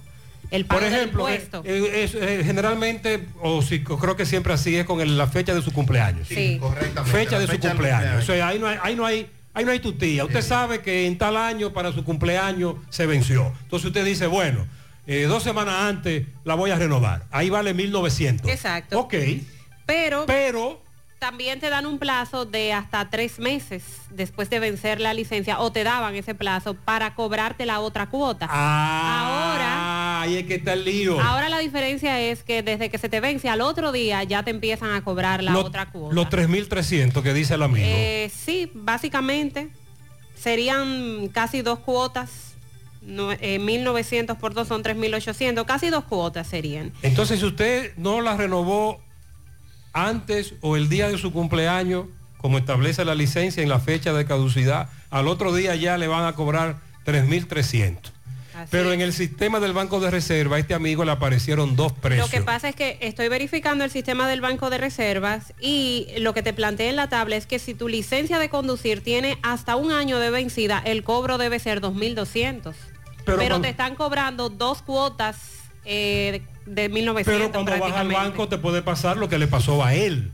El 0.51 0.65
pago 0.65 0.81
Por 0.81 0.87
del 0.87 0.99
ejemplo, 0.99 1.27
eh, 1.27 1.33
impuesto. 1.33 1.63
eh, 1.65 2.03
es, 2.03 2.13
eh, 2.13 2.43
generalmente, 2.45 3.25
o 3.41 3.63
si 3.63 3.83
creo 3.83 4.15
que 4.15 4.27
siempre 4.27 4.53
así 4.53 4.75
es 4.75 4.85
con 4.85 5.01
el- 5.01 5.17
la 5.17 5.25
fecha 5.25 5.55
de 5.55 5.63
su 5.63 5.73
cumpleaños. 5.73 6.27
Sí. 6.27 6.59
Correctamente. 6.59 7.17
Fecha 7.17 7.39
de 7.39 7.47
su 7.47 7.53
fecha 7.53 7.69
del 7.69 7.77
cumpleaños. 7.77 8.23
O 8.23 8.25
sea, 8.27 8.49
ahí 8.49 8.59
no 8.59 8.67
hay, 8.67 8.77
ahí 8.83 8.95
no 8.95 9.03
hay, 9.03 9.31
ahí 9.55 9.65
no 9.65 9.71
hay 9.71 9.79
tu 9.79 9.93
tía. 9.93 10.23
Usted 10.25 10.43
sabe 10.43 10.81
que 10.83 11.07
en 11.07 11.17
tal 11.17 11.35
año 11.35 11.73
para 11.73 11.91
su 11.91 12.03
cumpleaños 12.03 12.75
se 12.91 13.07
venció. 13.07 13.51
Entonces 13.63 13.87
usted 13.87 14.05
dice, 14.05 14.27
bueno, 14.27 14.67
eh, 15.07 15.23
dos 15.23 15.41
semanas 15.41 15.73
antes 15.75 16.27
la 16.43 16.53
voy 16.53 16.69
a 16.69 16.75
renovar. 16.75 17.25
Ahí 17.31 17.49
vale 17.49 17.73
1900. 17.73 18.51
Exacto. 18.51 18.99
Ok. 18.99 19.15
Pero, 19.87 20.25
Pero 20.27 20.83
también 21.19 21.59
te 21.59 21.69
dan 21.69 21.85
un 21.85 21.97
plazo 21.99 22.45
de 22.45 22.73
hasta 22.73 23.09
tres 23.09 23.39
meses 23.39 23.83
después 24.11 24.49
de 24.49 24.59
vencer 24.59 24.99
la 25.01 25.13
licencia 25.13 25.59
o 25.59 25.71
te 25.71 25.83
daban 25.83 26.15
ese 26.15 26.35
plazo 26.35 26.75
para 26.75 27.15
cobrarte 27.15 27.65
la 27.65 27.79
otra 27.79 28.07
cuota. 28.07 28.47
ahora, 28.51 30.21
ahí 30.21 30.37
es 30.37 30.45
que 30.45 30.55
está 30.55 30.73
el 30.73 30.85
lío. 30.85 31.19
Ahora 31.19 31.49
la 31.49 31.59
diferencia 31.59 32.19
es 32.19 32.43
que 32.43 32.61
desde 32.63 32.89
que 32.89 32.97
se 32.97 33.09
te 33.09 33.19
vence 33.19 33.49
al 33.49 33.61
otro 33.61 33.91
día 33.91 34.23
ya 34.23 34.43
te 34.43 34.51
empiezan 34.51 34.91
a 34.91 35.03
cobrar 35.03 35.43
la 35.43 35.51
Lo- 35.53 35.65
otra 35.65 35.87
cuota. 35.87 36.13
Los 36.13 36.27
3.300 36.29 37.21
que 37.23 37.33
dice 37.33 37.55
el 37.55 37.63
amigo. 37.63 37.85
Eh, 37.87 38.31
sí, 38.33 38.71
básicamente 38.73 39.69
serían 40.39 41.29
casi 41.29 41.61
dos 41.61 41.79
cuotas. 41.79 42.53
No, 43.01 43.31
eh, 43.31 43.59
1.900 43.59 44.35
por 44.37 44.53
dos 44.53 44.67
son 44.67 44.83
3.800, 44.83 45.65
casi 45.65 45.89
dos 45.89 46.03
cuotas 46.03 46.45
serían. 46.47 46.91
Entonces, 47.03 47.39
si 47.39 47.45
usted 47.45 47.93
no 47.95 48.19
la 48.21 48.35
renovó 48.35 49.01
antes 50.05 50.53
o 50.61 50.75
el 50.75 50.89
día 50.89 51.09
de 51.09 51.17
su 51.17 51.31
cumpleaños, 51.31 52.05
como 52.37 52.57
establece 52.59 53.03
la 53.03 53.15
licencia 53.15 53.63
en 53.63 53.69
la 53.69 53.79
fecha 53.79 54.13
de 54.13 54.25
caducidad, 54.25 54.89
al 55.09 55.27
otro 55.27 55.53
día 55.55 55.75
ya 55.75 55.97
le 55.97 56.07
van 56.07 56.25
a 56.25 56.33
cobrar 56.33 56.77
3.300. 57.05 58.11
Pero 58.71 58.91
en 58.91 59.01
el 59.01 59.13
sistema 59.13 59.59
del 59.59 59.73
Banco 59.73 59.99
de 59.99 60.09
Reserva, 60.09 60.55
a 60.55 60.59
este 60.59 60.73
amigo 60.73 61.05
le 61.05 61.11
aparecieron 61.11 61.75
dos 61.75 61.93
precios. 61.93 62.25
Lo 62.27 62.31
que 62.31 62.43
pasa 62.43 62.69
es 62.69 62.75
que 62.75 62.97
estoy 63.01 63.27
verificando 63.27 63.83
el 63.83 63.91
sistema 63.91 64.27
del 64.27 64.41
Banco 64.41 64.71
de 64.71 64.79
Reservas 64.79 65.53
y 65.61 66.07
lo 66.17 66.33
que 66.33 66.41
te 66.41 66.53
plantea 66.53 66.89
en 66.89 66.95
la 66.95 67.07
tabla 67.07 67.35
es 67.35 67.45
que 67.45 67.59
si 67.59 67.75
tu 67.75 67.87
licencia 67.87 68.39
de 68.39 68.49
conducir 68.49 69.01
tiene 69.03 69.37
hasta 69.43 69.75
un 69.75 69.91
año 69.91 70.17
de 70.17 70.31
vencida, 70.31 70.81
el 70.85 71.03
cobro 71.03 71.37
debe 71.37 71.59
ser 71.59 71.81
2.200. 71.81 72.73
Pero, 72.73 72.73
Pero 73.25 73.37
cuando- 73.37 73.61
te 73.61 73.69
están 73.69 73.93
cobrando 73.95 74.49
dos 74.49 74.81
cuotas 74.81 75.37
eh, 75.87 76.41
de 76.65 76.91
1.900 76.91 77.23
Pero 77.25 77.51
cuando 77.51 77.79
vas 77.79 77.93
al 77.93 78.09
banco 78.09 78.47
te 78.47 78.57
puede 78.57 78.81
pasar 78.81 79.17
lo 79.17 79.29
que 79.29 79.39
le 79.39 79.47
pasó 79.47 79.83
a 79.83 79.95
él, 79.95 80.31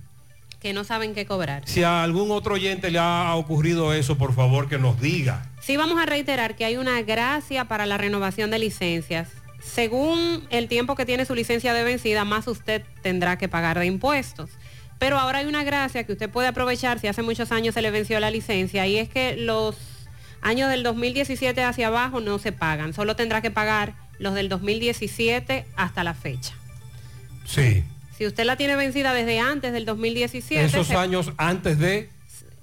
que 0.60 0.74
no 0.74 0.86
saben 0.86 1.14
qué 1.14 1.26
cobrar. 1.26 1.62
Si 1.68 1.84
a 1.84 2.04
algún 2.04 2.32
otro 2.32 2.56
oyente 2.56 2.90
le 2.90 2.98
ha 2.98 3.36
ocurrido 3.36 3.94
eso, 3.94 4.18
por 4.18 4.34
favor 4.34 4.70
que 4.70 4.80
nos 4.80 5.00
diga. 5.00 5.52
Sí 5.60 5.76
vamos 5.76 6.02
a 6.02 6.06
reiterar 6.06 6.56
que 6.56 6.64
hay 6.64 6.78
una 6.78 7.02
gracia 7.02 7.66
para 7.66 7.86
la 7.86 7.98
renovación 7.98 8.50
de 8.50 8.60
licencias. 8.60 9.30
Según 9.62 10.48
el 10.50 10.70
tiempo 10.70 10.96
que 10.96 11.06
tiene 11.06 11.26
su 11.26 11.36
licencia 11.36 11.74
de 11.74 11.84
vencida, 11.84 12.24
más 12.24 12.48
usted 12.48 12.82
tendrá 13.02 13.38
que 13.38 13.50
pagar 13.50 13.78
de 13.78 13.86
impuestos. 13.86 14.52
Pero 15.00 15.20
ahora 15.20 15.40
hay 15.40 15.48
una 15.48 15.66
gracia 15.66 16.06
que 16.06 16.14
usted 16.14 16.30
puede 16.30 16.48
aprovechar 16.48 16.98
si 16.98 17.08
hace 17.08 17.22
muchos 17.22 17.52
años 17.52 17.74
se 17.74 17.82
le 17.82 17.92
venció 17.92 18.20
la 18.22 18.32
licencia 18.32 18.88
y 18.88 18.98
es 18.98 19.10
que 19.10 19.36
los 19.36 19.76
años 20.42 20.70
del 20.70 20.82
2017 20.84 21.62
hacia 21.62 21.88
abajo 21.88 22.22
no 22.22 22.40
se 22.40 22.54
pagan, 22.54 22.94
solo 22.94 23.18
tendrá 23.18 23.42
que 23.42 23.52
pagar 23.52 23.96
los 24.24 24.34
del 24.34 24.50
2017 24.50 25.66
hasta 25.76 26.04
la 26.04 26.14
fecha. 26.14 26.54
Sí. 27.46 27.84
Si 28.18 28.26
usted 28.26 28.46
la 28.46 28.56
tiene 28.56 28.76
vencida 28.76 29.14
desde 29.14 29.40
antes 29.40 29.74
del 29.74 29.86
2017, 29.86 30.66
Esos 30.66 30.88
se- 30.88 30.96
años 30.96 31.32
antes 31.38 31.78
de 31.78 32.10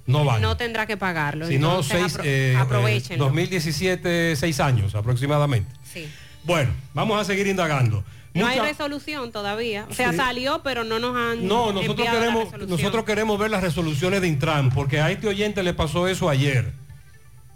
no 0.06 0.24
van. 0.24 0.40
no 0.40 0.56
tendrá 0.56 0.86
que 0.86 0.96
pagarlo. 0.96 1.46
Si 1.46 1.58
no, 1.58 1.82
seis, 1.82 2.16
apro- 2.18 2.24
eh, 2.24 2.52
eh, 2.52 2.56
aprovechenlo. 2.56 3.24
2017, 3.26 4.36
seis 4.36 4.58
años 4.60 4.94
aproximadamente. 4.94 5.70
Sí. 5.84 6.08
Bueno, 6.44 6.70
vamos 6.94 7.20
a 7.20 7.24
seguir 7.24 7.46
indagando. 7.46 8.02
No 8.32 8.46
hay 8.46 8.60
resolución 8.60 9.32
todavía. 9.32 9.86
O 9.90 9.92
sea, 9.94 10.12
Sí. 10.12 10.16
salió, 10.16 10.62
pero 10.62 10.84
no 10.84 10.98
nos 11.00 11.16
han 11.16 11.46
No, 11.48 11.72
nosotros 11.72 12.08
queremos, 12.08 12.68
nosotros 12.68 13.04
queremos 13.04 13.38
ver 13.38 13.50
las 13.50 13.60
resoluciones 13.60 14.20
de 14.20 14.28
Intran, 14.28 14.70
porque 14.70 15.00
a 15.00 15.10
este 15.10 15.26
oyente 15.26 15.62
le 15.64 15.74
pasó 15.74 16.06
eso 16.06 16.28
ayer. 16.30 16.72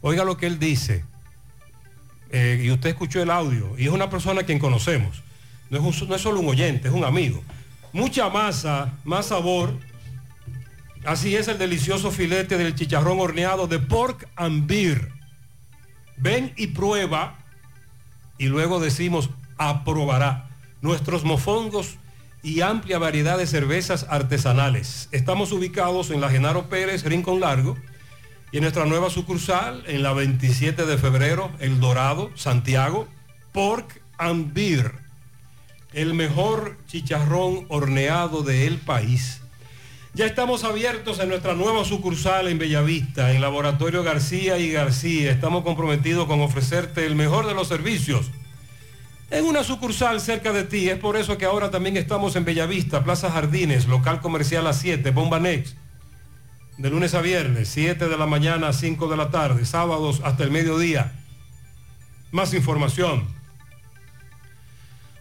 Oiga 0.03 0.25
lo 0.25 0.37
que 0.37 0.47
él 0.47 0.59
dice. 0.59 1.05
Eh, 2.37 2.65
y 2.65 2.71
usted 2.73 2.91
escuchó 2.91 3.23
el 3.23 3.31
audio, 3.31 3.79
y 3.79 3.85
es 3.85 3.91
una 3.91 4.11
persona 4.11 4.41
a 4.41 4.45
quien 4.45 4.59
conocemos. 4.59 5.23
No 5.71 5.89
es, 5.89 6.03
no 6.03 6.17
es 6.17 6.21
solo 6.21 6.41
un 6.41 6.49
oyente, 6.49 6.89
es 6.89 6.95
un 6.95 7.05
amigo. 7.05 7.45
Mucha 7.93 8.29
masa, 8.29 8.93
más 9.05 9.27
sabor. 9.27 9.79
Así 11.05 11.37
es 11.37 11.47
el 11.47 11.59
delicioso 11.59 12.11
filete 12.11 12.59
del 12.59 12.75
chicharrón 12.75 13.21
horneado 13.21 13.69
de 13.69 13.79
pork 13.79 14.29
and 14.35 14.67
beer. 14.67 15.13
Ven 16.17 16.53
y 16.57 16.67
prueba 16.67 17.39
y 18.37 18.47
luego 18.47 18.81
decimos 18.81 19.31
aprobará 19.57 20.49
nuestros 20.81 21.23
mofongos 21.23 21.99
y 22.43 22.63
amplia 22.63 22.99
variedad 22.99 23.39
de 23.39 23.47
cervezas 23.47 24.07
artesanales. 24.11 25.09
Estamos 25.13 25.53
ubicados 25.53 26.11
en 26.11 26.21
la 26.21 26.31
Genaro 26.31 26.69
Pérez, 26.69 27.05
Rincón 27.05 27.39
Largo, 27.39 27.77
y 28.55 28.61
nuestra 28.61 28.87
nueva 28.87 29.11
sucursal, 29.11 29.83
en 29.89 30.05
la 30.05 30.13
27 30.13 30.87
de 30.87 30.97
febrero, 30.97 31.51
El 31.59 31.81
Dorado, 31.81 32.31
Santiago, 32.37 33.09
Pork 33.51 34.01
and 34.17 34.55
Beer, 34.55 34.93
el 35.93 36.15
mejor 36.15 36.79
chicharrón 36.87 37.67
horneado 37.69 38.45
del 38.45 38.79
país. 38.79 39.41
Ya 40.15 40.27
estamos 40.27 40.63
abiertos 40.63 41.19
en 41.19 41.31
nuestra 41.31 41.55
nueva 41.55 41.85
sucursal 41.85 42.47
en 42.47 42.61
Bellavista, 42.61 43.33
en 43.33 43.41
Laboratorio 43.41 44.05
García 44.05 44.57
y 44.57 44.71
García. 44.71 45.33
Estamos 45.33 45.65
comprometidos 45.65 46.29
con 46.29 46.41
ofrecerte 46.41 47.07
el 47.07 47.17
mejor 47.17 47.49
de 47.49 47.55
los 47.55 47.67
servicios. 47.67 48.31
En 49.33 49.47
una 49.47 49.65
sucursal 49.65 50.21
cerca 50.21 50.53
de 50.53 50.63
ti, 50.63 50.89
es 50.89 50.99
por 51.01 51.17
eso 51.17 51.37
que 51.37 51.45
ahora 51.45 51.73
también 51.73 51.97
estamos 51.97 52.37
en 52.37 52.45
Bellavista, 52.45 53.03
Plaza 53.03 53.33
Jardines, 53.33 53.89
local 53.89 54.21
comercial 54.21 54.65
a 54.69 54.73
7, 54.73 55.11
Bomba 55.11 55.41
Next. 55.41 55.77
De 56.77 56.91
lunes 56.91 57.15
a 57.15 57.21
viernes, 57.21 57.69
7 57.69 58.09
de 58.09 58.17
la 58.17 58.27
mañana 58.27 58.67
a 58.69 58.73
5 58.73 59.07
de 59.09 59.17
la 59.17 59.31
tarde, 59.31 59.65
sábados 59.65 60.21
hasta 60.25 60.43
el 60.43 60.51
mediodía. 60.51 61.13
Más 62.33 62.53
información. 62.53 63.29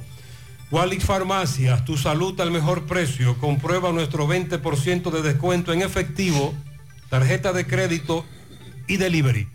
Walix 0.70 1.04
Farmacias, 1.04 1.84
tu 1.84 1.98
salud 1.98 2.40
al 2.40 2.50
mejor 2.50 2.86
precio. 2.86 3.38
Comprueba 3.38 3.92
nuestro 3.92 4.26
20% 4.26 5.10
de 5.10 5.22
descuento 5.22 5.72
en 5.72 5.82
efectivo, 5.82 6.52
tarjeta 7.08 7.52
de 7.52 7.64
crédito 7.66 8.24
y 8.88 8.96
delivery. 8.96 9.46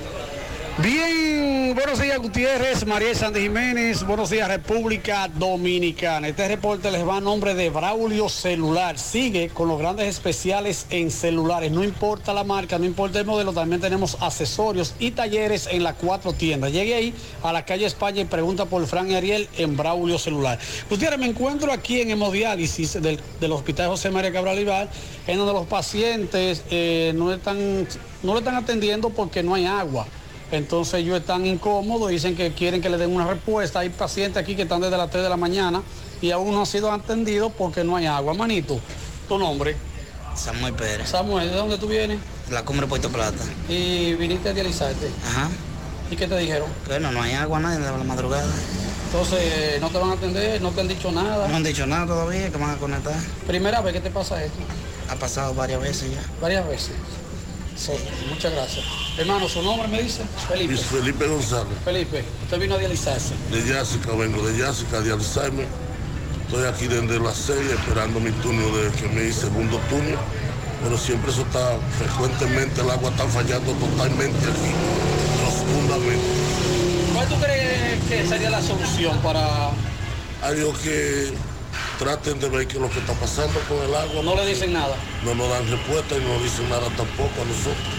Bien, 0.82 1.72
buenos 1.76 2.00
días 2.00 2.18
Gutiérrez, 2.18 2.84
María 2.84 3.14
Sandy 3.14 3.42
Jiménez, 3.42 4.04
buenos 4.04 4.30
días 4.30 4.48
República 4.48 5.28
Dominicana. 5.28 6.26
Este 6.26 6.48
reporte 6.48 6.90
les 6.90 7.06
va 7.06 7.18
a 7.18 7.20
nombre 7.20 7.54
de 7.54 7.70
Braulio 7.70 8.28
Celular. 8.28 8.98
Sigue 8.98 9.50
con 9.50 9.68
los 9.68 9.78
grandes 9.78 10.08
especiales 10.08 10.86
en 10.90 11.12
celulares. 11.12 11.70
No 11.70 11.84
importa 11.84 12.34
la 12.34 12.42
marca, 12.42 12.76
no 12.76 12.86
importa 12.86 13.20
el 13.20 13.24
modelo, 13.24 13.52
también 13.52 13.80
tenemos 13.80 14.16
accesorios 14.20 14.96
y 14.98 15.12
talleres 15.12 15.68
en 15.70 15.84
las 15.84 15.94
cuatro 15.94 16.32
tiendas. 16.32 16.72
Llegue 16.72 16.96
ahí 16.96 17.14
a 17.44 17.52
la 17.52 17.64
calle 17.64 17.86
España 17.86 18.22
y 18.22 18.24
pregunta 18.24 18.64
por 18.64 18.84
Fran 18.88 19.14
Ariel 19.14 19.48
en 19.56 19.76
Braulio 19.76 20.18
Celular. 20.18 20.58
Gutiérrez, 20.90 21.20
me 21.20 21.26
encuentro 21.26 21.72
aquí 21.72 22.00
en 22.00 22.10
hemodiálisis 22.10 23.00
del, 23.00 23.20
del 23.40 23.52
Hospital 23.52 23.90
José 23.90 24.10
María 24.10 24.32
Cabral 24.32 24.58
Ibar, 24.58 24.88
en 25.28 25.38
donde 25.38 25.52
los 25.52 25.68
pacientes 25.68 26.64
eh, 26.68 27.12
no, 27.14 27.32
están, 27.32 27.86
no 28.24 28.32
lo 28.32 28.40
están 28.40 28.56
atendiendo 28.56 29.10
porque 29.10 29.40
no 29.44 29.54
hay 29.54 29.66
agua. 29.66 30.08
Entonces 30.52 30.94
ellos 30.94 31.18
están 31.18 31.46
incómodos, 31.46 32.10
dicen 32.10 32.36
que 32.36 32.52
quieren 32.52 32.80
que 32.80 32.90
le 32.90 32.98
den 32.98 33.14
una 33.14 33.26
respuesta. 33.26 33.80
Hay 33.80 33.88
pacientes 33.88 34.42
aquí 34.42 34.54
que 34.54 34.62
están 34.62 34.80
desde 34.80 34.96
las 34.96 35.10
3 35.10 35.24
de 35.24 35.28
la 35.28 35.36
mañana 35.36 35.82
y 36.20 36.30
aún 36.30 36.52
no 36.52 36.60
han 36.60 36.66
sido 36.66 36.92
atendidos 36.92 37.52
porque 37.56 37.84
no 37.84 37.96
hay 37.96 38.06
agua. 38.06 38.34
Manito, 38.34 38.78
tu 39.28 39.38
nombre. 39.38 39.76
Samuel 40.36 40.74
Pérez. 40.74 41.08
Samuel, 41.08 41.50
¿de 41.50 41.56
dónde 41.56 41.78
tú 41.78 41.86
vienes? 41.86 42.18
La 42.50 42.64
cumbre 42.64 42.86
Puerto 42.86 43.08
Plata. 43.10 43.42
Y 43.68 44.14
viniste 44.14 44.48
a 44.48 44.52
dializarte. 44.52 45.10
Ajá. 45.28 45.48
¿Y 46.10 46.16
qué 46.16 46.26
te 46.26 46.36
dijeron? 46.36 46.68
Bueno, 46.86 47.10
no 47.12 47.22
hay 47.22 47.32
agua 47.32 47.60
nadie 47.60 47.78
de 47.78 47.90
la 47.90 48.04
madrugada. 48.04 48.52
Entonces, 49.06 49.80
¿no 49.80 49.90
te 49.90 49.98
van 49.98 50.10
a 50.10 50.12
atender? 50.14 50.60
¿No 50.60 50.70
te 50.70 50.80
han 50.80 50.88
dicho 50.88 51.10
nada? 51.12 51.48
No 51.48 51.56
han 51.56 51.62
dicho 51.62 51.86
nada 51.86 52.06
todavía, 52.06 52.50
que 52.50 52.58
van 52.58 52.70
a 52.70 52.76
conectar. 52.76 53.14
Primera 53.46 53.80
vez 53.80 53.92
que 53.92 54.00
te 54.00 54.10
pasa 54.10 54.42
esto. 54.44 54.58
Ha 55.08 55.14
pasado 55.14 55.54
varias 55.54 55.80
veces 55.80 56.10
ya. 56.12 56.22
Varias 56.40 56.66
veces. 56.66 56.92
Sí, 57.76 57.92
muchas 58.28 58.52
gracias. 58.52 58.84
Hermano, 59.18 59.48
¿su 59.48 59.62
nombre 59.62 59.88
me 59.88 60.02
dice? 60.02 60.22
Felipe. 60.48 60.74
Luis 60.74 60.86
Felipe 60.86 61.26
González. 61.26 61.74
Felipe, 61.84 62.24
usted 62.44 62.58
vino 62.58 62.74
a 62.74 62.78
dializarse. 62.78 63.34
De 63.50 63.66
Yásica, 63.66 64.12
vengo 64.12 64.46
de 64.46 64.58
Yásica, 64.58 65.00
de 65.00 65.12
Alzheimer. 65.12 65.66
Estoy 66.46 66.66
aquí 66.66 66.86
desde 66.86 67.18
las 67.18 67.36
6 67.36 67.58
esperando 67.58 68.20
mi 68.20 68.30
turno 68.30 68.76
de 68.76 68.90
que 68.92 69.08
me 69.08 69.24
hice 69.24 69.42
segundo 69.42 69.78
turno. 69.90 70.18
Pero 70.82 70.98
siempre 70.98 71.32
eso 71.32 71.42
está, 71.42 71.78
frecuentemente 71.98 72.80
el 72.82 72.90
agua 72.90 73.10
está 73.10 73.26
fallando 73.26 73.72
totalmente 73.72 74.38
aquí, 74.38 74.72
profundamente. 75.40 76.24
¿Cuál 77.14 77.28
tú 77.28 77.34
crees 77.40 78.04
que 78.08 78.28
sería 78.28 78.50
la 78.50 78.60
solución 78.60 79.18
para...? 79.20 79.70
Algo 80.42 80.74
que 80.82 81.32
traten 81.98 82.38
de 82.40 82.48
ver 82.48 82.66
qué 82.66 82.74
es 82.76 82.80
lo 82.80 82.90
que 82.90 82.98
está 82.98 83.12
pasando 83.14 83.58
con 83.68 83.78
el 83.78 83.94
agua. 83.94 84.22
No 84.22 84.34
le 84.36 84.46
dicen 84.46 84.72
nada. 84.72 84.96
No 85.24 85.34
nos 85.34 85.48
dan 85.48 85.68
respuesta 85.70 86.16
y 86.16 86.20
no 86.20 86.38
dicen 86.42 86.68
nada 86.68 86.86
tampoco 86.96 87.32
a 87.40 87.44
nosotros. 87.44 87.94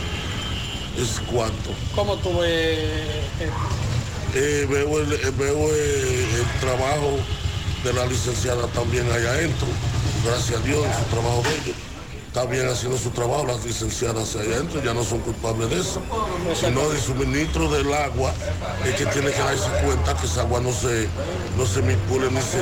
Es 0.97 1.19
cuanto. 1.31 1.72
¿Cómo 1.93 2.15
tú 2.18 2.39
ves? 2.39 2.49
eh, 2.49 3.49
Eh, 4.34 4.68
veo 4.69 4.99
el, 4.99 5.14
eh, 5.14 5.31
veo 5.38 5.69
el, 5.69 6.26
el 6.35 6.60
trabajo 6.60 7.18
de 7.84 7.93
la 7.93 8.06
licenciada 8.06 8.68
también 8.68 9.10
allá 9.11 9.30
adentro. 9.31 9.68
Gracias 10.26 10.60
a 10.60 10.64
Dios, 10.64 10.80
su 10.84 11.15
trabajo 11.15 11.41
de 11.43 11.49
ellos. 11.56 11.76
Está 12.36 12.52
bien 12.52 12.68
haciendo 12.68 12.98
su 12.98 13.12
trabajo, 13.12 13.45
las 13.45 13.64
licenciadas 13.64 14.36
adentro 14.36 14.84
ya 14.84 14.94
no 14.94 15.06
son 15.06 15.20
culpables 15.20 15.70
de 15.70 15.80
eso. 15.80 16.02
Sino 16.53 16.90
de 16.90 16.99
suministro 16.99 17.72
del 17.72 17.94
agua, 17.94 18.34
es 18.84 18.94
que 18.95 19.06
tiene 19.06 19.32
que 19.32 19.40
darse 19.40 19.70
cuenta 19.86 20.14
que 20.18 20.26
esa 20.26 20.41
agua 20.41 20.60
no 20.60 20.74
se, 20.74 21.07
no 21.57 21.66
se 21.66 21.82
manipule 21.82 22.30
ni 22.30 22.41
se, 22.41 22.60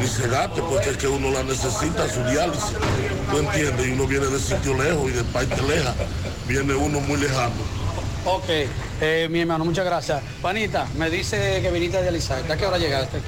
ni 0.00 0.06
se 0.06 0.26
gaste, 0.28 0.62
porque 0.62 0.90
es 0.90 0.96
que 0.96 1.08
uno 1.08 1.30
la 1.30 1.42
necesita, 1.42 2.08
su 2.08 2.24
diálisis. 2.24 2.72
¿Tú 3.30 3.36
entiendes? 3.36 3.86
Y 3.86 3.90
uno 3.90 4.06
viene 4.06 4.28
de 4.28 4.38
sitio 4.38 4.82
lejos 4.82 5.10
y 5.10 5.12
de 5.12 5.24
parte 5.24 5.60
leja, 5.60 5.94
viene 6.48 6.74
uno 6.74 6.98
muy 7.00 7.18
lejano. 7.18 7.52
Ok, 8.24 8.48
eh, 9.02 9.28
mi 9.30 9.40
hermano, 9.40 9.66
muchas 9.66 9.84
gracias. 9.84 10.22
Panita, 10.40 10.86
me 10.96 11.10
dice 11.10 11.60
que 11.60 11.70
viniste 11.70 11.98
a 11.98 12.00
dializar. 12.00 12.50
¿A 12.50 12.56
qué 12.56 12.64
hora 12.64 12.78
llegaste? 12.78 13.18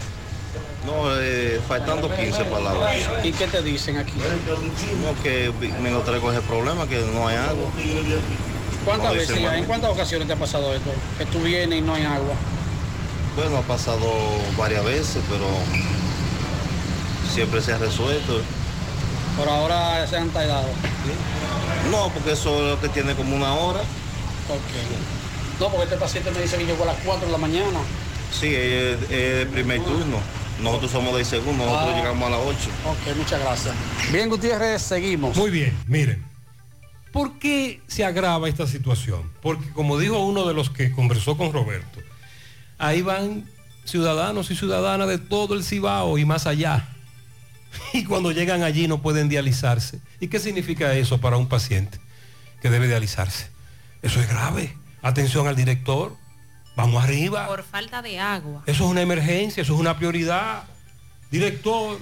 No, 0.87 1.19
eh, 1.19 1.61
faltando 1.67 2.15
15 2.15 2.45
palabras. 2.45 2.95
¿Y 3.23 3.33
qué 3.33 3.47
te 3.47 3.63
dicen 3.63 3.97
aquí? 3.97 4.13
No, 5.03 5.23
que 5.23 5.51
me 5.81 5.89
encontré 5.91 6.21
con 6.21 6.35
ese 6.35 6.43
problema, 6.43 6.87
que 6.87 6.99
no 7.15 7.27
hay 7.27 7.37
agua. 7.37 7.71
¿Cuántas 8.85 9.09
No, 9.13 9.19
veces, 9.19 9.41
ya? 9.41 9.57
en 9.57 9.65
cuántas 9.65 9.91
ocasiones 9.91 10.27
te 10.29 10.35
ha 10.35 10.37
pasado 10.37 10.75
esto? 10.75 10.91
Que 11.17 11.25
tú 11.27 11.41
vienes 11.41 11.79
y 11.79 11.83
no 11.83 11.95
hay 11.95 12.05
agua. 12.05 12.35
Bueno, 13.35 13.57
ha 13.59 13.63
pasado 13.63 14.07
varias 14.59 14.85
veces, 14.85 15.23
pero 15.31 15.47
siempre 17.33 17.63
se 17.63 17.73
ha 17.73 17.79
resuelto. 17.79 18.43
Por 19.39 19.49
ahora 19.49 20.07
se 20.07 20.19
han 20.19 20.29
tardado. 20.29 20.69
No, 21.91 22.09
porque 22.11 22.33
eso 22.33 22.55
es 22.63 22.71
lo 22.73 22.81
que 22.81 22.89
tiene 22.91 23.15
como 23.15 23.35
una 23.35 23.55
hora. 23.55 23.81
Ok. 23.81 25.61
No, 25.61 25.69
porque 25.69 25.85
este 25.85 25.97
paciente 25.97 26.31
me 26.31 26.43
dice 26.43 26.59
que 26.59 26.67
llegó 26.67 26.83
a 26.85 26.89
las 26.89 26.97
4 27.05 27.27
de 27.27 27.33
la 27.33 27.39
mañana. 27.39 27.81
Sí, 28.39 28.55
es 28.55 28.99
es 29.11 29.43
el 29.43 29.49
primer 29.49 29.81
turno. 29.83 30.19
Nosotros 30.61 30.91
somos 30.93 31.15
del 31.17 31.25
segundo, 31.27 31.65
nosotros 31.65 31.91
Ah. 31.95 31.97
llegamos 31.99 32.27
a 32.29 32.31
las 32.31 32.41
8. 32.41 32.71
Ok, 32.87 33.17
muchas 33.17 33.41
gracias. 33.41 33.75
Bien, 34.13 34.29
Gutiérrez, 34.29 34.83
seguimos. 34.83 35.37
Muy 35.37 35.51
bien, 35.51 35.77
miren. 35.87 36.23
¿Por 37.13 37.39
qué 37.39 37.81
se 37.87 38.05
agrava 38.05 38.49
esta 38.49 38.67
situación? 38.67 39.31
Porque 39.43 39.71
como 39.71 39.99
dijo 39.99 40.19
uno 40.19 40.47
de 40.47 40.55
los 40.55 40.71
que 40.71 40.91
conversó 40.93 41.37
con 41.37 41.53
Roberto, 41.53 42.01
ahí 42.79 43.03
van 43.03 43.49
ciudadanos 43.85 44.51
y 44.51 44.57
ciudadanas 44.57 45.09
de 45.09 45.19
todo 45.19 45.55
el 45.55 45.63
Cibao 45.65 46.19
y 46.19 46.25
más 46.25 46.47
allá. 46.47 46.89
Y 47.93 48.05
cuando 48.05 48.31
llegan 48.33 48.63
allí 48.63 48.87
no 48.89 49.03
pueden 49.03 49.29
dializarse. 49.29 49.99
¿Y 50.21 50.29
qué 50.29 50.39
significa 50.39 50.95
eso 50.95 51.21
para 51.21 51.37
un 51.37 51.49
paciente 51.49 51.99
que 52.63 52.71
debe 52.71 52.87
dializarse? 52.87 53.49
Eso 54.03 54.21
es 54.21 54.29
grave. 54.29 54.77
Atención 55.03 55.47
al 55.49 55.57
director. 55.57 56.17
Vamos 56.77 57.03
arriba. 57.03 57.47
Por 57.47 57.63
falta 57.63 58.03
de 58.03 58.19
agua. 58.19 58.63
Eso 58.67 58.85
es 58.85 58.91
una 58.91 59.03
emergencia, 59.03 59.63
eso 59.63 59.75
es 59.75 59.81
una 59.81 59.97
prioridad. 59.97 60.65
Director, 61.31 61.99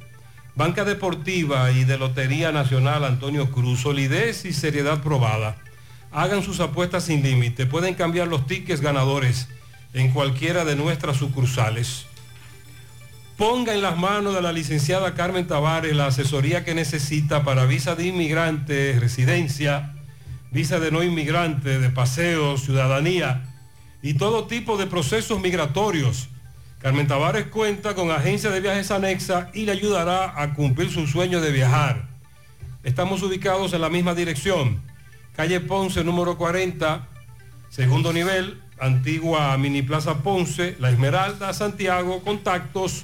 Banca 0.55 0.85
Deportiva 0.85 1.69
y 1.71 1.83
de 1.83 1.97
Lotería 1.97 2.53
Nacional 2.53 3.03
Antonio 3.03 3.51
Cruz. 3.51 3.81
Solidez 3.81 4.45
y 4.45 4.53
seriedad 4.53 5.03
probada. 5.03 5.57
Hagan 6.13 6.43
sus 6.43 6.61
apuestas 6.61 7.03
sin 7.03 7.23
límite. 7.23 7.65
Pueden 7.65 7.93
cambiar 7.93 8.29
los 8.29 8.47
tickets 8.47 8.79
ganadores 8.79 9.49
en 9.93 10.11
cualquiera 10.11 10.63
de 10.63 10.77
nuestras 10.77 11.17
sucursales. 11.17 12.05
Ponga 13.37 13.73
en 13.73 13.81
las 13.81 13.97
manos 13.97 14.33
de 14.33 14.41
la 14.41 14.53
licenciada 14.53 15.13
Carmen 15.13 15.45
Tavares 15.45 15.93
la 15.93 16.07
asesoría 16.07 16.63
que 16.63 16.73
necesita 16.73 17.43
para 17.43 17.65
visa 17.65 17.93
de 17.93 18.07
inmigrante, 18.07 18.97
residencia, 18.97 19.93
visa 20.51 20.79
de 20.79 20.89
no 20.89 21.03
inmigrante, 21.03 21.79
de 21.79 21.89
paseo, 21.89 22.57
ciudadanía 22.57 23.43
y 24.01 24.13
todo 24.13 24.45
tipo 24.45 24.77
de 24.77 24.87
procesos 24.87 25.41
migratorios. 25.41 26.29
Carmen 26.79 27.07
Tavares 27.07 27.47
cuenta 27.47 27.93
con 27.93 28.09
agencia 28.09 28.49
de 28.51 28.61
viajes 28.61 28.89
anexa 28.89 29.49
y 29.53 29.65
le 29.65 29.73
ayudará 29.73 30.41
a 30.41 30.53
cumplir 30.53 30.89
su 30.89 31.05
sueño 31.05 31.41
de 31.41 31.51
viajar. 31.51 32.07
Estamos 32.83 33.21
ubicados 33.21 33.73
en 33.73 33.81
la 33.81 33.89
misma 33.89 34.15
dirección, 34.15 34.81
calle 35.35 35.59
Ponce 35.59 36.05
número 36.05 36.37
40, 36.37 37.05
segundo 37.69 38.13
nivel, 38.13 38.61
antigua 38.79 39.57
Mini 39.57 39.81
Plaza 39.81 40.19
Ponce, 40.19 40.77
La 40.79 40.89
Esmeralda, 40.89 41.51
Santiago, 41.51 42.21
contactos 42.21 43.03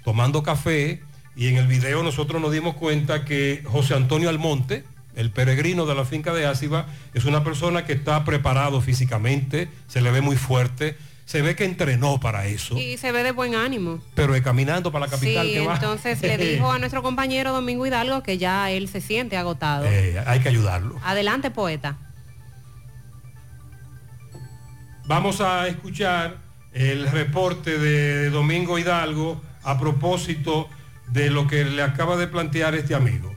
tomando 0.04 0.42
café 0.42 1.04
y 1.36 1.48
en 1.48 1.58
el 1.58 1.68
video 1.68 2.02
nosotros 2.02 2.42
nos 2.42 2.52
dimos 2.52 2.74
cuenta 2.76 3.24
que 3.24 3.62
José 3.66 3.94
Antonio 3.94 4.30
Almonte, 4.30 4.84
el 5.18 5.32
peregrino 5.32 5.86
de 5.86 5.96
la 5.96 6.06
finca 6.06 6.34
de 6.34 6.46
Áciba, 6.46 6.86
es 7.14 7.26
una 7.26 7.44
persona 7.44 7.86
que 7.86 7.92
está 7.94 8.24
preparado 8.24 8.80
físicamente, 8.80 9.68
se 9.88 10.00
le 10.02 10.12
ve 10.12 10.22
muy 10.22 10.38
fuerte, 10.38 10.96
se 11.26 11.42
ve 11.42 11.58
que 11.58 11.66
entrenó 11.66 12.20
para 12.22 12.46
eso, 12.46 12.78
Y 12.78 12.96
se 12.96 13.12
ve 13.12 13.22
de 13.24 13.32
buen 13.34 13.54
ánimo. 13.56 14.00
pero 14.16 14.34
es 14.36 14.42
caminando 14.42 14.92
para 14.94 15.08
la 15.08 15.12
capital 15.12 15.46
Sí, 15.46 15.54
que 15.56 15.68
va. 15.68 15.74
entonces 15.74 16.22
le 16.22 16.38
dijo 16.54 16.72
a 16.72 16.80
nuestro 16.80 17.04
compañero 17.04 17.52
Domingo 17.52 17.86
Hidalgo 17.86 18.24
que 18.24 18.38
ya 18.38 18.72
él 18.72 18.88
se 18.88 19.02
siente 19.02 19.36
agotado. 19.36 19.86
Eh, 19.86 20.24
hay 20.26 20.40
que 20.40 20.48
ayudarlo. 20.48 20.98
Adelante, 21.04 21.52
poeta. 21.52 21.98
Vamos 25.06 25.42
a 25.42 25.68
escuchar 25.68 26.38
el 26.74 27.08
reporte 27.10 27.78
de 27.80 28.30
Domingo 28.30 28.78
Hidalgo 28.78 29.42
a 29.64 29.80
propósito 29.80 30.70
de 31.08 31.30
lo 31.30 31.48
que 31.48 31.64
le 31.66 31.82
acaba 31.82 32.18
de 32.18 32.28
plantear 32.28 32.76
este 32.76 32.94
amigo. 32.94 33.34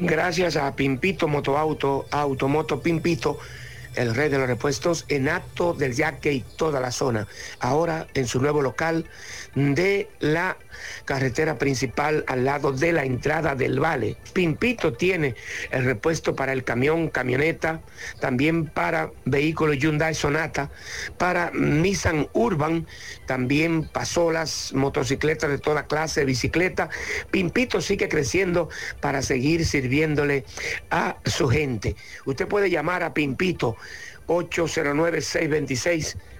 Gracias 0.00 0.56
a 0.56 0.76
Pimpito 0.76 1.26
Motoauto, 1.26 2.06
Automoto 2.12 2.80
Pimpito, 2.80 3.38
el 3.96 4.14
rey 4.14 4.28
de 4.28 4.38
los 4.38 4.46
repuestos, 4.46 5.04
en 5.08 5.28
acto 5.28 5.74
del 5.74 5.92
yaque 5.92 6.32
y 6.32 6.40
toda 6.56 6.78
la 6.78 6.92
zona. 6.92 7.26
Ahora 7.58 8.06
en 8.14 8.28
su 8.28 8.40
nuevo 8.40 8.62
local 8.62 9.06
de 9.54 10.08
la 10.20 10.56
carretera 11.04 11.58
principal 11.58 12.24
al 12.26 12.44
lado 12.44 12.72
de 12.72 12.92
la 12.92 13.04
entrada 13.04 13.54
del 13.54 13.80
Vale. 13.80 14.16
Pimpito 14.32 14.92
tiene 14.92 15.34
el 15.70 15.84
repuesto 15.84 16.34
para 16.34 16.52
el 16.52 16.64
camión, 16.64 17.08
camioneta, 17.08 17.80
también 18.20 18.66
para 18.66 19.10
vehículos 19.24 19.78
Hyundai 19.78 20.14
Sonata, 20.14 20.70
para 21.16 21.50
Nissan 21.52 22.28
Urban, 22.32 22.86
también 23.26 23.88
pasolas, 23.88 24.72
motocicletas 24.74 25.50
de 25.50 25.58
toda 25.58 25.86
clase, 25.86 26.24
bicicleta. 26.24 26.88
Pimpito 27.30 27.80
sigue 27.80 28.08
creciendo 28.08 28.68
para 29.00 29.22
seguir 29.22 29.64
sirviéndole 29.66 30.44
a 30.90 31.16
su 31.24 31.48
gente. 31.48 31.96
Usted 32.24 32.46
puede 32.46 32.70
llamar 32.70 33.02
a 33.02 33.14
Pimpito 33.14 33.76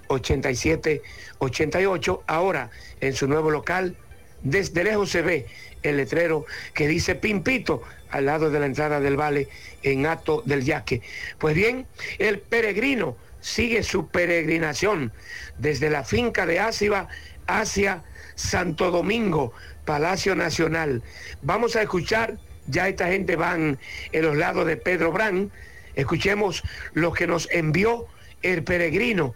809-626-8788. 0.09 2.23
Ahora, 2.27 2.71
en 3.01 3.15
su 3.15 3.29
nuevo 3.29 3.51
local, 3.51 3.97
desde 4.43 4.85
lejos 4.85 5.11
se 5.11 5.23
ve 5.23 5.47
el 5.83 5.97
letrero 5.97 6.45
que 6.75 6.87
dice 6.89 7.15
Pimpito 7.15 7.83
al 8.11 8.27
lado 8.27 8.51
de 8.51 8.61
la 8.61 8.67
entrada 8.67 9.01
del 9.01 9.17
Vale 9.17 9.49
en 9.83 10.07
Ato 10.07 10.43
del 10.45 10.65
Yaque. 10.65 11.03
Pues 11.39 11.55
bien, 11.55 11.87
el 12.19 12.41
peregrino 12.41 13.17
sigue 13.41 13.83
su 13.83 14.09
peregrinación 14.09 15.13
desde 15.59 15.91
la 15.91 16.05
finca 16.05 16.47
de 16.47 16.61
Áciba 16.61 17.09
hacia 17.47 18.05
Santo 18.35 18.91
Domingo, 18.91 19.53
Palacio 19.85 20.35
Nacional. 20.35 21.03
Vamos 21.43 21.77
a 21.77 21.83
escuchar, 21.83 22.39
ya 22.67 22.89
esta 22.89 23.09
gente 23.09 23.37
van 23.37 23.79
en 24.13 24.23
los 24.23 24.37
lados 24.37 24.67
de 24.67 24.77
Pedro 24.77 25.13
Brán, 25.13 25.51
escuchemos 25.95 26.63
lo 26.93 27.13
que 27.13 27.27
nos 27.27 27.49
envió 27.51 28.07
el 28.43 28.63
peregrino. 28.63 29.35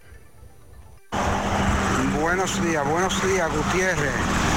Buenos 2.20 2.62
días, 2.62 2.84
buenos 2.88 3.22
días, 3.26 3.48
Gutiérrez. 3.54 4.12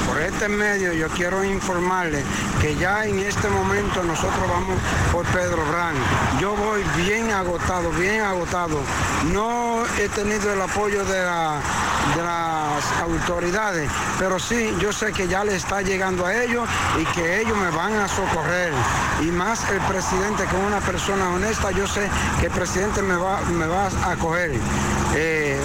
Por 0.08 0.20
este 0.22 0.48
medio 0.48 0.92
yo 0.92 1.08
quiero 1.08 1.44
informarle 1.44 2.22
que 2.60 2.76
ya 2.76 3.04
en 3.04 3.18
este 3.18 3.48
momento 3.48 4.02
nosotros 4.04 4.48
vamos 4.48 4.78
por 5.12 5.26
Pedro 5.26 5.64
Brán. 5.66 5.94
Yo 6.40 6.54
voy 6.54 6.82
bien 6.96 7.30
agotado, 7.32 7.90
bien 7.90 8.22
agotado. 8.22 8.80
No 9.32 9.82
he 9.98 10.08
tenido 10.08 10.52
el 10.52 10.60
apoyo 10.62 11.04
de, 11.04 11.22
la- 11.24 11.60
de 12.16 12.22
las 12.22 12.84
autoridades, 13.02 13.90
pero 14.18 14.38
sí, 14.38 14.72
yo 14.78 14.92
sé 14.92 15.12
que 15.12 15.26
ya 15.26 15.42
le 15.44 15.56
está 15.56 15.82
llegando 15.82 16.24
a 16.24 16.34
ellos 16.34 16.68
y 17.00 17.04
que 17.06 17.40
ellos 17.40 17.56
me 17.58 17.70
van 17.70 17.94
a 17.94 18.06
socorrer. 18.08 18.72
Y 19.22 19.26
más 19.32 19.68
el 19.70 19.80
presidente, 19.80 20.44
que 20.44 20.56
es 20.56 20.62
una 20.66 20.80
persona 20.80 21.28
honesta, 21.30 21.72
yo 21.72 21.86
sé 21.86 22.08
que 22.40 22.46
el 22.46 22.52
presidente 22.52 23.02
me 23.02 23.16
va, 23.16 23.40
me 23.42 23.64
a 23.64 24.12
acoger. 24.12 24.52
Eh, 25.16 25.58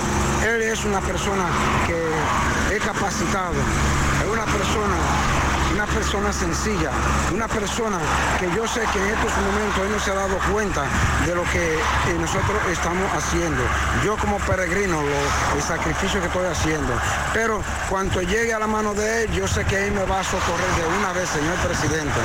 él 0.48 0.62
es 0.62 0.84
una 0.86 1.00
persona 1.02 1.46
que 1.88 2.76
es 2.76 2.82
capacitado, 2.84 3.54
es 4.24 4.28
una 4.32 4.46
persona, 4.46 4.96
una 5.74 5.86
persona 5.86 6.34
sencilla, 6.34 6.92
una 7.34 7.48
persona 7.48 8.00
que 8.40 8.48
yo 8.56 8.68
sé 8.68 8.82
que 8.94 9.00
en 9.00 9.08
estos 9.10 9.32
momentos 9.38 9.86
él 9.86 9.92
no 9.92 10.00
se 10.00 10.12
ha 10.12 10.16
dado 10.16 10.38
cuenta 10.52 10.84
de 11.26 11.36
lo 11.36 11.44
que 11.52 11.76
eh, 11.76 12.18
nosotros 12.20 12.58
estamos 12.72 13.10
haciendo. 13.14 13.62
Yo 14.06 14.18
como 14.18 14.38
peregrino, 14.40 15.02
lo- 15.02 15.56
el 15.58 15.62
sacrificio 15.62 16.20
que 16.20 16.28
estoy 16.28 16.46
haciendo. 16.46 16.94
Pero 17.34 17.62
cuando 17.90 18.22
llegue 18.22 18.54
a 18.54 18.60
la 18.60 18.68
mano 18.68 18.94
de 18.94 19.24
él, 19.24 19.32
yo 19.32 19.48
sé 19.48 19.64
que 19.66 19.88
él 19.88 19.92
me 19.94 20.04
va 20.04 20.20
a 20.20 20.24
socorrer 20.24 20.70
de 20.76 20.98
una 21.00 21.14
vez, 21.14 21.30
señor 21.30 21.56
presidente. 21.58 22.20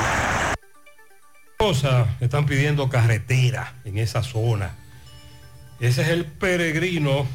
Cosa, 1.58 2.06
están 2.20 2.46
pidiendo 2.46 2.88
carretera 2.88 3.72
en 3.84 3.98
esa 3.98 4.22
zona. 4.22 4.72
Ese 5.80 6.02
es 6.02 6.08
el 6.08 6.24
peregrino 6.26 7.26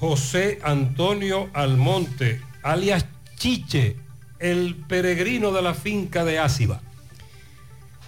José 0.00 0.58
Antonio 0.62 1.48
Almonte, 1.54 2.40
alias 2.62 3.06
Chiche, 3.36 3.96
el 4.40 4.74
peregrino 4.74 5.52
de 5.52 5.62
la 5.62 5.72
finca 5.72 6.24
de 6.24 6.38
Áciba. 6.38 6.80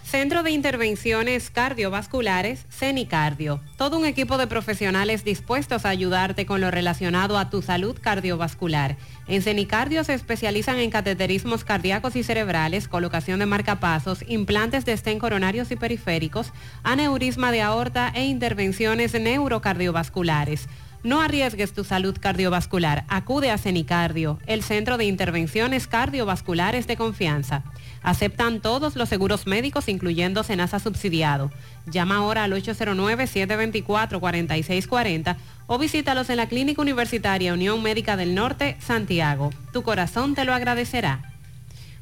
Centro 0.02 0.42
de 0.42 0.52
Intervenciones 0.52 1.50
Cardiovasculares, 1.50 2.64
CENICardio. 2.70 3.60
Todo 3.76 3.98
un 3.98 4.04
equipo 4.04 4.38
de 4.38 4.46
profesionales 4.46 5.24
dispuestos 5.24 5.84
a 5.84 5.88
ayudarte 5.88 6.46
con 6.46 6.60
lo 6.60 6.70
relacionado 6.70 7.38
a 7.38 7.50
tu 7.50 7.60
salud 7.60 7.96
cardiovascular. 8.00 8.96
En 9.26 9.42
CENICardio 9.42 10.04
se 10.04 10.14
especializan 10.14 10.78
en 10.78 10.90
cateterismos 10.90 11.64
cardíacos 11.64 12.14
y 12.14 12.22
cerebrales, 12.22 12.88
colocación 12.88 13.40
de 13.40 13.46
marcapasos, 13.46 14.24
implantes 14.28 14.84
de 14.84 14.92
estén 14.92 15.18
coronarios 15.18 15.70
y 15.70 15.76
periféricos, 15.76 16.52
aneurisma 16.84 17.50
de 17.50 17.62
aorta 17.62 18.12
e 18.14 18.26
intervenciones 18.26 19.12
neurocardiovasculares. 19.14 20.68
No 21.06 21.22
arriesgues 21.22 21.72
tu 21.72 21.84
salud 21.84 22.18
cardiovascular. 22.20 23.04
Acude 23.06 23.52
a 23.52 23.58
CENICardio, 23.58 24.40
el 24.46 24.64
centro 24.64 24.98
de 24.98 25.04
intervenciones 25.04 25.86
cardiovasculares 25.86 26.88
de 26.88 26.96
confianza. 26.96 27.62
Aceptan 28.02 28.60
todos 28.60 28.96
los 28.96 29.08
seguros 29.08 29.46
médicos, 29.46 29.88
incluyendo 29.88 30.42
Senasa 30.42 30.80
subsidiado. 30.80 31.52
Llama 31.86 32.16
ahora 32.16 32.42
al 32.42 32.54
809-724-4640 32.54 35.36
o 35.68 35.78
visítalos 35.78 36.28
en 36.28 36.38
la 36.38 36.48
Clínica 36.48 36.82
Universitaria 36.82 37.54
Unión 37.54 37.84
Médica 37.84 38.16
del 38.16 38.34
Norte, 38.34 38.76
Santiago. 38.80 39.50
Tu 39.72 39.84
corazón 39.84 40.34
te 40.34 40.44
lo 40.44 40.54
agradecerá. 40.54 41.35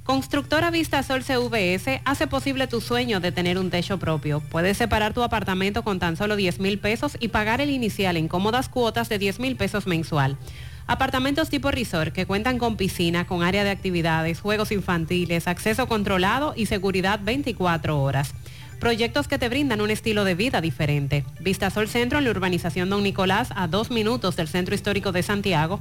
Constructora 0.05 0.71
Vista 0.71 1.03
Sol 1.03 1.25
CVS 1.25 2.03
hace 2.05 2.27
posible 2.27 2.67
tu 2.67 2.83
sueño 2.83 3.21
de 3.21 3.33
tener 3.33 3.59
un 3.59 3.71
techo 3.71 3.99
propio. 3.99 4.43
Puedes 4.51 4.77
separar 4.77 5.15
tu 5.15 5.23
apartamento 5.23 5.83
con 5.83 5.99
tan 5.99 6.19
solo 6.19 6.37
10 6.37 6.61
mil 6.61 6.79
pesos 6.79 7.17
y 7.21 7.29
pagar 7.29 7.63
el 7.63 7.71
inicial 7.71 8.19
en 8.19 8.29
cómodas 8.29 8.69
cuotas 8.69 9.09
de 9.09 9.19
10 9.19 9.41
mil 9.41 9.57
pesos 9.57 9.87
mensual. 9.87 10.37
Apartamentos 10.87 11.49
tipo 11.49 11.71
resort 11.71 12.13
que 12.13 12.27
cuentan 12.27 12.59
con 12.59 12.77
piscina, 12.77 13.27
con 13.27 13.43
área 13.43 13.65
de 13.65 13.71
actividades, 13.71 14.41
juegos 14.41 14.73
infantiles, 14.73 15.49
acceso 15.49 15.89
controlado 15.89 16.53
y 16.55 16.67
seguridad 16.67 17.21
24 17.23 17.99
horas. 17.99 18.35
Proyectos 18.85 19.29
que 19.29 19.39
te 19.39 19.49
brindan 19.49 19.81
un 19.81 19.91
estilo 19.91 20.25
de 20.25 20.35
vida 20.35 20.61
diferente. 20.61 21.25
Vista 21.41 21.71
Sol 21.71 21.89
Centro 21.89 22.19
en 22.19 22.25
la 22.25 22.31
urbanización 22.31 22.91
Don 22.91 23.03
Nicolás 23.03 23.49
a 23.57 23.67
dos 23.69 23.91
minutos 23.91 24.37
del 24.37 24.49
Centro 24.49 24.75
Histórico 24.75 25.11
de 25.11 25.23
Santiago. 25.23 25.81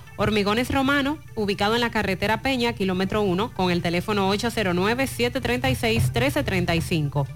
Hormigones 0.17 0.71
Romano, 0.71 1.19
ubicado 1.35 1.75
en 1.75 1.81
la 1.81 1.91
carretera 1.91 2.41
Peña, 2.41 2.73
kilómetro 2.73 3.21
1, 3.21 3.53
con 3.53 3.71
el 3.71 3.81
teléfono 3.81 4.33
809-736-1335. 4.33 7.27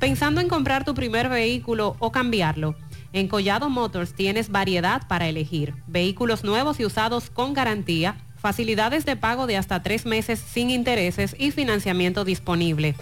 Pensando 0.00 0.40
en 0.40 0.48
comprar 0.48 0.84
tu 0.84 0.94
primer 0.94 1.28
vehículo 1.28 1.96
o 1.98 2.12
cambiarlo, 2.12 2.76
en 3.12 3.28
Collado 3.28 3.68
Motors 3.70 4.14
tienes 4.14 4.50
variedad 4.50 5.06
para 5.08 5.28
elegir. 5.28 5.74
Vehículos 5.86 6.44
nuevos 6.44 6.80
y 6.80 6.84
usados 6.84 7.30
con 7.30 7.54
garantía, 7.54 8.16
facilidades 8.36 9.06
de 9.06 9.16
pago 9.16 9.46
de 9.46 9.56
hasta 9.56 9.82
tres 9.82 10.04
meses 10.04 10.38
sin 10.38 10.70
intereses 10.70 11.34
y 11.38 11.50
financiamiento 11.50 12.24
disponible. 12.24 12.94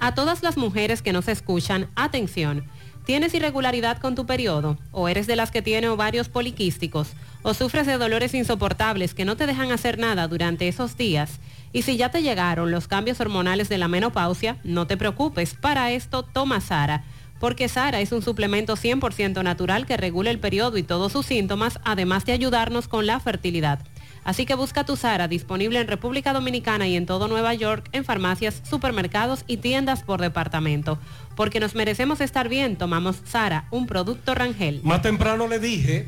A 0.00 0.16
todas 0.16 0.42
las 0.42 0.56
mujeres 0.56 1.02
que 1.02 1.12
nos 1.12 1.28
escuchan, 1.28 1.88
atención. 1.94 2.64
¿Tienes 3.04 3.34
irregularidad 3.34 3.98
con 3.98 4.16
tu 4.16 4.26
periodo? 4.26 4.76
¿O 4.90 5.08
eres 5.08 5.28
de 5.28 5.36
las 5.36 5.52
que 5.52 5.62
tiene 5.62 5.88
ovarios 5.88 6.28
poliquísticos? 6.28 7.12
¿O 7.42 7.54
sufres 7.54 7.86
de 7.86 7.96
dolores 7.96 8.34
insoportables 8.34 9.14
que 9.14 9.24
no 9.24 9.36
te 9.36 9.46
dejan 9.46 9.70
hacer 9.70 10.00
nada 10.00 10.26
durante 10.26 10.66
esos 10.66 10.96
días? 10.96 11.38
Y 11.72 11.82
si 11.82 11.96
ya 11.96 12.10
te 12.10 12.22
llegaron 12.22 12.72
los 12.72 12.88
cambios 12.88 13.20
hormonales 13.20 13.68
de 13.68 13.78
la 13.78 13.86
menopausia, 13.86 14.58
no 14.64 14.88
te 14.88 14.96
preocupes. 14.96 15.54
Para 15.54 15.92
esto, 15.92 16.24
toma 16.24 16.60
Sara 16.60 17.04
porque 17.42 17.68
Sara 17.68 18.00
es 18.00 18.12
un 18.12 18.22
suplemento 18.22 18.76
100% 18.76 19.42
natural 19.42 19.84
que 19.84 19.96
regula 19.96 20.30
el 20.30 20.38
periodo 20.38 20.78
y 20.78 20.84
todos 20.84 21.10
sus 21.10 21.26
síntomas, 21.26 21.80
además 21.82 22.24
de 22.24 22.30
ayudarnos 22.30 22.86
con 22.86 23.04
la 23.04 23.18
fertilidad. 23.18 23.80
Así 24.22 24.46
que 24.46 24.54
busca 24.54 24.86
tu 24.86 24.94
Sara 24.94 25.26
disponible 25.26 25.80
en 25.80 25.88
República 25.88 26.32
Dominicana 26.32 26.86
y 26.86 26.94
en 26.94 27.04
todo 27.04 27.26
Nueva 27.26 27.52
York, 27.54 27.88
en 27.90 28.04
farmacias, 28.04 28.62
supermercados 28.62 29.42
y 29.48 29.56
tiendas 29.56 30.04
por 30.04 30.20
departamento. 30.20 31.00
Porque 31.34 31.58
nos 31.58 31.74
merecemos 31.74 32.20
estar 32.20 32.48
bien, 32.48 32.76
tomamos 32.76 33.16
Sara, 33.24 33.66
un 33.72 33.88
producto 33.88 34.36
Rangel. 34.36 34.80
Más 34.84 35.02
temprano 35.02 35.48
le 35.48 35.58
dije 35.58 36.06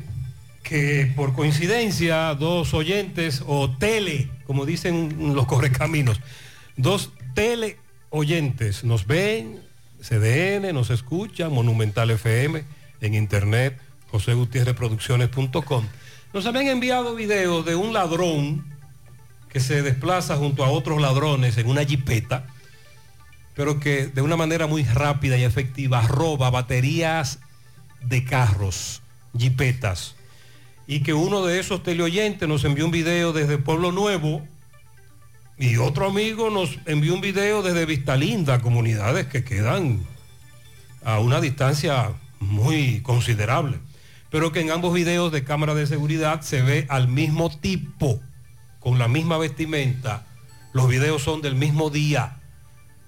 que 0.63 1.11
por 1.17 1.33
coincidencia 1.33 2.33
dos 2.35 2.73
oyentes 2.73 3.43
o 3.45 3.69
tele, 3.71 4.29
como 4.47 4.65
dicen 4.65 5.35
los 5.35 5.47
correcaminos, 5.47 6.21
dos 6.77 7.11
tele 7.33 7.77
oyentes 8.09 8.85
nos 8.85 9.05
ven, 9.05 9.64
CDN, 10.07 10.73
nos 10.73 10.89
escuchan, 10.89 11.51
Monumental 11.51 12.11
FM, 12.11 12.63
en 13.01 13.13
internet, 13.13 13.77
josegutierreproducciones.com. 14.11 15.85
Nos 16.33 16.45
habían 16.45 16.67
enviado 16.67 17.15
videos 17.15 17.65
de 17.65 17.75
un 17.75 17.93
ladrón 17.93 18.65
que 19.49 19.59
se 19.59 19.81
desplaza 19.81 20.35
junto 20.37 20.63
a 20.63 20.69
otros 20.69 21.01
ladrones 21.01 21.57
en 21.57 21.67
una 21.67 21.85
jipeta 21.85 22.47
pero 23.55 23.79
que 23.79 24.07
de 24.07 24.21
una 24.21 24.35
manera 24.35 24.67
muy 24.67 24.83
rápida 24.83 25.37
y 25.37 25.43
efectiva 25.43 26.01
roba 26.01 26.49
baterías 26.49 27.39
de 28.01 28.25
carros, 28.25 29.01
jipetas. 29.35 30.15
Y 30.85 31.01
que 31.01 31.13
uno 31.13 31.43
de 31.45 31.59
esos 31.59 31.81
teleoyentes 31.81 32.47
nos 32.47 32.63
envió 32.65 32.85
un 32.85 32.91
video 32.91 33.33
desde 33.33 33.57
Pueblo 33.57 33.91
Nuevo 33.91 34.45
y 35.57 35.77
otro 35.77 36.07
amigo 36.07 36.49
nos 36.49 36.77
envió 36.85 37.13
un 37.13 37.21
video 37.21 37.61
desde 37.61 37.85
Vistalinda, 37.85 38.61
comunidades 38.61 39.27
que 39.27 39.45
quedan 39.45 40.05
a 41.03 41.19
una 41.19 41.39
distancia 41.39 42.11
muy 42.39 43.01
considerable. 43.01 43.79
Pero 44.29 44.51
que 44.51 44.59
en 44.59 44.71
ambos 44.71 44.93
videos 44.93 45.31
de 45.31 45.45
cámara 45.45 45.73
de 45.73 45.87
seguridad 45.87 46.41
se 46.41 46.61
ve 46.61 46.85
al 46.89 47.07
mismo 47.07 47.49
tipo, 47.49 48.19
con 48.81 48.99
la 48.99 49.07
misma 49.07 49.37
vestimenta. 49.37 50.27
Los 50.73 50.89
videos 50.89 51.23
son 51.23 51.41
del 51.41 51.55
mismo 51.55 51.89
día, 51.89 52.39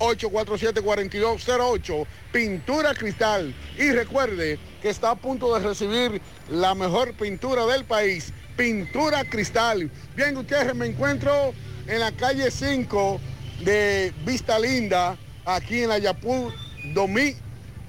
847-4208, 0.00 2.06
Pintura 2.32 2.94
Cristal. 2.94 3.54
Y 3.78 3.92
recuerde 3.92 4.58
que 4.80 4.88
está 4.88 5.10
a 5.10 5.14
punto 5.14 5.54
de 5.54 5.60
recibir 5.60 6.22
la 6.50 6.74
mejor 6.74 7.12
pintura 7.12 7.66
del 7.66 7.84
país, 7.84 8.32
Pintura 8.56 9.26
Cristal. 9.26 9.90
Bien, 10.16 10.34
Gutiérrez, 10.34 10.74
me 10.74 10.86
encuentro 10.86 11.52
en 11.86 12.00
la 12.00 12.12
calle 12.12 12.50
5 12.50 13.20
de 13.62 14.14
Vista 14.24 14.58
Linda, 14.58 15.18
aquí 15.44 15.82
en 15.82 15.90
Ayapur, 15.90 16.50
Domí. 16.94 17.36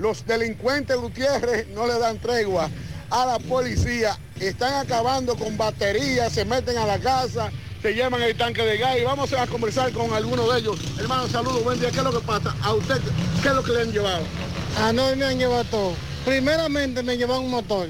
Los 0.01 0.25
delincuentes 0.25 0.97
Gutiérrez 0.97 1.67
no 1.75 1.85
le 1.85 1.99
dan 1.99 2.17
tregua 2.17 2.71
a 3.11 3.25
la 3.27 3.37
policía. 3.37 4.17
Están 4.39 4.73
acabando 4.73 5.35
con 5.35 5.55
baterías, 5.55 6.33
se 6.33 6.43
meten 6.43 6.75
a 6.79 6.87
la 6.87 6.97
casa, 6.97 7.51
se 7.83 7.93
llevan 7.93 8.19
el 8.23 8.35
tanque 8.35 8.63
de 8.63 8.79
gas 8.79 8.97
y 8.97 9.03
vamos 9.03 9.31
a 9.33 9.45
conversar 9.45 9.91
con 9.91 10.11
alguno 10.11 10.51
de 10.51 10.59
ellos. 10.59 10.79
Hermano, 10.99 11.27
saludos, 11.27 11.63
buen 11.63 11.79
día. 11.79 11.91
¿Qué 11.91 11.99
es 11.99 12.03
lo 12.03 12.19
que 12.19 12.25
pasa? 12.25 12.55
¿A 12.63 12.73
usted 12.73 12.99
qué 13.43 13.49
es 13.49 13.53
lo 13.53 13.61
que 13.61 13.73
le 13.73 13.81
han 13.81 13.91
llevado? 13.91 14.23
A 14.79 14.91
no 14.91 15.15
me 15.15 15.23
han 15.23 15.37
llevado 15.37 15.65
todo. 15.65 15.93
Primeramente 16.25 17.03
me 17.03 17.15
llevaron 17.15 17.45
un 17.45 17.51
motor. 17.51 17.87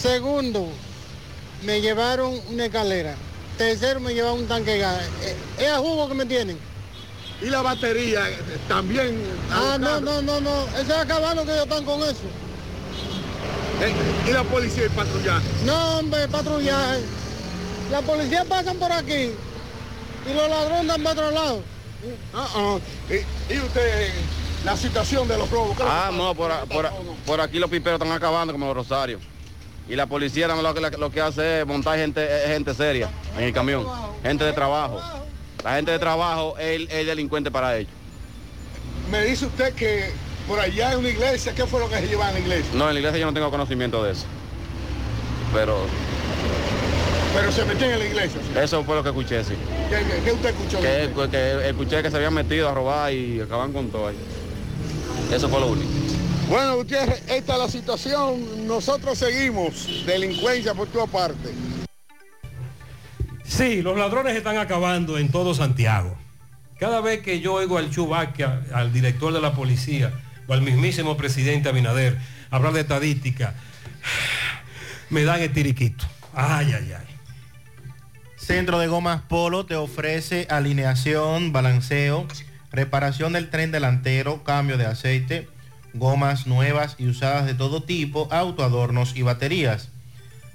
Segundo, 0.00 0.68
me 1.64 1.80
llevaron 1.80 2.40
una 2.50 2.66
escalera. 2.66 3.16
Tercero, 3.58 3.98
me 3.98 4.14
llevaron 4.14 4.38
un 4.38 4.46
tanque 4.46 4.70
de 4.70 4.78
gas. 4.78 5.02
Eh, 5.24 5.36
Es 5.58 5.70
a 5.72 5.78
jugo 5.78 6.08
que 6.08 6.14
me 6.14 6.24
tienen. 6.24 6.56
¿Y 7.44 7.50
la 7.50 7.62
batería 7.62 8.28
eh, 8.30 8.38
también? 8.68 9.22
Ah, 9.50 9.76
no, 9.78 10.00
no, 10.00 10.22
no, 10.22 10.40
no. 10.40 10.64
Eso 10.78 10.80
es 10.82 10.90
acabando 10.98 11.44
que 11.44 11.50
ellos 11.52 11.64
están 11.64 11.84
con 11.84 12.00
eso. 12.02 12.22
Eh, 13.82 13.92
¿Y 14.28 14.32
la 14.32 14.44
policía 14.44 14.86
y 14.86 14.88
patrullaje? 14.88 15.46
No, 15.66 15.98
hombre, 15.98 16.26
patrullaje. 16.28 17.00
La 17.90 18.00
policía 18.00 18.44
pasan 18.48 18.76
por 18.78 18.90
aquí 18.90 19.30
y 20.26 20.32
los 20.34 20.48
ladrones 20.48 20.80
andan 20.80 21.02
por 21.02 21.12
otro 21.12 21.30
lado. 21.32 21.62
Ah, 22.34 22.48
ah. 22.54 22.78
¿Y, 23.10 23.52
y 23.54 23.58
usted, 23.58 24.10
la 24.64 24.76
situación 24.76 25.28
de 25.28 25.36
los 25.36 25.50
robos? 25.50 25.76
¿qué 25.76 25.82
es 25.82 25.88
lo 25.88 25.94
que 25.94 25.98
Ah, 25.98 26.10
no, 26.12 26.34
por, 26.34 26.50
a- 26.50 26.64
por, 26.64 26.86
a- 26.86 26.92
por 27.26 27.40
aquí 27.40 27.58
los 27.58 27.68
piperos 27.68 28.00
están 28.00 28.16
acabando 28.16 28.52
como 28.54 28.66
los 28.66 28.76
rosarios. 28.76 29.20
Y 29.86 29.96
la 29.96 30.06
policía 30.06 30.46
lo 30.48 30.72
que, 30.74 30.80
lo 30.96 31.10
que 31.10 31.20
hace 31.20 31.60
es 31.60 31.66
montar 31.66 31.98
gente, 31.98 32.24
es 32.44 32.46
gente 32.48 32.72
seria 32.72 33.10
en 33.36 33.44
el 33.44 33.52
camión, 33.52 33.86
gente 34.22 34.44
de 34.44 34.52
trabajo. 34.54 34.98
La 35.64 35.76
gente 35.76 35.90
de 35.92 35.98
trabajo 35.98 36.56
es 36.58 36.88
el 36.90 37.06
delincuente 37.06 37.50
para 37.50 37.76
ellos. 37.76 37.90
Me 39.10 39.22
dice 39.24 39.46
usted 39.46 39.72
que 39.74 40.10
por 40.46 40.60
allá 40.60 40.92
en 40.92 40.98
una 40.98 41.08
iglesia, 41.08 41.54
¿qué 41.54 41.66
fue 41.66 41.80
lo 41.80 41.88
que 41.88 41.96
se 41.96 42.06
lleva 42.06 42.28
en 42.28 42.34
la 42.34 42.40
iglesia? 42.40 42.70
No, 42.74 42.88
en 42.88 42.94
la 42.94 43.00
iglesia 43.00 43.18
yo 43.20 43.26
no 43.26 43.32
tengo 43.32 43.50
conocimiento 43.50 44.02
de 44.04 44.12
eso. 44.12 44.24
Pero 45.54 45.78
Pero 47.34 47.50
se 47.50 47.64
metían 47.64 47.92
en 47.92 47.98
la 48.00 48.04
iglesia. 48.04 48.40
¿sí? 48.42 48.58
eso 48.58 48.84
fue 48.84 48.94
lo 48.96 49.02
que 49.02 49.08
escuché, 49.08 49.42
sí. 49.42 49.54
¿Qué, 49.88 49.96
qué- 49.96 50.22
qué 50.24 50.32
usted 50.32 50.50
escuchó? 50.50 50.80
Que, 50.80 51.28
que 51.30 51.68
escuché 51.70 52.02
que 52.02 52.10
se 52.10 52.16
habían 52.16 52.34
metido 52.34 52.68
a 52.68 52.74
robar 52.74 53.12
y 53.12 53.40
acaban 53.40 53.72
con 53.72 53.88
todo 53.90 54.08
ahí. 54.08 54.16
Eso 55.32 55.48
fue 55.48 55.60
lo 55.60 55.68
único. 55.68 55.88
Bueno, 56.50 56.76
Gutiérrez, 56.76 57.22
esta 57.28 57.54
es 57.54 57.58
la 57.58 57.68
situación. 57.70 58.66
Nosotros 58.66 59.16
seguimos. 59.16 60.04
Delincuencia 60.04 60.74
por 60.74 60.88
toda 60.88 61.06
parte. 61.06 61.50
Sí, 63.56 63.82
los 63.82 63.96
ladrones 63.96 64.34
están 64.34 64.56
acabando 64.58 65.16
en 65.16 65.28
todo 65.28 65.54
Santiago. 65.54 66.18
Cada 66.80 67.00
vez 67.00 67.20
que 67.20 67.38
yo 67.38 67.54
oigo 67.54 67.78
al 67.78 67.88
Chubaca, 67.88 68.62
al 68.72 68.92
director 68.92 69.32
de 69.32 69.40
la 69.40 69.52
policía 69.52 70.12
o 70.48 70.54
al 70.54 70.60
mismísimo 70.60 71.16
presidente 71.16 71.68
Abinader 71.68 72.18
hablar 72.50 72.72
de 72.72 72.80
estadística, 72.80 73.54
me 75.08 75.22
dan 75.22 75.40
el 75.40 75.52
tiriquito. 75.52 76.04
Ay, 76.34 76.72
ay, 76.72 76.94
ay. 76.98 77.16
Centro 78.34 78.80
de 78.80 78.88
Gomas 78.88 79.22
Polo 79.22 79.66
te 79.66 79.76
ofrece 79.76 80.48
alineación, 80.50 81.52
balanceo, 81.52 82.26
reparación 82.72 83.34
del 83.34 83.50
tren 83.50 83.70
delantero, 83.70 84.42
cambio 84.42 84.78
de 84.78 84.86
aceite, 84.86 85.46
gomas 85.92 86.48
nuevas 86.48 86.96
y 86.98 87.06
usadas 87.06 87.46
de 87.46 87.54
todo 87.54 87.84
tipo, 87.84 88.26
autoadornos 88.32 89.14
y 89.14 89.22
baterías. 89.22 89.90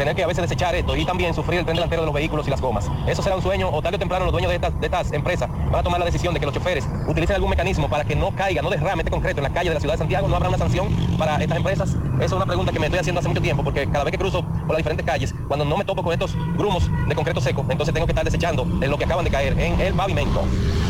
tener 0.00 0.16
que 0.16 0.24
a 0.24 0.26
veces 0.26 0.40
desechar 0.40 0.74
esto 0.74 0.96
y 0.96 1.04
también 1.04 1.34
sufrir 1.34 1.58
el 1.58 1.66
tren 1.66 1.76
delantero 1.76 2.00
de 2.00 2.06
los 2.06 2.14
vehículos 2.14 2.46
y 2.46 2.50
las 2.50 2.62
gomas. 2.62 2.86
Eso 3.06 3.22
será 3.22 3.36
un 3.36 3.42
sueño 3.42 3.68
o 3.68 3.82
tarde 3.82 3.96
o 3.96 3.98
temprano 3.98 4.24
los 4.24 4.32
dueños 4.32 4.48
de 4.50 4.56
estas, 4.56 5.10
de 5.10 5.16
empresas 5.16 5.50
van 5.50 5.74
a 5.74 5.82
tomar 5.82 6.00
la 6.00 6.06
decisión 6.06 6.32
de 6.32 6.40
que 6.40 6.46
los 6.46 6.54
choferes 6.54 6.88
utilicen 7.06 7.36
algún 7.36 7.50
mecanismo 7.50 7.86
para 7.86 8.02
que 8.02 8.16
no 8.16 8.34
caiga, 8.34 8.62
no 8.62 8.70
derrame 8.70 9.02
este 9.02 9.10
concreto 9.10 9.40
en 9.40 9.44
la 9.44 9.50
calle 9.50 9.68
de 9.68 9.74
la 9.74 9.80
ciudad 9.80 9.94
de 9.94 9.98
Santiago, 9.98 10.26
no 10.26 10.36
habrá 10.36 10.48
una 10.48 10.56
sanción 10.56 10.88
para 11.18 11.36
estas 11.36 11.58
empresas. 11.58 11.90
Esa 12.14 12.24
es 12.24 12.32
una 12.32 12.46
pregunta 12.46 12.72
que 12.72 12.78
me 12.78 12.86
estoy 12.86 13.00
haciendo 13.00 13.18
hace 13.18 13.28
mucho 13.28 13.42
tiempo 13.42 13.62
porque 13.62 13.86
cada 13.88 14.04
vez 14.04 14.12
que 14.12 14.16
cruzo 14.16 14.42
por 14.42 14.70
las 14.70 14.78
diferentes 14.78 15.04
calles, 15.04 15.34
cuando 15.46 15.66
no 15.66 15.76
me 15.76 15.84
topo 15.84 16.02
con 16.02 16.14
estos 16.14 16.34
grumos 16.56 16.90
de 17.06 17.14
concreto 17.14 17.42
seco, 17.42 17.66
entonces 17.68 17.92
tengo 17.92 18.06
que 18.06 18.12
estar 18.12 18.24
desechando 18.24 18.62
en 18.62 18.90
lo 18.90 18.96
que 18.96 19.04
acaban 19.04 19.26
de 19.26 19.30
caer 19.30 19.58
en 19.58 19.78
el 19.82 19.92
pavimento. 19.92 20.42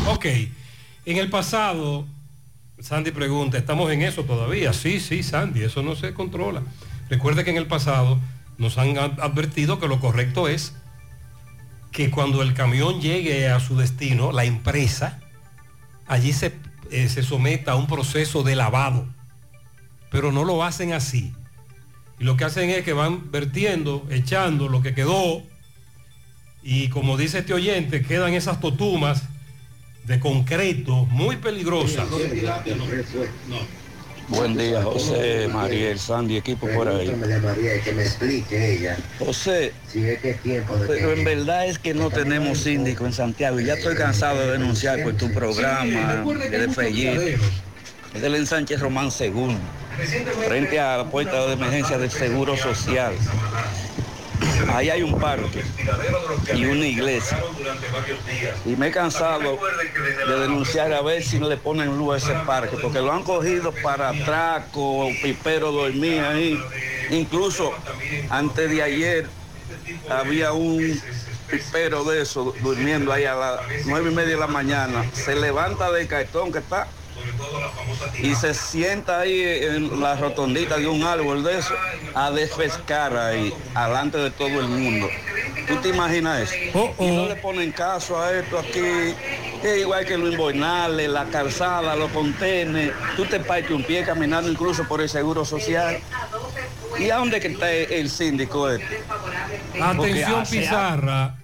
Ok, 0.06 0.26
en 1.04 1.16
el 1.16 1.28
pasado, 1.30 2.04
Sandy 2.78 3.10
pregunta, 3.10 3.58
¿estamos 3.58 3.90
en 3.90 4.02
eso 4.02 4.22
todavía? 4.22 4.72
Sí, 4.72 5.00
sí, 5.00 5.24
Sandy, 5.24 5.64
eso 5.64 5.82
no 5.82 5.96
se 5.96 6.14
controla. 6.14 6.62
Recuerde 7.08 7.42
que 7.42 7.50
en 7.50 7.56
el 7.56 7.66
pasado 7.66 8.20
nos 8.60 8.78
han 8.78 8.96
ad- 8.98 9.18
advertido 9.20 9.80
que 9.80 9.88
lo 9.88 9.98
correcto 9.98 10.46
es 10.46 10.74
que 11.90 12.10
cuando 12.10 12.42
el 12.42 12.54
camión 12.54 13.00
llegue 13.00 13.48
a 13.48 13.58
su 13.58 13.76
destino, 13.76 14.30
la 14.30 14.44
empresa, 14.44 15.18
allí 16.06 16.32
se, 16.32 16.52
eh, 16.92 17.08
se 17.08 17.22
someta 17.24 17.72
a 17.72 17.76
un 17.76 17.86
proceso 17.88 18.42
de 18.44 18.54
lavado. 18.54 19.08
Pero 20.10 20.30
no 20.30 20.44
lo 20.44 20.62
hacen 20.62 20.92
así. 20.92 21.32
Y 22.20 22.24
lo 22.24 22.36
que 22.36 22.44
hacen 22.44 22.70
es 22.70 22.84
que 22.84 22.92
van 22.92 23.30
vertiendo, 23.32 24.06
echando 24.10 24.68
lo 24.68 24.82
que 24.82 24.94
quedó. 24.94 25.42
Y 26.62 26.88
como 26.90 27.16
dice 27.16 27.38
este 27.38 27.54
oyente, 27.54 28.02
quedan 28.02 28.34
esas 28.34 28.60
totumas 28.60 29.22
de 30.04 30.20
concreto 30.20 31.06
muy 31.06 31.36
peligrosas. 31.36 32.08
Buen 34.30 34.56
día, 34.56 34.82
José, 34.82 35.48
Mariel, 35.52 35.98
Sandy, 35.98 36.36
equipo 36.36 36.68
por 36.68 36.88
ahí. 36.88 37.08
que 37.84 37.92
me 37.92 38.02
explique 38.02 38.74
ella. 38.76 38.96
José, 39.18 39.72
Si 39.92 40.06
es 40.08 40.20
que 40.20 40.30
es 40.30 40.40
tiempo 40.42 40.76
de 40.76 40.86
pero 40.86 41.08
que- 41.12 41.18
en 41.18 41.24
verdad 41.24 41.66
es 41.66 41.78
que 41.80 41.94
no 41.94 42.10
tenemos 42.10 42.58
síndico 42.58 43.06
en 43.06 43.12
Santiago 43.12 43.58
y 43.58 43.64
ya 43.66 43.74
estoy 43.74 43.96
cansado 43.96 44.38
de 44.40 44.52
denunciar 44.52 45.02
por 45.02 45.14
tu 45.14 45.32
programa 45.32 46.22
de. 46.24 47.38
Es 48.14 48.22
del 48.22 48.34
ensanche 48.36 48.76
Román 48.76 49.08
II, 49.18 49.56
frente 50.46 50.78
a 50.80 50.98
la 50.98 51.04
puerta 51.10 51.46
de 51.46 51.52
emergencia 51.54 51.98
del 51.98 52.10
Seguro 52.10 52.56
Social. 52.56 53.12
Ahí 54.68 54.90
hay 54.90 55.02
un 55.02 55.18
parque 55.18 55.62
y 56.54 56.64
una 56.64 56.86
iglesia. 56.86 57.38
Y 58.64 58.76
me 58.76 58.88
he 58.88 58.90
cansado 58.90 59.58
de 60.26 60.38
denunciar 60.40 60.92
a 60.92 61.02
ver 61.02 61.22
si 61.22 61.38
no 61.38 61.48
le 61.48 61.56
ponen 61.56 61.96
luz 61.96 62.14
a 62.14 62.16
ese 62.18 62.46
parque, 62.46 62.76
porque 62.80 63.00
lo 63.00 63.12
han 63.12 63.22
cogido 63.22 63.72
para 63.82 64.10
atraco, 64.10 65.08
pipero 65.22 65.72
dormía 65.72 66.30
ahí. 66.30 66.58
Incluso 67.10 67.72
antes 68.28 68.70
de 68.70 68.82
ayer 68.82 69.26
había 70.08 70.52
un 70.52 71.00
pipero 71.50 72.04
de 72.04 72.22
eso 72.22 72.54
durmiendo 72.62 73.12
ahí 73.12 73.24
a 73.24 73.34
las 73.34 73.60
nueve 73.86 74.10
y 74.10 74.14
media 74.14 74.34
de 74.34 74.40
la 74.40 74.46
mañana. 74.46 75.04
Se 75.12 75.34
levanta 75.34 75.90
del 75.90 76.06
cartón 76.06 76.52
que 76.52 76.58
está 76.58 76.86
y 78.22 78.34
se 78.34 78.54
sienta 78.54 79.20
ahí 79.20 79.40
en 79.42 80.00
la 80.00 80.16
rotondita 80.16 80.76
de 80.76 80.86
un 80.86 81.02
árbol 81.02 81.42
de 81.42 81.58
eso 81.58 81.74
a 82.14 82.30
desfescar 82.30 83.16
ahí, 83.16 83.52
alante 83.74 84.18
de 84.18 84.30
todo 84.30 84.60
el 84.60 84.68
mundo. 84.68 85.08
¿Tú 85.66 85.76
te 85.76 85.88
imaginas 85.88 86.50
eso? 86.50 86.94
Y 86.98 87.10
no 87.10 87.26
le 87.26 87.36
ponen 87.36 87.72
caso 87.72 88.20
a 88.20 88.32
esto 88.32 88.58
aquí. 88.58 89.14
Es 89.62 89.78
igual 89.78 90.04
que 90.04 90.16
los 90.16 90.32
inboinales, 90.32 91.08
la 91.08 91.26
calzada, 91.26 91.94
los 91.94 92.10
contenes. 92.10 92.92
Tú 93.16 93.24
te 93.26 93.40
partes 93.40 93.70
un 93.70 93.84
pie 93.84 94.04
caminando 94.04 94.50
incluso 94.50 94.86
por 94.88 95.00
el 95.00 95.08
seguro 95.08 95.44
social. 95.44 95.98
¿Y 96.98 97.10
a 97.10 97.16
dónde 97.16 97.40
que 97.40 97.48
está 97.48 97.70
el 97.70 98.10
síndico 98.10 98.68
este? 98.68 99.02
Atención 99.80 100.44
Pizarra, 100.50 101.36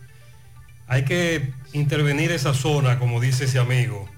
hay 0.89 1.05
que 1.05 1.53
intervenir 1.73 2.33
esa 2.33 2.53
zona, 2.53 2.99
como 2.99 3.21
dice 3.21 3.45
ese 3.45 3.59
amigo. 3.59 4.09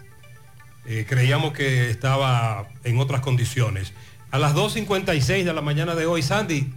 Eh, 0.90 1.04
creíamos 1.06 1.52
que 1.52 1.90
estaba 1.90 2.66
en 2.82 2.98
otras 2.98 3.20
condiciones. 3.20 3.92
A 4.30 4.38
las 4.38 4.54
2.56 4.54 5.44
de 5.44 5.52
la 5.52 5.60
mañana 5.60 5.94
de 5.94 6.06
hoy, 6.06 6.22
Sandy, 6.22 6.72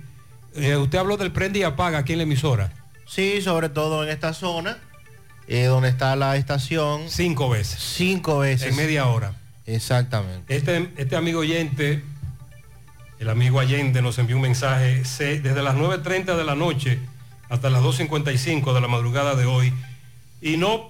eh, 0.56 0.76
usted 0.76 0.98
habló 1.00 1.16
del 1.16 1.32
prende 1.32 1.60
y 1.60 1.64
apaga 1.64 2.00
aquí 2.00 2.12
en 2.12 2.18
la 2.20 2.24
emisora. 2.24 2.74
Sí, 3.08 3.42
sobre 3.42 3.70
todo 3.70 4.04
en 4.04 4.10
esta 4.10 4.34
zona, 4.34 4.78
eh, 5.48 5.64
donde 5.66 5.88
está 5.90 6.16
la 6.18 6.36
estación. 6.36 7.04
Cinco 7.10 7.50
veces. 7.50 7.80
Cinco 7.82 8.40
veces. 8.40 8.68
En 8.70 8.76
media 8.76 9.08
hora. 9.08 9.34
Exactamente. 9.66 10.54
Este, 10.56 10.92
este 10.98 11.16
amigo 11.16 11.40
oyente, 11.40 12.04
el 13.20 13.30
amigo 13.30 13.60
Allende, 13.62 14.02
nos 14.02 14.18
envió 14.20 14.36
un 14.36 14.42
mensaje 14.42 15.06
se- 15.06 15.40
desde 15.40 15.62
las 15.62 15.76
9.30 15.76 16.36
de 16.36 16.44
la 16.44 16.56
noche 16.56 17.00
hasta 17.50 17.70
las 17.70 17.82
2.55 17.82 18.74
de 18.74 18.82
la 18.82 18.88
madrugada 18.90 19.36
de 19.36 19.46
hoy. 19.46 19.74
Y 20.42 20.58
no 20.58 20.90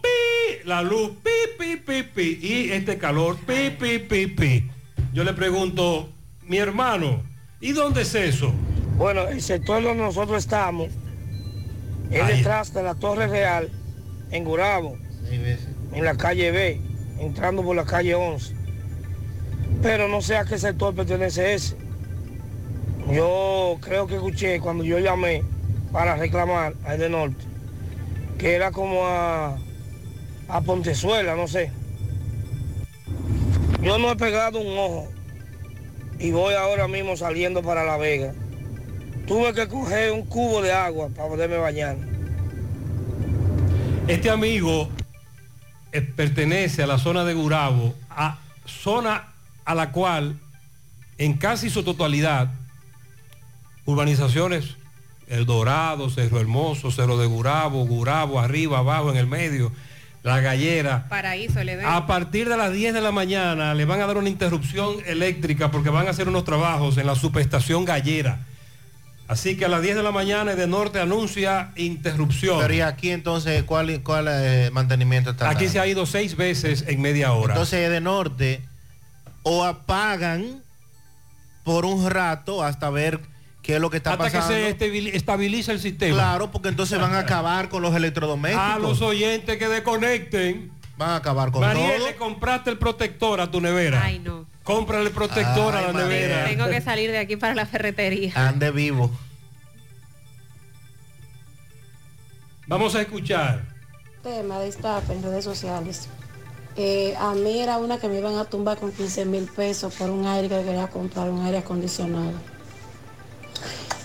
la 0.65 0.81
luz, 0.81 1.11
pi, 1.23 1.29
pi, 1.57 1.77
pi, 1.77 2.03
pi. 2.03 2.39
Y 2.41 2.71
este 2.71 2.97
calor, 2.97 3.37
pi, 3.37 3.71
pi, 3.79 3.99
pi, 3.99 4.27
pi. 4.27 4.69
Yo 5.13 5.23
le 5.23 5.33
pregunto, 5.33 6.09
mi 6.43 6.57
hermano, 6.57 7.21
¿y 7.59 7.71
dónde 7.71 8.01
es 8.01 8.15
eso? 8.15 8.53
Bueno, 8.97 9.27
el 9.27 9.41
sector 9.41 9.81
donde 9.83 10.03
nosotros 10.03 10.37
estamos 10.37 10.89
es 12.11 12.21
Ahí. 12.21 12.37
detrás 12.37 12.73
de 12.73 12.83
la 12.83 12.95
Torre 12.95 13.27
Real, 13.27 13.69
en 14.31 14.43
Gurabo, 14.43 14.97
en 15.93 16.05
la 16.05 16.15
calle 16.15 16.51
B, 16.51 16.81
entrando 17.19 17.63
por 17.63 17.75
la 17.75 17.85
calle 17.85 18.15
11. 18.15 18.55
Pero 19.81 20.07
no 20.07 20.21
sé 20.21 20.37
a 20.37 20.45
qué 20.45 20.57
sector 20.57 20.93
pertenece 20.93 21.53
ese. 21.53 21.75
Yo 23.11 23.77
creo 23.81 24.07
que 24.07 24.15
escuché 24.15 24.59
cuando 24.59 24.83
yo 24.83 24.99
llamé 24.99 25.43
para 25.91 26.15
reclamar 26.15 26.75
al 26.85 26.99
de 26.99 27.09
norte, 27.09 27.43
que 28.37 28.53
era 28.53 28.71
como 28.71 29.05
a, 29.05 29.57
a 30.51 30.61
Pontezuela, 30.61 31.35
no 31.35 31.47
sé. 31.47 31.71
Yo 33.81 33.97
no 33.97 34.11
he 34.11 34.15
pegado 34.17 34.59
un 34.59 34.77
ojo 34.77 35.07
y 36.19 36.31
voy 36.31 36.53
ahora 36.53 36.87
mismo 36.87 37.15
saliendo 37.15 37.63
para 37.63 37.85
La 37.85 37.97
Vega. 37.97 38.33
Tuve 39.25 39.53
que 39.53 39.67
coger 39.67 40.11
un 40.11 40.25
cubo 40.25 40.61
de 40.61 40.73
agua 40.73 41.09
para 41.09 41.29
poderme 41.29 41.57
bañar. 41.57 41.95
Este 44.07 44.29
amigo 44.29 44.89
eh, 45.93 46.01
pertenece 46.01 46.83
a 46.83 46.87
la 46.87 46.97
zona 46.97 47.23
de 47.23 47.33
Gurabo, 47.33 47.95
a 48.09 48.39
zona 48.65 49.33
a 49.63 49.73
la 49.73 49.91
cual 49.91 50.37
en 51.17 51.37
casi 51.37 51.69
su 51.69 51.83
totalidad 51.83 52.51
urbanizaciones 53.85 54.75
El 55.27 55.45
Dorado, 55.45 56.09
Cerro 56.09 56.41
Hermoso, 56.41 56.91
Cerro 56.91 57.17
de 57.17 57.25
Gurabo, 57.25 57.85
Gurabo, 57.85 58.39
arriba, 58.39 58.79
abajo, 58.79 59.11
en 59.11 59.17
el 59.17 59.27
medio, 59.27 59.71
La 60.23 60.39
Gallera. 60.39 61.07
Paraíso 61.09 61.63
le 61.63 61.83
A 61.83 62.05
partir 62.05 62.47
de 62.47 62.55
las 62.55 62.71
10 62.71 62.93
de 62.93 63.01
la 63.01 63.11
mañana 63.11 63.73
le 63.73 63.85
van 63.85 64.01
a 64.01 64.07
dar 64.07 64.17
una 64.17 64.29
interrupción 64.29 64.97
eléctrica 65.05 65.71
porque 65.71 65.89
van 65.89 66.07
a 66.07 66.11
hacer 66.11 66.27
unos 66.27 66.43
trabajos 66.43 66.97
en 66.97 67.07
la 67.07 67.15
subestación 67.15 67.85
Gallera. 67.85 68.39
Así 69.27 69.55
que 69.55 69.65
a 69.65 69.69
las 69.69 69.81
10 69.81 69.95
de 69.95 70.03
la 70.03 70.11
mañana 70.11 70.55
de 70.55 70.67
Norte 70.67 70.99
anuncia 70.99 71.71
interrupción. 71.77 72.59
Pero 72.59 72.73
y 72.73 72.81
aquí 72.81 73.11
entonces, 73.11 73.63
¿cuál, 73.63 74.01
cuál 74.03 74.27
eh, 74.29 74.69
mantenimiento 74.73 75.31
está? 75.31 75.49
Aquí 75.49 75.69
se 75.69 75.79
ha 75.79 75.87
ido 75.87 76.05
seis 76.05 76.35
veces 76.35 76.83
en 76.87 77.01
media 77.01 77.31
hora. 77.31 77.53
Entonces 77.53 77.89
de 77.89 78.01
norte 78.01 78.61
o 79.43 79.63
apagan 79.63 80.61
por 81.63 81.85
un 81.85 82.09
rato 82.09 82.63
hasta 82.63 82.89
ver 82.89 83.21
qué 83.61 83.75
es 83.75 83.81
lo 83.81 83.89
que 83.89 83.97
está 83.97 84.11
Hasta 84.13 84.23
pasando. 84.25 84.47
que 84.49 84.53
se 84.53 84.69
estabil- 84.77 85.11
estabilice 85.13 85.71
el 85.71 85.79
sistema. 85.79 86.15
Claro, 86.15 86.51
porque 86.51 86.69
entonces 86.69 86.99
van 86.99 87.13
a 87.13 87.19
acabar 87.19 87.69
con 87.69 87.81
los 87.81 87.93
electrodomésticos. 87.95 88.65
A 88.75 88.79
los 88.79 89.01
oyentes 89.01 89.57
que 89.57 89.67
desconecten. 89.67 90.71
Van 90.97 91.11
a 91.11 91.15
acabar 91.17 91.51
con 91.51 91.61
Mariel, 91.61 91.97
todo. 91.97 92.07
le 92.09 92.15
compraste 92.15 92.69
el 92.69 92.77
protector 92.77 93.41
a 93.41 93.49
tu 93.49 93.59
nevera. 93.61 94.01
Ay, 94.03 94.19
no. 94.19 94.45
Cómprale 94.63 95.05
el 95.07 95.11
protector 95.11 95.75
Ay, 95.75 95.83
a 95.83 95.87
la 95.87 95.93
Mariel. 95.93 96.09
nevera. 96.29 96.45
Tengo 96.45 96.67
que 96.69 96.81
salir 96.81 97.09
de 97.09 97.17
aquí 97.17 97.37
para 97.37 97.55
la 97.55 97.65
ferretería. 97.65 98.33
Ande 98.35 98.69
vivo. 98.71 99.09
Vamos 102.67 102.95
a 102.95 103.01
escuchar. 103.01 103.63
tema 104.23 104.59
de 104.59 104.67
estafa 104.69 105.13
en 105.13 105.23
redes 105.23 105.43
sociales. 105.43 106.07
Eh, 106.77 107.15
a 107.19 107.33
mí 107.33 107.59
era 107.59 107.77
una 107.77 107.97
que 107.99 108.07
me 108.07 108.19
iban 108.19 108.37
a 108.37 108.45
tumbar 108.45 108.77
con 108.77 108.91
15 108.91 109.25
mil 109.25 109.45
pesos 109.45 109.93
por 109.95 110.09
un 110.11 110.25
aire 110.27 110.47
que 110.47 110.63
quería 110.63 110.87
comprar, 110.87 111.29
un 111.29 111.43
aire 111.43 111.57
acondicionado. 111.57 112.31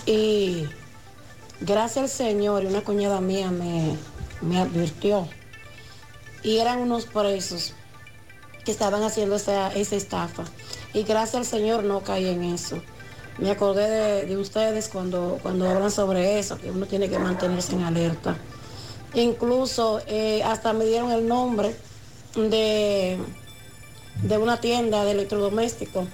Y 0.07 0.69
gracias 1.61 2.05
al 2.05 2.09
Señor 2.09 2.65
una 2.65 2.83
cuñada 2.83 3.20
mía 3.20 3.51
me, 3.51 3.97
me 4.41 4.61
advirtió. 4.61 5.28
Y 6.43 6.59
eran 6.59 6.78
unos 6.78 7.07
presos 7.07 7.74
que 8.65 8.70
estaban 8.70 9.03
haciendo 9.03 9.37
esa, 9.37 9.73
esa 9.73 9.97
estafa. 9.97 10.45
Y 10.95 11.03
gracias 11.03 11.35
al 11.35 11.45
Señor 11.45 11.85
no 11.85 12.01
caí 12.03 12.27
en 12.28 12.45
eso. 12.45 12.81
Me 13.39 13.51
acordé 13.51 13.89
de, 13.89 14.27
de 14.27 14.37
ustedes 14.37 14.89
cuando, 14.89 15.39
cuando 15.43 15.69
hablan 15.69 15.91
sobre 15.91 16.39
eso, 16.39 16.59
que 16.59 16.70
uno 16.70 16.87
tiene 16.87 17.11
que 17.11 17.19
mantenerse 17.19 17.74
en 17.74 17.83
alerta. 17.83 18.37
Incluso 19.15 20.01
eh, 20.07 20.43
hasta 20.43 20.73
me 20.73 20.85
dieron 20.85 21.11
el 21.11 21.27
nombre 21.27 21.74
de, 22.35 23.19
de 24.23 24.39
una 24.39 24.61
tienda 24.61 25.05
de 25.05 25.12
electrodomésticos. 25.12 26.07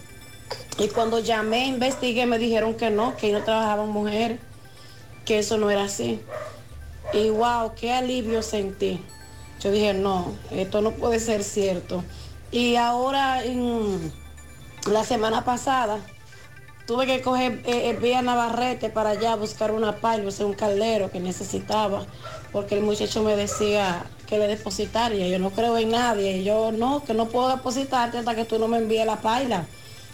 Y 0.78 0.88
cuando 0.88 1.18
llamé, 1.18 1.66
investigué, 1.66 2.26
me 2.26 2.38
dijeron 2.38 2.74
que 2.74 2.90
no, 2.90 3.16
que 3.16 3.32
no 3.32 3.42
trabajaban 3.42 3.90
mujeres, 3.90 4.40
que 5.24 5.38
eso 5.38 5.58
no 5.58 5.70
era 5.70 5.84
así. 5.84 6.20
Y 7.12 7.30
wow, 7.30 7.72
qué 7.78 7.92
alivio 7.92 8.42
sentí. 8.42 9.00
Yo 9.60 9.70
dije, 9.70 9.94
no, 9.94 10.32
esto 10.50 10.80
no 10.80 10.92
puede 10.92 11.20
ser 11.20 11.44
cierto. 11.44 12.02
Y 12.50 12.76
ahora, 12.76 13.44
en 13.44 14.12
la 14.90 15.04
semana 15.04 15.44
pasada, 15.44 15.98
tuve 16.86 17.06
que 17.06 17.22
coger 17.22 17.62
eh, 17.64 17.90
eh, 17.90 17.98
vía 18.00 18.22
Navarrete 18.22 18.88
para 18.90 19.10
allá 19.10 19.36
buscar 19.36 19.70
una 19.70 19.96
pala, 19.96 20.26
o 20.26 20.30
sea, 20.30 20.46
un 20.46 20.54
caldero 20.54 21.10
que 21.10 21.20
necesitaba, 21.20 22.04
porque 22.50 22.76
el 22.76 22.82
muchacho 22.82 23.22
me 23.22 23.36
decía 23.36 24.04
que 24.26 24.38
le 24.38 24.48
depositaría. 24.48 25.28
Yo 25.28 25.38
no 25.38 25.50
creo 25.50 25.76
en 25.76 25.90
nadie. 25.90 26.42
Yo 26.42 26.72
no, 26.72 27.04
que 27.04 27.14
no 27.14 27.28
puedo 27.28 27.50
depositarte 27.50 28.18
hasta 28.18 28.34
que 28.34 28.44
tú 28.44 28.58
no 28.58 28.66
me 28.66 28.78
envíes 28.78 29.06
la 29.06 29.20
paila. 29.20 29.66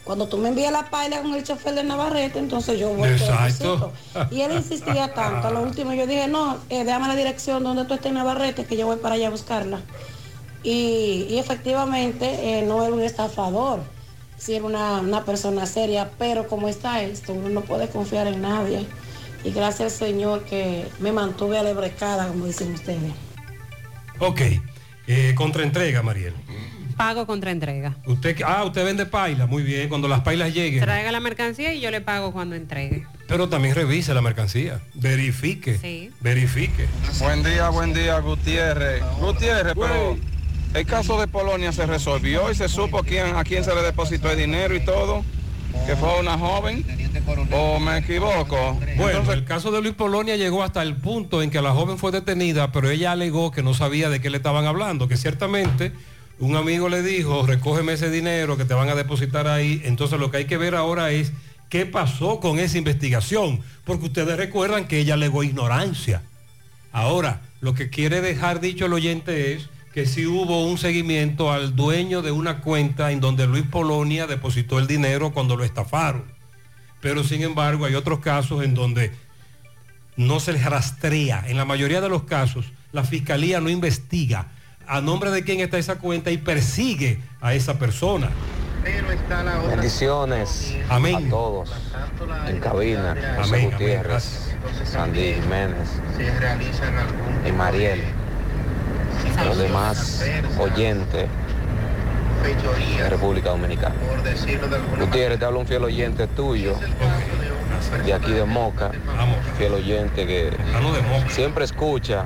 Cuando 0.08 0.26
tú 0.26 0.38
me 0.38 0.48
envíes 0.48 0.72
la 0.72 0.88
paila 0.88 1.20
con 1.20 1.34
el 1.34 1.44
chofer 1.44 1.74
de 1.74 1.84
Navarrete, 1.84 2.38
entonces 2.38 2.80
yo 2.80 2.88
voy 2.94 3.10
a 3.10 3.12
Exacto. 3.12 3.92
Y 4.30 4.40
él 4.40 4.52
insistía 4.52 5.12
tanto. 5.12 5.48
A 5.48 5.50
lo 5.50 5.60
último 5.60 5.92
yo 5.92 6.06
dije, 6.06 6.26
no, 6.28 6.56
eh, 6.70 6.82
déjame 6.82 7.08
la 7.08 7.14
dirección 7.14 7.62
donde 7.62 7.84
tú 7.84 7.92
estés 7.92 8.08
en 8.08 8.14
Navarrete, 8.14 8.64
que 8.64 8.74
yo 8.74 8.86
voy 8.86 8.96
para 8.96 9.16
allá 9.16 9.26
a 9.26 9.30
buscarla. 9.30 9.82
Y, 10.62 11.26
y 11.28 11.38
efectivamente 11.38 12.24
eh, 12.40 12.62
no 12.62 12.82
era 12.82 12.94
un 12.94 13.02
estafador, 13.02 13.80
sí 14.38 14.54
era 14.54 14.64
una, 14.64 15.00
una 15.00 15.26
persona 15.26 15.66
seria, 15.66 16.10
pero 16.18 16.48
como 16.48 16.70
está 16.70 17.02
esto, 17.02 17.34
uno 17.34 17.50
no 17.50 17.60
puede 17.60 17.90
confiar 17.90 18.28
en 18.28 18.40
nadie. 18.40 18.86
Y 19.44 19.50
gracias 19.50 19.92
al 19.92 20.08
Señor 20.08 20.44
que 20.44 20.88
me 21.00 21.12
mantuve 21.12 21.58
alebrecada, 21.58 22.28
como 22.28 22.46
dicen 22.46 22.72
ustedes. 22.72 23.12
Ok. 24.20 24.40
Eh, 25.06 25.34
contraentrega, 25.34 26.02
Mariel. 26.02 26.32
Pago 26.98 27.26
contra 27.26 27.52
entrega. 27.52 27.96
Usted, 28.06 28.42
ah, 28.44 28.64
usted 28.64 28.84
vende 28.84 29.06
paila. 29.06 29.46
Muy 29.46 29.62
bien. 29.62 29.88
Cuando 29.88 30.08
las 30.08 30.20
pailas 30.20 30.52
lleguen. 30.52 30.80
Traiga 30.80 31.12
la 31.12 31.20
mercancía 31.20 31.72
y 31.72 31.80
yo 31.80 31.92
le 31.92 32.00
pago 32.00 32.32
cuando 32.32 32.56
entregue. 32.56 33.06
Pero 33.28 33.48
también 33.48 33.76
revise 33.76 34.12
la 34.14 34.20
mercancía. 34.20 34.80
Verifique. 34.94 35.78
Sí. 35.78 36.10
Verifique. 36.20 36.86
Buen 37.20 37.44
día, 37.44 37.68
buen 37.68 37.94
día, 37.94 38.18
Gutiérrez. 38.18 39.00
Gutiérrez, 39.20 39.74
pero 39.74 40.18
el 40.74 40.86
caso 40.86 41.20
de 41.20 41.28
Polonia 41.28 41.70
se 41.70 41.86
resolvió 41.86 42.50
y 42.50 42.56
se 42.56 42.68
supo 42.68 43.04
quién, 43.04 43.36
a 43.36 43.44
quién 43.44 43.62
se 43.62 43.72
le 43.74 43.82
depositó 43.82 44.30
el 44.30 44.38
dinero 44.38 44.74
y 44.74 44.80
todo, 44.80 45.24
que 45.86 45.94
fue 45.94 46.18
una 46.18 46.36
joven, 46.36 46.84
o 47.52 47.78
me 47.78 47.98
equivoco. 47.98 48.78
Bueno, 48.96 49.32
el 49.32 49.44
caso 49.44 49.70
de 49.70 49.80
Luis 49.80 49.94
Polonia 49.94 50.36
llegó 50.36 50.64
hasta 50.64 50.82
el 50.82 50.96
punto 50.96 51.42
en 51.42 51.50
que 51.50 51.62
la 51.62 51.72
joven 51.72 51.96
fue 51.96 52.10
detenida, 52.10 52.72
pero 52.72 52.90
ella 52.90 53.12
alegó 53.12 53.50
que 53.52 53.62
no 53.62 53.72
sabía 53.72 54.10
de 54.10 54.20
qué 54.20 54.30
le 54.30 54.38
estaban 54.38 54.66
hablando, 54.66 55.06
que 55.06 55.16
ciertamente 55.16 55.92
un 56.40 56.56
amigo 56.56 56.88
le 56.88 57.02
dijo, 57.02 57.46
recógeme 57.46 57.94
ese 57.94 58.10
dinero 58.10 58.56
que 58.56 58.64
te 58.64 58.74
van 58.74 58.88
a 58.88 58.94
depositar 58.94 59.48
ahí. 59.48 59.82
Entonces 59.84 60.20
lo 60.20 60.30
que 60.30 60.38
hay 60.38 60.44
que 60.44 60.56
ver 60.56 60.74
ahora 60.74 61.10
es 61.10 61.32
qué 61.68 61.84
pasó 61.84 62.40
con 62.40 62.58
esa 62.58 62.78
investigación, 62.78 63.60
porque 63.84 64.06
ustedes 64.06 64.36
recuerdan 64.36 64.86
que 64.86 64.98
ella 64.98 65.14
alegó 65.14 65.42
ignorancia. 65.42 66.22
Ahora, 66.92 67.42
lo 67.60 67.74
que 67.74 67.90
quiere 67.90 68.20
dejar 68.20 68.60
dicho 68.60 68.86
el 68.86 68.92
oyente 68.92 69.52
es 69.52 69.68
que 69.92 70.06
sí 70.06 70.26
hubo 70.26 70.64
un 70.64 70.78
seguimiento 70.78 71.50
al 71.50 71.74
dueño 71.74 72.22
de 72.22 72.30
una 72.30 72.60
cuenta 72.60 73.10
en 73.10 73.20
donde 73.20 73.46
Luis 73.46 73.64
Polonia 73.64 74.26
depositó 74.26 74.78
el 74.78 74.86
dinero 74.86 75.32
cuando 75.32 75.56
lo 75.56 75.64
estafaron. 75.64 76.24
Pero 77.00 77.24
sin 77.24 77.42
embargo 77.42 77.84
hay 77.84 77.94
otros 77.94 78.20
casos 78.20 78.62
en 78.62 78.74
donde 78.74 79.10
no 80.16 80.38
se 80.40 80.52
les 80.52 80.64
rastrea. 80.64 81.44
En 81.48 81.56
la 81.56 81.64
mayoría 81.64 82.00
de 82.00 82.08
los 82.08 82.24
casos, 82.24 82.66
la 82.92 83.04
fiscalía 83.04 83.60
no 83.60 83.70
investiga 83.70 84.48
a 84.88 85.00
nombre 85.00 85.30
de 85.30 85.44
quién 85.44 85.60
está 85.60 85.78
esa 85.78 85.96
cuenta 85.96 86.30
y 86.30 86.38
persigue 86.38 87.20
a 87.40 87.54
esa 87.54 87.78
persona. 87.78 88.30
Pero 88.82 89.10
está 89.10 89.42
la 89.42 89.58
otra. 89.60 89.70
Bendiciones 89.76 90.74
Amén. 90.88 91.26
a 91.26 91.30
todos 91.30 91.70
en 92.46 92.58
cabina, 92.60 93.14
José 93.14 93.26
Amén, 93.26 93.42
amén, 93.44 93.70
Gutiérrez, 93.70 94.04
gracias. 94.04 94.90
Sandy 94.90 95.34
Jiménez 95.34 95.88
y 97.46 97.52
Mariel, 97.52 98.02
los 99.44 99.58
demás 99.58 100.24
oyentes 100.58 101.26
de 102.96 103.10
República 103.10 103.50
Dominicana. 103.50 103.94
por 103.94 104.22
decirlo 104.22 104.68
de 104.68 104.76
alguna 104.76 105.04
Gutiérrez, 105.04 105.38
te 105.38 105.44
habla 105.44 105.58
un 105.58 105.66
fiel 105.66 105.84
oyente 105.84 106.26
tuyo, 106.28 106.76
de 108.04 108.12
aquí 108.14 108.32
de 108.32 108.44
Moca, 108.44 108.90
fiel 109.56 109.74
oyente 109.74 110.26
que 110.26 110.50
siempre 111.28 111.64
escucha, 111.64 112.24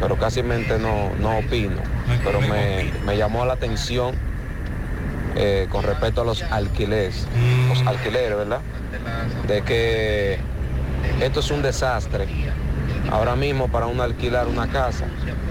pero 0.00 0.16
casi 0.16 0.42
mente 0.42 0.78
no, 0.78 1.10
no 1.20 1.38
opino, 1.38 1.76
pero 2.24 2.40
me, 2.40 2.90
me 3.04 3.16
llamó 3.16 3.44
la 3.46 3.54
atención 3.54 4.14
eh, 5.34 5.66
con 5.70 5.82
respecto 5.82 6.22
a 6.22 6.24
los 6.24 6.42
alquileres, 6.42 7.26
los 7.68 7.86
alquileres, 7.86 8.36
¿verdad? 8.36 8.60
De 9.46 9.62
que 9.62 10.38
esto 11.20 11.40
es 11.40 11.50
un 11.50 11.62
desastre. 11.62 12.26
Ahora 13.10 13.36
mismo 13.36 13.68
para 13.68 13.86
uno 13.86 14.02
alquilar 14.02 14.48
una 14.48 14.66
casa 14.66 15.04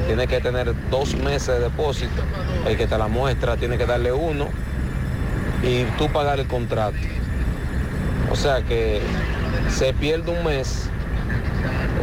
tiene 0.07 0.27
que 0.27 0.41
tener 0.41 0.73
dos 0.89 1.15
meses 1.15 1.47
de 1.47 1.59
depósito. 1.59 2.21
El 2.67 2.75
que 2.75 2.85
te 2.85 2.97
la 2.97 3.07
muestra 3.07 3.55
tiene 3.55 3.77
que 3.77 3.85
darle 3.85 4.11
uno 4.11 4.49
y 5.63 5.83
tú 5.97 6.09
pagar 6.11 6.39
el 6.39 6.47
contrato. 6.47 6.97
O 8.35 8.37
sea 8.37 8.61
que 8.61 8.99
se 9.69 9.93
pierde 9.93 10.29
un 10.29 10.43
mes, 10.43 10.89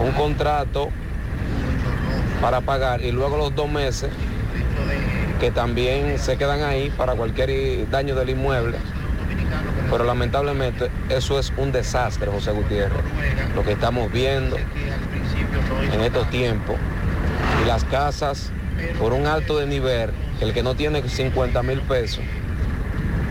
un 0.03 0.13
contrato 0.13 0.89
para 2.41 2.63
pagar 2.63 3.03
y 3.03 3.13
luego 3.13 3.37
los 3.37 3.55
dos 3.55 3.71
meses 3.71 4.09
que 5.39 5.51
también 5.51 6.19
se 6.19 6.39
quedan 6.39 6.63
ahí 6.63 6.91
para 6.97 7.13
cualquier 7.17 7.87
daño 7.91 8.15
del 8.15 8.31
inmueble. 8.31 8.79
Pero 9.91 10.05
lamentablemente 10.05 10.91
eso 11.11 11.39
es 11.39 11.53
un 11.59 11.71
desastre, 11.71 12.31
José 12.31 12.53
Gutiérrez, 12.53 13.03
lo 13.55 13.63
que 13.63 13.73
estamos 13.73 14.11
viendo 14.11 14.57
en 14.57 16.01
estos 16.01 16.31
tiempos. 16.31 16.77
Y 17.63 17.69
las 17.69 17.85
casas 17.85 18.53
por 18.99 19.13
un 19.13 19.27
alto 19.27 19.59
de 19.59 19.67
nivel, 19.67 20.09
el 20.41 20.55
que 20.55 20.63
no 20.63 20.75
tiene 20.75 21.07
50 21.07 21.63
mil 21.63 21.83
pesos, 21.83 22.25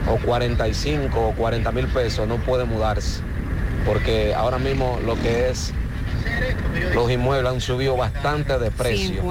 o 0.10 0.18
45 0.18 1.20
o 1.20 1.34
40 1.34 1.72
mil 1.72 1.88
pesos 1.88 2.28
no 2.28 2.38
puede 2.38 2.66
mudarse, 2.66 3.22
porque 3.86 4.34
ahora 4.34 4.58
mismo 4.58 5.00
lo 5.06 5.16
que 5.16 5.50
es 5.50 5.74
los 6.94 7.10
inmuebles 7.12 7.52
han 7.52 7.62
subido 7.62 7.96
bastante 7.98 8.58
de 8.60 8.72
precio. 8.72 9.22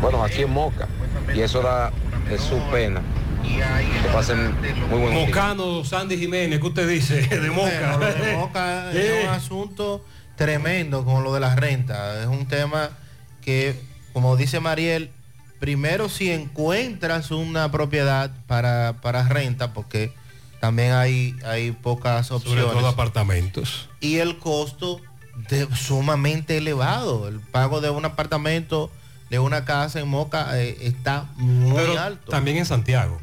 Bueno, 0.00 0.22
aquí 0.24 0.42
en 0.42 0.50
Moca, 0.50 0.88
y 1.34 1.40
eso 1.40 1.62
da 1.62 1.92
es 2.30 2.40
su 2.40 2.58
pena. 2.70 3.00
Que 3.42 4.08
pasen 4.12 4.54
muy 4.88 5.00
buen 5.00 5.14
día. 5.14 5.26
Mocano, 5.26 5.84
Sandy 5.84 6.16
Jiménez, 6.16 6.60
¿qué 6.60 6.66
usted 6.66 6.88
dice? 6.88 7.22
De 7.28 7.50
Moca. 7.50 7.96
Bueno, 7.96 7.98
lo 7.98 8.24
de 8.24 8.36
Moca 8.36 8.92
Eh. 8.94 9.18
es 9.18 9.24
un 9.24 9.30
asunto 9.34 10.04
tremendo 10.36 11.04
con 11.04 11.24
lo 11.24 11.34
de 11.34 11.40
las 11.40 11.56
rentas. 11.56 12.20
Es 12.20 12.26
un 12.26 12.46
tema 12.46 12.90
que, 13.42 13.74
como 14.12 14.36
dice 14.36 14.60
Mariel, 14.60 15.10
primero 15.62 16.08
si 16.08 16.32
encuentras 16.32 17.30
una 17.30 17.70
propiedad 17.70 18.32
para, 18.48 18.96
para 19.00 19.28
renta, 19.28 19.72
porque 19.72 20.12
también 20.58 20.90
hay, 20.90 21.36
hay 21.44 21.70
pocas 21.70 22.26
Sobre 22.26 22.62
opciones. 22.62 22.72
todo 22.72 22.88
apartamentos. 22.88 23.88
Y 24.00 24.16
el 24.16 24.38
costo 24.38 25.00
de, 25.48 25.68
sumamente 25.76 26.56
elevado. 26.56 27.28
El 27.28 27.38
pago 27.38 27.80
de 27.80 27.90
un 27.90 28.04
apartamento, 28.04 28.90
de 29.30 29.38
una 29.38 29.64
casa 29.64 30.00
en 30.00 30.08
Moca, 30.08 30.60
eh, 30.60 30.78
está 30.80 31.28
muy 31.36 31.76
Pero 31.76 31.96
alto. 31.96 32.28
también 32.28 32.56
en 32.56 32.66
Santiago. 32.66 33.20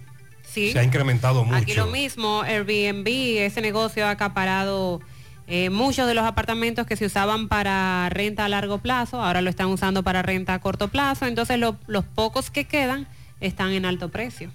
Sí. 0.49 0.71
Se 0.71 0.79
ha 0.79 0.83
incrementado 0.85 1.43
mucho. 1.43 1.57
Aquí 1.57 1.73
lo 1.73 1.87
mismo, 1.87 2.43
Airbnb, 2.43 3.05
ese 3.39 3.59
negocio 3.59 4.05
ha 4.07 4.11
acaparado 4.11 5.01
eh, 5.49 5.69
muchos 5.69 6.07
de 6.07 6.13
los 6.13 6.25
apartamentos 6.25 6.85
que 6.87 6.95
se 6.95 7.05
usaban 7.05 7.47
para 7.47 8.07
renta 8.09 8.45
a 8.45 8.49
largo 8.49 8.77
plazo, 8.77 9.21
ahora 9.21 9.41
lo 9.41 9.49
están 9.49 9.67
usando 9.67 10.03
para 10.03 10.21
renta 10.21 10.53
a 10.53 10.59
corto 10.59 10.87
plazo, 10.89 11.25
entonces 11.25 11.57
lo- 11.57 11.75
los 11.87 12.05
pocos 12.05 12.49
que 12.51 12.65
quedan 12.65 13.07
están 13.41 13.71
en 13.71 13.85
alto 13.85 14.09
precio. 14.09 14.51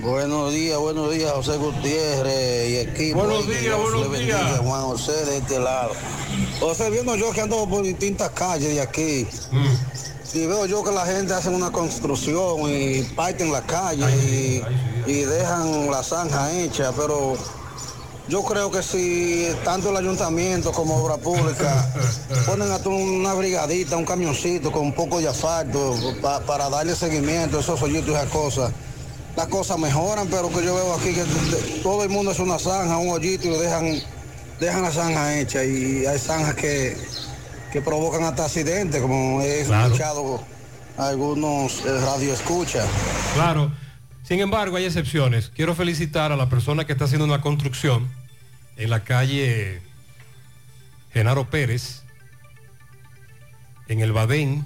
Buenos 0.00 0.52
días, 0.52 0.78
buenos 0.78 1.12
días, 1.12 1.30
José 1.32 1.56
Gutiérrez 1.58 2.70
y 2.70 2.76
equipo. 2.76 3.18
Buenos 3.20 3.46
días, 3.46 3.60
Dios 3.62 3.80
buenos 3.80 4.02
le 4.02 4.08
bendiga, 4.08 4.38
días. 4.44 4.58
Juan 4.60 4.82
José 4.82 5.12
de 5.26 5.36
este 5.38 5.58
lado. 5.60 5.92
José, 6.60 6.90
viendo 6.90 7.14
yo 7.16 7.30
que 7.32 7.40
ando 7.42 7.68
por 7.68 7.82
distintas 7.82 8.30
calles 8.30 8.74
de 8.74 8.80
aquí, 8.80 9.26
y 10.34 10.46
veo 10.46 10.64
yo 10.66 10.82
que 10.82 10.90
la 10.92 11.04
gente 11.06 11.34
hace 11.34 11.50
una 11.50 11.70
construcción 11.70 12.60
y 12.70 13.02
parten 13.14 13.52
la 13.52 13.60
calle 13.62 14.06
y, 15.06 15.10
y 15.10 15.20
dejan 15.24 15.90
la 15.90 16.02
zanja 16.02 16.50
hecha, 16.52 16.90
pero 16.96 17.36
yo 18.28 18.42
creo 18.44 18.70
que 18.70 18.82
si 18.82 19.48
tanto 19.64 19.90
el 19.90 19.96
ayuntamiento 19.96 20.72
como 20.72 20.96
obra 20.96 21.16
pública 21.16 21.92
ponen 22.46 22.70
a 22.70 22.78
tú 22.78 22.90
una 22.90 23.34
brigadita, 23.34 23.96
un 23.96 24.04
camioncito 24.04 24.70
con 24.70 24.82
un 24.82 24.92
poco 24.94 25.18
de 25.20 25.28
asfalto 25.28 25.94
pa- 26.22 26.40
para 26.40 26.68
darle 26.70 26.94
seguimiento 26.94 27.58
a 27.58 27.60
esos 27.60 27.80
hoyitos 27.82 28.08
y 28.08 28.12
esas 28.12 28.28
cosas, 28.30 28.70
las 29.36 29.46
cosas 29.48 29.78
mejoran, 29.78 30.28
pero 30.28 30.48
que 30.50 30.64
yo 30.64 30.74
veo 30.74 30.94
aquí 30.94 31.12
que 31.14 31.24
todo 31.82 32.04
el 32.04 32.10
mundo 32.10 32.30
es 32.32 32.38
una 32.38 32.58
zanja, 32.58 32.96
un 32.98 33.10
hoyito 33.10 33.48
y 33.48 33.50
lo 33.50 33.58
dejan, 33.58 34.00
dejan 34.60 34.82
la 34.82 34.90
zanja 34.92 35.38
hecha 35.40 35.64
y 35.64 36.06
hay 36.06 36.18
zanjas 36.18 36.54
que, 36.54 36.96
que 37.72 37.80
provocan 37.82 38.22
hasta 38.24 38.44
accidentes, 38.44 39.00
como 39.02 39.40
he 39.42 39.62
escuchado 39.62 40.40
algunos 40.96 41.80
eh, 41.86 41.98
radioescuchas. 42.04 42.84
Claro. 43.34 43.72
Sin 44.32 44.40
embargo, 44.40 44.76
hay 44.76 44.86
excepciones. 44.86 45.52
Quiero 45.54 45.74
felicitar 45.74 46.32
a 46.32 46.36
la 46.36 46.48
persona 46.48 46.86
que 46.86 46.92
está 46.92 47.04
haciendo 47.04 47.26
una 47.26 47.42
construcción 47.42 48.08
en 48.78 48.88
la 48.88 49.04
calle 49.04 49.82
Genaro 51.12 51.50
Pérez, 51.50 52.02
en 53.88 54.00
el 54.00 54.12
Badén, 54.12 54.64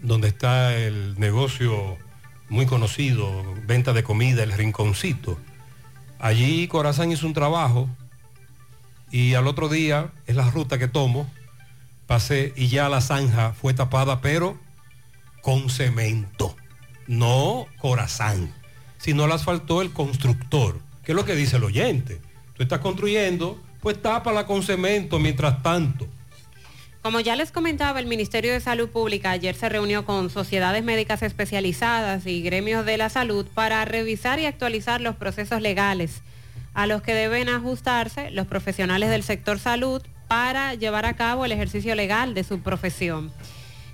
donde 0.00 0.26
está 0.26 0.74
el 0.74 1.20
negocio 1.20 1.98
muy 2.48 2.66
conocido, 2.66 3.44
venta 3.64 3.92
de 3.92 4.02
comida, 4.02 4.42
el 4.42 4.50
rinconcito. 4.50 5.38
Allí 6.18 6.66
Corazán 6.66 7.12
hizo 7.12 7.28
un 7.28 7.34
trabajo 7.34 7.88
y 9.12 9.34
al 9.34 9.46
otro 9.46 9.68
día, 9.68 10.10
es 10.26 10.34
la 10.34 10.50
ruta 10.50 10.80
que 10.80 10.88
tomo, 10.88 11.30
pasé 12.08 12.52
y 12.56 12.66
ya 12.66 12.88
la 12.88 13.02
zanja 13.02 13.52
fue 13.52 13.72
tapada, 13.72 14.20
pero 14.20 14.58
con 15.42 15.70
cemento, 15.70 16.56
no 17.08 17.66
corazán, 17.78 18.52
sino 18.98 19.26
la 19.26 19.34
asfaltó 19.34 19.82
el 19.82 19.92
constructor, 19.92 20.78
que 21.02 21.12
es 21.12 21.16
lo 21.16 21.24
que 21.24 21.34
dice 21.34 21.56
el 21.56 21.64
oyente. 21.64 22.20
Tú 22.54 22.62
estás 22.62 22.78
construyendo, 22.78 23.60
pues 23.80 24.00
tápala 24.00 24.46
con 24.46 24.62
cemento 24.62 25.18
mientras 25.18 25.62
tanto. 25.62 26.06
Como 27.02 27.20
ya 27.20 27.36
les 27.36 27.52
comentaba, 27.52 28.00
el 28.00 28.06
Ministerio 28.06 28.52
de 28.52 28.60
Salud 28.60 28.90
Pública 28.90 29.30
ayer 29.30 29.54
se 29.54 29.68
reunió 29.68 30.04
con 30.04 30.30
sociedades 30.30 30.84
médicas 30.84 31.22
especializadas 31.22 32.26
y 32.26 32.42
gremios 32.42 32.84
de 32.84 32.98
la 32.98 33.08
salud 33.08 33.46
para 33.54 33.84
revisar 33.84 34.38
y 34.40 34.46
actualizar 34.46 35.00
los 35.00 35.16
procesos 35.16 35.62
legales 35.62 36.22
a 36.74 36.86
los 36.86 37.00
que 37.02 37.14
deben 37.14 37.48
ajustarse 37.48 38.30
los 38.30 38.46
profesionales 38.46 39.10
del 39.10 39.22
sector 39.22 39.58
salud 39.58 40.02
para 40.28 40.74
llevar 40.74 41.06
a 41.06 41.16
cabo 41.16 41.44
el 41.44 41.52
ejercicio 41.52 41.94
legal 41.94 42.34
de 42.34 42.44
su 42.44 42.60
profesión. 42.60 43.32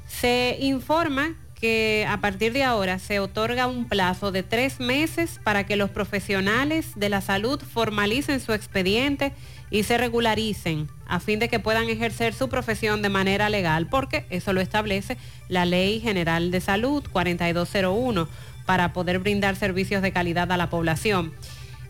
Se 0.08 0.56
informa 0.60 1.36
que 1.58 2.06
a 2.08 2.20
partir 2.20 2.52
de 2.52 2.64
ahora 2.64 2.98
se 2.98 3.20
otorga 3.20 3.66
un 3.66 3.86
plazo 3.88 4.32
de 4.32 4.42
tres 4.42 4.80
meses 4.80 5.40
para 5.42 5.64
que 5.64 5.76
los 5.76 5.90
profesionales 5.90 6.92
de 6.96 7.08
la 7.08 7.20
salud 7.20 7.60
formalicen 7.60 8.40
su 8.40 8.52
expediente 8.52 9.32
y 9.70 9.82
se 9.84 9.98
regularicen 9.98 10.88
a 11.06 11.20
fin 11.20 11.38
de 11.38 11.48
que 11.48 11.60
puedan 11.60 11.88
ejercer 11.88 12.34
su 12.34 12.48
profesión 12.48 13.02
de 13.02 13.08
manera 13.08 13.48
legal, 13.48 13.86
porque 13.88 14.26
eso 14.30 14.52
lo 14.52 14.60
establece 14.60 15.16
la 15.48 15.64
Ley 15.64 16.00
General 16.00 16.50
de 16.50 16.60
Salud 16.60 17.02
4201 17.10 18.28
para 18.66 18.92
poder 18.92 19.18
brindar 19.18 19.56
servicios 19.56 20.02
de 20.02 20.12
calidad 20.12 20.50
a 20.52 20.56
la 20.56 20.70
población. 20.70 21.32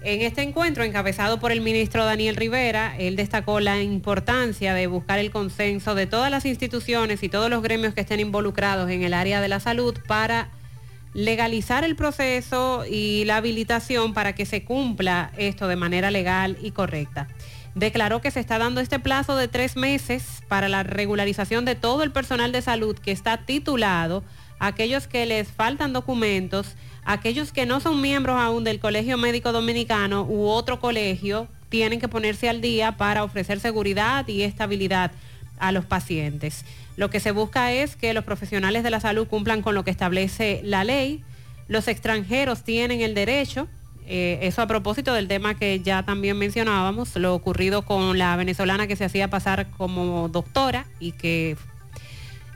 En 0.06 0.20
este 0.20 0.42
encuentro, 0.42 0.84
encabezado 0.84 1.40
por 1.40 1.50
el 1.50 1.62
ministro 1.62 2.04
Daniel 2.04 2.36
Rivera, 2.36 2.94
él 2.98 3.16
destacó 3.16 3.58
la 3.60 3.80
importancia 3.80 4.74
de 4.74 4.86
buscar 4.86 5.18
el 5.18 5.30
consenso 5.30 5.94
de 5.94 6.06
todas 6.06 6.30
las 6.30 6.44
instituciones 6.44 7.22
y 7.22 7.30
todos 7.30 7.48
los 7.48 7.62
gremios 7.62 7.94
que 7.94 8.02
estén 8.02 8.20
involucrados 8.20 8.90
en 8.90 9.02
el 9.02 9.14
área 9.14 9.40
de 9.40 9.48
la 9.48 9.60
salud 9.60 9.96
para 10.06 10.50
legalizar 11.14 11.84
el 11.84 11.96
proceso 11.96 12.84
y 12.86 13.24
la 13.24 13.38
habilitación 13.38 14.12
para 14.12 14.34
que 14.34 14.44
se 14.44 14.62
cumpla 14.62 15.32
esto 15.38 15.68
de 15.68 15.76
manera 15.76 16.10
legal 16.10 16.58
y 16.60 16.72
correcta. 16.72 17.28
Declaró 17.74 18.20
que 18.20 18.30
se 18.30 18.40
está 18.40 18.58
dando 18.58 18.82
este 18.82 18.98
plazo 18.98 19.36
de 19.36 19.48
tres 19.48 19.74
meses 19.74 20.42
para 20.48 20.68
la 20.68 20.82
regularización 20.82 21.64
de 21.64 21.76
todo 21.76 22.02
el 22.02 22.12
personal 22.12 22.52
de 22.52 22.60
salud 22.60 22.94
que 22.98 23.10
está 23.10 23.46
titulado, 23.46 24.22
aquellos 24.58 25.06
que 25.06 25.24
les 25.24 25.48
faltan 25.48 25.94
documentos, 25.94 26.76
aquellos 27.04 27.52
que 27.52 27.66
no 27.66 27.80
son 27.80 28.00
miembros 28.00 28.40
aún 28.40 28.64
del 28.64 28.80
Colegio 28.80 29.18
Médico 29.18 29.52
Dominicano 29.52 30.22
u 30.22 30.46
otro 30.46 30.80
colegio, 30.80 31.48
tienen 31.68 32.00
que 32.00 32.08
ponerse 32.08 32.48
al 32.48 32.60
día 32.60 32.96
para 32.96 33.24
ofrecer 33.24 33.60
seguridad 33.60 34.26
y 34.28 34.42
estabilidad 34.42 35.12
a 35.58 35.72
los 35.72 35.84
pacientes. 35.84 36.64
Lo 36.96 37.10
que 37.10 37.20
se 37.20 37.32
busca 37.32 37.72
es 37.72 37.96
que 37.96 38.14
los 38.14 38.24
profesionales 38.24 38.82
de 38.82 38.90
la 38.90 39.00
salud 39.00 39.26
cumplan 39.26 39.62
con 39.62 39.74
lo 39.74 39.84
que 39.84 39.90
establece 39.90 40.60
la 40.62 40.84
ley. 40.84 41.22
Los 41.68 41.88
extranjeros 41.88 42.62
tienen 42.62 43.00
el 43.00 43.14
derecho, 43.14 43.68
eh, 44.06 44.40
eso 44.42 44.60
a 44.60 44.66
propósito 44.66 45.14
del 45.14 45.28
tema 45.28 45.54
que 45.54 45.80
ya 45.80 46.02
también 46.02 46.36
mencionábamos, 46.38 47.16
lo 47.16 47.34
ocurrido 47.34 47.82
con 47.82 48.18
la 48.18 48.36
venezolana 48.36 48.86
que 48.86 48.96
se 48.96 49.04
hacía 49.04 49.28
pasar 49.28 49.70
como 49.70 50.28
doctora 50.28 50.86
y 51.00 51.12
que 51.12 51.56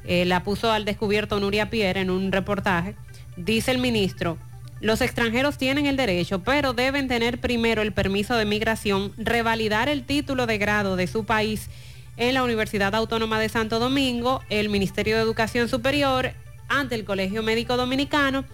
eh, 0.05 0.27
la 0.27 0.45
puso 0.45 0.71
al 0.71 0.85
descubierto 0.85 1.41
Nuria 1.41 1.71
Pierre 1.71 2.01
en 2.01 2.11
un 2.11 2.33
reportaje. 2.33 2.95
Dice 3.39 3.71
el 3.71 3.79
ministro, 3.79 4.37
los 4.81 5.01
extranjeros 5.01 5.59
tienen 5.59 5.87
el 5.87 5.97
derecho, 5.97 6.41
pero 6.41 6.73
deben 6.73 7.07
tener 7.07 7.39
primero 7.39 7.83
el 7.83 7.93
permiso 7.93 8.35
de 8.35 8.45
migración, 8.45 9.13
revalidar 9.17 9.89
el 9.89 10.03
título 10.05 10.47
de 10.47 10.59
grado 10.59 10.97
de 10.97 11.07
su 11.07 11.25
país 11.25 11.71
en 12.17 12.35
la 12.35 12.43
Universidad 12.43 12.97
Autónoma 12.97 13.39
de 13.39 13.49
Santo 13.49 13.79
Domingo, 13.79 14.43
el 14.51 14.71
Ministerio 14.71 15.15
de 15.15 15.23
Educación 15.23 15.69
Superior, 15.69 16.33
ante 16.69 16.97
el 16.97 17.05
Colegio 17.05 17.45
Médico 17.45 17.77
Dominicano, 17.77 18.45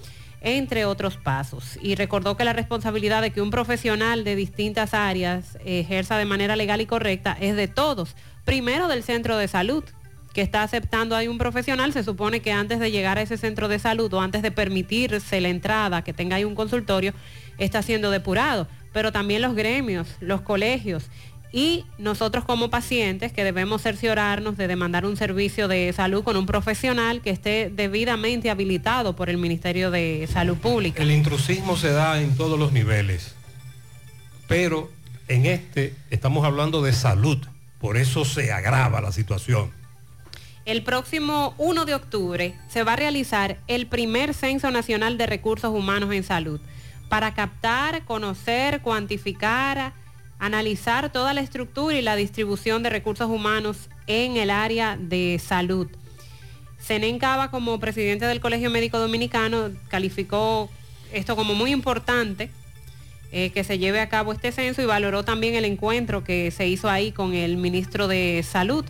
entre 0.42 0.84
otros 0.84 1.16
pasos. 1.16 1.78
Y 1.80 1.94
recordó 1.94 2.36
que 2.36 2.44
la 2.44 2.52
responsabilidad 2.52 3.22
de 3.22 3.30
que 3.30 3.40
un 3.40 3.50
profesional 3.50 4.22
de 4.22 4.36
distintas 4.36 4.92
áreas 4.92 5.56
ejerza 5.64 6.18
de 6.18 6.26
manera 6.26 6.56
legal 6.56 6.82
y 6.82 6.86
correcta 6.86 7.38
es 7.40 7.56
de 7.56 7.68
todos. 7.68 8.16
Primero 8.44 8.86
del 8.88 9.02
centro 9.02 9.38
de 9.38 9.48
salud, 9.48 9.82
que 10.34 10.42
está 10.42 10.64
aceptando 10.64 11.16
ahí 11.16 11.28
un 11.28 11.38
profesional, 11.38 11.92
se 11.92 12.02
supone 12.02 12.40
que 12.40 12.52
antes 12.52 12.80
de 12.80 12.90
llegar 12.90 13.16
a 13.16 13.22
ese 13.22 13.38
centro 13.38 13.68
de 13.68 13.78
salud 13.78 14.12
o 14.12 14.20
antes 14.20 14.42
de 14.42 14.50
permitirse 14.50 15.40
la 15.40 15.48
entrada, 15.48 16.02
que 16.02 16.12
tenga 16.12 16.36
ahí 16.36 16.44
un 16.44 16.56
consultorio, 16.56 17.14
está 17.56 17.82
siendo 17.82 18.10
depurado. 18.10 18.66
Pero 18.92 19.12
también 19.12 19.42
los 19.42 19.54
gremios, 19.54 20.08
los 20.20 20.42
colegios 20.42 21.08
y 21.52 21.84
nosotros 21.98 22.44
como 22.44 22.68
pacientes 22.68 23.32
que 23.32 23.44
debemos 23.44 23.80
cerciorarnos 23.80 24.56
de 24.56 24.66
demandar 24.66 25.06
un 25.06 25.16
servicio 25.16 25.68
de 25.68 25.92
salud 25.92 26.24
con 26.24 26.36
un 26.36 26.46
profesional 26.46 27.20
que 27.20 27.30
esté 27.30 27.70
debidamente 27.72 28.50
habilitado 28.50 29.14
por 29.14 29.30
el 29.30 29.38
Ministerio 29.38 29.92
de 29.92 30.28
Salud 30.32 30.56
Pública. 30.56 31.00
El 31.00 31.12
intrusismo 31.12 31.76
se 31.76 31.92
da 31.92 32.20
en 32.20 32.36
todos 32.36 32.58
los 32.58 32.72
niveles, 32.72 33.36
pero 34.48 34.90
en 35.28 35.46
este 35.46 35.94
estamos 36.10 36.44
hablando 36.44 36.82
de 36.82 36.92
salud, 36.92 37.38
por 37.78 37.96
eso 37.96 38.24
se 38.24 38.50
agrava 38.50 39.00
la 39.00 39.12
situación. 39.12 39.83
El 40.64 40.82
próximo 40.82 41.54
1 41.58 41.84
de 41.84 41.94
octubre 41.94 42.54
se 42.68 42.84
va 42.84 42.94
a 42.94 42.96
realizar 42.96 43.58
el 43.66 43.86
primer 43.86 44.32
Censo 44.32 44.70
Nacional 44.70 45.18
de 45.18 45.26
Recursos 45.26 45.70
Humanos 45.70 46.12
en 46.12 46.24
Salud. 46.24 46.60
para 47.10 47.34
captar, 47.34 48.04
conocer, 48.06 48.80
cuantificar, 48.80 49.92
analizar 50.38 51.12
toda 51.12 51.34
la 51.34 51.42
estructura 51.42 51.96
y 51.96 52.02
la 52.02 52.16
distribución 52.16 52.82
de 52.82 52.90
recursos 52.90 53.28
humanos 53.28 53.90
en 54.06 54.36
el 54.38 54.50
área 54.50 54.96
de 54.98 55.38
salud. 55.38 55.86
Senen 56.78 57.18
Cava, 57.18 57.50
como 57.50 57.78
presidente 57.78 58.24
del 58.26 58.40
Colegio 58.40 58.70
Médico 58.70 58.98
Dominicano, 58.98 59.70
calificó 59.88 60.70
esto 61.12 61.36
como 61.36 61.54
muy 61.54 61.72
importante, 61.72 62.50
eh, 63.30 63.50
que 63.50 63.64
se 63.64 63.78
lleve 63.78 64.00
a 64.00 64.08
cabo 64.08 64.32
este 64.32 64.50
censo 64.50 64.82
y 64.82 64.86
valoró 64.86 65.24
también 65.24 65.54
el 65.54 65.66
encuentro 65.66 66.24
que 66.24 66.50
se 66.50 66.66
hizo 66.66 66.88
ahí 66.88 67.12
con 67.12 67.34
el 67.34 67.58
ministro 67.58 68.08
de 68.08 68.42
Salud 68.42 68.84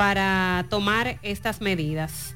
para 0.00 0.64
tomar 0.70 1.18
estas 1.20 1.60
medidas. 1.60 2.34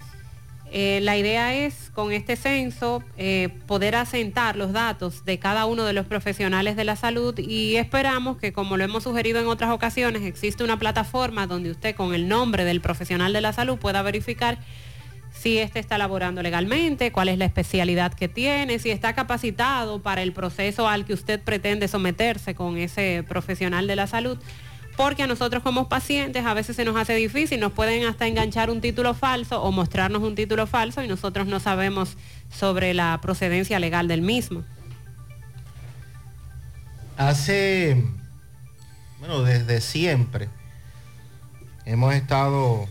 Eh, 0.70 0.98
la 1.00 1.16
idea 1.16 1.54
es, 1.54 1.90
con 1.94 2.12
este 2.12 2.36
censo, 2.36 3.02
eh, 3.16 3.48
poder 3.66 3.94
asentar 3.94 4.56
los 4.56 4.74
datos 4.74 5.24
de 5.24 5.38
cada 5.38 5.64
uno 5.64 5.84
de 5.84 5.94
los 5.94 6.04
profesionales 6.04 6.76
de 6.76 6.84
la 6.84 6.94
salud 6.94 7.38
y 7.38 7.76
esperamos 7.76 8.36
que, 8.36 8.52
como 8.52 8.76
lo 8.76 8.84
hemos 8.84 9.04
sugerido 9.04 9.40
en 9.40 9.46
otras 9.46 9.70
ocasiones, 9.70 10.24
existe 10.24 10.62
una 10.62 10.78
plataforma 10.78 11.46
donde 11.46 11.70
usted 11.70 11.96
con 11.96 12.12
el 12.12 12.28
nombre 12.28 12.66
del 12.66 12.82
profesional 12.82 13.32
de 13.32 13.40
la 13.40 13.54
salud 13.54 13.78
pueda 13.78 14.02
verificar 14.02 14.58
si 15.32 15.56
éste 15.56 15.78
está 15.78 15.96
laborando 15.96 16.42
legalmente, 16.42 17.12
cuál 17.12 17.30
es 17.30 17.38
la 17.38 17.46
especialidad 17.46 18.12
que 18.12 18.28
tiene, 18.28 18.78
si 18.78 18.90
está 18.90 19.14
capacitado 19.14 20.02
para 20.02 20.20
el 20.20 20.34
proceso 20.34 20.86
al 20.86 21.06
que 21.06 21.14
usted 21.14 21.40
pretende 21.40 21.88
someterse 21.88 22.54
con 22.54 22.76
ese 22.76 23.24
profesional 23.26 23.86
de 23.86 23.96
la 23.96 24.06
salud 24.06 24.38
porque 24.96 25.22
a 25.22 25.26
nosotros 25.26 25.62
como 25.62 25.88
pacientes 25.88 26.44
a 26.44 26.54
veces 26.54 26.76
se 26.76 26.84
nos 26.84 26.96
hace 26.96 27.14
difícil, 27.14 27.60
nos 27.60 27.72
pueden 27.72 28.06
hasta 28.06 28.26
enganchar 28.26 28.70
un 28.70 28.80
título 28.80 29.14
falso 29.14 29.62
o 29.62 29.72
mostrarnos 29.72 30.22
un 30.22 30.34
título 30.34 30.66
falso 30.66 31.02
y 31.02 31.08
nosotros 31.08 31.46
no 31.46 31.60
sabemos 31.60 32.16
sobre 32.50 32.94
la 32.94 33.18
procedencia 33.20 33.78
legal 33.78 34.08
del 34.08 34.22
mismo. 34.22 34.64
Hace, 37.16 38.04
bueno, 39.18 39.42
desde 39.42 39.80
siempre 39.80 40.48
hemos 41.84 42.14
estado 42.14 42.88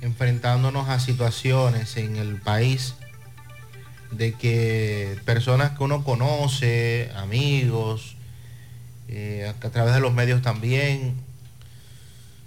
enfrentándonos 0.00 0.88
a 0.88 1.00
situaciones 1.00 1.96
en 1.96 2.16
el 2.16 2.40
país 2.40 2.94
de 4.10 4.32
que 4.32 5.18
personas 5.24 5.76
que 5.76 5.82
uno 5.82 6.04
conoce, 6.04 7.10
amigos, 7.16 8.13
eh, 9.08 9.52
a, 9.62 9.70
través 9.70 9.94
de 9.94 10.00
los 10.00 10.12
medios 10.12 10.42
también, 10.42 11.14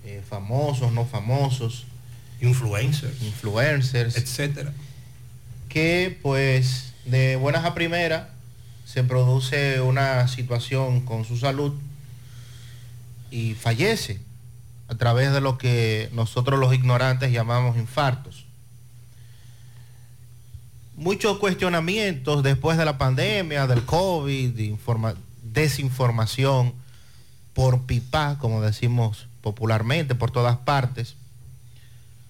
eh, 0.06 0.22
famosos, 0.28 0.92
no 0.92 1.06
famosos. 1.06 1.86
Influencers. 2.42 3.22
Influencers. 3.22 4.18
Etcétera. 4.18 4.74
Que 5.70 6.18
pues 6.22 6.94
de 7.06 7.36
buenas 7.36 7.66
a 7.66 7.74
primeras 7.74 8.28
se 8.86 9.04
produce 9.04 9.82
una 9.82 10.28
situación 10.28 11.02
con 11.02 11.26
su 11.26 11.38
salud 11.38 11.74
y 13.32 13.54
fallece 13.54 14.20
a 14.88 14.96
través 14.96 15.34
de 15.34 15.42
lo 15.42 15.58
que 15.58 16.10
nosotros 16.14 16.60
los 16.60 16.74
ignorantes 16.74 17.32
llamamos 17.32 17.76
infartos. 17.78 18.46
Muchos 20.96 21.38
cuestionamientos 21.38 22.42
después 22.44 22.78
de 22.78 22.86
la 22.86 22.98
pandemia, 22.98 23.68
del 23.68 23.84
COVID, 23.84 24.52
de 24.52 24.64
desinformación 25.53 26.74
por 27.53 27.84
pipa, 27.86 28.38
como 28.40 28.61
decimos 28.61 29.28
popularmente, 29.41 30.15
por 30.15 30.32
todas 30.32 30.57
partes. 30.57 31.15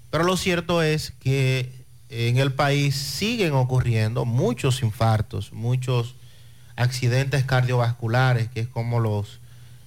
Pero 0.09 0.23
lo 0.23 0.37
cierto 0.37 0.81
es 0.81 1.11
que 1.19 1.85
en 2.09 2.37
el 2.37 2.53
país 2.53 2.95
siguen 2.95 3.53
ocurriendo 3.53 4.25
muchos 4.25 4.81
infartos, 4.81 5.51
muchos 5.51 6.15
accidentes 6.75 7.43
cardiovasculares, 7.43 8.49
que 8.49 8.61
es 8.61 8.67
como 8.67 8.99
los 8.99 9.39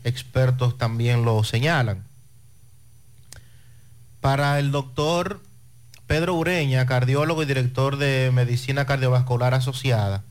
expertos 0.05 0.77
también 0.77 1.25
lo 1.25 1.43
señalan. 1.45 2.05
Para 4.21 4.59
el 4.59 4.71
doctor 4.71 5.41
Pedro 6.07 6.35
Ureña, 6.35 6.85
cardiólogo 6.87 7.43
y 7.43 7.47
director 7.47 7.97
de 7.97 8.31
Medicina 8.35 8.85
Cardiovascular 8.85 9.55
Asociada, 9.55 10.25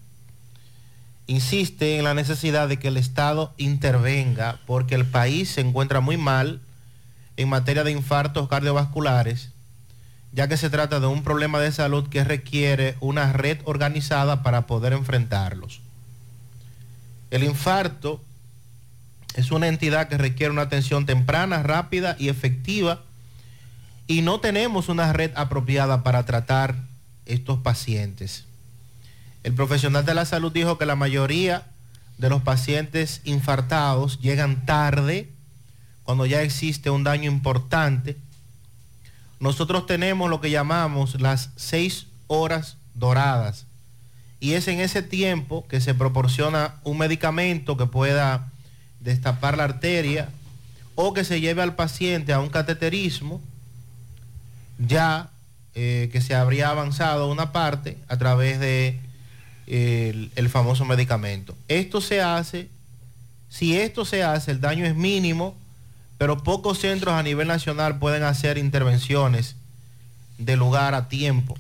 insiste 1.30 2.00
en 2.00 2.06
la 2.06 2.16
necesidad 2.16 2.68
de 2.68 2.80
que 2.80 2.88
el 2.88 2.98
Estado 2.98 3.54
intervenga 3.58 4.60
porque 4.66 4.96
el 4.96 5.06
país 5.06 5.50
se 5.50 5.62
encuentra 5.62 6.00
muy 6.00 6.18
mal 6.18 6.60
en 7.38 7.48
materia 7.50 7.84
de 7.84 7.92
infartos 7.92 8.50
cardiovasculares, 8.50 9.52
ya 10.32 10.48
que 10.48 10.58
se 10.58 10.72
trata 10.72 11.00
de 11.00 11.06
un 11.06 11.24
problema 11.24 11.60
de 11.60 11.72
salud 11.72 12.10
que 12.10 12.24
requiere 12.24 12.96
una 13.00 13.32
red 13.32 13.60
organizada 13.66 14.42
para 14.42 14.66
poder 14.66 14.92
enfrentarlos. 14.92 15.82
El 17.30 17.44
infarto 17.44 18.20
es 19.36 19.52
una 19.52 19.68
entidad 19.68 20.08
que 20.08 20.18
requiere 20.18 20.52
una 20.52 20.64
atención 20.64 21.06
temprana, 21.06 21.62
rápida 21.62 22.16
y 22.18 22.30
efectiva 22.30 23.04
y 24.08 24.24
no 24.24 24.40
tenemos 24.40 24.90
una 24.90 25.14
red 25.14 25.32
apropiada 25.36 26.02
para 26.02 26.26
tratar 26.26 26.74
estos 27.28 27.60
pacientes. 27.60 28.49
El 29.44 29.54
profesional 29.54 30.06
de 30.06 30.14
la 30.14 30.26
salud 30.26 30.52
dijo 30.52 30.78
que 30.78 30.86
la 30.86 30.96
mayoría 30.96 31.66
de 32.18 32.30
los 32.30 32.42
pacientes 32.42 33.22
infartados 33.24 34.20
llegan 34.20 34.66
tarde, 34.66 35.30
cuando 36.04 36.26
ya 36.26 36.42
existe 36.42 36.90
un 36.90 37.04
daño 37.04 37.32
importante. 37.32 38.18
Nosotros 39.40 39.86
tenemos 39.86 40.30
lo 40.30 40.42
que 40.42 40.50
llamamos 40.50 41.22
las 41.22 41.52
seis 41.56 42.08
horas 42.28 42.78
doradas. 42.94 43.66
Y 44.42 44.54
es 44.54 44.68
en 44.68 44.80
ese 44.80 45.02
tiempo 45.02 45.66
que 45.68 45.80
se 45.80 45.94
proporciona 45.94 46.76
un 46.84 46.98
medicamento 46.98 47.78
que 47.78 47.86
pueda 47.86 48.50
destapar 49.00 49.58
la 49.58 49.66
arteria 49.66 50.30
o 50.96 51.14
que 51.14 51.24
se 51.24 51.40
lleve 51.40 51.62
al 51.62 51.76
paciente 51.76 52.34
a 52.34 52.42
un 52.42 52.50
cateterismo, 52.50 53.42
ya 54.78 55.30
eh, 55.76 56.10
que 56.12 56.20
se 56.20 56.36
habría 56.36 56.70
avanzado 56.70 57.32
una 57.32 57.54
parte 57.54 57.98
a 58.10 58.18
través 58.18 58.60
de 58.60 59.00
el, 59.70 60.50
famoso 60.50 60.84
medicamento. 60.86 61.56
Esto 61.68 62.02
se 62.02 62.22
hace, 62.22 62.70
si 63.50 63.78
esto 63.78 64.04
se 64.04 64.24
hace, 64.24 64.52
el 64.52 64.62
daño 64.62 64.86
es 64.86 64.96
mínimo, 64.96 65.56
pero 66.18 66.44
pocos 66.44 66.80
centros 66.80 67.14
a 67.14 67.24
nivel 67.24 67.48
nacional 67.48 68.00
pueden 68.00 68.24
hacer 68.24 68.58
intervenciones 68.58 69.56
de 70.38 70.58
lugar 70.58 70.96
a 70.96 71.08
tiempo. 71.08 71.56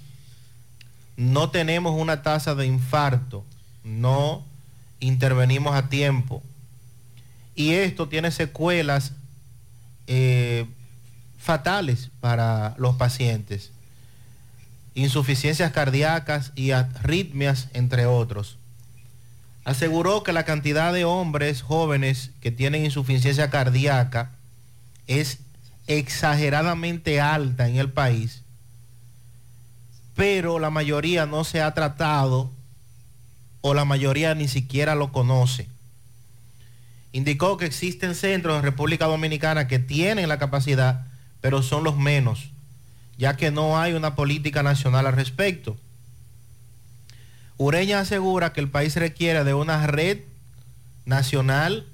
No 1.17 1.51
tenemos 1.51 1.99
una 1.99 2.23
tasa 2.23 2.55
de 2.55 2.65
infarto, 2.65 3.43
no 3.83 4.43
intervenimos 4.99 5.75
a 5.75 5.89
tiempo. 5.89 6.41
Y 7.55 7.73
esto 7.73 8.07
tiene 8.07 8.31
secuelas 8.31 9.13
eh, 10.07 10.65
fatales 11.37 12.09
para 12.21 12.73
los 12.77 12.95
pacientes 12.95 13.71
insuficiencias 14.95 15.71
cardíacas 15.71 16.51
y 16.55 16.71
arritmias, 16.71 17.69
entre 17.73 18.05
otros. 18.05 18.57
Aseguró 19.63 20.23
que 20.23 20.33
la 20.33 20.45
cantidad 20.45 20.93
de 20.93 21.05
hombres 21.05 21.61
jóvenes 21.61 22.31
que 22.41 22.51
tienen 22.51 22.85
insuficiencia 22.85 23.49
cardíaca 23.49 24.31
es 25.07 25.39
exageradamente 25.87 27.21
alta 27.21 27.67
en 27.67 27.77
el 27.77 27.91
país, 27.91 28.43
pero 30.15 30.59
la 30.59 30.69
mayoría 30.69 31.25
no 31.25 31.43
se 31.43 31.61
ha 31.61 31.73
tratado 31.73 32.51
o 33.61 33.73
la 33.73 33.85
mayoría 33.85 34.35
ni 34.35 34.47
siquiera 34.47 34.95
lo 34.95 35.11
conoce. 35.11 35.67
Indicó 37.11 37.57
que 37.57 37.65
existen 37.65 38.15
centros 38.15 38.57
en 38.57 38.63
República 38.63 39.05
Dominicana 39.05 39.67
que 39.67 39.79
tienen 39.79 40.29
la 40.29 40.37
capacidad, 40.37 41.07
pero 41.41 41.63
son 41.63 41.83
los 41.83 41.97
menos 41.97 42.51
ya 43.19 43.35
que 43.35 43.51
no 43.51 43.77
hay 43.77 43.93
una 43.93 44.15
política 44.15 44.63
nacional 44.63 45.05
al 45.05 45.13
respecto. 45.13 45.75
Ureña 47.57 47.99
asegura 47.99 48.53
que 48.53 48.61
el 48.61 48.69
país 48.69 48.95
requiere 48.95 49.43
de 49.43 49.53
una 49.53 49.85
red 49.87 50.19
nacional 51.03 51.85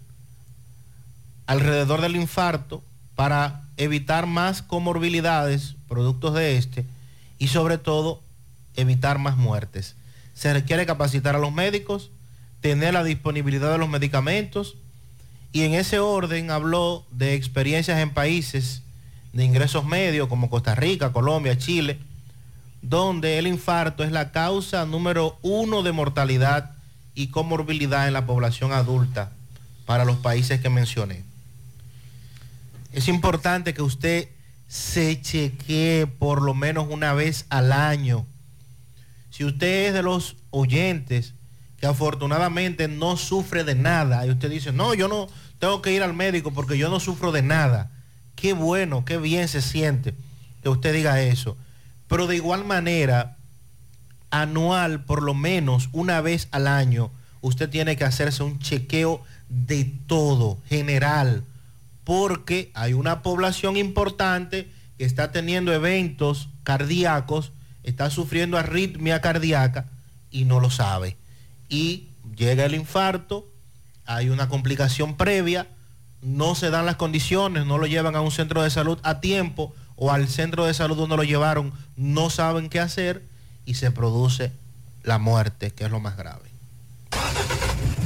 alrededor 1.47 2.02
del 2.02 2.15
infarto 2.15 2.84
para 3.15 3.64
evitar 3.76 4.27
más 4.27 4.61
comorbilidades, 4.61 5.76
productos 5.88 6.35
de 6.35 6.57
este, 6.57 6.85
y 7.39 7.47
sobre 7.47 7.80
todo 7.80 8.22
evitar 8.76 9.18
más 9.18 9.35
muertes. 9.35 9.95
Se 10.35 10.53
requiere 10.53 10.85
capacitar 10.85 11.35
a 11.35 11.39
los 11.39 11.52
médicos, 11.52 12.11
tener 12.61 12.93
la 12.93 13.03
disponibilidad 13.03 13.72
de 13.72 13.80
los 13.80 13.89
medicamentos, 13.89 14.76
y 15.52 15.64
en 15.64 15.73
ese 15.73 15.97
orden 15.97 16.52
habló 16.52 17.03
de 17.10 17.34
experiencias 17.34 17.97
en 17.99 18.14
países 18.14 18.84
de 19.36 19.44
ingresos 19.44 19.86
medios 19.86 20.30
como 20.30 20.49
Costa 20.49 20.74
Rica, 20.74 21.12
Colombia, 21.12 21.57
Chile, 21.57 21.99
donde 22.82 23.38
el 23.38 23.48
infarto 23.48 24.06
es 24.06 24.12
la 24.12 24.32
causa 24.32 24.86
número 24.86 25.38
uno 25.41 25.84
de 25.84 25.91
mortalidad 25.91 26.72
y 27.16 27.28
comorbilidad 27.28 28.07
en 28.07 28.14
la 28.14 28.26
población 28.26 28.72
adulta 28.72 29.32
para 29.86 30.06
los 30.06 30.16
países 30.18 30.62
que 30.62 30.70
mencioné. 30.70 31.24
Es 32.94 33.10
importante 33.10 33.74
que 33.74 33.82
usted 33.82 34.30
se 34.70 35.22
chequee 35.22 36.07
por 36.07 36.41
lo 36.41 36.53
menos 36.53 36.88
una 36.90 37.14
vez 37.14 37.45
al 37.49 37.74
año. 37.74 38.26
Si 39.32 39.44
usted 39.44 39.88
es 39.88 39.94
de 39.94 40.02
los 40.02 40.38
oyentes 40.52 41.34
que 41.78 41.88
afortunadamente 41.88 42.88
no 42.88 43.18
sufre 43.18 43.66
de 43.66 43.76
nada. 43.76 44.26
Y 44.26 44.30
usted 44.30 44.49
dice, 44.49 44.72
no, 44.72 44.94
yo 44.94 45.10
no 45.10 45.28
tengo 45.60 45.82
que 45.82 45.91
ir 45.91 46.03
al 46.03 46.14
médico 46.14 46.52
porque 46.52 46.78
yo 46.78 46.90
no 46.90 47.02
sufro 47.02 47.34
de 47.34 47.41
nada. 47.41 47.91
Qué 48.36 48.53
bueno, 48.53 49.06
qué 49.06 49.18
bien 49.18 49.48
se 49.48 49.62
siente 49.62 50.14
que 50.62 50.70
usted 50.70 50.94
diga 50.94 51.22
eso. 51.22 51.57
Pero 52.07 52.26
de 52.26 52.36
igual 52.36 52.66
manera, 52.66 53.38
anual, 54.32 55.03
por 55.03 55.22
lo 55.22 55.34
menos 55.34 55.90
una 55.91 56.22
vez 56.22 56.48
al 56.52 56.68
año, 56.68 57.12
usted 57.41 57.70
tiene 57.70 57.95
que 57.95 58.03
hacerse 58.03 58.41
un 58.41 58.57
chequeo 58.57 59.22
de 59.48 59.86
todo, 60.07 60.57
general, 60.68 61.44
porque 62.03 62.72
hay 62.74 62.94
una 62.94 63.22
población 63.22 63.78
importante 63.78 64.68
que 64.98 65.06
está 65.06 65.32
teniendo 65.32 65.72
eventos 65.72 66.49
cardíacos, 66.64 67.52
está 67.84 68.10
sufriendo 68.10 68.57
arritmia 68.57 69.22
cardíaca 69.22 69.86
y 70.32 70.45
no 70.45 70.60
lo 70.60 70.72
sabe. 70.72 71.16
Y 71.70 72.07
llega 72.36 72.66
el 72.66 72.74
infarto, 72.74 73.48
hay 74.06 74.30
una 74.30 74.49
complicación 74.49 75.16
previa, 75.16 75.68
no 76.26 76.56
se 76.56 76.72
dan 76.72 76.88
las 76.88 76.95
condiciones, 76.95 77.68
no 77.68 77.77
lo 77.77 77.85
llevan 77.85 78.15
a 78.15 78.22
un 78.22 78.31
centro 78.31 78.64
de 78.64 78.72
salud 78.72 78.97
a 79.03 79.19
tiempo 79.22 79.73
o 79.95 80.11
al 80.11 80.27
centro 80.27 80.65
de 80.65 80.73
salud 80.73 80.97
donde 80.97 81.15
lo 81.15 81.23
llevaron, 81.23 81.72
no 81.95 82.31
saben 82.31 82.68
qué 82.68 82.80
hacer 82.80 83.23
y 83.65 83.76
se 83.76 83.91
produce 83.91 84.52
la 85.03 85.19
muerte, 85.19 85.72
que 85.72 85.85
es 85.85 85.91
lo 85.91 85.99
más 85.99 86.18
grave. 86.18 86.55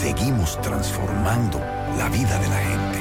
seguimos 0.00 0.60
transformando 0.62 1.60
la 1.98 2.08
vida 2.08 2.38
de 2.38 2.48
la 2.48 2.56
gente. 2.56 2.98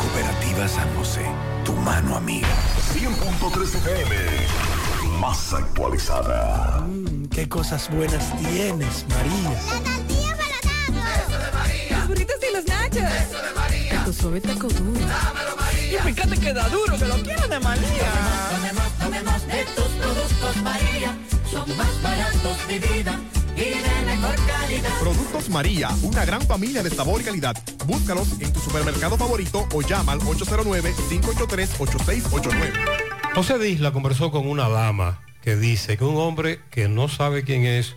Cooperativa 0.00 0.68
San 0.68 0.94
José, 0.96 1.24
tu 1.64 1.72
mano 1.74 2.16
amiga. 2.16 2.48
100.3 2.94 3.74
FM. 3.74 4.16
Más 5.18 5.52
actualizada. 5.52 6.80
Mm, 6.80 7.26
qué 7.26 7.48
cosas 7.48 7.90
buenas 7.90 8.24
tienes, 8.38 9.04
María. 9.08 9.50
La 9.70 9.80
tortilla 9.80 10.36
para 10.36 11.16
Eso 11.16 11.38
de 11.38 11.52
María. 11.52 11.98
Los 11.98 12.08
burritos 12.08 12.36
y 12.48 12.54
los 12.54 12.64
nachos. 12.66 13.02
Eso 13.02 13.42
de 13.42 13.52
María. 13.54 14.04
Tu 14.04 14.12
suave 14.12 14.40
taco 14.40 14.68
duro. 14.68 15.00
Dámelo, 15.00 15.56
María. 15.56 15.98
Y 15.98 16.12
fíjate 16.12 16.38
que 16.38 16.52
da 16.52 16.68
duro, 16.68 16.98
que 16.98 17.04
lo 17.04 17.16
quiero 17.22 17.48
de 17.48 17.60
María. 17.60 18.12
Tomemos, 18.50 18.92
tomemos 18.98 19.46
de 19.46 19.64
tus 19.76 19.88
productos, 20.00 20.56
María. 20.62 21.16
Son 21.50 21.76
más 21.76 22.02
baratos 22.02 22.68
de 22.68 22.78
vida 22.78 23.18
y 23.56 23.60
de 23.60 24.02
mejor 24.06 24.34
calidad. 24.46 24.98
Productos 25.00 25.48
María, 25.48 25.88
una 26.02 26.24
gran 26.24 26.42
familia 26.42 26.82
de 26.82 26.90
sabor 26.90 27.20
y 27.20 27.24
calidad. 27.24 27.56
Búscalos 27.86 28.40
en 28.40 28.52
tu 28.52 28.60
supermercado 28.60 29.16
favorito 29.16 29.66
o 29.72 29.82
llama 29.82 30.12
al 30.12 30.20
809-583-8689. 30.20 32.72
José 33.34 33.58
Disla 33.58 33.92
conversó 33.92 34.30
con 34.30 34.48
una 34.48 34.68
dama 34.68 35.20
que 35.42 35.56
dice 35.56 35.96
que 35.96 36.04
un 36.04 36.16
hombre 36.16 36.60
que 36.70 36.88
no 36.88 37.08
sabe 37.08 37.42
quién 37.44 37.64
es 37.64 37.96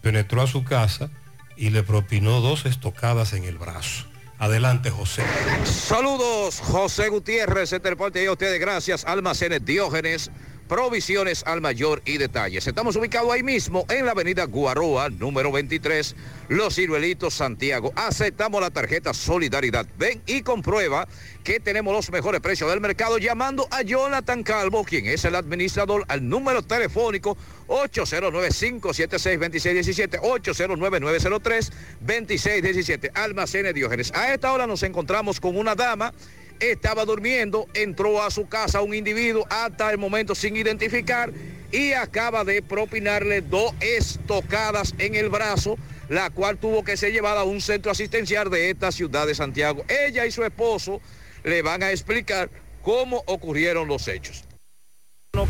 penetró 0.00 0.42
a 0.42 0.46
su 0.46 0.64
casa 0.64 1.10
y 1.56 1.70
le 1.70 1.82
propinó 1.82 2.40
dos 2.40 2.66
estocadas 2.66 3.32
en 3.32 3.44
el 3.44 3.58
brazo. 3.58 4.04
Adelante, 4.38 4.90
José. 4.90 5.22
Saludos, 5.64 6.60
José 6.60 7.08
Gutiérrez, 7.08 7.72
este 7.72 7.88
reporte 7.88 8.22
y 8.22 8.26
a 8.26 8.32
ustedes 8.32 8.60
gracias, 8.60 9.06
Almacenes 9.06 9.64
Diógenes 9.64 10.30
provisiones 10.68 11.42
al 11.46 11.60
mayor 11.60 12.02
y 12.04 12.18
detalles. 12.18 12.66
Estamos 12.66 12.96
ubicados 12.96 13.32
ahí 13.32 13.42
mismo 13.42 13.86
en 13.88 14.04
la 14.04 14.10
avenida 14.12 14.44
Guaroa, 14.44 15.08
número 15.10 15.50
23, 15.52 16.16
Los 16.48 16.74
Ciruelitos, 16.74 17.34
Santiago. 17.34 17.92
Aceptamos 17.94 18.60
la 18.60 18.70
tarjeta 18.70 19.14
Solidaridad. 19.14 19.86
Ven 19.98 20.20
y 20.26 20.42
comprueba 20.42 21.06
que 21.44 21.60
tenemos 21.60 21.94
los 21.94 22.10
mejores 22.10 22.40
precios 22.40 22.68
del 22.70 22.80
mercado 22.80 23.18
llamando 23.18 23.68
a 23.70 23.82
Jonathan 23.82 24.42
Calvo, 24.42 24.82
quien 24.84 25.06
es 25.06 25.24
el 25.24 25.36
administrador, 25.36 26.04
al 26.08 26.28
número 26.28 26.62
telefónico 26.62 27.36
809-576-2617, 27.68 30.20
809-903-2617, 30.20 33.10
Almacenes 33.14 33.74
Diógenes. 33.74 34.12
A 34.14 34.34
esta 34.34 34.52
hora 34.52 34.66
nos 34.66 34.82
encontramos 34.82 35.40
con 35.40 35.56
una 35.56 35.74
dama 35.74 36.12
estaba 36.60 37.04
durmiendo, 37.04 37.66
entró 37.74 38.22
a 38.22 38.30
su 38.30 38.48
casa 38.48 38.82
un 38.82 38.94
individuo 38.94 39.46
hasta 39.50 39.90
el 39.90 39.98
momento 39.98 40.34
sin 40.34 40.56
identificar 40.56 41.32
y 41.72 41.92
acaba 41.92 42.44
de 42.44 42.62
propinarle 42.62 43.40
dos 43.40 43.74
estocadas 43.80 44.94
en 44.98 45.14
el 45.14 45.28
brazo, 45.28 45.76
la 46.08 46.30
cual 46.30 46.58
tuvo 46.58 46.84
que 46.84 46.96
ser 46.96 47.12
llevada 47.12 47.40
a 47.40 47.44
un 47.44 47.60
centro 47.60 47.90
asistencial 47.90 48.50
de 48.50 48.70
esta 48.70 48.92
ciudad 48.92 49.26
de 49.26 49.34
Santiago. 49.34 49.84
Ella 49.88 50.26
y 50.26 50.30
su 50.30 50.44
esposo 50.44 51.00
le 51.44 51.62
van 51.62 51.82
a 51.82 51.90
explicar 51.90 52.50
cómo 52.82 53.22
ocurrieron 53.26 53.88
los 53.88 54.06
hechos. 54.08 54.44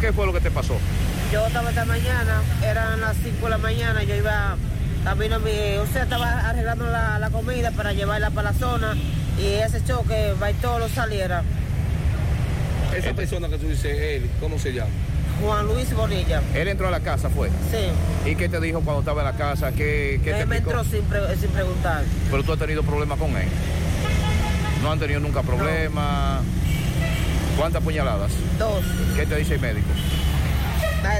¿Qué 0.01 0.13
fue 0.13 0.27
lo 0.27 0.33
que 0.33 0.41
te 0.41 0.51
pasó? 0.51 0.77
Yo 1.33 1.47
estaba 1.47 1.71
esta 1.71 1.85
mañana, 1.85 2.43
eran 2.65 3.01
las 3.01 3.17
5 3.23 3.45
de 3.45 3.51
la 3.51 3.59
mañana, 3.59 4.03
yo 4.03 4.17
iba 4.17 4.57
camino 5.05 5.37
a 5.37 5.39
mi, 5.39 5.77
o 5.77 5.87
sea, 5.87 6.03
estaba 6.03 6.41
arreglando 6.41 6.87
la, 6.87 7.19
la 7.19 7.31
comida 7.31 7.71
para 7.71 7.93
llevarla 7.93 8.31
para 8.31 8.51
la 8.51 8.59
zona 8.59 8.97
y 9.39 9.47
ese 9.47 9.85
choque, 9.85 10.35
lo 10.63 10.89
saliera. 10.89 11.43
Esa 12.97 13.13
persona 13.13 13.49
que 13.49 13.59
tú 13.59 13.69
dices, 13.69 13.99
él, 13.99 14.31
¿cómo 14.41 14.59
se 14.59 14.73
llama? 14.73 14.91
Juan 15.43 15.67
Luis 15.67 15.93
Bonilla. 15.95 16.41
¿Él 16.55 16.69
entró 16.69 16.89
a 16.89 16.91
la 16.91 17.01
casa, 17.01 17.29
fue? 17.29 17.49
Sí. 17.49 18.31
¿Y 18.31 18.37
qué 18.37 18.49
te 18.49 18.59
dijo 18.61 18.81
cuando 18.81 19.01
estaba 19.01 19.21
en 19.21 19.27
la 19.27 19.37
casa? 19.37 19.73
¿Qué, 19.73 20.21
qué 20.25 20.31
él 20.31 20.47
me 20.47 20.57
entró 20.59 20.83
sin, 20.85 21.03
sin, 21.41 21.51
preguntar. 21.51 22.05
¿Pero 22.31 22.43
tú 22.43 22.53
has 22.53 22.59
tenido 22.59 22.83
problemas 22.83 23.19
con 23.19 23.37
él? 23.37 23.49
¿No 24.83 24.93
han 24.93 24.99
tenido 24.99 25.21
nunca 25.21 25.43
problemas? 25.43 26.43
¿Cuántas 27.59 27.83
puñaladas? 27.83 28.33
Dos. 28.59 28.85
¿Qué 29.15 29.27
te 29.27 29.37
dice 29.37 29.55
el 29.55 29.61
médico? 29.61 29.89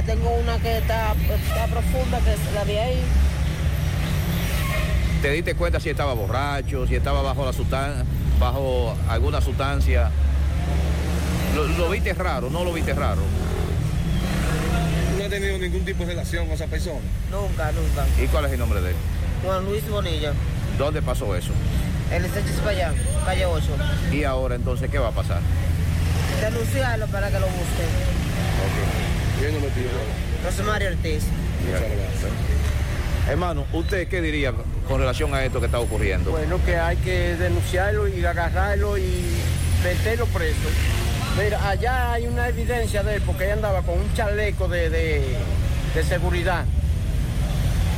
tengo 0.05 0.29
una 0.31 0.57
que 0.59 0.77
está, 0.77 1.13
está 1.13 1.67
profunda, 1.67 2.19
que 2.19 2.33
es 2.33 2.53
la 2.53 2.65
de 2.65 2.79
ahí. 2.79 3.03
¿Te 5.27 5.33
diste 5.33 5.55
cuenta 5.55 5.77
si 5.81 5.89
estaba 5.89 6.13
borracho, 6.13 6.87
si 6.87 6.95
estaba 6.95 7.21
bajo 7.21 7.45
la 7.45 7.51
sustancia, 7.51 8.05
bajo 8.39 8.95
alguna 9.09 9.41
sustancia? 9.41 10.09
¿Lo, 11.53 11.89
viste 11.89 12.13
raro? 12.13 12.49
¿No 12.49 12.63
lo 12.63 12.71
viste 12.71 12.93
raro? 12.93 13.19
¿No 15.17 15.25
ha 15.25 15.27
tenido 15.27 15.57
ningún 15.57 15.83
tipo 15.83 16.05
de 16.05 16.11
relación 16.11 16.45
con 16.45 16.55
esa 16.55 16.67
persona? 16.67 17.01
Nunca, 17.29 17.73
nunca. 17.73 18.05
¿Y 18.23 18.27
cuál 18.27 18.45
es 18.45 18.53
el 18.53 18.59
nombre 18.59 18.79
de 18.79 18.91
él? 18.91 18.95
Juan 19.43 19.65
Luis 19.65 19.85
Bonilla. 19.89 20.31
¿Dónde 20.77 21.01
pasó 21.01 21.35
eso? 21.35 21.51
En 22.09 22.23
el 22.23 22.31
para 22.31 22.69
allá, 22.69 22.93
calle 23.25 23.45
8. 23.47 23.65
¿Y 24.13 24.23
ahora 24.23 24.55
entonces 24.55 24.89
qué 24.89 24.97
va 24.97 25.09
a 25.09 25.11
pasar? 25.11 25.41
Denunciarlo 26.39 27.05
para 27.07 27.27
que 27.27 27.39
lo 27.41 27.47
busquen. 27.47 27.89
Ok. 28.63 29.39
¿Quién 29.41 29.55
no 29.55 29.59
me 29.59 29.67
pidió? 29.73 29.89
José 30.45 30.63
Mario 30.63 30.87
Ortiz. 30.87 31.23
Muchas 31.65 31.81
gracias. 31.81 32.66
Hermano, 33.27 33.65
¿usted 33.73 34.07
qué 34.07 34.21
diría 34.21 34.53
con 34.87 35.01
relación 35.01 35.33
a 35.33 35.43
esto 35.43 35.59
que 35.59 35.65
está 35.65 35.79
ocurriendo? 35.79 36.31
Bueno, 36.31 36.63
que 36.63 36.77
hay 36.77 36.95
que 36.97 37.35
denunciarlo 37.35 38.07
y 38.07 38.23
agarrarlo 38.23 38.97
y 38.97 39.35
meterlo 39.83 40.25
preso. 40.27 40.69
Mira, 41.37 41.69
allá 41.69 42.13
hay 42.13 42.25
una 42.25 42.47
evidencia 42.47 43.03
de 43.03 43.15
él 43.15 43.21
porque 43.25 43.45
él 43.45 43.51
andaba 43.51 43.81
con 43.81 43.99
un 43.99 44.13
chaleco 44.13 44.69
de, 44.69 45.35
seguridad. 46.07 46.63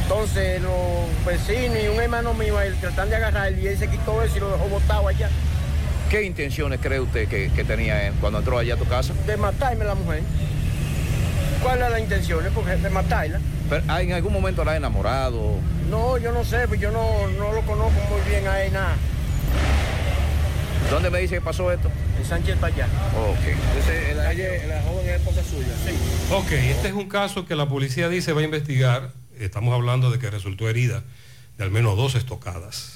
Entonces 0.04 0.62
los 0.64 1.26
vecinos 1.26 1.78
y 1.84 1.88
un 1.90 2.00
hermano 2.02 2.34
mío 2.34 2.60
él 2.60 2.76
tratan 2.82 3.12
de 3.12 3.18
agarrar 3.18 3.54
y 3.54 3.68
él 3.68 3.78
se 3.78 3.88
quitó 3.88 4.24
eso 4.24 4.38
y 4.38 4.40
lo 4.40 4.52
dejó 4.52 4.68
botado 4.68 5.08
allá. 5.08 5.30
¿Qué 6.10 6.24
intenciones 6.24 6.80
cree 6.82 7.00
usted 7.00 7.28
que, 7.28 7.64
tenía 7.66 8.08
él 8.08 8.16
cuando 8.20 8.40
entró 8.40 8.58
allá 8.58 8.74
a 8.74 8.78
tu 8.78 8.86
casa? 8.86 9.14
De 9.28 9.38
matarme 9.38 9.84
a 9.84 9.90
la 9.90 9.96
mujer. 9.96 10.24
¿Cuál 11.62 11.84
es 11.84 11.92
la 11.92 12.00
intención? 12.00 12.44
Porque 12.56 12.78
de 12.78 12.90
matarla. 12.90 13.40
¿En 13.72 14.14
algún 14.14 14.34
momento 14.34 14.64
la 14.64 14.72
ha 14.72 14.78
enamorado? 14.78 15.60
No, 15.90 16.18
yo 16.18 16.32
no 16.32 16.44
sé, 16.44 16.68
pues 16.68 16.80
yo 16.80 16.92
no, 16.92 17.28
lo 17.28 17.62
conozco 17.62 18.00
muy 18.10 18.30
bien 18.30 18.48
a 18.48 18.64
él, 18.64 18.74
nada. 18.74 18.96
¿Dónde 20.90 21.12
me 21.12 21.20
dice 21.20 21.36
que 21.36 21.42
pasó 21.42 21.72
esto? 21.72 21.92
En 22.18 22.26
Sánchez 22.26 22.58
Payá. 22.58 22.86
Ok. 22.86 23.46
Entonces, 23.46 24.16
la, 24.16 24.82
joven 24.82 25.08
es 25.08 25.16
esposa 25.18 25.44
suya. 25.44 25.68
Sí. 25.86 26.34
Ok, 26.34 26.52
este 26.52 26.88
es 26.88 26.94
un 26.94 27.08
caso 27.08 27.46
que 27.46 27.56
la 27.56 27.68
policía 27.68 28.10
dice 28.10 28.34
va 28.34 28.42
a 28.42 28.44
investigar. 28.44 29.12
Estamos 29.38 29.74
hablando 29.74 30.10
de 30.10 30.18
que 30.18 30.32
resultó 30.32 30.68
herida 30.68 31.04
de 31.58 31.64
al 31.64 31.72
menos 31.72 31.96
dos 31.96 32.16
estocadas. 32.16 32.96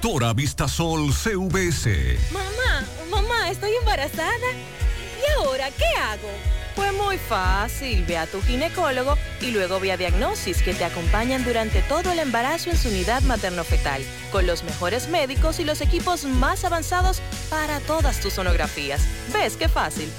Constructora 0.00 0.32
Vistasol 0.32 1.12
CVS. 1.12 2.18
Mamá, 2.32 2.86
mamá, 3.10 3.50
estoy 3.50 3.72
embarazada. 3.74 4.30
¿Y 4.48 5.42
ahora 5.42 5.68
qué 5.76 5.84
hago? 6.00 6.30
Pues 6.74 6.94
muy 6.94 7.18
fácil, 7.18 8.06
ve 8.06 8.16
a 8.16 8.26
tu 8.26 8.40
ginecólogo 8.40 9.18
y 9.42 9.50
luego 9.50 9.78
ve 9.78 9.92
a 9.92 9.98
Diagnosis 9.98 10.62
que 10.62 10.72
te 10.72 10.86
acompañan 10.86 11.44
durante 11.44 11.82
todo 11.82 12.12
el 12.12 12.18
embarazo 12.18 12.70
en 12.70 12.78
su 12.78 12.88
unidad 12.88 13.20
materno-fetal, 13.24 14.02
con 14.32 14.46
los 14.46 14.64
mejores 14.64 15.08
médicos 15.08 15.60
y 15.60 15.64
los 15.64 15.82
equipos 15.82 16.24
más 16.24 16.64
avanzados 16.64 17.20
para 17.50 17.78
todas 17.80 18.20
tus 18.20 18.32
sonografías. 18.32 19.02
¿Ves 19.34 19.58
qué 19.58 19.68
fácil? 19.68 20.10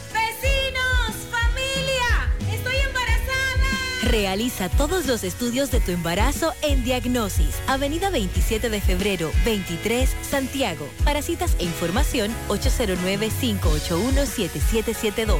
Realiza 4.11 4.67
todos 4.67 5.06
los 5.06 5.23
estudios 5.23 5.72
de 5.72 5.80
tu 5.80 5.91
embarazo 5.91 6.51
en 6.64 6.83
Diagnosis, 6.83 7.56
Avenida 7.65 8.09
27 8.09 8.69
de 8.69 8.81
Febrero, 8.81 9.31
23, 9.45 10.14
Santiago. 10.22 10.85
Para 11.06 11.22
citas 11.22 11.56
e 11.59 11.64
información, 11.64 12.30
809-581-7772. 12.49 15.40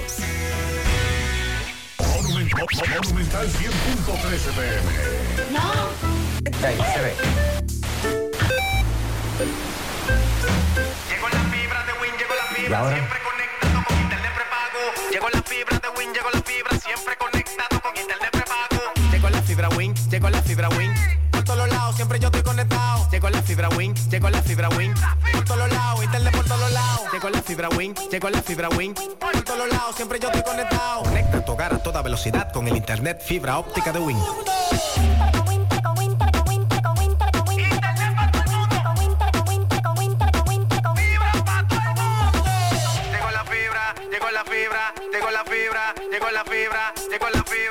Monumental 2.00 3.50
100.13 3.50 4.54
pm. 4.56 4.90
No. 5.52 5.60
Ahí 6.66 6.78
se 6.94 7.02
ve. 7.02 7.14
Llegó 11.10 11.28
la 11.28 11.44
fibra 11.52 11.84
de 11.84 11.92
Win, 12.02 12.14
llegó 12.18 12.36
la 12.36 12.46
fibra, 12.56 12.90
siempre 12.94 13.20
fibra 19.70 19.94
llegó 20.10 20.30
la 20.30 20.42
fibra 20.42 20.70
Wing. 20.70 20.94
Por 21.32 21.44
todos 21.44 21.70
lados, 21.70 21.96
siempre 21.96 22.20
yo 22.20 22.28
estoy 22.28 22.42
conectado. 22.42 23.08
Llegó 23.12 23.30
la 23.30 23.42
fibra 23.42 23.70
Wing, 23.70 23.94
llegó 24.10 24.30
la 24.30 24.42
fibra 24.42 24.70
Wing. 24.70 24.94
Por 25.34 25.46
todos 25.46 25.72
lados, 25.72 26.04
internet 26.04 26.36
por 26.36 26.46
todos 26.46 26.72
lados. 26.72 27.02
Llegó 27.14 27.30
la 27.30 27.42
fibra 27.42 27.70
Wing, 27.70 27.94
llegó 28.12 28.30
la 28.30 28.42
fibra 28.42 28.70
Wing. 28.70 28.94
Por 29.20 29.42
todos 29.44 29.70
lados, 29.70 29.96
siempre 29.96 30.20
yo 30.20 30.28
estoy 30.30 30.44
conectado. 30.44 31.04
Conecta 31.04 31.46
tu 31.46 31.52
hogar 31.52 31.74
a 31.74 31.78
toda 31.78 32.02
velocidad 32.02 32.52
con 32.52 32.68
el 32.68 32.76
internet 32.76 33.22
fibra 33.24 33.58
óptica 33.58 33.92
de 33.92 34.00
Wing. 34.00 34.18
Llegó 43.12 43.32
la 43.32 43.44
fibra, 43.46 43.94
llegó 44.12 44.32
la 44.32 44.44
fibra, 44.44 44.94
llegó 45.12 45.32
la 45.32 45.44
fibra, 45.44 46.94
llegó 47.10 47.30
la 47.30 47.44
fibra, 47.44 47.71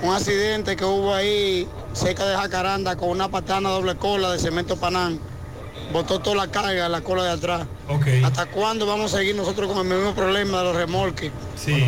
Un 0.00 0.14
accidente 0.14 0.74
que 0.76 0.84
hubo 0.84 1.14
ahí 1.14 1.68
cerca 1.92 2.26
de 2.26 2.36
Jacaranda 2.36 2.96
con 2.96 3.10
una 3.10 3.28
patana 3.28 3.68
doble 3.68 3.96
cola 3.96 4.32
de 4.32 4.38
cemento 4.38 4.76
panán. 4.76 5.20
Botó 5.92 6.20
toda 6.20 6.36
la 6.36 6.46
carga 6.48 6.86
en 6.86 6.92
la 6.92 7.02
cola 7.02 7.24
de 7.24 7.30
atrás. 7.30 7.66
¿Hasta 8.24 8.46
cuándo 8.46 8.86
vamos 8.86 9.12
a 9.12 9.18
seguir 9.18 9.36
nosotros 9.36 9.70
con 9.70 9.86
el 9.86 9.98
mismo 9.98 10.14
problema 10.14 10.58
de 10.58 10.64
los 10.64 10.76
remolques? 10.76 11.30
Sí. 11.56 11.84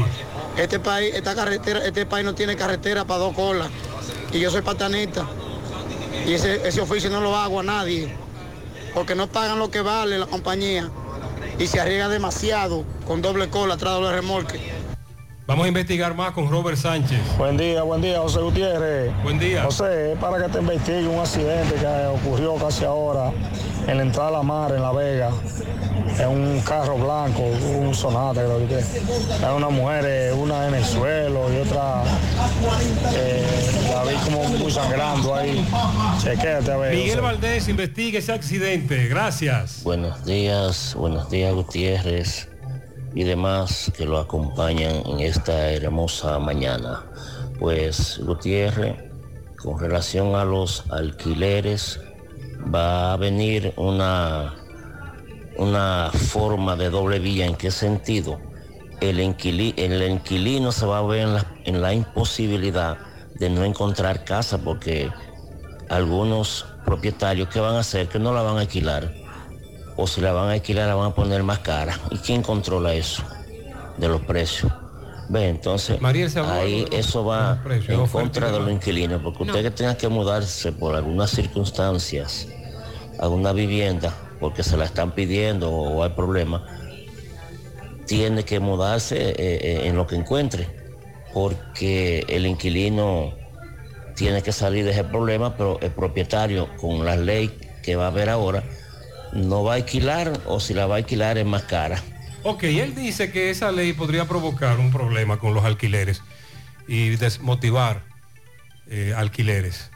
Este 0.59 0.79
país, 0.79 1.15
esta 1.15 1.35
carretera, 1.35 1.85
este 1.85 2.05
país 2.05 2.25
no 2.25 2.35
tiene 2.35 2.55
carretera 2.57 3.05
para 3.05 3.21
dos 3.21 3.35
colas. 3.35 3.69
Y 4.33 4.41
yo 4.41 4.51
soy 4.51 4.61
patanita. 4.61 5.27
Y 6.27 6.35
ese, 6.35 6.67
ese 6.69 6.81
oficio 6.81 7.09
no 7.09 7.21
lo 7.21 7.35
hago 7.37 7.61
a 7.61 7.63
nadie. 7.63 8.15
Porque 8.93 9.15
no 9.15 9.27
pagan 9.27 9.59
lo 9.59 9.71
que 9.71 9.81
vale 9.81 10.19
la 10.19 10.27
compañía. 10.27 10.91
Y 11.59 11.67
se 11.67 11.81
arriesga 11.81 12.09
demasiado 12.09 12.85
con 13.07 13.23
doble 13.23 13.49
cola 13.49 13.75
atrás 13.75 13.95
de 13.95 14.01
doble 14.01 14.17
remolque. 14.17 14.61
Vamos 15.47 15.67
a 15.67 15.69
investigar 15.69 16.15
más 16.15 16.33
con 16.33 16.49
Robert 16.49 16.79
Sánchez. 16.79 17.21
Buen 17.37 17.59
día, 17.59 17.83
buen 17.83 18.01
día, 18.01 18.19
José 18.19 18.41
Gutiérrez. 18.41 19.13
Buen 19.23 19.39
día. 19.39 19.65
José, 19.65 20.13
es 20.13 20.19
para 20.19 20.43
que 20.43 20.51
te 20.51 20.59
investigue 20.59 21.07
un 21.07 21.21
accidente 21.21 21.75
que 21.75 22.07
ocurrió 22.07 22.55
casi 22.55 22.87
ahora 22.87 23.31
en 23.87 23.99
la 23.99 24.05
entrada 24.05 24.29
a 24.29 24.33
la 24.33 24.43
mar 24.43 24.73
en 24.73 24.81
La 24.81 24.93
Vega. 24.93 25.31
En 26.19 26.29
un 26.29 26.61
carro 26.61 26.97
blanco, 26.97 27.43
un 27.43 27.95
sonata 27.95 28.43
creo 28.43 28.67
que 28.67 28.79
es. 28.79 28.87
Hay 29.43 29.55
una 29.55 29.69
mujer, 29.69 30.07
eh, 30.07 30.33
una 30.33 30.67
en 30.67 30.75
el 30.77 30.85
suelo 30.85 31.53
y 31.53 31.59
otra 31.59 32.05
eh, 33.15 33.45
la 33.93 34.05
vi 34.05 34.17
como 34.25 34.45
muy 34.45 34.73
sangrando 34.73 35.35
ahí. 35.35 35.63
Chequéate 36.23 36.73
a 36.73 36.77
ver. 36.79 36.95
Miguel 36.95 37.21
José. 37.21 37.21
Valdés 37.21 37.69
investigue 37.69 38.19
ese 38.19 38.33
accidente. 38.33 39.09
Gracias. 39.09 39.83
Buenos 39.83 40.25
días, 40.25 40.95
buenos 40.97 41.29
días 41.29 41.53
Gutiérrez 41.53 42.54
y 43.15 43.25
demás 43.25 43.93
que 43.97 44.05
lo 44.05 44.19
acompañan 44.19 45.07
en 45.07 45.21
esta 45.21 45.71
hermosa 45.71 46.39
mañana. 46.39 47.05
Pues 47.59 48.19
Gutiérrez, 48.23 48.97
con 49.63 49.79
relación 49.79 50.35
a 50.35 50.45
los 50.45 50.85
alquileres, 50.91 52.01
va 52.75 53.13
a 53.13 53.17
venir 53.17 53.73
una, 53.77 54.55
una 55.57 56.11
forma 56.13 56.77
de 56.77 56.91
doble 56.91 57.19
vía. 57.19 57.47
¿En 57.47 57.57
qué 57.57 57.71
sentido? 57.71 58.41
El, 59.01 59.21
inquili- 59.21 59.75
el 59.77 60.03
inquilino 60.03 60.73
se 60.73 60.87
va 60.87 60.99
a 60.99 61.03
ver 61.03 61.21
en 61.21 61.35
la, 61.35 61.47
en 61.65 61.81
la 61.83 61.93
imposibilidad 61.93 62.99
de 63.35 63.51
no 63.51 63.65
encontrar 63.65 64.25
casa 64.25 64.59
porque 64.59 65.11
algunos 65.89 66.67
propietarios 66.85 67.49
que 67.49 67.61
van 67.61 67.75
a 67.77 67.81
hacer 67.81 68.09
que 68.09 68.19
no 68.19 68.33
la 68.33 68.43
van 68.43 68.57
a 68.57 68.61
alquilar 68.61 69.13
o 69.97 70.07
si 70.07 70.21
la 70.21 70.33
van 70.33 70.49
a 70.49 70.53
alquilar 70.53 70.89
la 70.89 70.95
van 70.95 71.13
a 71.13 71.15
poner 71.15 71.43
más 71.43 71.61
cara. 71.61 71.99
¿Y 72.11 72.19
quién 72.19 72.43
controla 72.43 72.95
eso 72.95 73.23
de 73.97 74.09
los 74.09 74.21
precios? 74.23 74.73
Ve, 75.29 75.49
entonces 75.49 75.99
ahí 76.47 76.87
eso 76.91 77.25
va 77.25 77.61
precios, 77.63 77.99
en 77.99 78.07
contra 78.07 78.51
de 78.53 78.59
los 78.61 78.71
inquilinos, 78.71 79.23
porque 79.23 79.45
No. 79.45 79.53
usted 79.53 79.63
que 79.63 79.71
tenga 79.71 79.97
que 79.97 80.09
mudarse 80.09 80.71
por 80.73 80.95
algunas 80.95 81.31
circunstancias 81.31 82.47
a 83.19 83.29
una 83.29 83.53
vivienda, 83.53 84.13
porque 84.39 84.63
se 84.63 84.77
la 84.77 84.85
están 84.85 85.13
pidiendo 85.13 85.71
o 85.71 86.03
hay 86.03 86.11
problemas, 86.11 86.63
tiene 88.07 88.45
que 88.45 88.61
mudarse 88.61 89.31
eh, 89.31 89.35
eh, 89.39 89.81
en 89.85 89.97
lo 89.97 90.07
que 90.07 90.17
encuentre, 90.17 90.69
porque 91.33 92.25
el 92.29 92.45
inquilino 92.47 93.33
tiene 94.15 94.43
que 94.43 94.53
salir 94.53 94.85
de 94.85 94.91
ese 94.91 95.05
problema, 95.05 95.57
pero 95.57 95.81
el 95.81 95.91
propietario 95.91 96.69
con 96.77 97.05
la 97.05 97.17
ley 97.17 97.51
que 97.83 97.97
va 97.97 98.05
a 98.05 98.09
haber 98.09 98.29
ahora 98.29 98.63
no 99.35 99.65
va 99.65 99.73
a 99.73 99.77
alquilar 99.77 100.41
o 100.47 100.61
si 100.61 100.75
la 100.75 100.87
va 100.87 100.95
a 100.95 100.99
alquilar 100.99 101.39
es 101.39 101.47
más 101.47 101.63
cara. 101.65 102.03
Ok, 102.43 102.65
él 102.65 102.95
dice 102.95 103.31
que 103.33 103.51
esa 103.51 103.73
ley 103.73 103.93
podría 103.95 104.27
provocar 104.29 104.79
un 104.79 104.93
problema 104.93 105.39
con 105.39 105.55
los 105.55 105.65
alquileres 105.65 106.23
y 106.87 107.11
desmotivar 107.17 108.03
eh, 108.89 109.15
alquileres. 109.17 109.91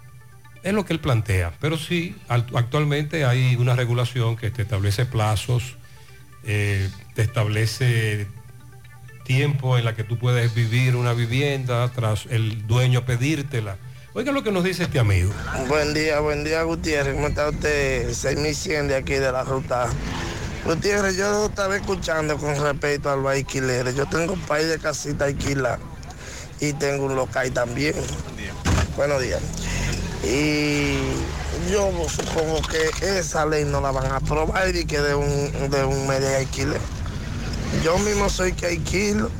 Es 0.62 0.72
lo 0.72 0.84
que 0.84 0.92
él 0.94 1.00
plantea. 1.00 1.52
Pero 1.60 1.76
sí, 1.78 2.16
al- 2.28 2.46
actualmente 2.54 3.24
hay 3.24 3.54
una 3.56 3.76
regulación 3.76 4.36
que 4.36 4.50
te 4.50 4.62
establece 4.62 5.04
plazos, 5.06 5.76
eh, 6.44 6.88
te 7.14 7.22
establece 7.22 8.26
tiempo 9.24 9.76
en 9.76 9.84
la 9.84 9.94
que 9.94 10.04
tú 10.04 10.18
puedes 10.18 10.54
vivir 10.54 10.96
una 10.96 11.12
vivienda 11.12 11.86
tras 11.92 12.26
el 12.26 12.66
dueño 12.66 13.04
pedírtela. 13.04 13.76
Oiga 14.14 14.32
lo 14.32 14.42
que 14.42 14.50
nos 14.50 14.64
dice 14.64 14.84
este 14.84 14.98
amigo. 14.98 15.30
Buen 15.68 15.92
día, 15.92 16.20
buen 16.20 16.42
día 16.42 16.62
Gutiérrez. 16.62 17.14
¿Cómo 17.14 17.28
está 17.28 17.50
usted? 17.50 18.10
6100 18.10 18.88
de 18.88 18.96
aquí 18.96 19.12
de 19.14 19.30
la 19.30 19.44
ruta. 19.44 19.86
Gutiérrez, 20.64 21.16
yo 21.16 21.46
estaba 21.46 21.76
escuchando 21.76 22.38
con 22.38 22.58
respecto 22.58 23.10
a 23.10 23.16
los 23.16 23.30
alquileres. 23.30 23.94
Yo 23.94 24.06
tengo 24.06 24.32
un 24.32 24.40
país 24.40 24.66
de 24.66 24.78
casita 24.78 25.26
alquila 25.26 25.78
y 26.58 26.72
tengo 26.72 27.04
un 27.04 27.16
local 27.16 27.52
también. 27.52 27.94
Buenos 28.96 29.20
días. 29.20 29.42
Y 30.24 30.96
yo 31.70 31.92
supongo 32.08 32.62
que 32.62 33.18
esa 33.18 33.44
ley 33.44 33.66
no 33.66 33.82
la 33.82 33.90
van 33.90 34.10
a 34.10 34.16
aprobar 34.16 34.74
y 34.74 34.86
que 34.86 35.00
de 35.00 35.14
un, 35.14 35.70
de 35.70 35.84
un 35.84 36.08
medio 36.08 36.28
de 36.28 36.36
alquiler. 36.36 36.80
Yo 37.84 37.98
mismo 37.98 38.30
soy 38.30 38.54
que 38.54 38.66
alquilo 38.68 39.30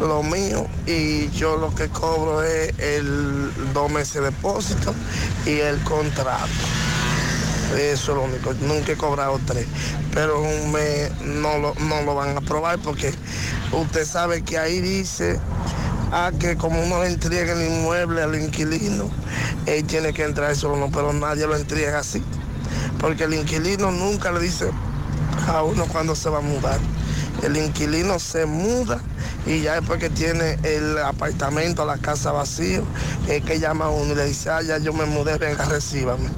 lo 0.00 0.22
mío 0.22 0.66
y 0.86 1.30
yo 1.30 1.56
lo 1.56 1.74
que 1.74 1.88
cobro 1.88 2.42
es 2.42 2.78
el 2.78 3.72
dos 3.72 3.90
meses 3.90 4.14
de 4.14 4.20
depósito 4.22 4.94
y 5.46 5.58
el 5.60 5.80
contrato. 5.82 6.46
Eso 7.74 8.12
es 8.12 8.16
lo 8.16 8.22
único. 8.22 8.54
Nunca 8.60 8.92
he 8.92 8.96
cobrado 8.96 9.40
tres. 9.44 9.66
Pero 10.12 10.40
mes 10.72 11.10
no 11.22 11.58
lo, 11.58 11.74
no 11.74 12.02
lo 12.02 12.14
van 12.14 12.36
a 12.36 12.38
aprobar 12.38 12.78
porque 12.78 13.12
usted 13.72 14.06
sabe 14.06 14.42
que 14.42 14.56
ahí 14.56 14.80
dice 14.80 15.38
ah, 16.12 16.30
que 16.38 16.56
como 16.56 16.80
uno 16.82 17.02
le 17.02 17.08
entrega 17.08 17.52
el 17.52 17.66
inmueble 17.66 18.22
al 18.22 18.34
inquilino, 18.40 19.10
él 19.66 19.84
tiene 19.84 20.12
que 20.14 20.24
entrar 20.24 20.54
solo, 20.56 20.88
pero 20.92 21.12
nadie 21.12 21.46
lo 21.46 21.56
entrega 21.56 21.98
así. 21.98 22.22
Porque 23.00 23.24
el 23.24 23.34
inquilino 23.34 23.90
nunca 23.90 24.32
le 24.32 24.40
dice 24.40 24.70
a 25.48 25.62
uno 25.62 25.86
cuando 25.86 26.14
se 26.14 26.30
va 26.30 26.38
a 26.38 26.42
mudar. 26.42 26.78
El 27.42 27.56
inquilino 27.56 28.18
se 28.18 28.46
muda 28.46 29.00
y 29.46 29.60
ya 29.60 29.74
después 29.74 30.00
que 30.00 30.10
tiene 30.10 30.58
el 30.62 30.98
apartamento, 30.98 31.84
la 31.84 31.98
casa 31.98 32.32
vacío, 32.32 32.82
es 33.28 33.42
que 33.44 33.60
llama 33.60 33.86
a 33.86 33.90
uno 33.90 34.12
y 34.12 34.16
le 34.16 34.26
dice, 34.26 34.50
ah, 34.50 34.62
ya 34.62 34.78
yo 34.78 34.92
me 34.92 35.04
mudé, 35.04 35.38
venga, 35.38 35.64
recíbame. 35.66 36.28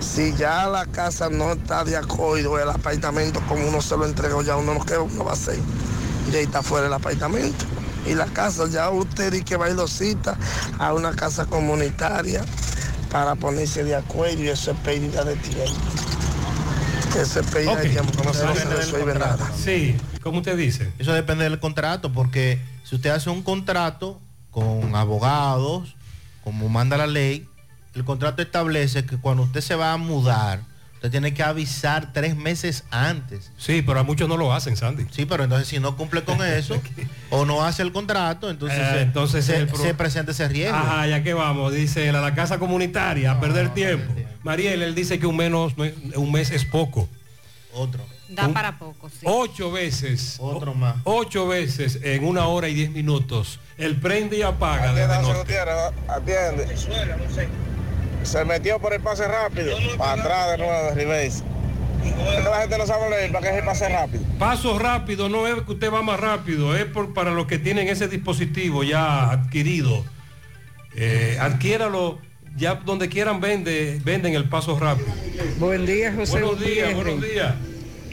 Si 0.00 0.34
ya 0.34 0.66
la 0.68 0.86
casa 0.86 1.28
no 1.28 1.52
está 1.52 1.84
de 1.84 1.96
acuerdo, 1.96 2.58
el 2.58 2.70
apartamento 2.70 3.40
como 3.48 3.66
uno 3.66 3.82
se 3.82 3.96
lo 3.96 4.06
entregó, 4.06 4.42
ya 4.42 4.56
uno 4.56 4.74
no 4.74 4.84
queda, 4.84 5.00
uno 5.00 5.24
va 5.24 5.32
a 5.32 5.34
hacer. 5.34 5.58
Ya 6.32 6.38
está 6.38 6.62
fuera 6.62 6.86
el 6.86 6.92
apartamento. 6.92 7.64
Y 8.06 8.14
la 8.14 8.26
casa, 8.26 8.66
ya 8.68 8.88
usted 8.90 9.34
y 9.34 9.42
que 9.42 9.56
va 9.56 9.68
y 9.68 9.74
lo 9.74 9.88
cita 9.88 10.38
a 10.78 10.94
una 10.94 11.14
casa 11.14 11.44
comunitaria 11.46 12.44
para 13.10 13.34
ponerse 13.34 13.84
de 13.84 13.96
acuerdo 13.96 14.42
y 14.44 14.48
eso 14.48 14.70
es 14.70 14.78
pérdida 14.78 15.24
de 15.24 15.36
tiempo. 15.36 15.74
Eso 17.20 17.40
es 17.40 17.46
pérdida 17.46 17.76
de 17.76 17.88
tiempo, 17.88 18.24
no 18.24 18.32
se 18.32 18.46
resuelve 18.46 19.14
nada. 19.14 19.50
Sí, 19.62 19.96
¿cómo 20.26 20.38
usted 20.38 20.56
dice? 20.56 20.90
Eso 20.98 21.12
depende 21.12 21.44
del 21.44 21.58
contrato, 21.60 22.12
porque 22.12 22.58
si 22.84 22.96
usted 22.96 23.10
hace 23.10 23.30
un 23.30 23.42
contrato 23.42 24.20
con 24.50 24.94
abogados, 24.96 25.94
como 26.42 26.68
manda 26.68 26.96
la 26.96 27.06
ley, 27.06 27.48
el 27.94 28.04
contrato 28.04 28.42
establece 28.42 29.04
que 29.06 29.16
cuando 29.16 29.44
usted 29.44 29.60
se 29.60 29.74
va 29.74 29.92
a 29.92 29.96
mudar, 29.96 30.60
usted 30.94 31.10
tiene 31.10 31.32
que 31.32 31.42
avisar 31.42 32.12
tres 32.12 32.34
meses 32.36 32.84
antes. 32.90 33.52
Sí, 33.56 33.82
pero 33.82 34.00
a 34.00 34.02
muchos 34.02 34.28
no 34.28 34.36
lo 34.36 34.52
hacen, 34.52 34.76
Sandy. 34.76 35.06
Sí, 35.10 35.26
pero 35.26 35.44
entonces 35.44 35.68
si 35.68 35.78
no 35.78 35.96
cumple 35.96 36.22
con 36.24 36.42
eso 36.44 36.80
o 37.30 37.44
no 37.44 37.64
hace 37.64 37.82
el 37.82 37.92
contrato, 37.92 38.50
entonces, 38.50 38.78
Eh, 38.78 38.90
se, 38.92 39.00
entonces 39.02 39.44
se, 39.44 39.56
el 39.56 39.66
pro- 39.68 39.78
se 39.78 39.94
presenta 39.94 40.32
ese 40.32 40.48
riesgo. 40.48 40.76
Ajá, 40.76 41.06
ya 41.06 41.22
que 41.22 41.34
vamos, 41.34 41.72
dice 41.72 42.10
la, 42.12 42.20
la 42.20 42.34
casa 42.34 42.58
comunitaria, 42.58 43.32
a 43.32 43.40
perder 43.40 43.72
tiempo. 43.74 44.12
Mariel, 44.42 44.82
él 44.82 44.94
dice 44.94 45.18
que 45.18 45.26
un, 45.26 45.36
menos, 45.36 45.74
un 46.16 46.32
mes 46.32 46.50
es 46.50 46.64
poco. 46.64 47.08
Otro. 47.76 48.02
Da 48.28 48.48
para 48.48 48.78
poco, 48.78 49.10
sí. 49.10 49.20
Ocho 49.24 49.70
veces. 49.70 50.38
Otro 50.40 50.74
más. 50.74 50.96
Ocho 51.04 51.46
veces 51.46 52.00
en 52.02 52.24
una 52.24 52.46
hora 52.46 52.68
y 52.68 52.74
diez 52.74 52.90
minutos. 52.90 53.60
El 53.76 54.00
prende 54.00 54.38
y 54.38 54.42
apaga. 54.42 54.92
desde 54.94 55.22
norte. 55.22 55.58
Atiende. 56.08 56.74
Se 58.22 58.44
metió 58.44 58.80
por 58.80 58.94
el 58.94 59.00
pase 59.00 59.28
rápido, 59.28 59.76
para 59.98 60.20
atrás 60.20 60.50
de 60.52 60.58
nuevo 60.58 60.94
de. 60.94 61.42
Entonces 62.04 62.44
la 62.44 62.60
gente 62.60 62.78
no 62.78 62.86
sabe 62.86 63.10
leer 63.10 63.32
para 63.32 63.42
que 63.42 63.52
es 63.52 63.58
el 63.58 63.64
pase 63.64 63.88
rápido. 63.88 64.24
Paso 64.38 64.78
rápido, 64.78 65.28
no 65.28 65.46
es 65.46 65.62
que 65.62 65.72
usted 65.72 65.92
va 65.92 66.02
más 66.02 66.18
rápido, 66.18 66.76
es 66.76 66.86
por, 66.86 67.14
para 67.14 67.30
los 67.30 67.46
que 67.46 67.58
tienen 67.58 67.88
ese 67.88 68.08
dispositivo 68.08 68.84
ya 68.84 69.30
adquirido. 69.30 70.04
Eh, 70.94 71.36
adquiéralo 71.40 72.18
ya 72.56 72.74
donde 72.74 73.08
quieran 73.08 73.40
vende, 73.40 74.00
venden 74.04 74.34
el 74.34 74.48
paso 74.48 74.78
rápido. 74.78 75.08
Buen 75.58 75.86
día, 75.86 76.12
José 76.14 76.32
Buenos 76.40 76.60
días, 76.60 76.94
Gutiérrez. 76.94 77.04
buenos 77.04 77.22
días. 77.22 77.54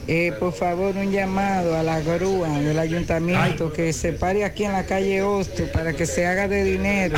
Eh, 0.06 0.34
por 0.38 0.52
favor, 0.52 0.98
un 0.98 1.12
llamado 1.12 1.78
a 1.78 1.84
la 1.84 2.02
grúa 2.02 2.60
del 2.60 2.78
ayuntamiento 2.78 3.72
que 3.72 3.94
se 3.94 4.12
pare 4.12 4.44
aquí 4.44 4.66
en 4.66 4.74
la 4.74 4.86
calle 4.86 5.22
Hostos 5.22 5.70
para 5.70 5.94
que 5.94 6.06
se 6.06 6.26
haga 6.26 6.50
de 6.50 6.66
dinero. 6.66 7.18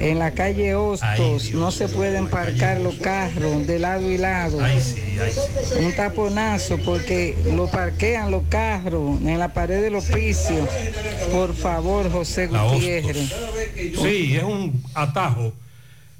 En 0.00 0.18
la 0.18 0.32
calle 0.32 0.74
Hostos 0.74 1.52
no 1.52 1.70
se 1.70 1.86
pueden 1.86 2.26
parcar 2.26 2.80
los 2.80 2.96
carros 2.96 3.64
de 3.64 3.78
lado 3.78 4.10
y 4.10 4.18
lado. 4.18 4.58
Un 5.78 5.92
taponazo 5.94 6.78
porque 6.78 7.36
lo 7.54 7.70
parquean 7.70 8.32
los 8.32 8.42
carros 8.48 9.20
en 9.20 9.38
la 9.38 9.54
pared 9.54 9.80
del 9.80 9.94
hospicio. 9.94 10.66
Por 11.30 11.54
favor, 11.54 12.10
José 12.10 12.48
Gutiérrez. 12.48 13.32
Sí, 14.02 14.36
es 14.36 14.42
un 14.42 14.82
atajo 14.94 15.52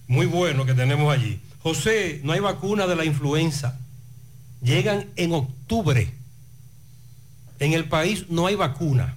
muy 0.08 0.26
bueno 0.26 0.66
que 0.66 0.74
tenemos 0.74 1.14
allí. 1.14 1.40
José, 1.62 2.20
no 2.24 2.32
hay 2.32 2.40
vacuna 2.40 2.86
de 2.86 2.96
la 2.96 3.04
influenza. 3.04 3.78
Llegan 4.62 5.06
en 5.16 5.32
octubre. 5.32 6.10
En 7.60 7.72
el 7.74 7.84
país 7.84 8.26
no 8.28 8.46
hay 8.46 8.54
vacuna 8.54 9.16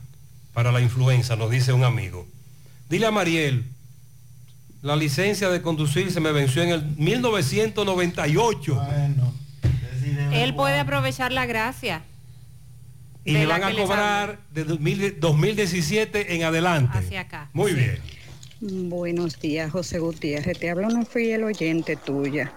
para 0.54 0.72
la 0.72 0.82
influenza, 0.82 1.36
nos 1.36 1.50
dice 1.50 1.74
un 1.74 1.84
amigo. 1.84 2.28
Dile 2.90 3.06
a 3.06 3.12
Mariel, 3.12 3.66
la 4.82 4.96
licencia 4.96 5.50
de 5.50 5.62
conducir 5.62 6.12
se 6.12 6.20
me 6.20 6.32
venció 6.32 6.62
en 6.64 6.70
el 6.70 6.84
1998. 6.98 8.82
Él 10.34 10.56
puede 10.56 10.80
aprovechar 10.80 11.32
la 11.32 11.46
gracia. 11.46 12.04
y 13.24 13.34
le 13.34 13.46
van 13.46 13.64
a 13.64 13.74
cobrar 13.74 14.40
de 14.52 14.66
2000 14.66 15.20
2017 15.20 16.36
en 16.36 16.44
adelante. 16.44 16.98
Hacia 16.98 17.22
acá. 17.22 17.50
Muy 17.54 17.74
bien. 17.74 18.00
Buenos 18.64 19.40
días, 19.40 19.72
José 19.72 19.98
Gutiérrez. 19.98 20.60
Te 20.60 20.70
hablo, 20.70 20.88
no 20.88 21.04
fui 21.04 21.32
el 21.32 21.44
oyente 21.44 21.96
tuya. 21.96 22.54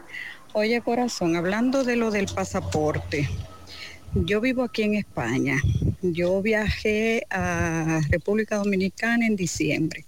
Oye, 0.53 0.83
corazón, 0.83 1.35
hablando 1.35 1.83
de 1.83 1.97
lo 1.97 2.11
del 2.11 2.27
pasaporte, 2.27 3.27
yo 4.13 4.43
vivo 4.43 4.65
aquí 4.65 4.83
en 4.83 4.97
España. 4.97 5.63
Yo 6.03 6.43
viajé 6.43 7.23
a 7.31 8.03
República 8.11 8.57
Dominicana 8.57 9.27
en 9.27 9.35
diciembre 9.35 10.05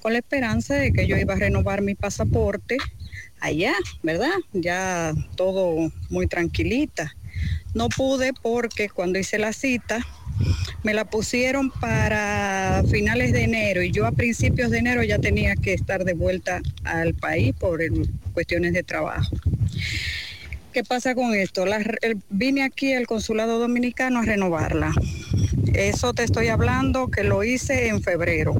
con 0.00 0.14
la 0.14 0.20
esperanza 0.20 0.76
de 0.76 0.94
que 0.94 1.06
yo 1.06 1.18
iba 1.18 1.34
a 1.34 1.38
renovar 1.38 1.82
mi 1.82 1.94
pasaporte 1.94 2.78
allá, 3.38 3.74
¿verdad? 4.02 4.32
Ya 4.54 5.12
todo 5.36 5.92
muy 6.08 6.26
tranquilita. 6.26 7.14
No 7.74 7.90
pude 7.90 8.32
porque 8.32 8.88
cuando 8.88 9.18
hice 9.18 9.38
la 9.38 9.52
cita 9.52 10.00
me 10.82 10.94
la 10.94 11.04
pusieron 11.04 11.70
para 11.70 12.82
finales 12.90 13.32
de 13.32 13.44
enero 13.44 13.82
y 13.82 13.90
yo 13.90 14.06
a 14.06 14.12
principios 14.12 14.70
de 14.70 14.78
enero 14.78 15.02
ya 15.02 15.18
tenía 15.18 15.56
que 15.56 15.74
estar 15.74 16.04
de 16.04 16.14
vuelta 16.14 16.60
al 16.84 17.14
país 17.14 17.54
por 17.58 17.80
cuestiones 18.32 18.72
de 18.72 18.82
trabajo. 18.82 19.36
¿Qué 20.72 20.82
pasa 20.82 21.14
con 21.14 21.34
esto? 21.34 21.66
La 21.66 21.78
vine 22.30 22.64
aquí 22.64 22.94
al 22.94 23.06
consulado 23.06 23.60
dominicano 23.60 24.20
a 24.20 24.24
renovarla. 24.24 24.92
Eso 25.72 26.14
te 26.14 26.24
estoy 26.24 26.48
hablando 26.48 27.08
que 27.08 27.22
lo 27.22 27.44
hice 27.44 27.88
en 27.88 28.02
febrero. 28.02 28.54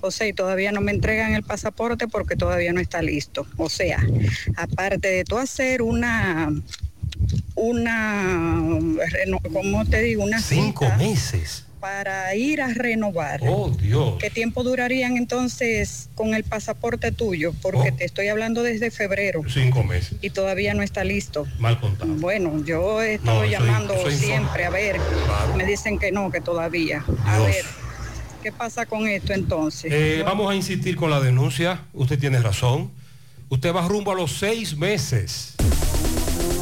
O 0.00 0.12
sea, 0.12 0.28
y 0.28 0.32
todavía 0.32 0.70
no 0.70 0.80
me 0.80 0.92
entregan 0.92 1.34
el 1.34 1.42
pasaporte 1.42 2.06
porque 2.06 2.36
todavía 2.36 2.72
no 2.72 2.80
está 2.80 3.02
listo. 3.02 3.44
O 3.56 3.68
sea, 3.68 4.06
aparte 4.56 5.08
de 5.08 5.24
tú 5.24 5.36
hacer 5.36 5.82
una, 5.82 6.52
una, 7.56 8.78
¿cómo 9.52 9.84
te 9.86 10.00
digo? 10.02 10.22
Una 10.22 10.40
Cinco 10.40 10.84
cita 10.84 10.96
meses. 10.98 11.64
para 11.80 12.34
ir 12.34 12.60
a 12.62 12.68
renovar. 12.68 13.40
Oh, 13.42 13.70
Dios. 13.70 14.14
¿Qué 14.18 14.30
tiempo 14.30 14.62
durarían 14.62 15.16
entonces 15.16 16.08
con 16.14 16.34
el 16.34 16.44
pasaporte 16.44 17.12
tuyo? 17.12 17.52
Porque 17.62 17.92
te 17.92 18.04
estoy 18.04 18.28
hablando 18.28 18.62
desde 18.62 18.90
febrero 18.90 19.42
Cinco 19.48 19.82
meses. 19.82 20.18
y 20.20 20.30
todavía 20.30 20.74
no 20.74 20.82
está 20.82 21.02
listo. 21.04 21.46
Mal 21.58 21.80
contado. 21.80 22.12
Bueno, 22.14 22.62
yo 22.64 23.02
he 23.02 23.14
estado 23.14 23.40
No, 23.42 23.46
llamando 23.50 23.94
siempre 24.10 24.64
a 24.64 24.70
ver. 24.70 24.96
Me 25.56 25.64
dicen 25.64 25.98
que 25.98 26.12
no, 26.12 26.30
que 26.30 26.40
todavía. 26.40 27.04
A 27.24 27.38
ver, 27.38 27.64
¿qué 28.42 28.52
pasa 28.52 28.84
con 28.86 29.06
esto 29.08 29.32
entonces? 29.32 29.90
Eh, 29.92 30.22
vamos 30.24 30.50
a 30.50 30.54
insistir 30.54 30.96
con 30.96 31.10
la 31.10 31.20
denuncia. 31.20 31.82
Usted 31.94 32.18
tiene 32.18 32.38
razón. 32.40 32.90
Usted 33.48 33.72
va 33.74 33.86
rumbo 33.86 34.10
a 34.12 34.14
los 34.14 34.32
seis 34.38 34.76
meses. 34.76 35.54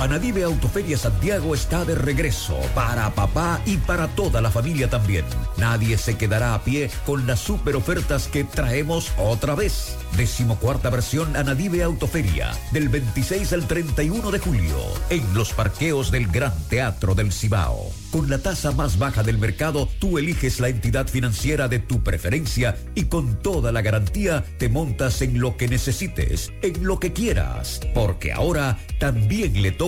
Anadive 0.00 0.44
Autoferia 0.44 0.96
Santiago 0.96 1.56
está 1.56 1.84
de 1.84 1.96
regreso 1.96 2.56
para 2.72 3.12
papá 3.14 3.60
y 3.66 3.78
para 3.78 4.06
toda 4.06 4.40
la 4.40 4.48
familia 4.48 4.88
también. 4.88 5.24
Nadie 5.56 5.98
se 5.98 6.16
quedará 6.16 6.54
a 6.54 6.62
pie 6.62 6.88
con 7.04 7.26
las 7.26 7.40
super 7.40 7.74
ofertas 7.74 8.28
que 8.28 8.44
traemos 8.44 9.10
otra 9.18 9.56
vez. 9.56 9.96
Decimocuarta 10.16 10.88
versión 10.88 11.34
Anadive 11.34 11.82
Autoferia 11.82 12.52
del 12.70 12.88
26 12.88 13.52
al 13.52 13.66
31 13.66 14.30
de 14.30 14.38
julio 14.38 14.76
en 15.10 15.34
los 15.34 15.52
parqueos 15.52 16.12
del 16.12 16.28
Gran 16.28 16.54
Teatro 16.68 17.16
del 17.16 17.32
Cibao. 17.32 17.90
Con 18.12 18.30
la 18.30 18.38
tasa 18.38 18.70
más 18.72 18.98
baja 18.98 19.22
del 19.22 19.36
mercado, 19.36 19.86
tú 19.98 20.16
eliges 20.16 20.60
la 20.60 20.68
entidad 20.68 21.08
financiera 21.08 21.68
de 21.68 21.78
tu 21.78 22.02
preferencia 22.02 22.76
y 22.94 23.04
con 23.04 23.42
toda 23.42 23.70
la 23.70 23.82
garantía 23.82 24.44
te 24.58 24.70
montas 24.70 25.20
en 25.20 25.40
lo 25.40 25.58
que 25.58 25.68
necesites, 25.68 26.52
en 26.62 26.86
lo 26.86 26.98
que 27.00 27.12
quieras, 27.12 27.80
porque 27.94 28.32
ahora 28.32 28.78
también 28.98 29.60
le 29.60 29.72
toca 29.72 29.87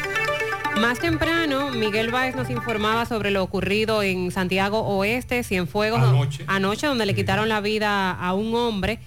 Más 0.81 0.97
temprano, 0.97 1.69
Miguel 1.69 2.09
Báez 2.09 2.35
nos 2.35 2.49
informaba 2.49 3.05
sobre 3.05 3.29
lo 3.29 3.43
ocurrido 3.43 4.01
en 4.01 4.31
Santiago 4.31 4.79
Oeste, 4.79 5.43
Cienfuegos, 5.43 6.01
Anoche. 6.01 6.43
anoche 6.47 6.87
donde 6.87 7.05
le 7.05 7.13
quitaron 7.13 7.47
la 7.49 7.61
vida 7.61 8.09
a 8.11 8.33
un 8.33 8.55
hombre. 8.55 8.97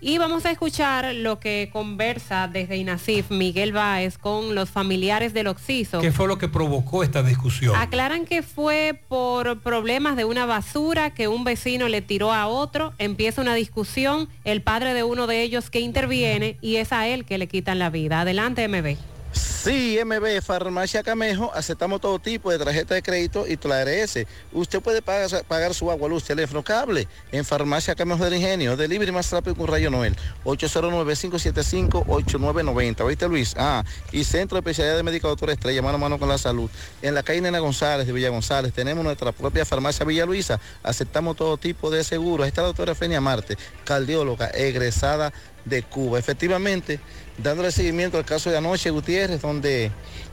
Y 0.00 0.18
vamos 0.18 0.46
a 0.46 0.52
escuchar 0.52 1.12
lo 1.14 1.40
que 1.40 1.68
conversa 1.72 2.46
desde 2.46 2.76
INASIF 2.76 3.32
Miguel 3.32 3.72
Báez 3.72 4.18
con 4.18 4.54
los 4.54 4.70
familiares 4.70 5.34
del 5.34 5.48
Oxiso. 5.48 6.00
¿Qué 6.00 6.12
fue 6.12 6.28
lo 6.28 6.38
que 6.38 6.46
provocó 6.46 7.02
esta 7.02 7.24
discusión? 7.24 7.74
Aclaran 7.74 8.24
que 8.24 8.44
fue 8.44 9.00
por 9.08 9.58
problemas 9.60 10.16
de 10.16 10.24
una 10.24 10.46
basura 10.46 11.10
que 11.10 11.26
un 11.26 11.42
vecino 11.42 11.88
le 11.88 12.02
tiró 12.02 12.32
a 12.32 12.46
otro, 12.46 12.92
empieza 12.98 13.42
una 13.42 13.56
discusión, 13.56 14.28
el 14.44 14.62
padre 14.62 14.94
de 14.94 15.02
uno 15.02 15.26
de 15.26 15.42
ellos 15.42 15.70
que 15.70 15.80
interviene 15.80 16.56
y 16.60 16.76
es 16.76 16.92
a 16.92 17.08
él 17.08 17.24
que 17.24 17.36
le 17.36 17.48
quitan 17.48 17.80
la 17.80 17.90
vida. 17.90 18.20
Adelante, 18.20 18.68
MB. 18.68 19.15
Sí, 19.36 19.98
MB, 20.02 20.40
Farmacia 20.42 21.02
Camejo, 21.02 21.52
aceptamos 21.52 22.00
todo 22.00 22.18
tipo 22.18 22.50
de 22.50 22.58
tarjeta 22.58 22.94
de 22.94 23.02
crédito 23.02 23.46
y 23.46 23.58
ARS. 23.70 24.20
Usted 24.52 24.80
puede 24.80 25.02
pagar, 25.02 25.44
pagar 25.44 25.74
su 25.74 25.90
agua, 25.90 26.08
luz, 26.08 26.24
teléfono, 26.24 26.62
cable 26.62 27.06
en 27.32 27.44
Farmacia 27.44 27.94
Camejo 27.94 28.24
del 28.24 28.32
Ingenio. 28.34 28.76
Delivery 28.76 29.12
más 29.12 29.30
rápido 29.32 29.56
con 29.56 29.66
Rayo 29.66 29.90
Noel. 29.90 30.14
809-575-8990. 30.44 33.00
¿Oíste, 33.00 33.28
Luis? 33.28 33.54
Ah, 33.58 33.84
y 34.12 34.22
Centro 34.24 34.56
de 34.56 34.60
Especialidad 34.60 34.96
de 34.96 35.02
Médica 35.02 35.28
Doctor 35.28 35.50
Estrella, 35.50 35.82
mano 35.82 35.96
a 35.96 35.98
mano 35.98 36.18
con 36.18 36.28
la 36.28 36.38
salud. 36.38 36.70
En 37.02 37.14
la 37.14 37.22
calle 37.22 37.40
Nena 37.40 37.58
González 37.58 38.06
de 38.06 38.12
Villa 38.12 38.28
González 38.30 38.72
tenemos 38.72 39.04
nuestra 39.04 39.32
propia 39.32 39.66
farmacia 39.66 40.06
Villa 40.06 40.26
Luisa. 40.26 40.60
Aceptamos 40.82 41.36
todo 41.36 41.56
tipo 41.58 41.90
de 41.90 42.04
seguros. 42.04 42.44
Ahí 42.44 42.48
está 42.48 42.62
la 42.62 42.68
doctora 42.68 42.94
Fenia 42.94 43.20
Marte, 43.20 43.58
cardióloga, 43.84 44.48
egresada 44.54 45.32
de 45.66 45.82
Cuba. 45.82 46.18
Efectivamente, 46.18 47.00
dándole 47.38 47.70
seguimiento 47.70 48.18
al 48.18 48.24
caso 48.24 48.50
de 48.50 48.58
anoche 48.58 48.90
Gutiérrez, 48.90 49.40
donde 49.42 49.90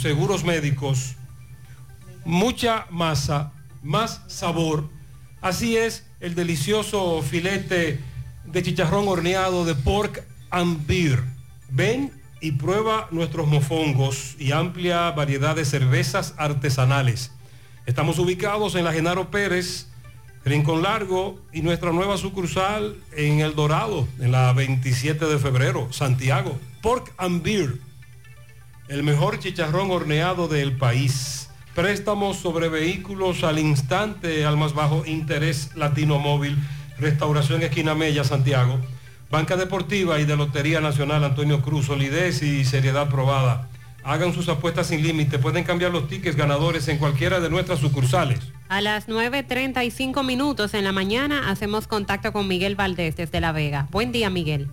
seguros 0.00 0.44
médicos, 0.44 1.16
mucha 2.24 2.86
masa, 2.90 3.50
más 3.82 4.20
sabor. 4.28 4.88
Así 5.40 5.76
es 5.76 6.06
el 6.20 6.36
delicioso 6.36 7.22
filete 7.22 8.13
de 8.54 8.62
chicharrón 8.62 9.08
horneado 9.08 9.64
de 9.64 9.74
pork 9.74 10.22
and 10.50 10.86
beer. 10.86 11.24
Ven 11.70 12.12
y 12.40 12.52
prueba 12.52 13.08
nuestros 13.10 13.48
mofongos 13.48 14.36
y 14.38 14.52
amplia 14.52 15.10
variedad 15.10 15.56
de 15.56 15.64
cervezas 15.64 16.34
artesanales. 16.36 17.32
Estamos 17.84 18.20
ubicados 18.20 18.76
en 18.76 18.84
la 18.84 18.92
Genaro 18.92 19.28
Pérez, 19.32 19.88
Rincón 20.44 20.82
Largo 20.82 21.40
y 21.52 21.62
nuestra 21.62 21.90
nueva 21.90 22.16
sucursal 22.16 22.96
en 23.16 23.40
El 23.40 23.56
Dorado, 23.56 24.06
en 24.20 24.30
la 24.30 24.52
27 24.52 25.24
de 25.24 25.38
febrero, 25.40 25.88
Santiago. 25.90 26.56
Pork 26.80 27.12
and 27.16 27.42
Beer, 27.42 27.78
el 28.86 29.02
mejor 29.02 29.40
chicharrón 29.40 29.90
horneado 29.90 30.46
del 30.46 30.76
país. 30.76 31.48
Préstamos 31.74 32.36
sobre 32.36 32.68
vehículos 32.68 33.42
al 33.42 33.58
instante, 33.58 34.44
al 34.44 34.56
más 34.56 34.74
bajo 34.74 35.04
interés 35.06 35.70
Latino 35.74 36.20
Móvil, 36.20 36.56
Restauración 37.04 37.62
Esquina 37.62 37.94
Mella, 37.94 38.24
Santiago. 38.24 38.78
Banca 39.30 39.58
Deportiva 39.58 40.18
y 40.20 40.24
de 40.24 40.38
Lotería 40.38 40.80
Nacional 40.80 41.22
Antonio 41.22 41.60
Cruz, 41.60 41.84
solidez 41.84 42.42
y 42.42 42.64
seriedad 42.64 43.10
probada. 43.10 43.68
Hagan 44.04 44.32
sus 44.32 44.48
apuestas 44.48 44.86
sin 44.86 45.02
límite, 45.02 45.38
pueden 45.38 45.64
cambiar 45.64 45.90
los 45.90 46.08
tickets 46.08 46.34
ganadores 46.34 46.88
en 46.88 46.96
cualquiera 46.96 47.40
de 47.40 47.50
nuestras 47.50 47.80
sucursales. 47.80 48.40
A 48.70 48.80
las 48.80 49.06
9.35 49.06 50.24
minutos 50.24 50.72
en 50.72 50.84
la 50.84 50.92
mañana 50.92 51.50
hacemos 51.50 51.86
contacto 51.86 52.32
con 52.32 52.48
Miguel 52.48 52.74
Valdés 52.74 53.16
desde 53.16 53.38
La 53.38 53.52
Vega. 53.52 53.86
Buen 53.90 54.10
día, 54.10 54.30
Miguel. 54.30 54.68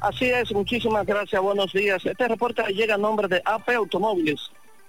Así 0.00 0.24
es, 0.24 0.50
muchísimas 0.52 1.04
gracias, 1.04 1.42
buenos 1.42 1.74
días. 1.74 2.00
Este 2.06 2.26
reporte 2.26 2.62
llega 2.72 2.94
a 2.94 2.98
nombre 2.98 3.28
de 3.28 3.42
AP 3.44 3.68
Automóviles, 3.76 4.40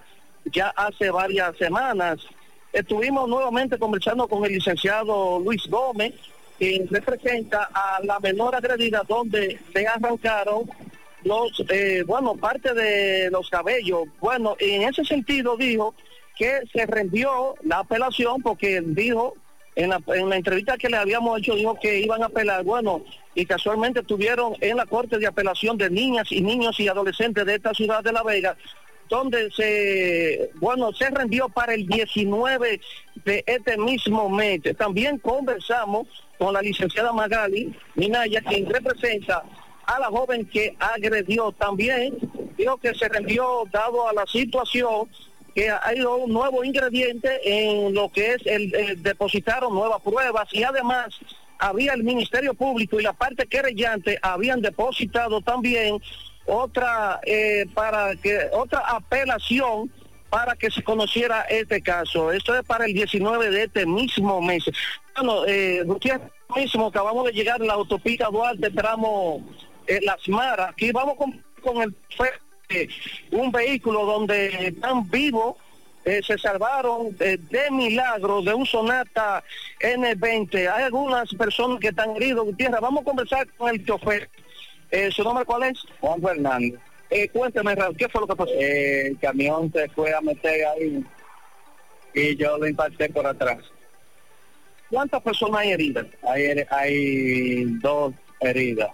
ya 0.52 0.68
hace 0.70 1.10
varias 1.10 1.56
semanas. 1.56 2.18
Estuvimos 2.74 3.28
nuevamente 3.28 3.78
conversando 3.78 4.26
con 4.26 4.44
el 4.44 4.52
licenciado 4.52 5.38
Luis 5.38 5.64
Gómez, 5.68 6.12
quien 6.58 6.88
representa 6.88 7.70
a 7.72 8.00
la 8.02 8.18
menor 8.18 8.56
agredida 8.56 9.04
donde 9.06 9.60
se 9.72 9.86
arrancaron 9.86 10.68
los, 11.22 11.64
eh, 11.68 12.02
bueno, 12.04 12.34
parte 12.34 12.74
de 12.74 13.30
los 13.30 13.48
cabellos. 13.48 14.08
Bueno, 14.18 14.56
en 14.58 14.82
ese 14.82 15.04
sentido 15.04 15.56
dijo 15.56 15.94
que 16.36 16.62
se 16.72 16.84
rendió 16.86 17.54
la 17.62 17.78
apelación 17.78 18.42
porque 18.42 18.82
dijo, 18.84 19.34
en 19.76 19.90
la, 19.90 20.02
en 20.08 20.28
la 20.28 20.36
entrevista 20.36 20.76
que 20.76 20.88
le 20.88 20.96
habíamos 20.96 21.38
hecho, 21.38 21.54
dijo 21.54 21.78
que 21.80 22.00
iban 22.00 22.24
a 22.24 22.26
apelar. 22.26 22.64
Bueno, 22.64 23.04
y 23.36 23.46
casualmente 23.46 24.00
estuvieron 24.00 24.54
en 24.60 24.78
la 24.78 24.86
Corte 24.86 25.18
de 25.18 25.28
Apelación 25.28 25.78
de 25.78 25.90
Niñas 25.90 26.26
y 26.32 26.40
Niños 26.40 26.80
y 26.80 26.88
Adolescentes 26.88 27.46
de 27.46 27.54
esta 27.54 27.72
ciudad 27.72 28.02
de 28.02 28.12
La 28.12 28.24
Vega, 28.24 28.56
donde 29.08 29.50
se, 29.50 30.50
bueno, 30.56 30.92
se 30.92 31.10
rendió 31.10 31.48
para 31.48 31.74
el 31.74 31.86
19 31.86 32.80
de 33.24 33.44
este 33.46 33.76
mismo 33.78 34.28
mes. 34.28 34.60
También 34.76 35.18
conversamos 35.18 36.06
con 36.38 36.54
la 36.54 36.62
licenciada 36.62 37.12
Magali 37.12 37.74
Minaya, 37.94 38.40
quien 38.42 38.68
representa 38.68 39.44
a 39.86 39.98
la 39.98 40.06
joven 40.06 40.46
que 40.46 40.74
agredió 40.78 41.52
también, 41.52 42.16
dijo 42.56 42.78
que 42.78 42.94
se 42.94 43.08
rendió 43.08 43.64
dado 43.70 44.08
a 44.08 44.12
la 44.12 44.26
situación 44.26 45.08
que 45.54 45.70
hay 45.70 46.00
un 46.00 46.32
nuevo 46.32 46.64
ingrediente 46.64 47.40
en 47.44 47.94
lo 47.94 48.10
que 48.10 48.32
es 48.32 48.46
el, 48.46 48.74
el 48.74 49.02
depositaron 49.02 49.72
nuevas 49.72 50.02
pruebas 50.02 50.48
y 50.52 50.64
además 50.64 51.14
había 51.58 51.92
el 51.92 52.02
Ministerio 52.02 52.54
Público 52.54 52.98
y 52.98 53.04
la 53.04 53.12
parte 53.12 53.46
querellante 53.46 54.18
habían 54.20 54.60
depositado 54.60 55.40
también 55.40 56.00
otra 56.46 57.20
eh, 57.24 57.66
para 57.74 58.14
que 58.16 58.48
otra 58.52 58.80
apelación 58.80 59.90
para 60.30 60.56
que 60.56 60.70
se 60.70 60.82
conociera 60.82 61.42
este 61.42 61.80
caso. 61.80 62.32
Esto 62.32 62.58
es 62.58 62.64
para 62.64 62.86
el 62.86 62.92
19 62.92 63.50
de 63.50 63.64
este 63.64 63.86
mismo 63.86 64.40
mes. 64.40 64.64
Bueno, 65.14 65.46
eh, 65.46 65.84
mismo 66.56 66.88
acabamos 66.88 67.26
de 67.26 67.32
llegar 67.32 67.62
a 67.62 67.64
la 67.64 67.74
autopista 67.74 68.28
Duarte, 68.28 68.70
tramo 68.70 69.44
eh, 69.86 70.00
Las 70.02 70.28
Maras. 70.28 70.70
Aquí 70.70 70.90
vamos 70.90 71.16
con, 71.16 71.44
con 71.62 71.82
el 71.82 71.94
eh, 72.70 72.88
un 73.30 73.52
vehículo 73.52 74.04
donde 74.04 74.68
están 74.68 75.08
vivos 75.08 75.56
eh, 76.04 76.20
se 76.22 76.36
salvaron 76.36 77.16
eh, 77.18 77.38
de 77.50 77.70
milagro 77.70 78.42
de 78.42 78.52
un 78.52 78.66
Sonata 78.66 79.42
N20. 79.80 80.70
Hay 80.70 80.84
algunas 80.84 81.32
personas 81.34 81.80
que 81.80 81.88
están 81.88 82.14
heridos, 82.16 82.44
Gutiérrez. 82.44 82.80
Vamos 82.80 83.02
a 83.02 83.04
conversar 83.04 83.48
con 83.56 83.70
el 83.70 83.84
chofer. 83.86 84.28
Eh, 84.94 85.10
¿Su 85.10 85.24
nombre 85.24 85.44
cuál 85.44 85.64
es? 85.64 85.78
Juan 86.00 86.22
Fernando. 86.22 86.78
Eh, 87.10 87.28
cuénteme, 87.30 87.74
¿qué 87.98 88.08
fue 88.08 88.20
lo 88.20 88.28
que 88.28 88.36
pasó? 88.36 88.52
Eh, 88.54 89.08
el 89.08 89.18
camión 89.18 89.72
se 89.72 89.88
fue 89.88 90.14
a 90.14 90.20
meter 90.20 90.66
ahí 90.66 91.04
y 92.14 92.36
yo 92.36 92.56
lo 92.56 92.68
impacté 92.68 93.08
por 93.08 93.26
atrás. 93.26 93.58
¿Cuántas 94.88 95.20
personas 95.20 95.62
hay 95.62 95.72
heridas? 95.72 96.06
Hay, 96.22 96.64
hay 96.70 97.64
dos 97.80 98.14
heridas. 98.38 98.90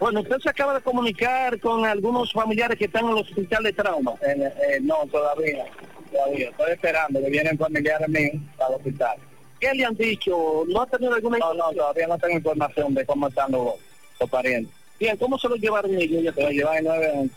Bueno, 0.00 0.20
usted 0.20 0.38
se 0.38 0.48
acaba 0.48 0.72
de 0.72 0.80
comunicar 0.80 1.60
con 1.60 1.84
algunos 1.84 2.32
familiares 2.32 2.78
que 2.78 2.86
están 2.86 3.04
en 3.04 3.10
el 3.10 3.18
hospital 3.18 3.64
de 3.64 3.72
trauma. 3.74 4.14
Eh, 4.22 4.50
eh, 4.66 4.78
no, 4.80 5.06
todavía, 5.12 5.66
todavía. 6.10 6.48
Estoy 6.48 6.72
esperando 6.72 7.20
que 7.20 7.28
vienen 7.28 7.58
familiares 7.58 8.08
míos 8.08 8.36
al 8.66 8.76
hospital. 8.76 9.18
¿Qué 9.60 9.74
le 9.74 9.84
han 9.84 9.94
dicho? 9.94 10.64
¿No 10.68 10.80
ha 10.80 10.86
tenido 10.86 11.12
alguna 11.12 11.36
No, 11.36 11.52
no, 11.52 11.70
todavía 11.72 12.06
no 12.06 12.16
tengo 12.16 12.36
información 12.38 12.94
de 12.94 13.04
cómo 13.04 13.28
están 13.28 13.52
los, 13.52 13.74
los 14.18 14.30
parientes. 14.30 14.77
Bien, 14.98 15.16
¿cómo 15.16 15.38
se 15.38 15.48
lo 15.48 15.56
llevaron 15.56 15.94
ellos? 15.94 16.22
Ya 16.22 16.32
Se 16.32 16.42
lo 16.42 16.50
llevan 16.50 16.78
en 16.78 16.84
nueve 16.84 17.10
años. 17.10 17.30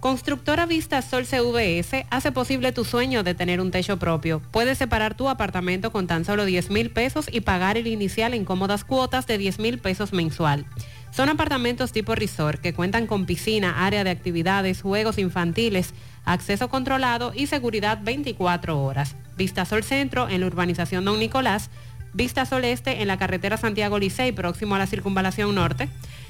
Constructora 0.00 0.66
Vista 0.66 1.02
Sol 1.02 1.26
CVS 1.26 2.06
hace 2.10 2.30
posible 2.30 2.70
tu 2.70 2.84
sueño 2.84 3.24
de 3.24 3.34
tener 3.34 3.60
un 3.60 3.72
techo 3.72 3.98
propio. 3.98 4.40
Puedes 4.52 4.78
separar 4.78 5.16
tu 5.16 5.28
apartamento 5.28 5.90
con 5.90 6.06
tan 6.06 6.24
solo 6.24 6.44
10 6.44 6.70
mil 6.70 6.90
pesos 6.90 7.26
y 7.30 7.40
pagar 7.40 7.76
el 7.76 7.88
inicial 7.88 8.32
en 8.32 8.44
cómodas 8.44 8.84
cuotas 8.84 9.26
de 9.26 9.38
10 9.38 9.58
mil 9.58 9.78
pesos 9.78 10.12
mensual. 10.12 10.66
Son 11.10 11.28
apartamentos 11.28 11.90
tipo 11.90 12.14
resort 12.14 12.60
que 12.60 12.74
cuentan 12.74 13.08
con 13.08 13.26
piscina, 13.26 13.84
área 13.84 14.04
de 14.04 14.10
actividades, 14.10 14.82
juegos 14.82 15.18
infantiles, 15.18 15.92
acceso 16.24 16.68
controlado 16.68 17.32
y 17.34 17.46
seguridad 17.46 17.98
24 18.02 18.80
horas. 18.80 19.14
Vista 19.36 19.64
Sol 19.64 19.84
Centro 19.84 20.28
en 20.28 20.40
la 20.40 20.46
urbanización 20.46 21.04
Don 21.04 21.18
Nicolás, 21.18 21.70
Vista 22.12 22.46
Sol 22.46 22.64
Este 22.64 23.02
en 23.02 23.08
la 23.08 23.18
carretera 23.18 23.56
Santiago 23.56 23.98
Licey 23.98 24.32
próximo 24.32 24.74
a 24.74 24.78
la 24.78 24.86
circunvalación 24.86 25.54
norte 25.54 25.88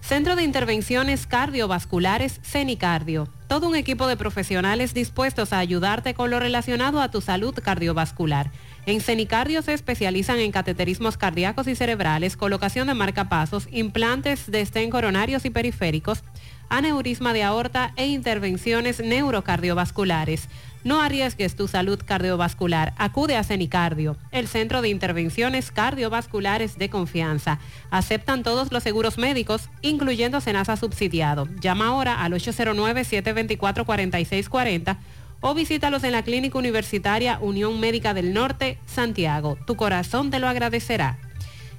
Centro 0.00 0.34
de 0.34 0.44
Intervenciones 0.44 1.26
Cardiovasculares 1.26 2.40
CENICardio. 2.42 3.28
Todo 3.48 3.68
un 3.68 3.76
equipo 3.76 4.06
de 4.06 4.16
profesionales 4.16 4.94
dispuestos 4.94 5.52
a 5.52 5.58
ayudarte 5.58 6.14
con 6.14 6.30
lo 6.30 6.40
relacionado 6.40 7.02
a 7.02 7.10
tu 7.10 7.20
salud 7.20 7.54
cardiovascular. 7.62 8.50
En 8.86 9.00
CENICardio 9.00 9.62
se 9.62 9.74
especializan 9.74 10.38
en 10.38 10.52
cateterismos 10.52 11.16
cardíacos 11.16 11.68
y 11.68 11.74
cerebrales, 11.74 12.36
colocación 12.36 12.88
de 12.88 12.94
marcapasos, 12.94 13.68
implantes 13.70 14.50
de 14.50 14.62
estén 14.62 14.90
coronarios 14.90 15.44
y 15.44 15.50
periféricos, 15.50 16.24
aneurisma 16.70 17.34
de 17.34 17.42
aorta 17.42 17.92
e 17.96 18.06
intervenciones 18.06 19.00
neurocardiovasculares. 19.00 20.48
No 20.82 21.02
arriesgues 21.02 21.56
tu 21.56 21.68
salud 21.68 22.00
cardiovascular. 22.02 22.94
Acude 22.96 23.36
a 23.36 23.44
CENICardio, 23.44 24.16
el 24.32 24.48
centro 24.48 24.80
de 24.80 24.88
intervenciones 24.88 25.70
cardiovasculares 25.72 26.78
de 26.78 26.88
confianza. 26.88 27.58
Aceptan 27.90 28.42
todos 28.42 28.72
los 28.72 28.82
seguros 28.82 29.18
médicos, 29.18 29.68
incluyendo 29.82 30.40
Senasa 30.40 30.78
subsidiado. 30.78 31.46
Llama 31.60 31.88
ahora 31.88 32.22
al 32.22 32.32
809-724-4640 32.32 34.96
o 35.40 35.54
visítalos 35.54 36.04
en 36.04 36.12
la 36.12 36.22
Clínica 36.22 36.58
Universitaria 36.58 37.38
Unión 37.40 37.80
Médica 37.80 38.14
del 38.14 38.32
Norte, 38.32 38.78
Santiago. 38.86 39.56
Tu 39.66 39.76
corazón 39.76 40.30
te 40.30 40.38
lo 40.38 40.48
agradecerá. 40.48 41.18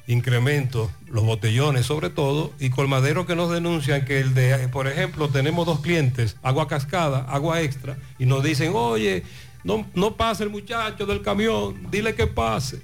incremento, 0.08 0.92
los 1.08 1.24
botellones 1.24 1.86
sobre 1.86 2.10
todo, 2.10 2.54
y 2.60 2.70
colmaderos 2.70 3.26
que 3.26 3.36
nos 3.36 3.52
denuncian 3.52 4.06
que 4.06 4.20
el 4.20 4.34
de, 4.34 4.68
por 4.70 4.88
ejemplo, 4.88 5.30
tenemos 5.30 5.66
dos 5.66 5.80
clientes, 5.82 6.38
agua 6.42 6.68
cascada, 6.68 7.26
agua 7.30 7.62
extra, 7.62 7.98
y 8.20 8.26
nos 8.26 8.44
dicen, 8.44 8.72
oye, 8.76 9.24
no, 9.64 9.86
no 9.94 10.16
pase 10.16 10.44
el 10.44 10.50
muchacho 10.50 11.06
del 11.06 11.22
camión, 11.22 11.88
dile 11.90 12.16
que 12.16 12.28
pase. 12.28 12.82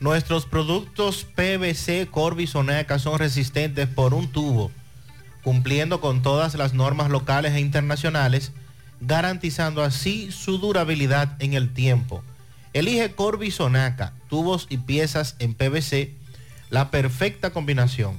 Nuestros 0.00 0.46
productos 0.46 1.26
PVC 1.34 2.06
Corby 2.10 2.46
Soneca 2.46 2.98
son 2.98 3.18
resistentes 3.18 3.88
por 3.88 4.14
un 4.14 4.28
tubo, 4.28 4.70
cumpliendo 5.48 6.02
con 6.02 6.20
todas 6.20 6.56
las 6.56 6.74
normas 6.74 7.08
locales 7.08 7.54
e 7.54 7.60
internacionales, 7.60 8.52
garantizando 9.00 9.82
así 9.82 10.30
su 10.30 10.58
durabilidad 10.58 11.42
en 11.42 11.54
el 11.54 11.72
tiempo. 11.72 12.22
Elige 12.74 13.14
Corby 13.14 13.50
Sonaca, 13.50 14.12
tubos 14.28 14.66
y 14.68 14.76
piezas 14.76 15.36
en 15.38 15.54
PVC, 15.54 16.12
la 16.68 16.90
perfecta 16.90 17.48
combinación. 17.48 18.18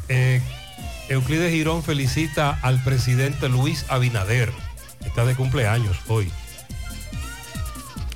eh, 0.09 0.43
Euclides 1.09 1.51
Girón 1.53 1.83
felicita 1.83 2.59
al 2.63 2.83
presidente 2.83 3.49
Luis 3.49 3.85
Abinader. 3.89 4.53
Está 5.05 5.25
de 5.25 5.35
cumpleaños 5.35 5.97
hoy. 6.09 6.31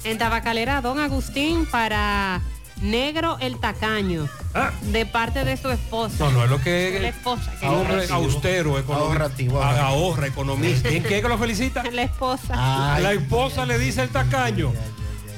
En 0.05 0.19
Tabacalera, 0.19 0.81
don 0.81 0.99
Agustín 1.01 1.65
para 1.67 2.41
Negro 2.83 3.39
el 3.41 3.59
Tacaño. 3.61 4.29
De 4.91 5.07
parte 5.07 5.45
de 5.45 5.57
su 5.57 5.71
esposa. 5.71 6.17
No, 6.19 6.31
no 6.33 6.45
es 6.45 6.51
lo 6.51 6.61
que 6.61 6.99
La 7.01 7.09
esposa. 7.09 7.51
que 7.59 7.67
Hombre 7.67 8.07
no- 8.09 8.15
austero, 8.17 8.79
económico. 8.79 9.09
Ahorrativo, 9.13 9.63
Ah, 9.63 9.87
Ahorra, 9.87 10.27
economista. 10.27 10.89
¿En 10.91 11.03
qué 11.03 11.23
que 11.23 11.29
lo 11.29 11.39
felicita? 11.39 11.83
La 11.93 12.03
esposa. 12.03 12.95
A 12.95 13.01
la 13.01 13.13
esposa 13.13 13.65
le 13.65 13.79
dice 13.79 14.03
el 14.03 14.11
tacaño. 14.11 14.73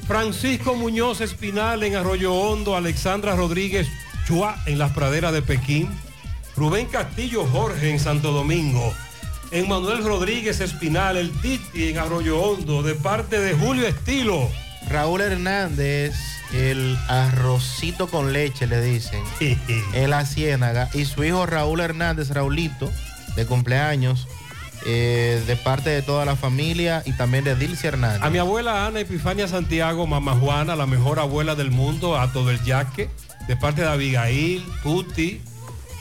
Francisco 0.09 0.75
Muñoz 0.75 1.21
Espinal 1.21 1.83
en 1.85 1.95
Arroyo 1.97 2.35
Hondo, 2.35 2.77
Alexandra 2.77 3.37
Rodríguez 3.37 3.87
Chua 4.27 4.57
en 4.67 4.79
las 4.79 4.93
praderas 4.93 5.33
de 5.33 5.43
Pekín, 5.43 5.89
Rubén 6.57 6.87
Castillo 6.87 7.47
Jorge 7.47 7.91
en 7.91 7.99
Santo 7.99 8.33
Domingo, 8.33 8.93
Emmanuel 9.51 10.05
Rodríguez 10.05 10.61
Espinal, 10.61 11.17
el 11.17 11.31
Titi 11.41 11.89
en 11.89 11.99
Arroyo 11.99 12.41
Hondo, 12.41 12.83
de 12.83 12.95
parte 12.95 13.39
de 13.41 13.55
Julio 13.55 13.87
Estilo 13.87 14.49
Raúl 14.89 15.21
Hernández, 15.21 16.15
el 16.53 16.97
arrocito 17.09 18.09
con 18.09 18.33
leche, 18.33 18.67
le 18.67 18.81
dicen, 18.81 19.23
en 19.41 20.11
la 20.11 20.27
ciénaga. 20.27 20.91
Y 20.93 21.05
su 21.05 21.25
hijo 21.25 21.47
Raúl 21.47 21.81
Hernández, 21.81 22.31
Raulito, 22.31 22.91
de 23.35 23.47
cumpleaños, 23.47 24.29
eh, 24.87 25.43
de 25.47 25.57
parte 25.57 25.91
de 25.91 26.03
toda 26.03 26.25
la 26.25 26.37
familia 26.37 27.03
y 27.07 27.13
también 27.13 27.45
de 27.45 27.57
Dilce 27.57 27.89
Hernández. 27.89 28.23
A 28.23 28.31
mi 28.31 28.39
abuela 28.39 28.87
Ana 28.87 29.01
Epifania 29.01 29.49
Santiago, 29.49 30.07
mamá 30.07 30.35
Juana, 30.35 30.77
la 30.77 30.87
mejor 30.87 31.19
abuela 31.19 31.55
del 31.55 31.71
mundo, 31.71 32.19
a 32.19 32.33
todo 32.33 32.51
el 32.51 32.63
yaque, 32.65 33.09
de 33.49 33.57
parte 33.57 33.81
de 33.83 33.89
Abigail, 33.89 34.65
Tuti, 34.83 35.41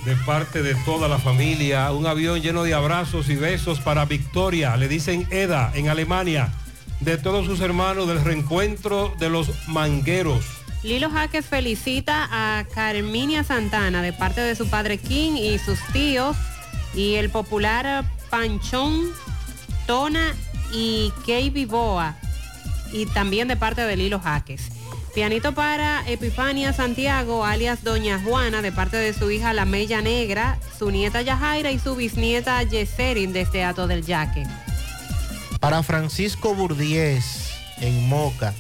de 0.06 0.16
parte 0.16 0.62
de 0.62 0.76
toda 0.84 1.08
la 1.08 1.18
familia. 1.18 1.92
Un 1.92 2.06
avión 2.06 2.42
lleno 2.42 2.64
de 2.64 2.74
abrazos 2.74 3.30
y 3.30 3.36
besos 3.36 3.80
para 3.80 4.06
Victoria, 4.06 4.76
le 4.78 4.88
dicen 4.88 5.28
Eda, 5.32 5.72
en 5.76 5.90
Alemania, 5.90 6.52
de 7.00 7.18
todos 7.18 7.46
sus 7.46 7.62
hermanos 7.62 8.08
del 8.08 8.24
reencuentro 8.24 9.14
de 9.20 9.30
los 9.30 9.68
mangueros. 9.68 10.44
Lilo 10.84 11.10
Jaques 11.10 11.46
felicita 11.46 12.28
a 12.30 12.66
Carminia 12.66 13.44
Santana 13.44 14.02
de 14.02 14.12
parte 14.12 14.42
de 14.42 14.56
su 14.56 14.68
padre 14.68 14.98
King 14.98 15.38
y 15.38 15.58
sus 15.58 15.80
tíos 15.94 16.36
y 16.94 17.16
el 17.16 17.30
popular 17.30 18.04
Panchón, 18.30 19.10
Tona 19.88 20.34
y 20.74 21.14
Key 21.26 21.66
Boa 21.66 22.18
y 22.92 23.06
también 23.08 23.48
de 23.48 23.56
parte 23.56 23.82
de 23.82 23.96
Lilo 23.96 24.20
Jaques. 24.20 24.83
Pianito 25.14 25.54
para 25.54 26.04
Epifania 26.10 26.74
Santiago, 26.74 27.46
alias 27.46 27.84
Doña 27.84 28.20
Juana, 28.20 28.64
de 28.64 28.72
parte 28.72 28.98
de 28.98 29.14
su 29.14 29.30
hija 29.30 29.54
La 29.54 29.64
Mella 29.64 30.02
Negra, 30.02 30.58
su 30.80 30.90
nieta 30.90 31.22
Yajaira 31.22 31.70
y 31.70 31.78
su 31.78 31.96
bisnieta 31.96 32.64
Yeserin 32.64 33.32
desde 33.32 33.64
Ato 33.64 33.86
del 33.86 34.04
Yaque. 34.04 34.44
Para 35.60 35.84
Francisco 35.84 36.56
Burdiés, 36.56 37.52
en 37.80 38.08
Moca, 38.10 38.56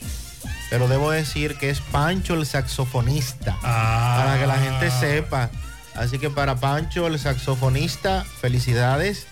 pero 0.69 0.87
debo 0.87 1.09
decir 1.09 1.57
que 1.57 1.71
es 1.71 1.81
Pancho 1.81 2.35
el 2.35 2.45
saxofonista, 2.45 3.57
para 3.61 4.37
que 4.39 4.45
la 4.45 4.57
gente 4.57 4.91
sepa. 4.91 5.49
Así 5.95 6.19
que 6.19 6.29
para 6.29 6.55
Pancho 6.55 7.07
el 7.07 7.17
saxofonista, 7.17 8.25
felicidades. 8.41 9.25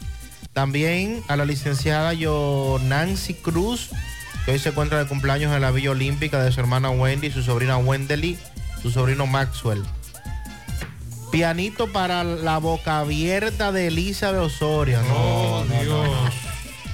También 0.54 1.24
a 1.28 1.36
la 1.36 1.46
licenciada 1.46 2.14
yo 2.14 2.80
Nancy 2.84 3.36
Cruz, 3.36 3.92
que 4.46 4.52
hoy 4.52 4.60
se 4.60 4.70
encuentra 4.70 5.00
de 5.00 5.06
cumpleaños 5.06 5.54
en 5.54 5.62
la 5.62 5.72
Villa 5.72 5.92
Olímpica 5.92 6.42
de 6.42 6.52
su 6.52 6.60
hermana 6.60 6.90
Wendy, 6.90 7.32
su 7.32 7.44
sobrina 7.44 7.78
Wendely, 7.78 8.38
su 8.82 8.92
sobrino 8.92 9.28
Maxwell. 9.28 9.84
Pianito 11.32 11.88
para 11.92 12.24
la 12.24 12.58
boca 12.58 13.00
abierta 13.00 13.72
de 13.72 13.88
Elizabeth 13.88 14.42
Osorio. 14.42 15.02
No, 15.04 15.64
no, 15.66 15.84
no, 15.84 16.04
no. 16.06 16.30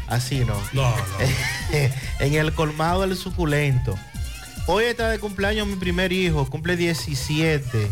Así 0.08 0.46
no. 0.46 0.56
No, 0.74 0.94
en 2.20 2.34
el 2.34 2.54
colmado 2.54 3.02
del 3.02 3.18
suculento. 3.18 3.98
Hoy 4.68 4.86
está 4.86 5.10
de 5.10 5.20
cumpleaños 5.20 5.66
mi 5.68 5.76
primer 5.76 6.12
hijo, 6.12 6.46
cumple 6.50 6.76
17. 6.76 7.88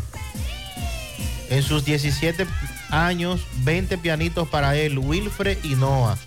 En 1.50 1.64
sus 1.64 1.86
17 1.86 2.46
años, 2.90 3.42
20 3.64 3.98
pianitos 3.98 4.48
para 4.50 4.76
él, 4.76 5.00
Wilfred 5.00 5.58
y 5.64 5.76
Noah. 5.76 6.18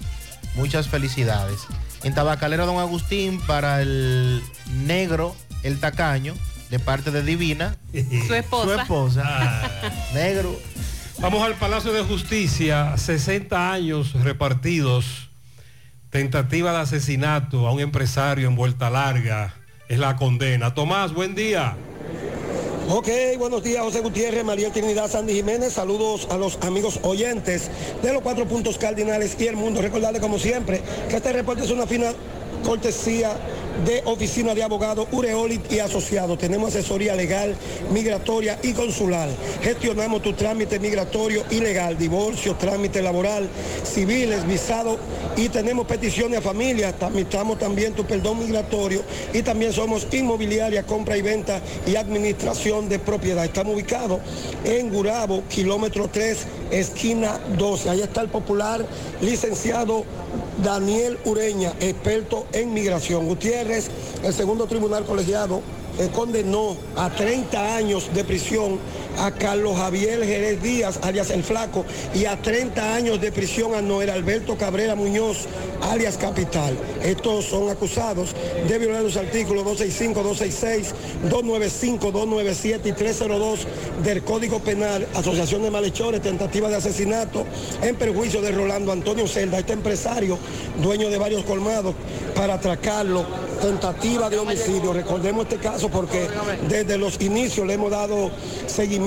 Muchas 0.55 0.89
felicidades. 0.89 1.61
En 2.03 2.15
Tabacalera 2.15 2.65
Don 2.65 2.79
Agustín 2.79 3.41
para 3.41 3.83
el 3.83 4.43
negro, 4.87 5.35
el 5.63 5.81
tacaño, 5.81 6.35
de 6.71 6.79
parte 6.79 7.11
de 7.11 7.23
Divina. 7.23 7.77
Su 8.27 8.35
esposa. 8.35 8.75
Su 8.75 8.81
esposa. 8.81 9.71
negro. 10.15 10.59
Vamos 11.21 11.43
al 11.43 11.55
Palacio 11.55 11.93
de 11.93 12.03
Justicia, 12.03 12.97
60 12.97 13.73
años 13.73 14.13
repartidos. 14.13 15.29
Tentativa 16.11 16.73
de 16.73 16.79
asesinato 16.79 17.67
a 17.67 17.73
un 17.73 17.81
empresario 17.81 18.49
en 18.49 18.55
vuelta 18.55 18.89
larga. 18.89 19.55
Es 19.89 19.99
la 19.99 20.17
condena. 20.17 20.75
Tomás, 20.75 21.13
buen 21.13 21.35
día. 21.35 21.77
Ok, 22.91 23.09
buenos 23.37 23.63
días, 23.63 23.83
José 23.83 24.01
Gutiérrez, 24.01 24.43
María 24.45 24.73
Trinidad, 24.73 25.11
Sandy 25.11 25.35
Jiménez. 25.35 25.75
Saludos 25.75 26.27
a 26.31 26.39
los 26.39 26.59
amigos 26.63 26.99
oyentes 27.03 27.71
de 28.03 28.15
los 28.15 28.23
cuatro 28.23 28.47
puntos 28.47 28.79
cardinales 28.79 29.37
y 29.39 29.47
el 29.47 29.57
mundo. 29.57 29.83
Recordarle, 29.83 30.21
como 30.21 30.39
siempre, 30.39 30.81
que 31.11 31.17
este 31.17 31.35
reporte 31.35 31.65
es 31.65 31.71
una 31.71 31.87
fina 31.87 32.15
cortesía 32.65 33.37
de 33.85 34.03
Oficina 34.05 34.55
de 34.55 34.63
Abogados 34.63 35.07
Ureoli 35.13 35.61
y 35.71 35.79
Asociados. 35.79 36.39
Tenemos 36.39 36.71
asesoría 36.71 37.15
legal, 37.15 37.55
migratoria 37.93 38.59
y 38.63 38.73
consular. 38.73 39.29
Gestionamos 39.63 40.23
tu 40.23 40.33
trámite 40.33 40.79
migratorio 40.79 41.45
y 41.51 41.61
legal, 41.61 41.97
divorcio, 41.97 42.57
trámite 42.57 43.03
laboral, 43.03 43.49
civiles, 43.85 44.47
visado 44.47 44.99
y 45.37 45.49
tenemos 45.49 45.87
peticiones 45.87 46.39
a 46.39 46.43
familias. 46.43 46.95
Tramitamos 46.99 47.59
también 47.59 47.95
tu 47.95 48.05
perdón 48.05 48.39
migratorio 48.39 49.03
y 49.33 49.43
también 49.43 49.73
somos 49.73 50.07
inmobiliaria, 50.13 50.85
compra 50.85 51.17
y 51.17 51.23
venta 51.23 51.61
y 51.87 51.97
administración 51.97 52.89
de 52.89 52.99
propiedad. 52.99 53.45
Estamos 53.45 53.75
ubicados 53.75 54.21
en 54.65 54.91
Gurabo, 54.91 55.43
kilómetro 55.49 56.09
3, 56.13 56.39
esquina 56.71 57.39
12. 57.57 57.91
Ahí 57.91 58.01
está 58.01 58.21
el 58.23 58.29
popular 58.29 58.85
licenciado 59.21 60.05
Daniel 60.63 61.19
Ureña, 61.25 61.73
experto 61.81 62.47
en 62.53 62.75
migración. 62.75 63.27
Gutiérrez, 63.27 63.68
el 63.69 64.35
segundo 64.35 64.67
tribunal 64.67 65.05
colegiado, 65.05 65.63
eh, 65.99 66.09
condenó 66.15 66.77
a 66.97 67.11
30 67.11 67.77
años 67.77 68.09
de 68.15 68.25
prisión 68.25 68.79
a 69.17 69.31
Carlos 69.31 69.77
Javier 69.77 70.25
Jerez 70.25 70.63
Díaz, 70.63 70.99
alias 71.03 71.31
El 71.31 71.43
Flaco, 71.43 71.85
y 72.15 72.27
a 72.27 72.41
30 72.41 72.95
años 72.95 73.21
de 73.21 73.33
prisión 73.33 73.75
a 73.75 73.83
Noel 73.83 74.11
Alberto 74.11 74.57
Cabrera 74.57 74.95
Muñoz, 74.95 75.47
alias 75.81 76.17
Capital. 76.17 76.77
Estos 77.03 77.47
son 77.47 77.71
acusados 77.71 78.35
de 78.69 78.79
violar 78.79 79.03
los 79.03 79.17
artículos 79.17 79.65
265, 79.65 80.23
266, 80.23 80.95
295, 81.31 82.13
297 82.13 82.89
y 82.89 82.93
302 82.93 83.61
del 84.05 84.23
Código 84.23 84.61
Penal, 84.61 85.07
asociación 85.15 85.63
de 85.63 85.71
malhechores, 85.71 86.21
tentativa 86.21 86.69
de 86.69 86.77
asesinato 86.77 87.45
en 87.83 87.97
perjuicio 87.97 88.43
de 88.43 88.53
Rolando 88.53 88.93
Antonio 88.93 89.27
Celda, 89.27 89.59
este 89.59 89.73
empresario, 89.73 90.39
dueño 90.83 91.11
de 91.11 91.19
varios 91.19 91.45
colmados, 91.45 91.95
para 92.35 92.55
atracarlo, 92.55 93.25
tentativa 93.61 94.31
de 94.31 94.39
homicidio. 94.39 94.93
Recordemos 94.93 95.45
este 95.45 95.57
caso 95.57 95.89
porque 95.89 96.29
desde 96.69 96.97
los 96.99 97.21
inicios 97.21 97.67
le 97.67 97.75
hemos 97.75 97.91
dado 97.91 98.31
seguimiento 98.67 98.98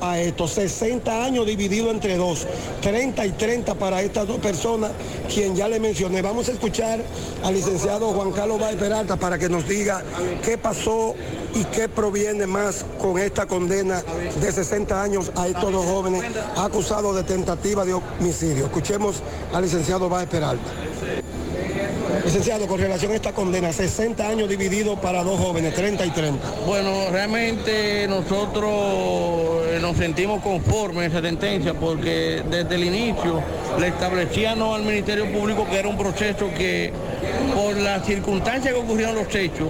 a 0.00 0.18
esto. 0.18 0.48
60 0.48 1.24
años 1.24 1.46
dividido 1.46 1.90
entre 1.90 2.16
dos, 2.16 2.46
30 2.80 3.26
y 3.26 3.32
30 3.32 3.74
para 3.74 4.00
estas 4.00 4.26
dos 4.26 4.38
personas, 4.38 4.90
quien 5.32 5.54
ya 5.54 5.68
le 5.68 5.78
mencioné. 5.78 6.22
Vamos 6.22 6.48
a 6.48 6.52
escuchar 6.52 7.00
al 7.42 7.54
licenciado 7.54 8.12
Juan 8.12 8.32
Carlos 8.32 8.58
Báez 8.58 8.76
Peralta 8.76 9.16
para 9.16 9.38
que 9.38 9.48
nos 9.48 9.68
diga 9.68 10.02
qué 10.42 10.56
pasó 10.56 11.14
y 11.54 11.64
qué 11.64 11.88
proviene 11.88 12.46
más 12.46 12.86
con 12.98 13.18
esta 13.18 13.46
condena 13.46 14.02
de 14.40 14.50
60 14.50 15.02
años 15.02 15.30
a 15.36 15.46
estos 15.46 15.70
dos 15.70 15.84
jóvenes 15.84 16.24
acusados 16.56 17.14
de 17.14 17.22
tentativa 17.22 17.84
de 17.84 17.94
homicidio. 17.94 18.64
Escuchemos 18.64 19.16
al 19.52 19.62
licenciado 19.62 20.08
Báez 20.08 20.28
Peralta. 20.28 20.70
Licenciado, 22.24 22.66
con 22.66 22.80
relación 22.80 23.12
a 23.12 23.16
esta 23.16 23.32
condena, 23.32 23.72
60 23.72 24.26
años 24.26 24.48
dividido 24.48 24.96
para 25.00 25.22
dos 25.22 25.38
jóvenes, 25.38 25.74
30 25.74 26.06
y 26.06 26.10
30. 26.10 26.50
Bueno, 26.66 27.10
realmente 27.10 28.06
nosotros 28.08 29.64
eh, 29.66 29.78
nos 29.80 29.96
sentimos 29.96 30.42
conformes 30.42 31.04
a 31.04 31.06
esa 31.18 31.20
sentencia 31.22 31.74
porque 31.74 32.42
desde 32.50 32.74
el 32.74 32.84
inicio 32.84 33.42
le 33.78 33.88
establecíamos 33.88 34.76
al 34.76 34.84
Ministerio 34.84 35.30
Público 35.32 35.66
que 35.68 35.78
era 35.78 35.88
un 35.88 35.98
proceso 35.98 36.50
que 36.56 36.92
por 37.54 37.76
las 37.76 38.06
circunstancias 38.06 38.74
que 38.74 38.80
ocurrieron 38.80 39.14
los 39.14 39.34
hechos, 39.34 39.68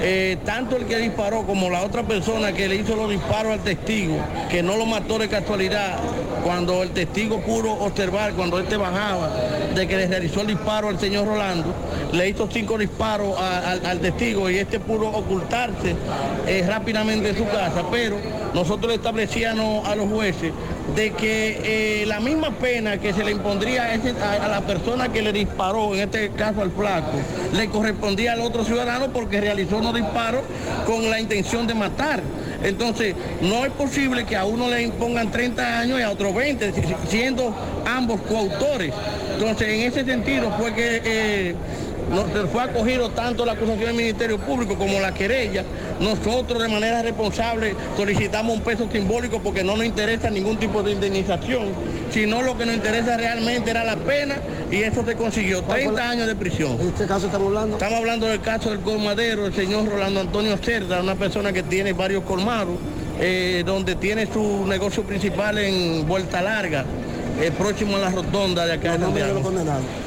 eh, 0.00 0.36
tanto 0.44 0.76
el 0.76 0.86
que 0.86 0.98
disparó 0.98 1.42
como 1.46 1.70
la 1.70 1.82
otra 1.82 2.02
persona 2.02 2.52
que 2.52 2.68
le 2.68 2.76
hizo 2.76 2.96
los 2.96 3.10
disparos 3.10 3.52
al 3.52 3.60
testigo, 3.60 4.16
que 4.50 4.62
no 4.62 4.76
lo 4.76 4.86
mató 4.86 5.18
de 5.18 5.28
casualidad, 5.28 5.98
cuando 6.44 6.82
el 6.82 6.90
testigo 6.90 7.40
pudo 7.40 7.72
observar, 7.72 8.32
cuando 8.34 8.58
este 8.58 8.76
bajaba, 8.76 9.30
de 9.74 9.86
que 9.88 9.96
le 9.96 10.06
realizó 10.06 10.42
el 10.42 10.48
disparo 10.48 10.88
al 10.88 10.98
señor 11.00 11.26
Rolando, 11.26 11.74
le 12.12 12.28
hizo 12.28 12.48
cinco 12.50 12.78
disparos 12.78 13.34
al- 13.40 13.98
testigo 14.00 14.48
y 14.50 14.58
este 14.58 14.78
pudo 14.78 15.08
ocultarse 15.08 15.96
eh, 16.46 16.64
rápidamente 16.68 17.30
en 17.30 17.36
su 17.36 17.44
casa, 17.46 17.82
pero 17.90 18.16
nosotros 18.54 18.88
le 18.88 18.94
establecíamos 18.96 19.86
a 19.88 19.96
los 19.96 20.08
jueces 20.08 20.52
de 20.94 21.10
que 21.12 22.02
eh, 22.02 22.06
la 22.06 22.20
misma 22.20 22.50
pena 22.52 22.98
que 22.98 23.12
se 23.12 23.24
le 23.24 23.32
impondría 23.32 23.88
a 23.92 24.48
la 24.48 24.60
persona 24.60 25.08
que 25.12 25.20
le 25.22 25.32
disparó, 25.32 25.94
en 25.94 26.02
este 26.02 26.30
caso 26.30 26.62
al 26.62 26.70
flaco, 26.70 27.10
le 27.52 27.68
correspondía 27.68 28.32
al 28.34 28.40
otro 28.40 28.64
ciudadano 28.64 29.08
porque 29.12 29.40
realizó 29.40 29.80
unos 29.86 29.94
disparos 29.94 30.42
con 30.84 31.08
la 31.10 31.20
intención 31.20 31.66
de 31.66 31.74
matar. 31.74 32.20
Entonces, 32.62 33.14
no 33.42 33.64
es 33.64 33.72
posible 33.72 34.24
que 34.24 34.36
a 34.36 34.44
uno 34.44 34.68
le 34.68 34.82
impongan 34.82 35.30
30 35.30 35.78
años 35.80 36.00
y 36.00 36.02
a 36.02 36.10
otro 36.10 36.32
20, 36.32 36.72
si- 36.72 36.82
siendo 37.08 37.54
ambos 37.86 38.20
coautores. 38.22 38.92
Entonces, 39.34 39.68
en 39.68 39.80
ese 39.82 40.04
sentido 40.04 40.52
fue 40.58 40.72
que 40.74 41.02
eh, 41.04 41.54
no, 42.10 42.24
fue 42.48 42.62
acogido 42.62 43.10
tanto 43.10 43.44
la 43.44 43.52
acusación 43.52 43.86
del 43.86 43.94
Ministerio 43.94 44.38
Público 44.38 44.76
como 44.76 45.00
la 45.00 45.12
querella. 45.12 45.64
Nosotros 46.00 46.62
de 46.62 46.68
manera 46.68 47.02
responsable 47.02 47.74
solicitamos 47.96 48.54
un 48.54 48.62
peso 48.62 48.88
simbólico 48.90 49.40
porque 49.40 49.64
no 49.64 49.76
nos 49.76 49.86
interesa 49.86 50.30
ningún 50.30 50.56
tipo 50.58 50.82
de 50.82 50.92
indemnización, 50.92 51.68
sino 52.10 52.42
lo 52.42 52.56
que 52.56 52.66
nos 52.66 52.76
interesa 52.76 53.16
realmente 53.16 53.70
era 53.70 53.84
la 53.84 53.96
pena 53.96 54.36
y 54.70 54.76
eso 54.82 55.04
se 55.04 55.14
consiguió, 55.16 55.62
30 55.62 56.10
años 56.10 56.26
de 56.26 56.36
prisión. 56.36 56.80
¿En 56.80 56.88
este 56.88 57.06
caso 57.06 57.26
estamos 57.26 57.48
hablando? 57.48 57.76
Estamos 57.76 57.98
hablando 57.98 58.26
del 58.26 58.40
caso 58.40 58.70
del 58.70 58.80
colmadero, 58.80 59.46
el 59.46 59.54
señor 59.54 59.88
Rolando 59.88 60.20
Antonio 60.20 60.56
Cerda, 60.58 61.00
una 61.00 61.14
persona 61.14 61.52
que 61.52 61.62
tiene 61.62 61.92
varios 61.92 62.24
colmados, 62.24 62.76
eh, 63.20 63.62
donde 63.66 63.96
tiene 63.96 64.26
su 64.32 64.64
negocio 64.66 65.02
principal 65.02 65.58
en 65.58 66.06
Vuelta 66.06 66.42
Larga, 66.42 66.84
eh, 67.40 67.50
próximo 67.56 67.96
a 67.96 68.00
la 68.00 68.10
rotonda 68.10 68.66
de 68.66 68.74
acá 68.74 68.92
de 68.92 68.98
Santiago. 69.00 69.42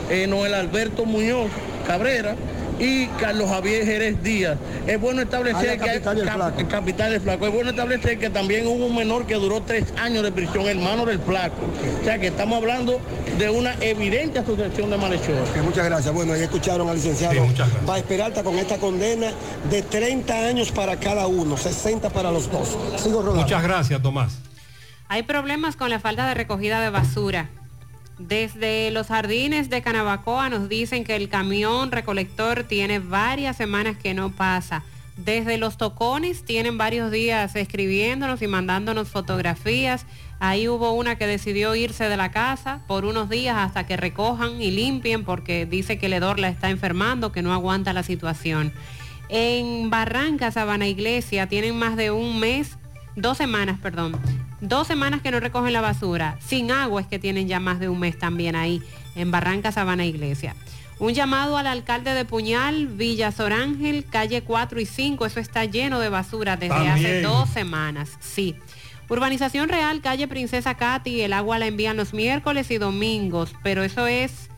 Eh, 0.09 0.27
Noel 0.27 0.53
Alberto 0.53 1.05
Muñoz 1.05 1.49
Cabrera 1.89 2.35
y 2.79 3.07
Carlos 3.19 3.49
Javier 3.49 3.83
Jerez 3.83 4.21
Díaz. 4.21 4.59
Es 4.85 5.01
bueno 5.01 5.23
establecer 5.23 5.79
que 5.79 5.99
capital 5.99 6.21
Flaco. 6.21 6.59
el 6.59 6.67
capital 6.67 7.11
del 7.11 7.21
flaco. 7.21 7.47
Es 7.47 7.53
bueno 7.53 7.71
establecer 7.71 8.19
que 8.19 8.29
también 8.29 8.67
hubo 8.67 8.85
un 8.85 8.95
menor 8.95 9.25
que 9.25 9.33
duró 9.33 9.61
tres 9.63 9.85
años 9.97 10.21
de 10.21 10.31
prisión, 10.31 10.67
hermano 10.67 11.07
del 11.07 11.17
flaco. 11.17 11.55
O 11.99 12.05
sea 12.05 12.19
que 12.19 12.27
estamos 12.27 12.57
hablando 12.59 13.01
de 13.39 13.49
una 13.49 13.73
evidente 13.81 14.37
asociación 14.37 14.91
de 14.91 14.97
malhechores. 14.97 15.49
Que 15.49 15.63
muchas 15.63 15.83
gracias. 15.85 16.13
Bueno, 16.13 16.33
ahí 16.33 16.43
escucharon 16.43 16.87
al 16.87 16.95
licenciado 16.95 17.33
Sí, 17.33 17.39
muchas 17.39 17.67
gracias. 17.67 17.85
Páez 17.85 18.03
Peralta 18.03 18.43
con 18.43 18.59
esta 18.59 18.77
condena 18.77 19.31
de 19.71 19.81
30 19.81 20.33
años 20.45 20.71
para 20.71 20.97
cada 20.97 21.25
uno, 21.25 21.57
60 21.57 22.11
para 22.11 22.31
los 22.31 22.51
dos. 22.51 22.77
Sigo 22.97 23.23
rodando. 23.23 23.41
Muchas 23.41 23.63
gracias, 23.63 23.99
Tomás. 23.99 24.37
Hay 25.07 25.23
problemas 25.23 25.75
con 25.75 25.89
la 25.89 25.99
falta 25.99 26.27
de 26.27 26.35
recogida 26.35 26.81
de 26.81 26.91
basura. 26.91 27.49
Desde 28.19 28.91
los 28.91 29.07
jardines 29.07 29.69
de 29.69 29.81
Canabacoa 29.81 30.49
nos 30.49 30.67
dicen 30.67 31.05
que 31.05 31.15
el 31.15 31.29
camión 31.29 31.89
recolector 31.89 32.65
tiene 32.65 32.99
varias 32.99 33.55
semanas 33.55 33.95
que 33.97 34.13
no 34.13 34.29
pasa. 34.29 34.83
Desde 35.15 35.57
los 35.57 35.77
tocones 35.77 36.43
tienen 36.43 36.77
varios 36.77 37.11
días 37.11 37.55
escribiéndonos 37.55 38.41
y 38.41 38.47
mandándonos 38.47 39.07
fotografías. 39.07 40.05
Ahí 40.41 40.67
hubo 40.67 40.91
una 40.91 41.17
que 41.17 41.27
decidió 41.27 41.75
irse 41.75 42.09
de 42.09 42.17
la 42.17 42.29
casa 42.31 42.81
por 42.87 43.05
unos 43.05 43.29
días 43.29 43.55
hasta 43.57 43.85
que 43.85 43.95
recojan 43.95 44.61
y 44.61 44.71
limpien 44.71 45.23
porque 45.23 45.65
dice 45.65 45.97
que 45.97 46.07
el 46.07 46.13
hedor 46.13 46.39
la 46.39 46.49
está 46.49 46.69
enfermando, 46.69 47.31
que 47.31 47.41
no 47.41 47.53
aguanta 47.53 47.93
la 47.93 48.03
situación. 48.03 48.73
En 49.29 49.89
Barranca, 49.89 50.51
Sabana 50.51 50.87
Iglesia, 50.87 51.47
tienen 51.47 51.77
más 51.77 51.95
de 51.95 52.11
un 52.11 52.39
mes, 52.39 52.77
dos 53.15 53.37
semanas, 53.37 53.79
perdón, 53.81 54.19
dos 54.61 54.87
semanas 54.87 55.21
que 55.21 55.31
no 55.31 55.39
recogen 55.39 55.73
la 55.73 55.81
basura. 55.81 56.37
Sin 56.45 56.71
agua 56.71 57.01
es 57.01 57.07
que 57.07 57.19
tienen 57.19 57.47
ya 57.47 57.59
más 57.59 57.79
de 57.79 57.89
un 57.89 57.99
mes 57.99 58.17
también 58.17 58.55
ahí, 58.55 58.81
en 59.15 59.31
Barranca, 59.31 59.71
Sabana 59.71 60.05
Iglesia. 60.05 60.55
Un 60.99 61.13
llamado 61.13 61.57
al 61.57 61.67
alcalde 61.67 62.13
de 62.13 62.25
Puñal, 62.25 62.87
Villa 62.87 63.31
Sorángel, 63.31 64.05
calle 64.05 64.41
4 64.41 64.81
y 64.81 64.85
5, 64.85 65.25
eso 65.25 65.39
está 65.39 65.63
lleno 65.63 65.99
de 65.99 66.09
basura 66.09 66.57
desde 66.57 66.89
hace 66.89 67.21
dos 67.21 67.47
semanas, 67.49 68.17
sí. 68.19 68.55
Urbanización 69.07 69.69
Real, 69.69 70.01
calle 70.01 70.27
Princesa 70.27 70.75
Katy, 70.75 71.21
el 71.21 71.33
agua 71.33 71.57
la 71.57 71.67
envían 71.67 71.95
los 71.95 72.13
miércoles 72.13 72.69
y 72.69 72.77
domingos, 72.77 73.55
pero 73.63 73.83
eso 73.83 74.07
es, 74.07 74.49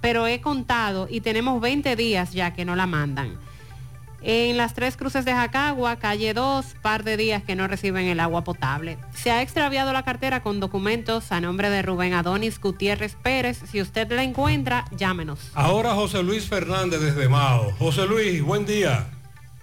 pero 0.00 0.26
he 0.26 0.40
contado 0.40 1.06
y 1.08 1.20
tenemos 1.20 1.60
20 1.60 1.96
días 1.96 2.32
ya 2.32 2.54
que 2.54 2.64
no 2.64 2.74
la 2.74 2.86
mandan. 2.86 3.38
En 4.24 4.56
las 4.56 4.74
tres 4.74 4.96
cruces 4.96 5.24
de 5.24 5.32
Jacagua, 5.32 5.96
calle 5.96 6.32
2, 6.32 6.64
par 6.80 7.02
de 7.02 7.16
días 7.16 7.42
que 7.42 7.56
no 7.56 7.66
reciben 7.66 8.06
el 8.06 8.20
agua 8.20 8.44
potable. 8.44 8.96
Se 9.14 9.32
ha 9.32 9.42
extraviado 9.42 9.92
la 9.92 10.04
cartera 10.04 10.44
con 10.44 10.60
documentos 10.60 11.32
a 11.32 11.40
nombre 11.40 11.70
de 11.70 11.82
Rubén 11.82 12.14
Adonis 12.14 12.60
Gutiérrez 12.60 13.16
Pérez. 13.16 13.60
Si 13.68 13.80
usted 13.80 14.10
la 14.12 14.22
encuentra, 14.22 14.84
llámenos. 14.96 15.50
Ahora 15.54 15.94
José 15.94 16.22
Luis 16.22 16.48
Fernández 16.48 17.00
desde 17.00 17.28
Mao. 17.28 17.72
José 17.80 18.06
Luis, 18.06 18.40
buen 18.42 18.64
día. 18.64 19.08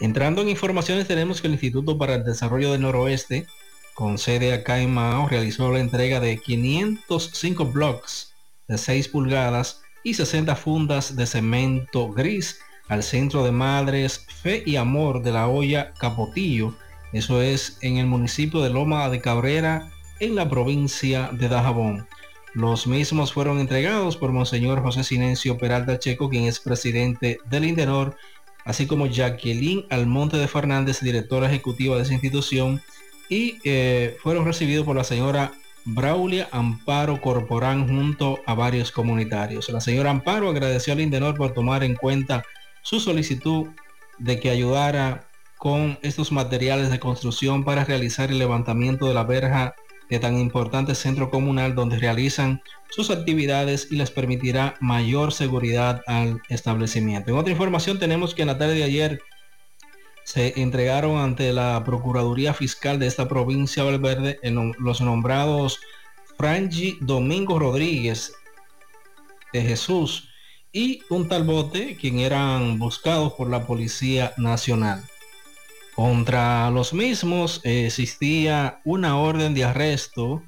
Entrando 0.00 0.42
en 0.42 0.48
informaciones 0.48 1.08
tenemos 1.08 1.40
que 1.40 1.48
el 1.48 1.54
Instituto 1.54 1.98
para 1.98 2.14
el 2.14 2.24
Desarrollo 2.24 2.70
del 2.72 2.82
Noroeste, 2.82 3.46
con 3.94 4.18
sede 4.18 4.52
acá 4.52 4.80
en 4.80 4.94
Mao, 4.94 5.28
realizó 5.28 5.72
la 5.72 5.80
entrega 5.80 6.20
de 6.20 6.38
505 6.38 7.64
blocks 7.66 8.32
de 8.68 8.78
6 8.78 9.08
pulgadas 9.08 9.82
y 10.04 10.14
60 10.14 10.54
fundas 10.54 11.16
de 11.16 11.26
cemento 11.26 12.10
gris 12.12 12.60
al 12.86 13.02
Centro 13.02 13.42
de 13.42 13.50
Madres 13.50 14.24
Fe 14.42 14.62
y 14.64 14.76
Amor 14.76 15.22
de 15.22 15.32
la 15.32 15.48
Olla 15.48 15.92
Capotillo. 15.94 16.74
Eso 17.12 17.42
es 17.42 17.78
en 17.80 17.96
el 17.96 18.06
municipio 18.06 18.60
de 18.60 18.70
Loma 18.70 19.08
de 19.10 19.20
Cabrera, 19.20 19.90
en 20.20 20.36
la 20.36 20.48
provincia 20.48 21.30
de 21.32 21.48
Dajabón. 21.48 22.06
Los 22.54 22.86
mismos 22.86 23.32
fueron 23.32 23.58
entregados 23.58 24.16
por 24.16 24.32
Monseñor 24.32 24.80
José 24.82 25.04
Sinencio 25.04 25.58
Peralta 25.58 25.98
Checo, 25.98 26.28
quien 26.28 26.44
es 26.44 26.60
presidente 26.60 27.38
del 27.50 27.64
Indenor, 27.64 28.16
así 28.68 28.86
como 28.86 29.06
Jacqueline 29.06 29.86
Almonte 29.88 30.36
de 30.36 30.46
Fernández, 30.46 31.00
directora 31.00 31.48
ejecutiva 31.48 31.96
de 31.96 32.02
esa 32.02 32.12
institución, 32.12 32.82
y 33.30 33.56
eh, 33.64 34.16
fueron 34.22 34.44
recibidos 34.44 34.84
por 34.84 34.94
la 34.94 35.04
señora 35.04 35.52
Braulia 35.86 36.48
Amparo 36.52 37.18
Corporán 37.22 37.88
junto 37.88 38.40
a 38.44 38.52
varios 38.52 38.92
comunitarios. 38.92 39.70
La 39.70 39.80
señora 39.80 40.10
Amparo 40.10 40.50
agradeció 40.50 40.92
al 40.92 41.00
Indenor 41.00 41.34
por 41.34 41.54
tomar 41.54 41.82
en 41.82 41.94
cuenta 41.94 42.44
su 42.82 43.00
solicitud 43.00 43.68
de 44.18 44.38
que 44.38 44.50
ayudara 44.50 45.26
con 45.56 45.98
estos 46.02 46.30
materiales 46.30 46.90
de 46.90 47.00
construcción 47.00 47.64
para 47.64 47.86
realizar 47.86 48.30
el 48.30 48.38
levantamiento 48.38 49.08
de 49.08 49.14
la 49.14 49.24
verja 49.24 49.74
de 50.08 50.18
tan 50.18 50.38
importante 50.38 50.94
centro 50.94 51.30
comunal 51.30 51.74
donde 51.74 51.98
realizan 51.98 52.62
sus 52.90 53.10
actividades 53.10 53.88
y 53.90 53.96
les 53.96 54.10
permitirá 54.10 54.74
mayor 54.80 55.32
seguridad 55.32 56.02
al 56.06 56.40
establecimiento. 56.48 57.30
En 57.30 57.36
otra 57.36 57.52
información 57.52 57.98
tenemos 57.98 58.34
que 58.34 58.42
en 58.42 58.48
la 58.48 58.58
tarde 58.58 58.74
de 58.74 58.84
ayer 58.84 59.20
se 60.24 60.60
entregaron 60.60 61.18
ante 61.18 61.52
la 61.52 61.82
Procuraduría 61.84 62.52
Fiscal 62.52 62.98
de 62.98 63.06
esta 63.06 63.28
provincia 63.28 63.82
de 63.82 63.90
Valverde 63.90 64.38
en 64.42 64.74
los 64.78 65.00
nombrados 65.00 65.80
Frangi 66.36 66.98
Domingo 67.00 67.58
Rodríguez 67.58 68.32
de 69.52 69.62
Jesús 69.62 70.28
y 70.72 71.02
un 71.08 71.28
tal 71.28 71.44
bote 71.44 71.96
quien 71.96 72.18
eran 72.18 72.78
buscados 72.78 73.32
por 73.32 73.48
la 73.48 73.66
Policía 73.66 74.34
Nacional. 74.36 75.02
Contra 75.98 76.70
los 76.70 76.94
mismos 76.94 77.60
existía 77.64 78.80
una 78.84 79.18
orden 79.18 79.52
de 79.52 79.64
arresto 79.64 80.44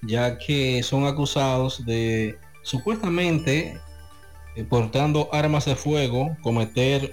ya 0.00 0.38
que 0.38 0.82
son 0.82 1.04
acusados 1.04 1.84
de 1.84 2.38
supuestamente 2.62 3.78
eh, 4.56 4.64
portando 4.64 5.28
armas 5.30 5.66
de 5.66 5.76
fuego 5.76 6.34
cometer 6.42 7.12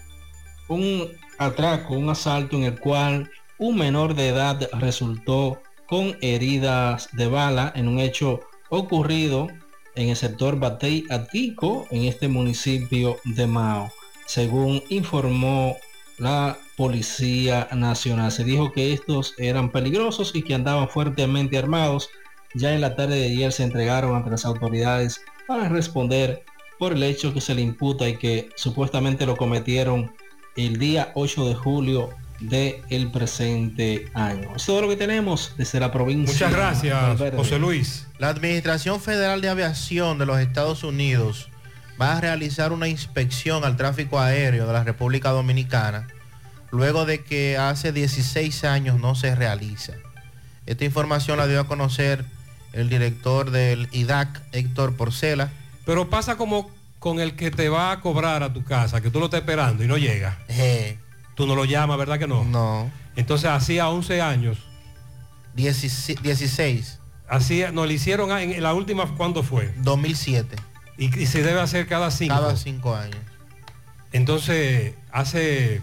un 0.69 1.09
atraco, 1.37 1.95
un 1.95 2.09
asalto 2.09 2.55
en 2.55 2.63
el 2.63 2.79
cual 2.79 3.29
un 3.57 3.75
menor 3.75 4.15
de 4.15 4.29
edad 4.29 4.69
resultó 4.79 5.61
con 5.85 6.15
heridas 6.21 7.09
de 7.11 7.27
bala 7.27 7.73
en 7.75 7.89
un 7.89 7.99
hecho 7.99 8.39
ocurrido 8.69 9.49
en 9.95 10.07
el 10.07 10.15
sector 10.15 10.57
Batey 10.57 11.03
Atico 11.09 11.87
en 11.91 12.03
este 12.03 12.29
municipio 12.29 13.17
de 13.25 13.47
Mao. 13.47 13.91
Según 14.27 14.81
informó 14.87 15.75
la 16.21 16.55
Policía 16.77 17.67
Nacional. 17.73 18.31
Se 18.31 18.43
dijo 18.43 18.71
que 18.71 18.93
estos 18.93 19.33
eran 19.39 19.71
peligrosos 19.71 20.31
y 20.35 20.43
que 20.43 20.53
andaban 20.53 20.87
fuertemente 20.87 21.57
armados. 21.57 22.09
Ya 22.53 22.73
en 22.73 22.81
la 22.81 22.95
tarde 22.95 23.15
de 23.15 23.25
ayer 23.25 23.51
se 23.51 23.63
entregaron 23.63 24.15
ante 24.15 24.29
las 24.29 24.45
autoridades 24.45 25.21
para 25.47 25.67
responder 25.67 26.43
por 26.77 26.93
el 26.93 27.01
hecho 27.01 27.33
que 27.33 27.41
se 27.41 27.55
le 27.55 27.61
imputa 27.61 28.07
y 28.07 28.17
que 28.17 28.49
supuestamente 28.55 29.25
lo 29.25 29.35
cometieron 29.35 30.13
el 30.55 30.77
día 30.77 31.11
8 31.15 31.49
de 31.49 31.55
julio 31.55 32.09
del 32.39 32.81
el 32.89 33.11
presente 33.11 34.09
año. 34.13 34.55
Es 34.55 34.65
todo 34.65 34.81
lo 34.81 34.89
que 34.89 34.97
tenemos 34.97 35.53
desde 35.57 35.79
la 35.79 35.91
provincia. 35.91 36.33
Muchas 36.33 36.53
gracias. 36.53 37.35
José 37.35 37.57
Luis. 37.57 38.07
La 38.19 38.29
Administración 38.29 38.99
Federal 39.01 39.41
de 39.41 39.49
Aviación 39.49 40.19
de 40.19 40.27
los 40.27 40.39
Estados 40.39 40.83
Unidos 40.83 41.50
va 42.01 42.17
a 42.17 42.21
realizar 42.21 42.73
una 42.73 42.87
inspección 42.87 43.63
al 43.63 43.77
tráfico 43.77 44.19
aéreo 44.19 44.65
de 44.65 44.73
la 44.73 44.83
República 44.83 45.29
Dominicana 45.29 46.07
luego 46.71 47.05
de 47.05 47.23
que 47.23 47.57
hace 47.57 47.91
16 47.91 48.63
años 48.63 48.99
no 48.99 49.13
se 49.13 49.35
realiza. 49.35 49.93
Esta 50.65 50.85
información 50.85 51.37
la 51.37 51.45
dio 51.45 51.59
a 51.59 51.67
conocer 51.67 52.25
el 52.73 52.89
director 52.89 53.51
del 53.51 53.87
IDAC, 53.91 54.41
Héctor 54.53 54.95
Porcela. 54.95 55.51
Pero 55.85 56.09
pasa 56.09 56.37
como 56.37 56.71
con 56.99 57.19
el 57.19 57.35
que 57.35 57.51
te 57.51 57.67
va 57.67 57.91
a 57.91 57.99
cobrar 57.99 58.41
a 58.41 58.53
tu 58.53 58.63
casa, 58.63 59.01
que 59.01 59.11
tú 59.11 59.19
lo 59.19 59.25
estás 59.25 59.41
esperando 59.41 59.83
y 59.83 59.87
no 59.87 59.97
llega. 59.97 60.39
Tú 61.35 61.45
no 61.45 61.55
lo 61.55 61.65
llamas, 61.65 61.97
¿verdad 61.97 62.17
que 62.17 62.27
no? 62.27 62.45
No. 62.45 62.89
Entonces 63.15 63.49
hacía 63.49 63.89
11 63.89 64.21
años. 64.21 64.57
16. 65.53 66.99
Así, 67.27 67.63
nos 67.73 67.85
lo 67.85 67.91
hicieron 67.91 68.31
en 68.31 68.63
la 68.63 68.73
última, 68.73 69.05
¿cuándo 69.17 69.43
fue? 69.43 69.73
2007. 69.77 70.55
Y, 71.01 71.19
y 71.19 71.25
se 71.25 71.41
debe 71.41 71.59
hacer 71.59 71.87
cada 71.87 72.11
cinco. 72.11 72.35
Cada 72.35 72.55
cinco 72.55 72.95
años. 72.95 73.17
Entonces, 74.11 74.93
hace 75.11 75.81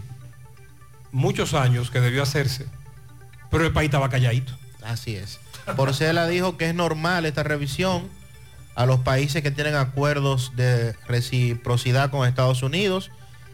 muchos 1.11 1.53
años 1.53 1.91
que 1.91 1.99
debió 1.99 2.23
hacerse, 2.23 2.65
pero 3.51 3.65
el 3.65 3.73
país 3.73 3.87
estaba 3.87 4.09
calladito. 4.09 4.53
Así 4.81 5.17
es. 5.17 5.41
Porcela 5.75 6.25
dijo 6.25 6.55
que 6.55 6.69
es 6.69 6.73
normal 6.73 7.25
esta 7.25 7.43
revisión 7.43 8.07
a 8.75 8.85
los 8.85 9.01
países 9.01 9.43
que 9.43 9.51
tienen 9.51 9.75
acuerdos 9.75 10.53
de 10.55 10.93
reciprocidad 11.05 12.11
con 12.11 12.25
Estados 12.25 12.63
Unidos 12.63 13.11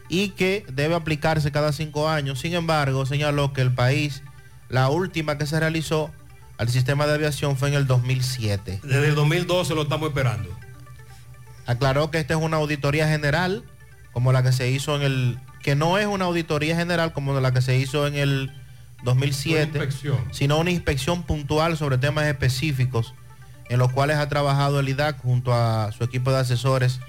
y 0.08 0.28
que 0.30 0.64
debe 0.72 0.94
aplicarse 0.94 1.50
cada 1.50 1.72
cinco 1.72 2.08
años. 2.08 2.38
Sin 2.38 2.54
embargo, 2.54 3.06
señaló 3.06 3.52
que 3.52 3.62
el 3.62 3.74
país, 3.74 4.22
la 4.68 4.88
última 4.88 5.36
que 5.36 5.46
se 5.46 5.58
realizó 5.58 6.12
al 6.58 6.68
sistema 6.68 7.08
de 7.08 7.14
aviación 7.14 7.56
fue 7.56 7.70
en 7.70 7.74
el 7.74 7.88
2007. 7.88 8.82
Desde 8.84 9.08
el 9.08 9.16
2012 9.16 9.74
lo 9.74 9.82
estamos 9.82 10.10
esperando. 10.10 10.48
Aclaró 11.66 12.10
que 12.10 12.18
esta 12.18 12.34
es 12.34 12.40
una 12.40 12.56
auditoría 12.58 13.08
general, 13.08 13.64
como 14.12 14.32
la 14.32 14.42
que 14.42 14.52
se 14.52 14.70
hizo 14.70 14.96
en 14.96 15.02
el... 15.02 15.38
que 15.62 15.74
no 15.74 15.98
es 15.98 16.06
una 16.06 16.26
auditoría 16.26 16.76
general 16.76 17.12
como 17.12 17.38
la 17.40 17.52
que 17.52 17.60
se 17.62 17.76
hizo 17.76 18.06
en 18.06 18.14
el 18.14 18.52
2007, 19.02 19.70
Una 19.78 19.84
inspección. 19.84 20.18
sino 20.32 20.58
una 20.58 20.70
inspección 20.70 21.22
puntual 21.24 21.76
sobre 21.76 21.98
temas 21.98 22.26
específicos 22.26 23.14
en 23.68 23.78
los 23.78 23.92
cuales 23.92 24.16
ha 24.16 24.28
trabajado 24.28 24.80
el 24.80 24.88
IDAC 24.88 25.20
junto 25.20 25.52
a 25.52 25.90
su 25.92 26.04
equipo 26.04 26.30
de 26.30 26.38
asesores 26.38 27.00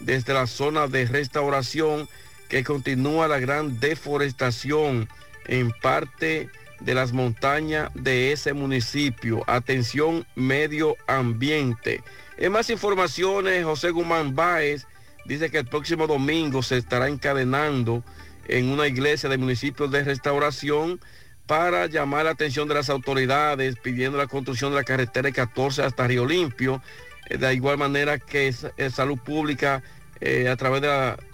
desde 0.00 0.34
la 0.34 0.46
zona 0.46 0.86
de 0.88 1.06
restauración 1.06 2.06
que 2.48 2.64
continúa 2.64 3.28
la 3.28 3.38
gran 3.38 3.80
deforestación 3.80 5.08
en 5.46 5.72
parte 5.80 6.50
de 6.80 6.94
las 6.94 7.12
montañas 7.12 7.90
de 7.94 8.32
ese 8.32 8.52
municipio. 8.52 9.42
Atención 9.46 10.26
medio 10.34 10.96
ambiente. 11.06 12.02
En 12.42 12.50
más 12.50 12.70
informaciones, 12.70 13.64
José 13.64 13.90
Guzmán 13.90 14.34
Báez 14.34 14.88
dice 15.26 15.48
que 15.48 15.58
el 15.58 15.66
próximo 15.68 16.08
domingo 16.08 16.60
se 16.64 16.76
estará 16.76 17.06
encadenando 17.06 18.02
en 18.48 18.68
una 18.68 18.88
iglesia 18.88 19.28
del 19.28 19.38
municipio 19.38 19.86
de 19.86 20.02
restauración 20.02 20.98
para 21.46 21.86
llamar 21.86 22.24
la 22.24 22.32
atención 22.32 22.66
de 22.66 22.74
las 22.74 22.90
autoridades 22.90 23.76
pidiendo 23.76 24.18
la 24.18 24.26
construcción 24.26 24.72
de 24.72 24.78
la 24.78 24.82
carretera 24.82 25.30
14 25.30 25.84
hasta 25.84 26.08
Río 26.08 26.26
Limpio. 26.26 26.82
Eh, 27.30 27.36
De 27.38 27.54
igual 27.54 27.78
manera 27.78 28.18
que 28.18 28.48
es, 28.48 28.66
es 28.76 28.92
salud 28.92 29.18
pública 29.18 29.84
eh, 30.20 30.48
a 30.48 30.56
través 30.56 30.82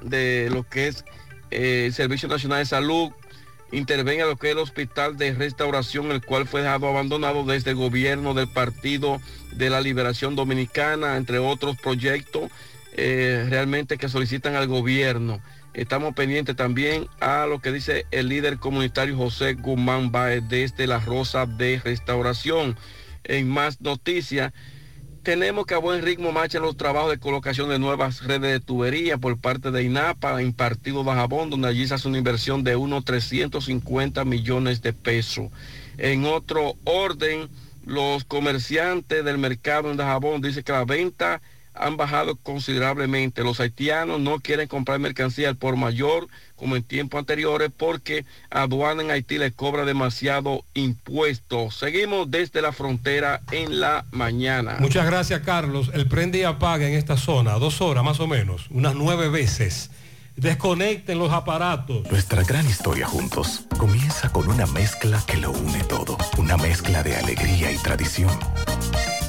de, 0.03 0.51
lo 0.51 0.69
que 0.69 0.89
es 0.89 1.07
eh, 1.51 1.85
el 1.87 1.95
Servicio 1.95 2.29
Nacional 2.29 2.59
de 2.59 2.67
Salud 2.67 3.13
intervenga 3.73 4.27
lo 4.27 4.37
que 4.37 4.49
es 4.49 4.53
el 4.53 4.59
hospital 4.59 5.17
de 5.17 5.35
restauración, 5.35 6.11
el 6.11 6.25
cual 6.25 6.47
fue 6.47 6.63
dejado 6.63 6.89
abandonado 6.89 7.45
desde 7.45 7.71
el 7.71 7.77
gobierno 7.77 8.35
del 8.35 8.49
Partido 8.49 9.21
de 9.53 9.71
la 9.71 9.81
Liberación 9.81 10.37
Dominicana, 10.37 11.17
entre 11.17 11.39
otros 11.39 11.77
proyectos 11.77 12.51
eh, 13.01 13.47
realmente 13.49 13.99
que 13.99 14.09
solicitan 14.09 14.57
al 14.57 14.67
gobierno. 14.67 15.41
Estamos 15.75 16.15
pendientes 16.15 16.57
también 16.57 17.07
a 17.21 17.47
lo 17.47 17.61
que 17.61 17.71
dice 17.71 18.07
el 18.11 18.29
líder 18.29 18.59
comunitario 18.59 19.17
José 19.17 19.55
Guzmán 19.55 20.11
Baez 20.11 20.43
desde 20.49 20.89
la 20.89 20.99
Rosa 20.99 21.47
de 21.47 21.81
Restauración. 21.85 22.77
En 23.23 23.49
más 23.49 23.81
noticias, 23.81 24.53
tenemos 25.29 25.67
que 25.67 25.75
a 25.75 25.79
buen 25.79 26.01
ritmo 26.01 26.33
marchan 26.33 26.63
los 26.63 26.79
trabajos 26.79 27.11
de 27.11 27.19
colocación 27.19 27.69
de 27.69 27.79
nuevas 27.79 28.25
redes 28.25 28.51
de 28.51 28.61
tubería 28.61 29.19
por 29.19 29.39
parte 29.39 29.71
de 29.71 29.83
INAPA 29.83 30.41
en 30.41 30.55
Partido 30.55 31.05
Bajabón, 31.05 31.51
donde 31.51 31.69
allí 31.69 31.87
se 31.87 31.93
hace 31.93 32.09
una 32.09 32.17
inversión 32.17 32.65
de 32.65 32.77
unos 32.77 33.05
350 33.05 34.25
millones 34.25 34.81
de 34.81 34.95
pesos. 34.95 35.51
En 35.99 36.25
otro 36.25 36.77
orden, 36.85 37.51
los 37.85 38.25
comerciantes 38.25 39.23
del 39.23 39.37
mercado 39.37 39.91
en 39.91 39.99
Dajabón 39.99 40.41
dicen 40.41 40.63
que 40.63 40.73
la 40.73 40.87
venta 40.87 41.43
han 41.79 41.97
bajado 41.97 42.37
considerablemente. 42.37 43.43
Los 43.43 43.61
haitianos 43.61 44.21
no 44.21 44.41
quieren 44.41 44.69
comprar 44.69 44.99
mercancía 44.99 45.49
al 45.49 45.57
por 45.57 45.77
mayor 45.77 46.29
como 46.57 46.77
en 46.77 46.83
tiempos 46.83 47.19
anteriores 47.19 47.71
porque 47.75 48.25
aduana 48.51 49.03
en 49.03 49.11
Haití 49.11 49.39
les 49.39 49.53
cobra 49.53 49.85
demasiado 49.85 50.65
impuesto. 50.75 51.71
Seguimos 51.71 52.31
desde 52.31 52.63
la 52.63 52.73
frontera 52.73 53.41
en 53.53 53.81
la 53.81 54.05
mañana. 54.11 54.77
Muchas 54.81 55.07
gracias, 55.07 55.41
Carlos. 55.43 55.91
El 55.95 56.09
prende 56.09 56.39
y 56.39 56.43
apaga 56.43 56.89
en 56.89 56.95
esta 56.95 57.17
zona, 57.17 57.55
dos 57.55 57.81
horas 57.81 58.05
más 58.05 58.21
o 58.21 58.27
menos, 58.27 58.67
unas 58.71 58.95
nueve 58.95 59.29
veces. 59.29 59.91
Desconecten 60.39 61.19
los 61.19 61.33
aparatos. 61.33 62.09
Nuestra 62.13 62.45
gran 62.45 62.65
historia 62.65 63.09
juntos 63.09 63.65
comienza 63.77 64.31
con 64.31 64.49
una 64.49 64.67
mezcla 64.67 65.21
que 65.27 65.37
lo 65.37 65.51
une 65.51 65.83
todo. 65.85 66.17
Una 66.37 66.57
mezcla 66.57 67.03
de 67.03 67.17
alegría 67.17 67.73
y 67.73 67.77
tradición. 67.79 68.31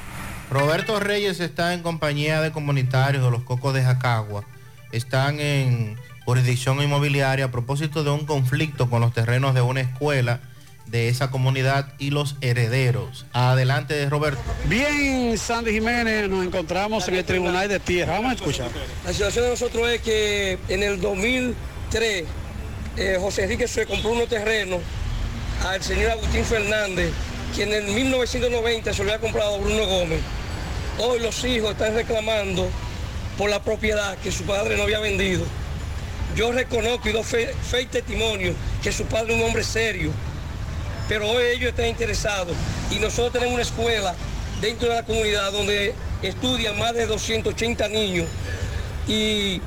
Roberto 0.49 0.99
Reyes 0.99 1.39
está 1.39 1.73
en 1.73 1.81
compañía 1.81 2.41
de 2.41 2.51
comunitarios 2.51 3.23
de 3.23 3.31
los 3.31 3.43
Cocos 3.43 3.73
de 3.73 3.83
Jacagua. 3.83 4.43
Están 4.91 5.39
en 5.39 5.97
jurisdicción 6.31 6.81
inmobiliaria 6.81 7.43
a 7.43 7.51
propósito 7.51 8.05
de 8.05 8.09
un 8.09 8.25
conflicto 8.25 8.89
con 8.89 9.01
los 9.01 9.13
terrenos 9.13 9.53
de 9.53 9.59
una 9.59 9.81
escuela 9.81 10.39
de 10.85 11.09
esa 11.09 11.29
comunidad 11.29 11.91
y 11.99 12.11
los 12.11 12.37
herederos. 12.39 13.25
Adelante, 13.33 14.09
Roberto. 14.09 14.41
Bien, 14.63 15.37
Sandy 15.37 15.73
Jiménez, 15.73 16.29
nos 16.29 16.45
encontramos 16.45 17.05
en 17.09 17.15
el 17.15 17.25
Tribunal 17.25 17.67
de 17.67 17.81
Tierra. 17.81 18.13
Vamos 18.13 18.31
a 18.31 18.35
escuchar. 18.35 18.69
La 19.03 19.11
situación 19.11 19.43
de 19.43 19.51
nosotros 19.51 19.89
es 19.89 19.99
que 19.99 20.57
en 20.69 20.83
el 20.83 21.01
2003 21.01 22.23
eh, 22.95 23.17
José 23.19 23.43
Enrique 23.43 23.67
se 23.67 23.85
compró 23.85 24.11
unos 24.11 24.29
terrenos 24.29 24.79
al 25.67 25.83
señor 25.83 26.11
Agustín 26.11 26.45
Fernández, 26.45 27.11
quien 27.53 27.73
en 27.73 27.93
1990 27.93 28.93
se 28.93 29.03
lo 29.03 29.11
había 29.11 29.19
comprado 29.19 29.55
a 29.55 29.57
Bruno 29.57 29.85
Gómez. 29.85 30.21
Hoy 30.97 31.19
los 31.19 31.43
hijos 31.43 31.71
están 31.71 31.93
reclamando 31.93 32.69
por 33.37 33.49
la 33.49 33.61
propiedad 33.61 34.17
que 34.19 34.31
su 34.31 34.45
padre 34.45 34.77
no 34.77 34.83
había 34.83 34.99
vendido. 35.01 35.43
Yo 36.35 36.51
reconozco 36.51 37.09
y 37.09 37.11
doy 37.11 37.23
fe, 37.23 37.53
testimonio 37.91 38.53
que 38.81 38.91
su 38.91 39.05
padre 39.05 39.33
es 39.33 39.39
un 39.39 39.45
hombre 39.45 39.63
serio, 39.63 40.11
pero 41.09 41.29
hoy 41.29 41.43
ellos 41.55 41.69
están 41.69 41.87
interesados 41.87 42.55
y 42.89 42.99
nosotros 42.99 43.33
tenemos 43.33 43.53
una 43.53 43.63
escuela 43.63 44.15
dentro 44.61 44.87
de 44.87 44.95
la 44.95 45.03
comunidad 45.03 45.51
donde 45.51 45.93
estudian 46.21 46.77
más 46.79 46.93
de 46.93 47.05
280 47.05 47.87
niños 47.89 48.27
y 49.07 49.61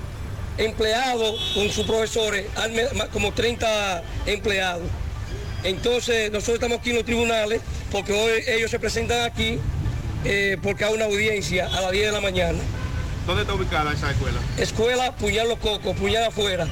empleados 0.56 1.52
con 1.54 1.68
sus 1.70 1.84
profesores, 1.84 2.46
como 3.12 3.32
30 3.32 4.02
empleados. 4.26 4.88
Entonces 5.64 6.30
nosotros 6.30 6.56
estamos 6.56 6.78
aquí 6.78 6.90
en 6.90 6.96
los 6.96 7.04
tribunales 7.04 7.60
porque 7.90 8.12
hoy 8.12 8.42
ellos 8.46 8.70
se 8.70 8.78
presentan 8.78 9.22
aquí 9.22 9.58
eh, 10.24 10.56
porque 10.62 10.84
hay 10.84 10.94
una 10.94 11.04
audiencia 11.04 11.66
a 11.66 11.82
las 11.82 11.92
10 11.92 12.06
de 12.06 12.12
la 12.12 12.20
mañana. 12.20 12.58
¿Dónde 13.26 13.42
está 13.42 13.54
ubicada 13.54 13.92
esa 13.92 14.10
escuela? 14.10 14.38
Escuela 14.58 15.12
Puñal 15.12 15.48
Los 15.48 15.58
Cocos, 15.58 15.96
Puñal 15.96 16.24
afuera. 16.24 16.66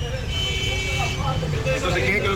Entonces, 1.75 2.23